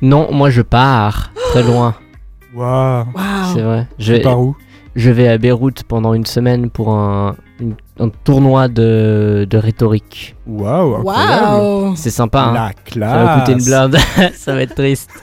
Non, 0.00 0.32
moi 0.32 0.50
je 0.50 0.62
pars 0.62 1.32
très 1.50 1.62
loin. 1.62 1.94
Waouh. 2.54 3.06
C'est 3.54 3.60
vrai. 3.62 3.86
Je 3.98 4.14
pars 4.16 4.40
où? 4.40 4.56
je 4.94 5.10
vais 5.10 5.26
à 5.28 5.38
Beyrouth 5.38 5.84
pendant 5.84 6.12
une 6.12 6.26
semaine 6.26 6.68
pour 6.68 6.90
un, 6.90 7.34
une- 7.60 7.76
un 7.98 8.10
tournoi 8.24 8.68
de, 8.68 9.46
de 9.48 9.56
rhétorique. 9.58 10.36
Waouh, 10.46 11.02
Waouh 11.02 11.94
C'est 11.96 12.10
sympa, 12.10 12.40
hein. 12.42 12.70
La 12.96 13.08
Ça 13.10 13.24
va 13.24 13.38
coûter 13.38 13.52
une 13.52 13.58
classe. 13.64 13.88
blinde. 13.90 13.96
ça 14.34 14.54
va 14.54 14.62
être 14.62 14.74
triste. 14.74 15.10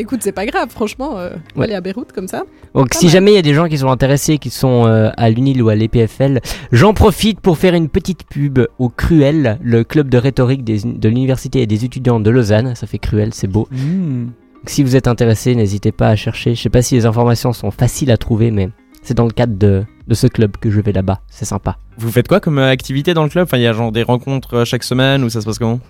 Écoute, 0.00 0.20
c'est 0.22 0.32
pas 0.32 0.46
grave, 0.46 0.70
franchement, 0.70 1.18
euh, 1.18 1.30
Ouais. 1.56 1.64
aller 1.64 1.74
à 1.74 1.80
Beyrouth 1.80 2.12
comme 2.12 2.28
ça. 2.28 2.44
Donc 2.74 2.94
si 2.94 3.06
mal. 3.06 3.12
jamais 3.12 3.32
il 3.32 3.34
y 3.34 3.38
a 3.38 3.42
des 3.42 3.52
gens 3.52 3.66
qui 3.66 3.76
sont 3.78 3.88
intéressés, 3.88 4.38
qui 4.38 4.48
sont 4.50 4.86
euh, 4.86 5.10
à 5.16 5.28
l'UNIL 5.28 5.60
ou 5.62 5.68
à 5.70 5.74
l'EPFL, 5.74 6.40
j'en 6.72 6.94
profite 6.94 7.40
pour 7.40 7.58
faire 7.58 7.74
une 7.74 7.88
petite 7.88 8.24
pub 8.24 8.60
au 8.78 8.88
Cruel, 8.88 9.58
le 9.60 9.82
club 9.82 10.08
de 10.08 10.16
rhétorique 10.16 10.62
des- 10.62 10.82
de 10.84 11.08
l'université 11.08 11.62
et 11.62 11.66
des 11.66 11.84
étudiants 11.84 12.20
de 12.20 12.30
Lausanne. 12.30 12.74
Ça 12.76 12.86
fait 12.86 12.98
Cruel, 12.98 13.34
c'est 13.34 13.48
beau. 13.48 13.66
Donc, 13.72 14.30
si 14.66 14.82
vous 14.84 14.94
êtes 14.96 15.08
intéressé, 15.08 15.54
n'hésitez 15.56 15.90
pas 15.92 16.08
à 16.08 16.16
chercher. 16.16 16.54
Je 16.54 16.62
sais 16.62 16.68
pas 16.70 16.82
si 16.82 16.94
les 16.94 17.04
informations 17.04 17.52
sont 17.52 17.70
faciles 17.72 18.10
à 18.12 18.16
trouver, 18.16 18.50
mais 18.52 18.70
c'est 19.02 19.14
dans 19.14 19.24
le 19.26 19.32
cadre 19.32 19.56
de, 19.58 19.82
de 20.08 20.14
ce 20.14 20.26
club 20.26 20.56
que 20.56 20.70
je 20.70 20.80
vais 20.80 20.92
là-bas. 20.92 21.20
C'est 21.28 21.44
sympa. 21.44 21.76
Vous 21.98 22.10
faites 22.10 22.26
quoi 22.26 22.40
comme 22.40 22.58
euh, 22.58 22.70
activité 22.70 23.14
dans 23.14 23.22
le 23.22 23.28
club? 23.28 23.44
Enfin, 23.44 23.58
il 23.58 23.62
y 23.62 23.66
a 23.66 23.72
genre 23.72 23.92
des 23.92 24.02
rencontres 24.02 24.54
euh, 24.58 24.64
chaque 24.64 24.82
semaine 24.82 25.22
ou 25.22 25.28
ça 25.28 25.40
se 25.40 25.46
passe 25.46 25.58
comment? 25.58 25.80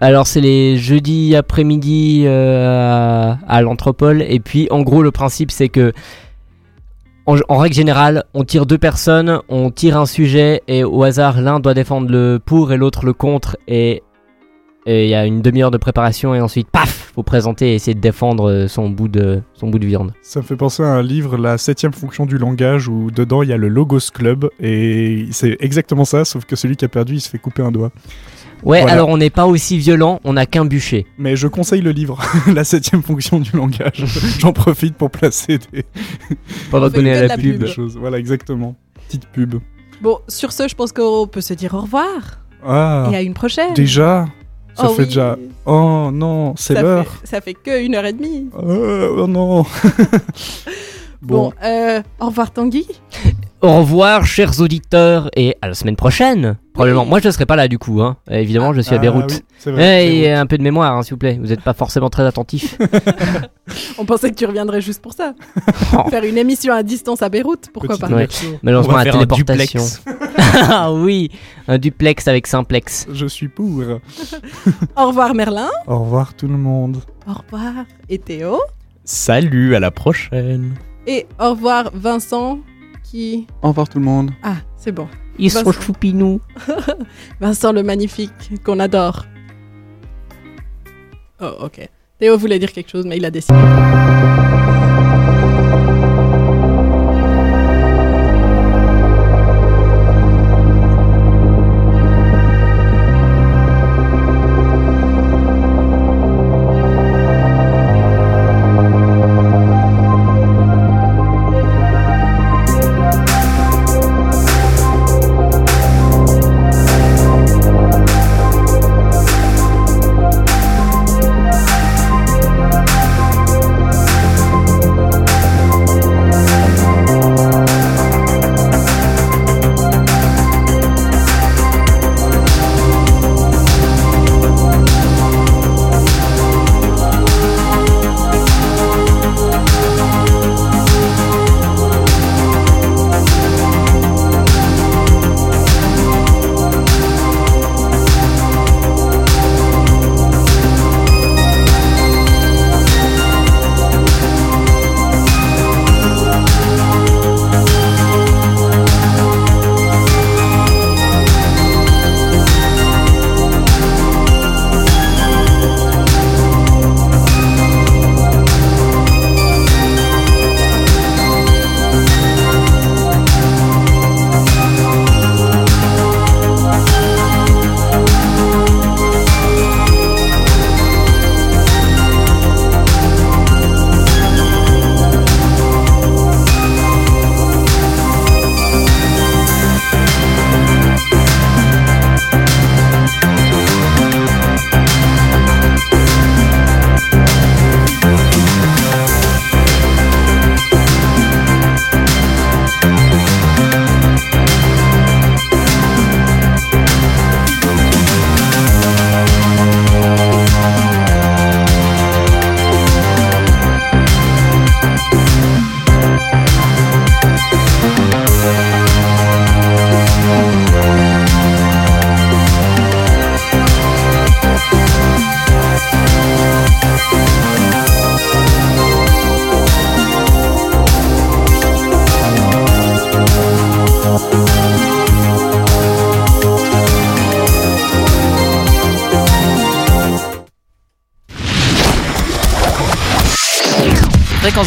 Alors 0.00 0.26
c'est 0.26 0.40
les 0.40 0.78
jeudis 0.78 1.36
après-midi 1.36 2.24
euh, 2.24 3.34
à, 3.46 3.62
l'Anthropole 3.62 4.22
et 4.22 4.40
puis 4.40 4.66
en 4.70 4.82
gros 4.82 5.02
le 5.02 5.10
principe 5.10 5.50
c'est 5.50 5.68
que 5.68 5.92
en, 7.26 7.36
en 7.48 7.58
règle 7.58 7.74
générale 7.74 8.24
on 8.32 8.44
tire 8.44 8.64
deux 8.64 8.78
personnes, 8.78 9.40
on 9.48 9.70
tire 9.70 9.98
un 9.98 10.06
sujet 10.06 10.62
et 10.68 10.82
au 10.84 11.02
hasard 11.02 11.40
l'un 11.40 11.60
doit 11.60 11.74
défendre 11.74 12.10
le 12.10 12.40
pour 12.44 12.72
et 12.72 12.76
l'autre 12.76 13.04
le 13.04 13.12
contre 13.12 13.56
et 13.68 14.02
il 14.86 15.08
y 15.08 15.14
a 15.14 15.26
une 15.26 15.40
demi-heure 15.42 15.70
de 15.70 15.78
préparation 15.78 16.34
et 16.34 16.40
ensuite 16.40 16.68
paf 16.70 17.12
faut 17.14 17.22
présenter 17.22 17.72
et 17.72 17.74
essayer 17.74 17.94
de 17.94 18.00
défendre 18.00 18.50
euh, 18.50 18.68
son 18.68 18.90
bout 18.90 19.08
de 19.08 19.40
son 19.54 19.68
bout 19.68 19.78
de 19.78 19.86
viande. 19.86 20.12
Ça 20.22 20.40
me 20.40 20.44
fait 20.44 20.56
penser 20.56 20.82
à 20.82 20.86
un 20.86 21.02
livre, 21.02 21.36
La 21.38 21.56
septième 21.58 21.92
fonction 21.94 22.26
du 22.26 22.36
langage, 22.38 22.88
où 22.88 23.10
dedans 23.10 23.42
il 23.42 23.48
y 23.48 23.52
a 23.52 23.56
le 23.56 23.68
Logos 23.68 24.10
Club, 24.12 24.48
et 24.60 25.26
c'est 25.30 25.56
exactement 25.60 26.04
ça, 26.04 26.24
sauf 26.24 26.44
que 26.44 26.56
celui 26.56 26.76
qui 26.76 26.84
a 26.84 26.88
perdu, 26.88 27.14
il 27.14 27.20
se 27.20 27.28
fait 27.30 27.38
couper 27.38 27.62
un 27.62 27.72
doigt. 27.72 27.90
Ouais 28.62 28.80
Voilà. 28.80 28.92
alors 28.94 29.08
on 29.10 29.16
n'est 29.18 29.30
pas 29.30 29.46
aussi 29.46 29.76
violent, 29.78 30.20
on 30.24 30.36
a 30.36 30.46
qu'un 30.46 30.64
bûcher. 30.64 31.06
Mais 31.18 31.36
je 31.36 31.46
conseille 31.48 31.80
le 31.82 31.90
livre, 31.90 32.18
La 32.54 32.64
septième 32.64 33.02
fonction 33.02 33.40
du 33.40 33.56
langage. 33.56 34.04
J'en 34.38 34.52
profite 34.52 34.94
pour 34.96 35.10
placer 35.10 35.58
des, 35.72 35.84
Pendant 36.70 36.90
qu'on 36.90 37.04
est 37.04 37.16
à 37.16 37.26
la 37.26 37.36
pub. 37.36 37.58
des 37.58 37.66
choses. 37.66 37.96
Voilà, 37.98 38.18
exactement. 38.18 38.74
Petite 39.06 39.26
pub. 39.26 39.56
Bon, 40.02 40.18
sur 40.28 40.52
ce, 40.52 40.68
je 40.68 40.74
pense 40.74 40.92
qu'on 40.92 41.26
peut 41.26 41.40
se 41.40 41.54
dire 41.54 41.74
au 41.74 41.80
revoir 41.80 42.40
Ah, 42.66 43.08
et 43.12 43.16
à 43.16 43.22
une 43.22 43.34
prochaine. 43.34 43.72
déjà 43.74 44.26
Ça 44.76 44.86
Oh 44.88 44.94
fait 44.94 45.02
oui. 45.02 45.06
déjà... 45.08 45.36
Oh 45.64 46.10
non, 46.12 46.54
c'est 46.56 46.74
Ça 46.74 46.82
l'heure. 46.82 47.06
fait- 47.20 47.26
Ça 47.26 47.40
fait 47.40 47.54
que 47.54 47.82
une 47.82 47.94
heure 47.94 48.04
et 48.04 48.12
demie. 48.12 48.48
Euh, 48.62 49.16
oh 49.22 49.26
non. 49.26 49.64
Bon, 51.22 51.52
euh, 51.64 52.02
au 52.20 52.26
revoir 52.26 52.52
Tanguy. 52.52 52.86
Au 53.62 53.78
revoir, 53.78 54.26
chers 54.26 54.60
auditeurs, 54.60 55.30
et 55.34 55.56
à 55.62 55.68
la 55.68 55.74
semaine 55.74 55.96
prochaine. 55.96 56.56
Probablement. 56.74 57.06
Moi, 57.06 57.20
je 57.20 57.28
ne 57.28 57.32
serai 57.32 57.46
pas 57.46 57.56
là 57.56 57.68
du 57.68 57.78
coup. 57.78 58.02
Hein. 58.02 58.16
Évidemment, 58.30 58.74
je 58.74 58.82
suis 58.82 58.94
à 58.94 58.98
Ah 58.98 59.00
Beyrouth. 59.00 59.30
oui, 59.32 59.40
c'est 59.58 59.70
vrai, 59.70 60.06
Eh, 60.06 60.20
et 60.24 60.32
un 60.32 60.44
peu 60.44 60.58
de 60.58 60.62
mémoire, 60.62 60.94
hein, 60.94 61.02
s'il 61.02 61.14
vous 61.14 61.18
plaît. 61.18 61.38
Vous 61.40 61.48
n'êtes 61.48 61.62
pas 61.62 61.72
forcément 61.72 62.10
très 62.10 62.24
attentif. 62.26 62.76
On 63.98 64.04
pensait 64.04 64.30
que 64.30 64.34
tu 64.36 64.44
reviendrais 64.44 64.82
juste 64.82 65.00
pour 65.00 65.14
ça. 65.14 65.32
Faire 66.10 66.24
une 66.24 66.36
émission 66.36 66.74
à 66.74 66.82
distance 66.82 67.22
à 67.22 67.30
Beyrouth, 67.30 67.70
pourquoi 67.72 67.96
pas? 67.96 68.08
Ouais. 68.08 68.28
Malheureusement, 68.62 68.92
On 68.92 68.96
va 68.98 69.04
la 69.04 69.12
faire 69.12 69.20
un 69.22 69.24
téléportation. 69.26 69.80
duplex. 69.82 70.02
ah 70.70 70.92
oui, 70.92 71.30
un 71.66 71.78
duplex 71.78 72.28
avec 72.28 72.46
simplex. 72.46 73.06
Je 73.10 73.26
suis 73.26 73.48
pour. 73.48 73.82
Au 74.96 75.06
revoir 75.06 75.34
Merlin. 75.34 75.70
Au 75.86 76.00
revoir 76.00 76.34
tout 76.34 76.46
le 76.46 76.58
monde. 76.58 76.98
Au 77.26 77.32
revoir 77.32 77.72
et 78.10 78.18
Théo. 78.18 78.58
Salut, 79.04 79.74
à 79.74 79.80
la 79.80 79.90
prochaine. 79.90 80.74
Et 81.06 81.26
au 81.40 81.50
revoir 81.50 81.90
Vincent 81.94 82.58
qui... 83.10 83.46
Au 83.62 83.68
revoir 83.68 83.88
tout 83.88 83.98
le 83.98 84.04
monde. 84.04 84.30
Ah, 84.42 84.56
c'est 84.76 84.92
bon. 84.92 85.08
Ils 85.38 85.50
sont 85.50 85.62
Vincent. 85.62 85.80
choupinous. 85.80 86.40
Vincent 87.40 87.72
le 87.72 87.82
magnifique, 87.82 88.32
qu'on 88.64 88.78
adore. 88.80 89.26
Oh, 91.40 91.52
ok. 91.60 91.88
Théo 92.18 92.38
voulait 92.38 92.58
dire 92.58 92.72
quelque 92.72 92.90
chose, 92.90 93.04
mais 93.06 93.18
il 93.18 93.24
a 93.24 93.30
décidé. 93.30 93.58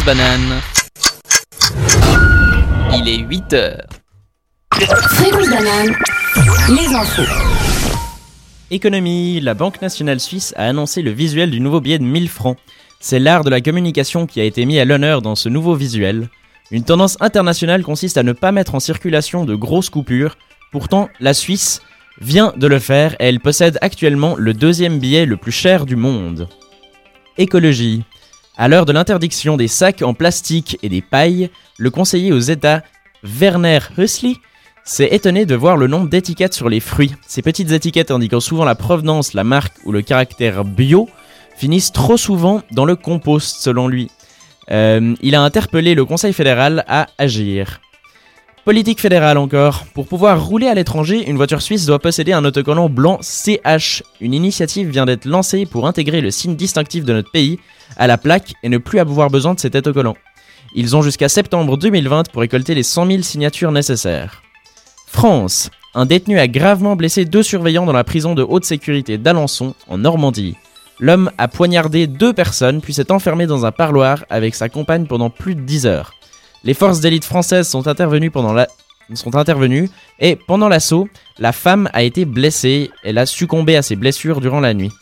Fréquence 0.00 0.04
banane. 0.04 0.60
Il 2.94 3.08
est 3.08 3.18
8 3.18 3.52
heures. 3.52 3.86
Fréquence 4.72 5.48
banane, 5.50 5.94
les 6.68 6.94
infos. 6.94 7.30
Économie, 8.70 9.40
la 9.40 9.54
Banque 9.54 9.82
nationale 9.82 10.20
suisse 10.20 10.54
a 10.56 10.66
annoncé 10.66 11.02
le 11.02 11.10
visuel 11.10 11.50
du 11.50 11.60
nouveau 11.60 11.80
billet 11.80 11.98
de 11.98 12.04
1000 12.04 12.28
francs. 12.28 12.56
C'est 12.98 13.18
l'art 13.18 13.44
de 13.44 13.50
la 13.50 13.60
communication 13.60 14.26
qui 14.26 14.40
a 14.40 14.44
été 14.44 14.64
mis 14.64 14.78
à 14.78 14.86
l'honneur 14.86 15.20
dans 15.20 15.34
ce 15.34 15.48
nouveau 15.48 15.74
visuel. 15.74 16.30
Une 16.70 16.84
tendance 16.84 17.18
internationale 17.20 17.82
consiste 17.82 18.16
à 18.16 18.22
ne 18.22 18.32
pas 18.32 18.52
mettre 18.52 18.74
en 18.74 18.80
circulation 18.80 19.44
de 19.44 19.54
grosses 19.54 19.90
coupures. 19.90 20.38
Pourtant, 20.72 21.10
la 21.20 21.34
Suisse 21.34 21.82
vient 22.20 22.54
de 22.56 22.66
le 22.66 22.78
faire 22.78 23.14
et 23.20 23.24
elle 23.24 23.40
possède 23.40 23.78
actuellement 23.82 24.34
le 24.38 24.54
deuxième 24.54 24.98
billet 24.98 25.26
le 25.26 25.36
plus 25.36 25.52
cher 25.52 25.84
du 25.84 25.96
monde. 25.96 26.48
Écologie. 27.36 28.04
À 28.60 28.68
l'heure 28.68 28.84
de 28.84 28.92
l'interdiction 28.92 29.56
des 29.56 29.68
sacs 29.68 30.02
en 30.02 30.12
plastique 30.12 30.76
et 30.82 30.90
des 30.90 31.00
pailles, 31.00 31.48
le 31.78 31.88
conseiller 31.88 32.30
aux 32.30 32.40
États 32.40 32.82
Werner 33.24 33.78
Hösli 33.96 34.36
s'est 34.84 35.08
étonné 35.12 35.46
de 35.46 35.54
voir 35.54 35.78
le 35.78 35.86
nombre 35.86 36.10
d'étiquettes 36.10 36.52
sur 36.52 36.68
les 36.68 36.80
fruits. 36.80 37.14
Ces 37.26 37.40
petites 37.40 37.70
étiquettes 37.70 38.10
indiquant 38.10 38.38
souvent 38.38 38.66
la 38.66 38.74
provenance, 38.74 39.32
la 39.32 39.44
marque 39.44 39.72
ou 39.86 39.92
le 39.92 40.02
caractère 40.02 40.66
bio 40.66 41.08
finissent 41.56 41.90
trop 41.90 42.18
souvent 42.18 42.60
dans 42.70 42.84
le 42.84 42.96
compost 42.96 43.62
selon 43.62 43.88
lui. 43.88 44.10
Euh, 44.70 45.14
il 45.22 45.34
a 45.34 45.40
interpellé 45.40 45.94
le 45.94 46.04
Conseil 46.04 46.34
fédéral 46.34 46.84
à 46.86 47.06
agir. 47.16 47.80
Politique 48.66 49.00
fédérale 49.00 49.38
encore. 49.38 49.86
Pour 49.94 50.06
pouvoir 50.06 50.44
rouler 50.44 50.66
à 50.66 50.74
l'étranger, 50.74 51.26
une 51.30 51.38
voiture 51.38 51.62
suisse 51.62 51.86
doit 51.86 51.98
posséder 51.98 52.34
un 52.34 52.44
autocollant 52.44 52.90
blanc 52.90 53.20
CH. 53.22 54.02
Une 54.20 54.34
initiative 54.34 54.90
vient 54.90 55.06
d'être 55.06 55.24
lancée 55.24 55.64
pour 55.64 55.86
intégrer 55.86 56.20
le 56.20 56.30
signe 56.30 56.56
distinctif 56.56 57.06
de 57.06 57.14
notre 57.14 57.30
pays 57.30 57.58
à 57.96 58.06
la 58.06 58.18
plaque 58.18 58.54
et 58.62 58.68
ne 58.68 58.78
plus 58.78 58.98
avoir 58.98 59.30
besoin 59.30 59.54
de 59.54 59.60
cet 59.60 59.76
autocollant. 59.76 60.16
Ils 60.74 60.94
ont 60.96 61.02
jusqu'à 61.02 61.28
septembre 61.28 61.76
2020 61.76 62.30
pour 62.30 62.42
récolter 62.42 62.74
les 62.74 62.82
100 62.82 63.06
000 63.06 63.22
signatures 63.22 63.72
nécessaires. 63.72 64.42
France. 65.06 65.70
Un 65.94 66.06
détenu 66.06 66.38
a 66.38 66.46
gravement 66.46 66.94
blessé 66.94 67.24
deux 67.24 67.42
surveillants 67.42 67.86
dans 67.86 67.92
la 67.92 68.04
prison 68.04 68.34
de 68.34 68.44
haute 68.44 68.64
sécurité 68.64 69.18
d'Alençon, 69.18 69.74
en 69.88 69.98
Normandie. 69.98 70.56
L'homme 71.00 71.32
a 71.38 71.48
poignardé 71.48 72.06
deux 72.06 72.32
personnes 72.32 72.80
puis 72.80 72.94
s'est 72.94 73.10
enfermé 73.10 73.46
dans 73.46 73.66
un 73.66 73.72
parloir 73.72 74.24
avec 74.30 74.54
sa 74.54 74.68
compagne 74.68 75.06
pendant 75.06 75.30
plus 75.30 75.56
de 75.56 75.62
10 75.62 75.86
heures. 75.86 76.12
Les 76.62 76.74
forces 76.74 77.00
d'élite 77.00 77.24
françaises 77.24 77.68
sont 77.68 77.88
intervenues 77.88 78.30
sont 79.14 79.34
intervenues 79.34 79.90
et 80.20 80.36
pendant 80.36 80.68
l'assaut, 80.68 81.08
la 81.38 81.52
femme 81.52 81.88
a 81.92 82.02
été 82.02 82.24
blessée, 82.24 82.90
elle 83.02 83.18
a 83.18 83.26
succombé 83.26 83.76
à 83.76 83.82
ses 83.82 83.96
blessures 83.96 84.40
durant 84.40 84.60
la 84.60 84.74
nuit. 84.74 84.92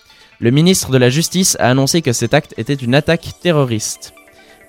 Le 0.40 0.52
ministre 0.52 0.92
de 0.92 0.98
la 0.98 1.10
Justice 1.10 1.56
a 1.58 1.68
annoncé 1.68 2.00
que 2.00 2.12
cet 2.12 2.32
acte 2.32 2.54
était 2.56 2.74
une 2.74 2.94
attaque 2.94 3.32
terroriste. 3.42 4.14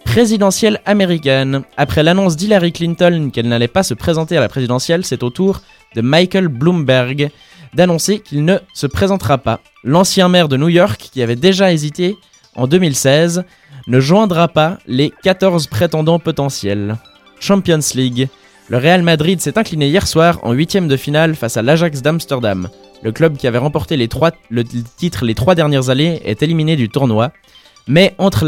Présidentielle 0.04 0.82
américaine. 0.86 1.62
Après 1.78 2.02
l'annonce 2.02 2.36
d'Hillary 2.36 2.72
Clinton 2.72 3.30
qu'elle 3.32 3.48
n'allait 3.48 3.68
pas 3.68 3.84
se 3.84 3.94
présenter 3.94 4.36
à 4.36 4.40
la 4.40 4.50
présidentielle, 4.50 5.06
c'est 5.06 5.22
au 5.22 5.30
tour 5.30 5.62
de 5.96 6.02
Michael 6.02 6.48
Bloomberg 6.48 7.30
d'annoncer 7.76 8.20
qu'il 8.20 8.46
ne 8.46 8.58
se 8.74 8.88
présentera 8.88 9.38
pas. 9.38 9.60
L'ancien 9.84 10.28
maire 10.28 10.48
de 10.48 10.58
New 10.58 10.70
York, 10.70 11.10
qui 11.14 11.22
avait 11.22 11.36
déjà 11.36 11.72
hésité 11.72 12.18
en 12.56 12.66
2016, 12.66 13.44
ne 13.86 14.00
joindra 14.00 14.48
pas 14.48 14.80
les 14.88 15.14
14 15.22 15.68
prétendants 15.68 16.20
potentiels. 16.20 16.98
Champions 17.40 17.80
League. 17.94 18.28
Le 18.70 18.78
Real 18.78 19.02
Madrid 19.02 19.42
s'est 19.42 19.58
incliné 19.58 19.88
hier 19.88 20.08
soir 20.08 20.38
en 20.44 20.54
huitième 20.54 20.88
de 20.88 20.96
finale 20.96 21.36
face 21.36 21.58
à 21.58 21.64
l'Ajax 21.64 22.04
d'Amsterdam. 22.04 22.70
Le 23.02 23.12
club 23.12 23.36
qui 23.36 23.48
avait 23.48 23.58
remporté 23.58 23.98
le 23.98 24.64
titre 24.98 25.26
les 25.26 25.34
trois 25.34 25.56
dernières 25.56 25.90
années 25.90 26.22
est 26.24 26.44
éliminé 26.44 26.76
du 26.76 26.88
tournoi. 26.88 27.32
Mais 27.88 28.14
entre 28.20 28.46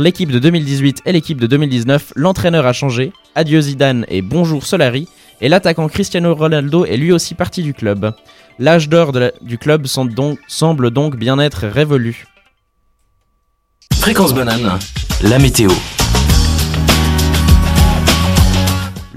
l'équipe 0.00 0.32
de 0.32 0.38
2018 0.40 1.02
et 1.06 1.12
l'équipe 1.12 1.40
de 1.40 1.46
2019, 1.46 2.14
l'entraîneur 2.16 2.66
a 2.66 2.72
changé. 2.72 3.12
Adieu 3.36 3.60
Zidane 3.60 4.04
et 4.08 4.20
bonjour 4.20 4.66
Solari. 4.66 5.06
Et 5.40 5.48
l'attaquant 5.48 5.86
Cristiano 5.86 6.34
Ronaldo 6.34 6.84
est 6.84 6.96
lui 6.96 7.12
aussi 7.12 7.36
parti 7.36 7.62
du 7.62 7.72
club. 7.72 8.12
L'âge 8.58 8.88
d'or 8.88 9.12
du 9.40 9.58
club 9.58 9.86
semble 9.86 10.90
donc 10.90 11.16
bien 11.16 11.38
être 11.38 11.68
révolu. 11.68 12.26
Fréquence 13.92 14.34
banane, 14.34 14.76
la 15.22 15.38
météo. 15.38 15.70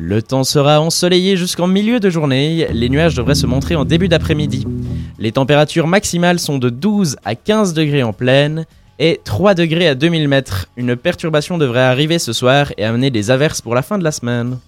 Le 0.08 0.22
temps 0.22 0.46
sera 0.46 0.80
ensoleillé 0.80 1.36
jusqu'en 1.36 1.68
milieu 1.68 2.00
de 2.00 2.10
journée, 2.10 2.66
les 2.72 2.88
nuages 2.88 3.14
devraient 3.14 3.36
se 3.36 3.46
montrer 3.46 3.76
en 3.76 3.84
début 3.84 4.08
d'après-midi. 4.08 4.66
Les 5.20 5.34
températures 5.34 5.86
maximales 5.86 6.40
sont 6.40 6.60
de 6.60 6.70
12 6.70 7.18
à 7.26 7.36
15 7.36 7.74
degrés 7.74 8.04
en 8.04 8.14
plaine 8.14 8.66
et 9.00 9.20
3 9.26 9.54
degrés 9.54 9.90
à 9.90 9.96
2000 9.96 10.30
mètres. 10.30 10.68
Une 10.78 10.96
perturbation 10.96 11.58
devrait 11.58 11.82
arriver 11.82 12.20
ce 12.20 12.32
soir 12.32 12.72
et 12.78 12.86
amener 12.86 13.10
des 13.10 13.32
averses 13.32 13.60
pour 13.60 13.76
la 13.76 13.82
fin 13.82 13.98
de 13.98 14.06
la 14.06 14.14
semaine. 14.14 14.60